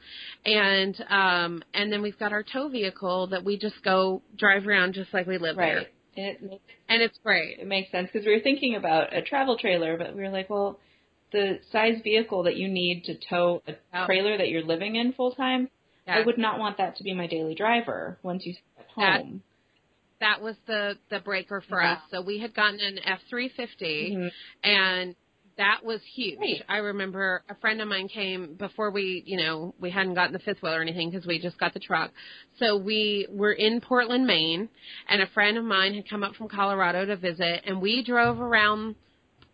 and 0.45 0.95
um 1.09 1.63
and 1.73 1.91
then 1.91 2.01
we've 2.01 2.19
got 2.19 2.31
our 2.31 2.43
tow 2.43 2.69
vehicle 2.69 3.27
that 3.27 3.43
we 3.43 3.57
just 3.57 3.83
go 3.83 4.21
drive 4.37 4.67
around 4.67 4.93
just 4.93 5.13
like 5.13 5.25
we 5.27 5.37
live 5.37 5.55
there. 5.55 5.77
Right. 5.77 5.87
And 6.15 6.25
it 6.27 6.41
makes 6.43 6.63
and 6.89 7.01
it's 7.01 7.17
great. 7.23 7.59
It 7.59 7.67
makes 7.67 7.91
sense 7.91 8.09
because 8.11 8.25
we 8.25 8.33
were 8.35 8.41
thinking 8.41 8.75
about 8.75 9.15
a 9.15 9.21
travel 9.21 9.57
trailer, 9.57 9.97
but 9.97 10.15
we 10.15 10.21
were 10.21 10.29
like, 10.29 10.49
well, 10.49 10.79
the 11.31 11.59
size 11.71 11.97
vehicle 12.03 12.43
that 12.43 12.55
you 12.55 12.67
need 12.67 13.03
to 13.05 13.15
tow 13.29 13.61
a 13.67 14.05
trailer 14.05 14.37
that 14.37 14.49
you're 14.49 14.63
living 14.63 14.95
in 14.95 15.11
full 15.13 15.31
time, 15.33 15.69
I 16.07 16.21
would 16.25 16.37
not 16.37 16.57
want 16.59 16.77
that 16.77 16.95
to 16.97 17.03
be 17.03 17.13
my 17.13 17.27
daily 17.27 17.55
driver 17.55 18.17
once 18.23 18.45
you 18.45 18.53
That- 18.95 19.21
home. 19.21 19.43
that 20.21 20.41
was 20.41 20.55
the 20.67 20.97
the 21.09 21.19
breaker 21.19 21.61
for 21.67 21.81
us. 21.83 21.99
So 22.11 22.21
we 22.21 22.39
had 22.39 22.53
gotten 22.53 22.79
an 22.79 22.97
f350 23.05 24.15
Mhm. 24.15 24.31
and 24.63 25.15
that 25.57 25.83
was 25.83 25.99
huge. 26.13 26.39
Right. 26.39 26.63
I 26.69 26.77
remember 26.77 27.43
a 27.49 27.55
friend 27.55 27.81
of 27.81 27.87
mine 27.87 28.07
came 28.07 28.55
before 28.55 28.91
we, 28.91 29.23
you 29.25 29.37
know, 29.37 29.73
we 29.79 29.89
hadn't 29.89 30.13
gotten 30.13 30.33
the 30.33 30.39
fifth 30.39 30.61
wheel 30.61 30.73
or 30.73 30.81
anything 30.81 31.09
because 31.09 31.25
we 31.25 31.39
just 31.39 31.59
got 31.59 31.73
the 31.73 31.79
truck. 31.79 32.11
So 32.59 32.77
we 32.77 33.27
were 33.29 33.53
in 33.53 33.81
Portland, 33.81 34.25
Maine, 34.27 34.69
and 35.09 35.21
a 35.21 35.27
friend 35.27 35.57
of 35.57 35.63
mine 35.63 35.95
had 35.95 36.09
come 36.09 36.23
up 36.23 36.35
from 36.35 36.47
Colorado 36.47 37.05
to 37.05 37.15
visit, 37.17 37.63
and 37.65 37.81
we 37.81 38.03
drove 38.03 38.39
around 38.39 38.95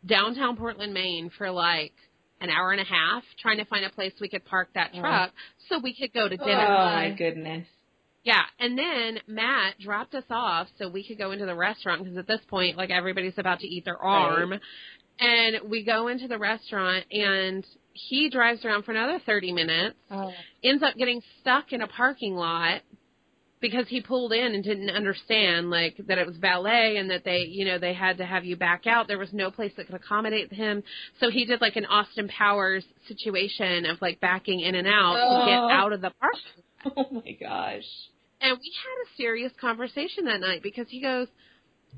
downtown 0.05 0.57
Portland, 0.57 0.93
Maine 0.93 1.31
for 1.37 1.49
like 1.49 1.93
an 2.41 2.49
hour 2.49 2.71
and 2.71 2.81
a 2.81 2.85
half 2.85 3.23
trying 3.41 3.57
to 3.57 3.65
find 3.65 3.85
a 3.85 3.89
place 3.89 4.11
we 4.19 4.27
could 4.27 4.43
park 4.43 4.67
that 4.75 4.91
Oh. 4.93 4.99
truck 4.99 5.31
so 5.69 5.79
we 5.79 5.95
could 5.95 6.13
go 6.13 6.27
to 6.27 6.35
oh, 6.39 6.45
dinner. 6.45 6.65
Oh 6.67 6.85
my 6.85 7.15
goodness. 7.17 7.67
Yeah, 8.25 8.41
and 8.57 8.77
then 8.77 9.19
Matt 9.27 9.79
dropped 9.79 10.15
us 10.15 10.23
off 10.29 10.67
so 10.77 10.87
we 10.87 11.05
could 11.05 11.17
go 11.17 11.31
into 11.31 11.45
the 11.45 11.55
restaurant 11.55 12.03
because 12.03 12.17
at 12.17 12.25
this 12.25 12.39
point, 12.47 12.77
like 12.77 12.89
everybody's 12.89 13.37
about 13.37 13.59
to 13.59 13.67
eat 13.67 13.83
their 13.83 13.97
arm, 13.97 14.53
and 15.19 15.69
we 15.69 15.83
go 15.83 16.07
into 16.07 16.27
the 16.27 16.37
restaurant 16.37 17.05
and 17.11 17.65
he 17.93 18.29
drives 18.29 18.65
around 18.65 18.83
for 18.83 18.91
another 18.91 19.19
thirty 19.25 19.51
minutes, 19.51 19.95
Oh. 20.11 20.33
ends 20.63 20.83
up 20.83 20.95
getting 20.95 21.21
stuck 21.41 21.71
in 21.73 21.81
a 21.81 21.87
parking 21.87 22.35
lot 22.35 22.81
because 23.61 23.87
he 23.87 24.01
pulled 24.01 24.33
in 24.33 24.53
and 24.55 24.63
didn't 24.63 24.89
understand 24.89 25.69
like 25.69 25.95
that 26.07 26.17
it 26.17 26.27
was 26.27 26.35
valet 26.37 26.97
and 26.97 27.09
that 27.09 27.23
they 27.23 27.45
you 27.49 27.63
know 27.63 27.79
they 27.79 27.93
had 27.93 28.17
to 28.17 28.25
have 28.25 28.43
you 28.43 28.57
back 28.57 28.85
out 28.87 29.07
there 29.07 29.17
was 29.17 29.31
no 29.31 29.49
place 29.49 29.71
that 29.77 29.85
could 29.85 29.95
accommodate 29.95 30.51
him 30.51 30.83
so 31.21 31.29
he 31.29 31.45
did 31.45 31.61
like 31.61 31.77
an 31.77 31.85
austin 31.85 32.27
powers 32.27 32.83
situation 33.07 33.85
of 33.85 34.01
like 34.01 34.19
backing 34.19 34.59
in 34.59 34.75
and 34.75 34.85
out 34.87 35.13
to 35.15 35.45
get 35.49 35.59
Oh. 35.59 35.69
out 35.69 35.93
of 35.93 36.01
the 36.01 36.11
parking 36.19 36.41
lot. 36.83 36.93
Oh 36.97 37.21
my 37.23 37.31
gosh. 37.39 37.85
and 38.41 38.57
we 38.59 38.71
had 38.83 38.97
a 39.05 39.15
serious 39.15 39.53
conversation 39.61 40.25
that 40.25 40.41
night 40.41 40.61
because 40.61 40.87
he 40.89 40.99
goes, 41.01 41.29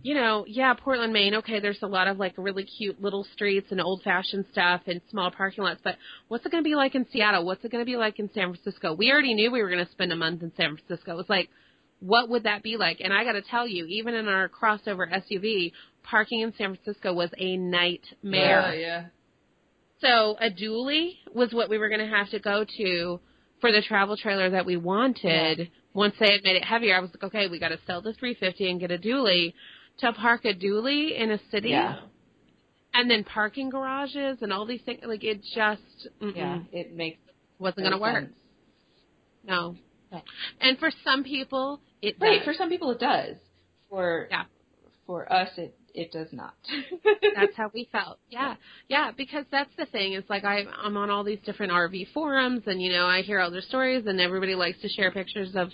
you 0.04 0.14
know, 0.14 0.46
yeah, 0.48 0.74
Portland, 0.74 1.14
Maine, 1.14 1.36
okay, 1.36 1.60
there's 1.60 1.82
a 1.82 1.88
lot 1.88 2.08
of 2.08 2.18
like 2.18 2.34
really 2.38 2.64
cute 2.64 3.02
little 3.02 3.26
streets 3.34 3.68
and 3.72 3.82
old 3.82 4.04
fashioned 4.04 4.46
stuff 4.52 4.82
and 4.88 5.02
small 5.10 5.32
parking 5.32 5.64
lots, 5.64 5.82
but 5.84 5.96
what's 6.28 6.46
it 6.46 6.52
going 6.52 6.64
to 6.64 6.68
be 6.68 6.76
like 6.76 6.96
in 6.96 7.06
Seattle? 7.12 7.46
What's 7.46 7.64
it 7.66 7.72
going 7.72 7.84
to 7.84 7.89
be 7.89 7.98
like 7.98 8.20
in 8.20 8.30
San 8.34 8.54
Francisco? 8.54 8.93
We 8.93 9.12
already 9.12 9.34
knew 9.34 9.52
we 9.52 9.62
were 9.62 9.70
going 9.70 9.86
to 9.86 9.91
spend 9.91 10.12
a 10.12 10.16
month 10.16 10.43
in 10.43 10.51
San 10.55 10.78
Francisco. 10.78 11.13
It 11.13 11.17
was 11.17 11.30
like, 11.30 11.50
what 12.00 12.30
would 12.30 12.43
that 12.43 12.62
be 12.62 12.78
like? 12.78 13.00
And 13.01 13.13
I 13.13 13.24
got 13.24 13.34
to 13.34 13.42
tell 13.42 13.67
you, 13.67 13.86
even 13.86 14.13
in 14.13 14.28
our 14.28 14.50
crossover 14.50 15.08
SUV, 15.12 15.72
parking 16.04 16.42
in 16.42 16.54
San 16.58 16.76
Francisco 16.76 17.13
was 17.13 17.30
a 17.38 17.58
nightmare. 17.58 18.66
Oh, 18.67 18.74
yeah. 18.74 19.05
So 20.01 20.38
a 20.39 20.51
dually 20.51 21.13
was 21.34 21.54
what 21.54 21.70
we 21.70 21.78
were 21.78 21.89
going 21.89 22.08
to 22.08 22.16
have 22.16 22.30
to 22.32 22.39
go 22.39 22.66
to 22.78 23.20
for 23.62 23.72
the 23.72 23.82
travel 23.82 24.17
trailer 24.17 24.51
that 24.51 24.66
we 24.66 24.78
wanted. 24.78 25.72
Once 25.93 26.13
they 26.20 26.32
had 26.34 26.43
made 26.43 26.58
it 26.58 26.66
heavier, 26.66 26.96
I 26.96 27.00
was 27.00 27.09
like, 27.12 27.24
okay, 27.24 27.47
we 27.47 27.59
got 27.59 27.70
to 27.70 27.80
sell 27.88 28.01
the 28.01 28.13
350 28.13 28.70
and 28.70 28.80
get 28.80 28.92
a 28.92 28.97
dually. 28.97 29.54
To 30.00 30.12
park 30.13 30.43
a 30.46 30.54
dually 30.54 31.17
in 31.17 31.32
a 31.32 31.39
city, 31.51 31.70
Yeah. 31.70 32.00
and 32.93 33.09
then 33.09 33.24
parking 33.24 33.70
garages 33.70 34.42
and 34.42 34.51
all 34.51 34.66
these 34.66 34.82
things, 34.82 35.01
like 35.05 35.24
it 35.24 35.42
just 35.54 35.82
mm-mm, 36.22 36.36
Yeah. 36.36 36.59
It 36.72 36.93
makes 36.93 37.20
wasn't 37.59 37.84
going 37.88 37.92
to 37.93 37.97
work. 37.97 38.30
No. 39.46 39.76
No. 40.12 40.22
And 40.59 40.78
for 40.80 40.92
some 41.04 41.24
people, 41.24 41.80
it 42.01 42.17
Right. 42.20 42.38
does. 42.39 42.46
For 42.46 42.54
some 42.54 42.70
people, 42.70 42.92
it 42.92 43.00
does. 43.00 43.38
For 43.89 44.28
Yeah. 44.30 44.46
for 45.05 45.32
us, 45.32 45.50
it 45.58 45.78
it 45.96 46.12
does 46.12 46.28
not. 46.32 46.54
that's 47.36 47.55
how 47.55 47.72
we 47.74 47.88
felt. 47.92 48.20
Yeah. 48.30 48.55
Yeah, 48.89 49.12
because 49.16 49.46
that's 49.51 49.70
the 49.78 49.86
thing. 49.88 50.13
It's 50.13 50.30
like 50.30 50.43
I 50.43 50.66
I'm 50.84 50.97
on 50.97 51.09
all 51.09 51.24
these 51.24 51.39
different 51.46 51.72
RV 51.72 52.12
forums 52.13 52.63
and 52.67 52.82
you 52.82 52.92
know, 52.92 53.05
I 53.05 53.22
hear 53.22 53.39
all 53.39 53.50
their 53.50 53.62
stories 53.62 54.05
and 54.05 54.20
everybody 54.20 54.55
likes 54.55 54.80
to 54.82 54.89
share 54.89 55.12
pictures 55.12 55.55
of 55.55 55.70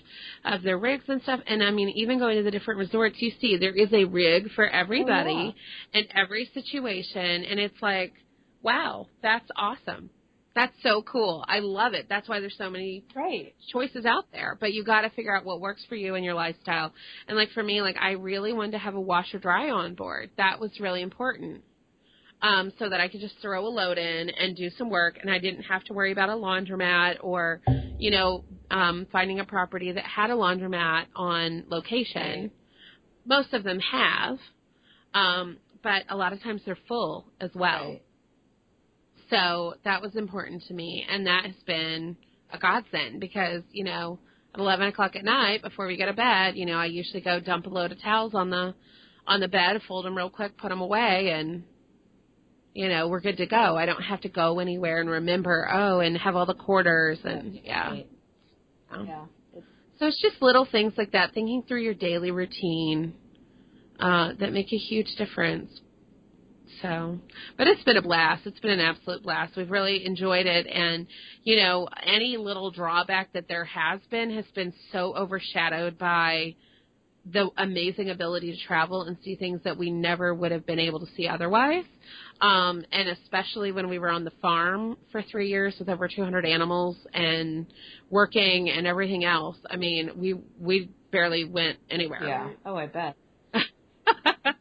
of 0.46 0.62
their 0.64 0.78
rigs 0.78 1.06
and 1.08 1.22
stuff. 1.24 1.40
And 1.48 1.64
I 1.64 1.72
mean, 1.72 1.90
even 1.90 2.20
going 2.20 2.38
to 2.38 2.44
the 2.44 2.52
different 2.52 2.80
resorts, 2.80 3.16
you 3.20 3.32
see 3.42 3.58
there 3.58 3.76
is 3.76 3.92
a 3.92 4.06
rig 4.06 4.52
for 4.56 4.68
everybody 4.68 5.56
Oh, 5.56 5.98
in 6.00 6.06
every 6.16 6.50
situation 6.54 7.44
and 7.44 7.60
it's 7.60 7.82
like, 7.82 8.14
wow, 8.62 9.08
that's 9.22 9.50
awesome. 9.56 10.10
That's 10.54 10.76
so 10.84 11.02
cool. 11.02 11.46
I 11.48 11.60
love 11.60 11.94
it. 11.94 12.08
That's 12.10 12.28
why 12.28 12.42
there's 12.42 12.58
so 12.58 12.70
many 12.70 13.06
right. 13.16 13.54
choices 13.72 14.06
out 14.06 14.26
there, 14.34 14.58
but 14.60 14.74
you 14.74 14.84
got 14.84 15.02
to 15.02 15.10
figure 15.12 15.36
out 15.36 15.46
what 15.46 15.62
works 15.62 15.86
for 15.88 15.96
you 15.96 16.16
and 16.16 16.26
your 16.26 16.34
lifestyle. 16.34 16.92
And 17.28 17.38
like 17.38 17.52
for 17.52 17.64
me, 17.64 17.82
like 17.82 17.96
I 17.98 18.12
really 18.12 18.52
wanted 18.52 18.74
to 18.74 18.78
have 18.80 18.96
a 18.96 19.00
washer 19.00 19.40
dry 19.40 19.70
on 19.70 19.96
board. 19.96 20.30
That 20.38 20.60
was 20.60 20.72
really 20.80 21.02
important. 21.02 21.64
Um, 22.42 22.74
so 22.80 22.90
that 22.90 23.00
I 23.00 23.08
could 23.08 23.22
just 23.22 23.36
throw 23.40 23.68
a 23.68 23.70
load 23.70 24.00
in 24.00 24.32
and 24.32 24.56
do 24.56 24.72
some 24.72 24.90
work 24.90 25.20
and 25.22 25.30
I 25.30 25.38
didn't 25.38 25.62
have 25.62 25.84
to 25.86 25.94
worry 25.94 26.12
about 26.12 26.30
a 26.30 26.34
laundromat 26.34 27.18
or, 27.22 27.62
you 28.00 28.10
know, 28.10 28.44
um, 28.72 29.06
finding 29.12 29.40
a 29.40 29.46
property 29.46 29.92
that 29.92 30.04
had 30.04 30.32
a 30.32 30.34
laundromat 30.34 31.06
on 31.16 31.66
location. 31.70 32.42
Right. 32.42 32.52
Most 33.26 33.54
of 33.54 33.64
them 33.64 33.80
have. 33.80 34.40
Um, 35.14 35.58
but 35.84 36.04
a 36.10 36.16
lot 36.16 36.34
of 36.34 36.42
times 36.42 36.62
they're 36.66 36.78
full 36.88 37.28
as 37.40 37.52
well. 37.54 37.90
Right. 37.90 38.02
So 39.32 39.76
that 39.86 40.02
was 40.02 40.16
important 40.16 40.64
to 40.68 40.74
me, 40.74 41.06
and 41.10 41.26
that 41.26 41.46
has 41.46 41.56
been 41.66 42.18
a 42.54 42.60
godsend 42.60 43.22
because 43.22 43.64
you 43.72 43.86
know 43.86 44.20
at 44.54 44.60
eleven 44.60 44.88
o'clock 44.88 45.16
at 45.16 45.24
night 45.24 45.64
before 45.64 45.88
we 45.88 45.98
go 45.98 46.06
to 46.06 46.14
bed, 46.14 46.58
you 46.58 46.66
know 46.66 46.78
I 46.78 46.86
usually 46.86 47.22
go 47.22 47.40
dump 47.40 47.66
a 47.66 47.70
load 47.70 47.92
of 47.92 48.02
towels 48.02 48.34
on 48.36 48.50
the 48.50 48.76
on 49.26 49.40
the 49.40 49.48
bed, 49.48 49.82
fold 49.88 50.06
them 50.06 50.18
real 50.18 50.30
quick, 50.30 50.58
put 50.58 50.70
them 50.70 50.82
away, 50.82 51.32
and 51.34 51.64
you 52.74 52.90
know 52.90 53.08
we're 53.08 53.22
good 53.22 53.38
to 53.38 53.46
go. 53.46 53.78
I 53.78 53.86
don't 53.86 54.02
have 54.02 54.22
to 54.22 54.30
go 54.30 54.60
anywhere 54.60 55.00
and 55.00 55.10
remember 55.10 55.68
oh 55.72 56.02
and 56.02 56.18
have 56.18 56.36
all 56.36 56.46
the 56.46 56.54
quarters 56.54 57.20
and 57.24 57.60
yeah. 57.64 58.02
Um, 58.92 59.08
Yeah. 59.08 59.26
So 59.98 60.08
it's 60.08 60.22
just 60.22 60.42
little 60.42 60.68
things 60.70 60.94
like 60.98 61.12
that, 61.12 61.34
thinking 61.34 61.64
through 61.68 61.84
your 61.84 61.94
daily 61.94 62.32
routine, 62.32 63.14
uh, 64.00 64.34
that 64.40 64.52
make 64.52 64.74
a 64.74 64.78
huge 64.78 65.16
difference. 65.16 65.70
So, 66.82 67.20
but 67.58 67.68
it's 67.68 67.84
been 67.84 67.98
a 67.98 68.02
blast. 68.02 68.46
It's 68.46 68.60
been 68.60 68.72
an 68.72 68.80
absolute 68.80 69.24
blast. 69.24 69.56
We've 69.56 69.70
really 69.70 70.06
enjoyed 70.06 70.46
it, 70.46 70.68
and 70.68 71.08
you 71.44 71.58
know, 71.58 71.88
any 72.04 72.38
little 72.38 72.72
drawback 72.72 73.34
that 73.34 73.48
there 73.48 73.66
has 73.66 74.00
been 74.10 74.32
has 74.32 74.46
been 74.56 74.74
so 74.92 75.16
overshadowed 75.16 75.98
by 75.98 76.56
the 77.32 77.50
amazing 77.58 78.10
ability 78.10 78.52
to 78.52 78.66
travel 78.66 79.04
and 79.04 79.16
see 79.24 79.36
things 79.36 79.62
that 79.64 79.78
we 79.78 79.92
never 79.92 80.34
would 80.34 80.52
have 80.52 80.66
been 80.66 80.80
able 80.80 81.00
to 81.00 81.06
see 81.16 81.28
otherwise. 81.28 81.86
Um, 82.42 82.84
and 82.92 83.10
especially 83.10 83.72
when 83.72 83.88
we 83.88 84.00
were 84.00 84.10
on 84.10 84.24
the 84.24 84.32
farm 84.42 84.98
for 85.12 85.22
three 85.22 85.48
years 85.50 85.76
with 85.78 85.88
over 85.90 86.08
200 86.08 86.46
animals 86.46 86.98
and 87.14 87.68
working 88.10 88.70
and 88.70 88.88
everything 88.88 89.24
else. 89.24 89.58
I 89.70 89.76
mean, 89.76 90.12
we 90.16 90.34
we 90.60 90.90
barely 91.12 91.44
went 91.44 91.78
anywhere. 91.90 92.24
yeah. 92.24 92.50
Oh, 92.66 92.76
I 92.76 92.88
bet. 92.88 93.16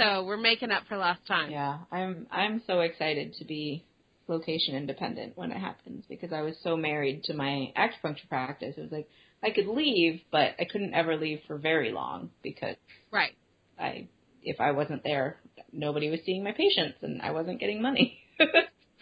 so 0.00 0.24
we're 0.24 0.36
making 0.36 0.70
up 0.70 0.84
for 0.88 0.96
lost 0.96 1.26
time. 1.26 1.50
Yeah. 1.50 1.78
I'm 1.92 2.26
I'm 2.30 2.62
so 2.66 2.80
excited 2.80 3.34
to 3.34 3.44
be 3.44 3.84
location 4.28 4.76
independent 4.76 5.36
when 5.36 5.50
it 5.50 5.58
happens 5.58 6.04
because 6.08 6.32
I 6.32 6.42
was 6.42 6.54
so 6.62 6.76
married 6.76 7.24
to 7.24 7.34
my 7.34 7.72
acupuncture 7.76 8.28
practice. 8.28 8.74
It 8.76 8.82
was 8.82 8.92
like 8.92 9.08
I 9.42 9.50
could 9.50 9.66
leave, 9.66 10.20
but 10.30 10.54
I 10.58 10.66
couldn't 10.70 10.94
ever 10.94 11.16
leave 11.16 11.40
for 11.46 11.58
very 11.58 11.92
long 11.92 12.30
because 12.42 12.76
Right. 13.10 13.36
I 13.78 14.08
if 14.42 14.60
I 14.60 14.70
wasn't 14.70 15.04
there, 15.04 15.36
nobody 15.72 16.10
was 16.10 16.20
seeing 16.24 16.42
my 16.42 16.52
patients 16.52 16.98
and 17.02 17.20
I 17.20 17.32
wasn't 17.32 17.60
getting 17.60 17.82
money. 17.82 18.18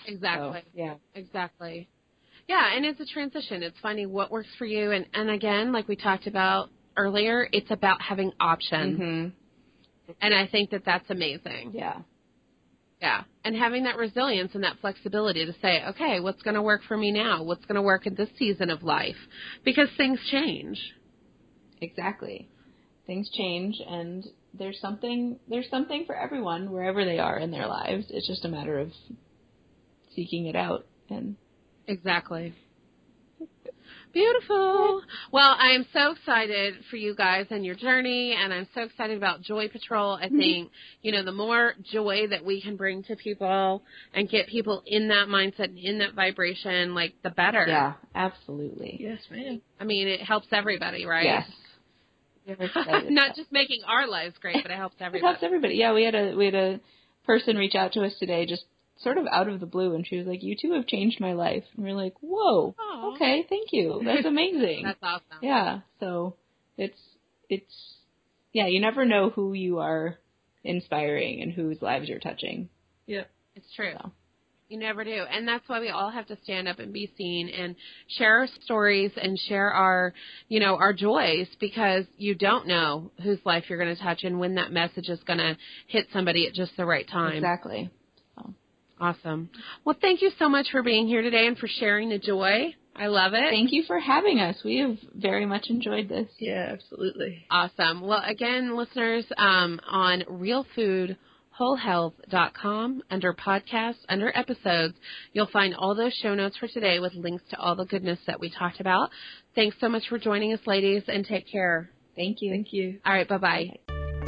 Exactly. 0.07 0.61
So, 0.61 0.69
yeah. 0.75 0.95
Exactly. 1.15 1.89
Yeah, 2.49 2.75
and 2.75 2.87
it's 2.87 3.01
a 3.01 3.05
transition. 3.05 3.63
It's 3.65 3.77
finding 3.83 4.11
what 4.13 4.31
works 4.31 4.49
for 4.57 4.65
you 4.65 4.93
and 4.93 5.07
and 5.13 5.29
again, 5.31 5.73
like 5.73 5.89
we 5.89 5.97
talked 5.97 6.27
about 6.27 6.71
earlier, 6.97 7.49
it's 7.53 7.71
about 7.71 8.01
having 8.01 8.33
options. 8.41 8.99
Mhm. 8.99 9.33
And 10.21 10.35
I 10.35 10.47
think 10.47 10.71
that 10.71 10.85
that's 10.85 11.09
amazing. 11.11 11.73
Yeah. 11.75 11.99
Yeah. 13.01 13.23
And 13.45 13.55
having 13.55 13.85
that 13.85 13.97
resilience 13.97 14.55
and 14.55 14.65
that 14.65 14.79
flexibility 14.81 15.47
to 15.47 15.53
say, 15.63 15.85
okay, 15.89 16.21
what's 16.21 16.43
going 16.43 16.55
to 16.55 16.63
work 16.63 16.81
for 16.89 16.97
me 16.97 17.13
now? 17.13 17.43
What's 17.45 17.65
going 17.65 17.77
to 17.77 17.83
work 17.83 18.07
in 18.07 18.15
this 18.15 18.29
season 18.39 18.71
of 18.71 18.83
life? 18.83 19.17
Because 19.65 19.89
things 19.97 20.19
change. 20.31 20.81
Exactly. 21.81 22.49
Things 23.07 23.31
change 23.33 23.77
and 23.87 24.25
there's 24.55 24.79
something 24.81 25.39
there's 25.49 25.69
something 25.71 26.05
for 26.07 26.17
everyone 26.17 26.73
wherever 26.73 27.05
they 27.05 27.19
are 27.19 27.39
in 27.39 27.51
their 27.51 27.67
lives. 27.67 28.07
It's 28.11 28.27
just 28.27 28.45
a 28.45 28.49
matter 28.49 28.79
of 28.79 28.91
seeking 30.15 30.47
it 30.47 30.57
out 30.57 30.87
and 31.09 31.37
Exactly. 31.87 32.55
Beautiful. 34.13 35.03
Well, 35.33 35.57
I 35.59 35.73
am 35.73 35.87
so 35.93 36.13
excited 36.13 36.75
for 36.91 36.97
you 36.97 37.15
guys 37.15 37.47
and 37.51 37.65
your 37.65 37.75
journey, 37.75 38.35
and 38.39 38.53
I'm 38.53 38.69
so 38.75 38.83
excited 38.83 39.17
about 39.17 39.43
Joy 39.43 39.69
Patrol. 39.69 40.15
I 40.15 40.29
think, 40.29 40.71
you 41.03 41.13
know, 41.13 41.23
the 41.23 41.33
more 41.33 41.75
joy 41.93 42.27
that 42.29 42.45
we 42.45 42.63
can 42.63 42.77
bring 42.77 43.03
to 43.05 43.17
people 43.17 43.83
and 44.15 44.29
get 44.29 44.49
people 44.49 44.83
in 44.87 45.09
that 45.09 45.29
mindset 45.29 45.65
and 45.65 45.79
in 45.79 45.99
that 45.99 46.15
vibration, 46.15 46.95
like, 46.95 47.15
the 47.23 47.31
better. 47.31 47.65
yeah, 47.67 47.95
absolutely. 48.15 48.97
Yes, 49.01 49.21
ma'am. 49.31 49.61
I 49.79 49.85
mean, 49.85 50.09
it 50.09 50.21
helps 50.21 50.49
everybody, 50.53 51.05
right? 51.05 51.25
Yes. 51.25 51.49
Not 53.11 53.37
just 53.37 53.53
making 53.53 53.81
our 53.87 54.09
lives 54.09 54.35
great, 54.41 54.63
but 54.63 54.71
it 54.71 54.77
helps 54.77 54.97
it 54.99 55.05
everybody. 55.05 55.31
helps 55.33 55.43
everybody. 55.43 55.75
Yeah, 55.75 55.93
we 55.93 56.05
had 56.05 56.15
a 56.15 56.35
we 56.35 56.47
had 56.47 56.55
a 56.55 56.81
person 57.27 57.57
reach 57.57 57.75
out 57.75 57.93
to 57.93 58.03
us 58.05 58.15
today 58.19 58.47
just 58.47 58.65
sort 59.03 59.19
of 59.19 59.27
out 59.31 59.49
of 59.49 59.61
the 59.61 59.67
blue 59.67 59.95
and 59.95 60.07
she 60.07 60.17
was 60.17 60.27
like, 60.27 60.43
You 60.43 60.57
two 60.61 60.73
have 60.75 60.87
changed 60.87 61.21
my 61.21 61.33
life 61.33 61.65
and 61.77 61.85
we 61.85 61.91
are 61.91 61.95
like, 61.95 62.15
Whoa, 62.21 62.75
Aw. 62.79 63.15
okay, 63.15 63.45
thank 63.49 63.69
you. 63.73 64.03
That's 64.05 64.27
amazing. 64.27 64.83
That's 64.85 64.99
awesome. 65.03 65.39
Yeah. 65.43 65.81
So 66.01 66.37
it's 66.77 66.99
it's 67.49 67.73
yeah, 68.53 68.67
you 68.67 68.81
never 68.81 69.05
know 69.05 69.31
who 69.31 69.53
you 69.53 69.79
are 69.79 70.19
inspiring 70.65 71.43
and 71.43 71.53
whose 71.53 71.81
lives 71.81 72.09
you're 72.09 72.19
touching. 72.19 72.69
Yep. 73.07 73.31
It's 73.57 73.75
true. 73.75 73.95
So. 74.01 74.13
You 74.69 74.79
never 74.79 75.03
do. 75.03 75.25
And 75.31 75.49
that's 75.49 75.67
why 75.67 75.81
we 75.81 75.89
all 75.89 76.11
have 76.11 76.27
to 76.27 76.37
stand 76.43 76.69
up 76.69 76.79
and 76.79 76.93
be 76.93 77.11
seen 77.17 77.49
and 77.49 77.75
share 78.19 78.41
our 78.41 78.49
stories 78.65 79.11
and 79.17 79.39
share 79.49 79.73
our, 79.73 80.13
you 80.49 80.61
know, 80.61 80.77
our 80.77 80.93
joys 80.93 81.47
because 81.59 82.05
you 82.19 82.35
don't 82.35 82.67
know 82.67 83.11
whose 83.23 83.39
life 83.47 83.65
you're 83.69 83.83
going 83.83 83.97
to 83.97 84.03
touch 84.03 84.25
and 84.25 84.39
when 84.39 84.57
that 84.57 84.71
message 84.71 85.09
is 85.09 85.21
going 85.27 85.39
to 85.39 85.57
hit 85.87 86.09
somebody 86.13 86.47
at 86.47 86.53
just 86.53 86.77
the 86.77 86.85
right 86.85 87.09
time. 87.09 87.37
Exactly. 87.37 87.91
Awesome. 89.01 89.49
Well, 89.85 89.97
thank 90.01 90.23
you 90.23 90.31
so 90.39 90.49
much 90.49 90.71
for 90.71 90.83
being 90.83 91.07
here 91.07 91.21
today 91.23 91.47
and 91.47 91.57
for 91.57 91.69
sharing 91.69 92.09
the 92.09 92.19
joy. 92.19 92.75
I 92.97 93.07
love 93.07 93.33
it. 93.33 93.51
Thank 93.51 93.71
you 93.73 93.85
for 93.87 94.01
having 94.01 94.41
us. 94.41 94.57
We 94.65 94.79
have 94.79 94.97
very 95.15 95.47
much 95.47 95.71
enjoyed 95.71 96.09
this. 96.09 96.27
Yeah, 96.39 96.71
absolutely. 96.73 97.47
Awesome. 97.49 98.01
Well, 98.01 98.25
again, 98.27 98.77
listeners, 98.77 99.25
um, 99.37 99.79
on 99.89 100.25
realfoodwholehealth.com 100.29 103.03
under 103.09 103.35
podcasts, 103.35 104.01
under 104.09 104.37
episodes, 104.37 104.95
you'll 105.33 105.47
find 105.47 105.77
all 105.77 105.95
those 105.95 106.15
show 106.15 106.35
notes 106.35 106.57
for 106.57 106.67
today 106.67 106.99
with 106.99 107.15
links 107.15 107.45
to 107.51 107.61
all 107.61 107.77
the 107.77 107.85
goodness 107.85 108.19
that 108.27 108.41
we 108.41 108.51
talked 108.51 108.81
about. 108.81 109.11
Thanks 109.55 109.77
so 109.81 109.89
much 109.89 110.09
for 110.09 110.19
joining 110.19 110.53
us, 110.53 110.67
ladies, 110.67 111.05
and 111.07 111.25
take 111.25 111.47
care. 111.49 111.89
Thank 112.17 112.43
you. 112.43 112.51
Thank 112.51 112.73
you. 112.73 112.99
All 113.07 113.13
right, 113.13 113.29
bye-bye. 113.29 113.79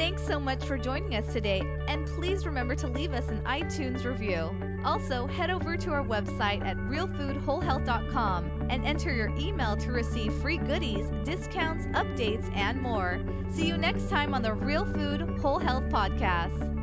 Thanks 0.01 0.25
so 0.25 0.39
much 0.39 0.65
for 0.65 0.79
joining 0.79 1.13
us 1.13 1.31
today, 1.31 1.61
and 1.87 2.07
please 2.07 2.43
remember 2.47 2.73
to 2.73 2.87
leave 2.87 3.13
us 3.13 3.27
an 3.29 3.39
iTunes 3.43 4.03
review. 4.03 4.49
Also, 4.83 5.27
head 5.27 5.51
over 5.51 5.77
to 5.77 5.91
our 5.91 6.03
website 6.03 6.65
at 6.65 6.75
realfoodwholehealth.com 6.75 8.67
and 8.71 8.83
enter 8.83 9.13
your 9.13 9.29
email 9.37 9.77
to 9.77 9.91
receive 9.91 10.33
free 10.41 10.57
goodies, 10.57 11.05
discounts, 11.23 11.85
updates, 11.95 12.51
and 12.55 12.81
more. 12.81 13.19
See 13.51 13.67
you 13.67 13.77
next 13.77 14.09
time 14.09 14.33
on 14.33 14.41
the 14.41 14.55
Real 14.55 14.85
Food 14.85 15.21
Whole 15.39 15.59
Health 15.59 15.83
Podcast. 15.89 16.80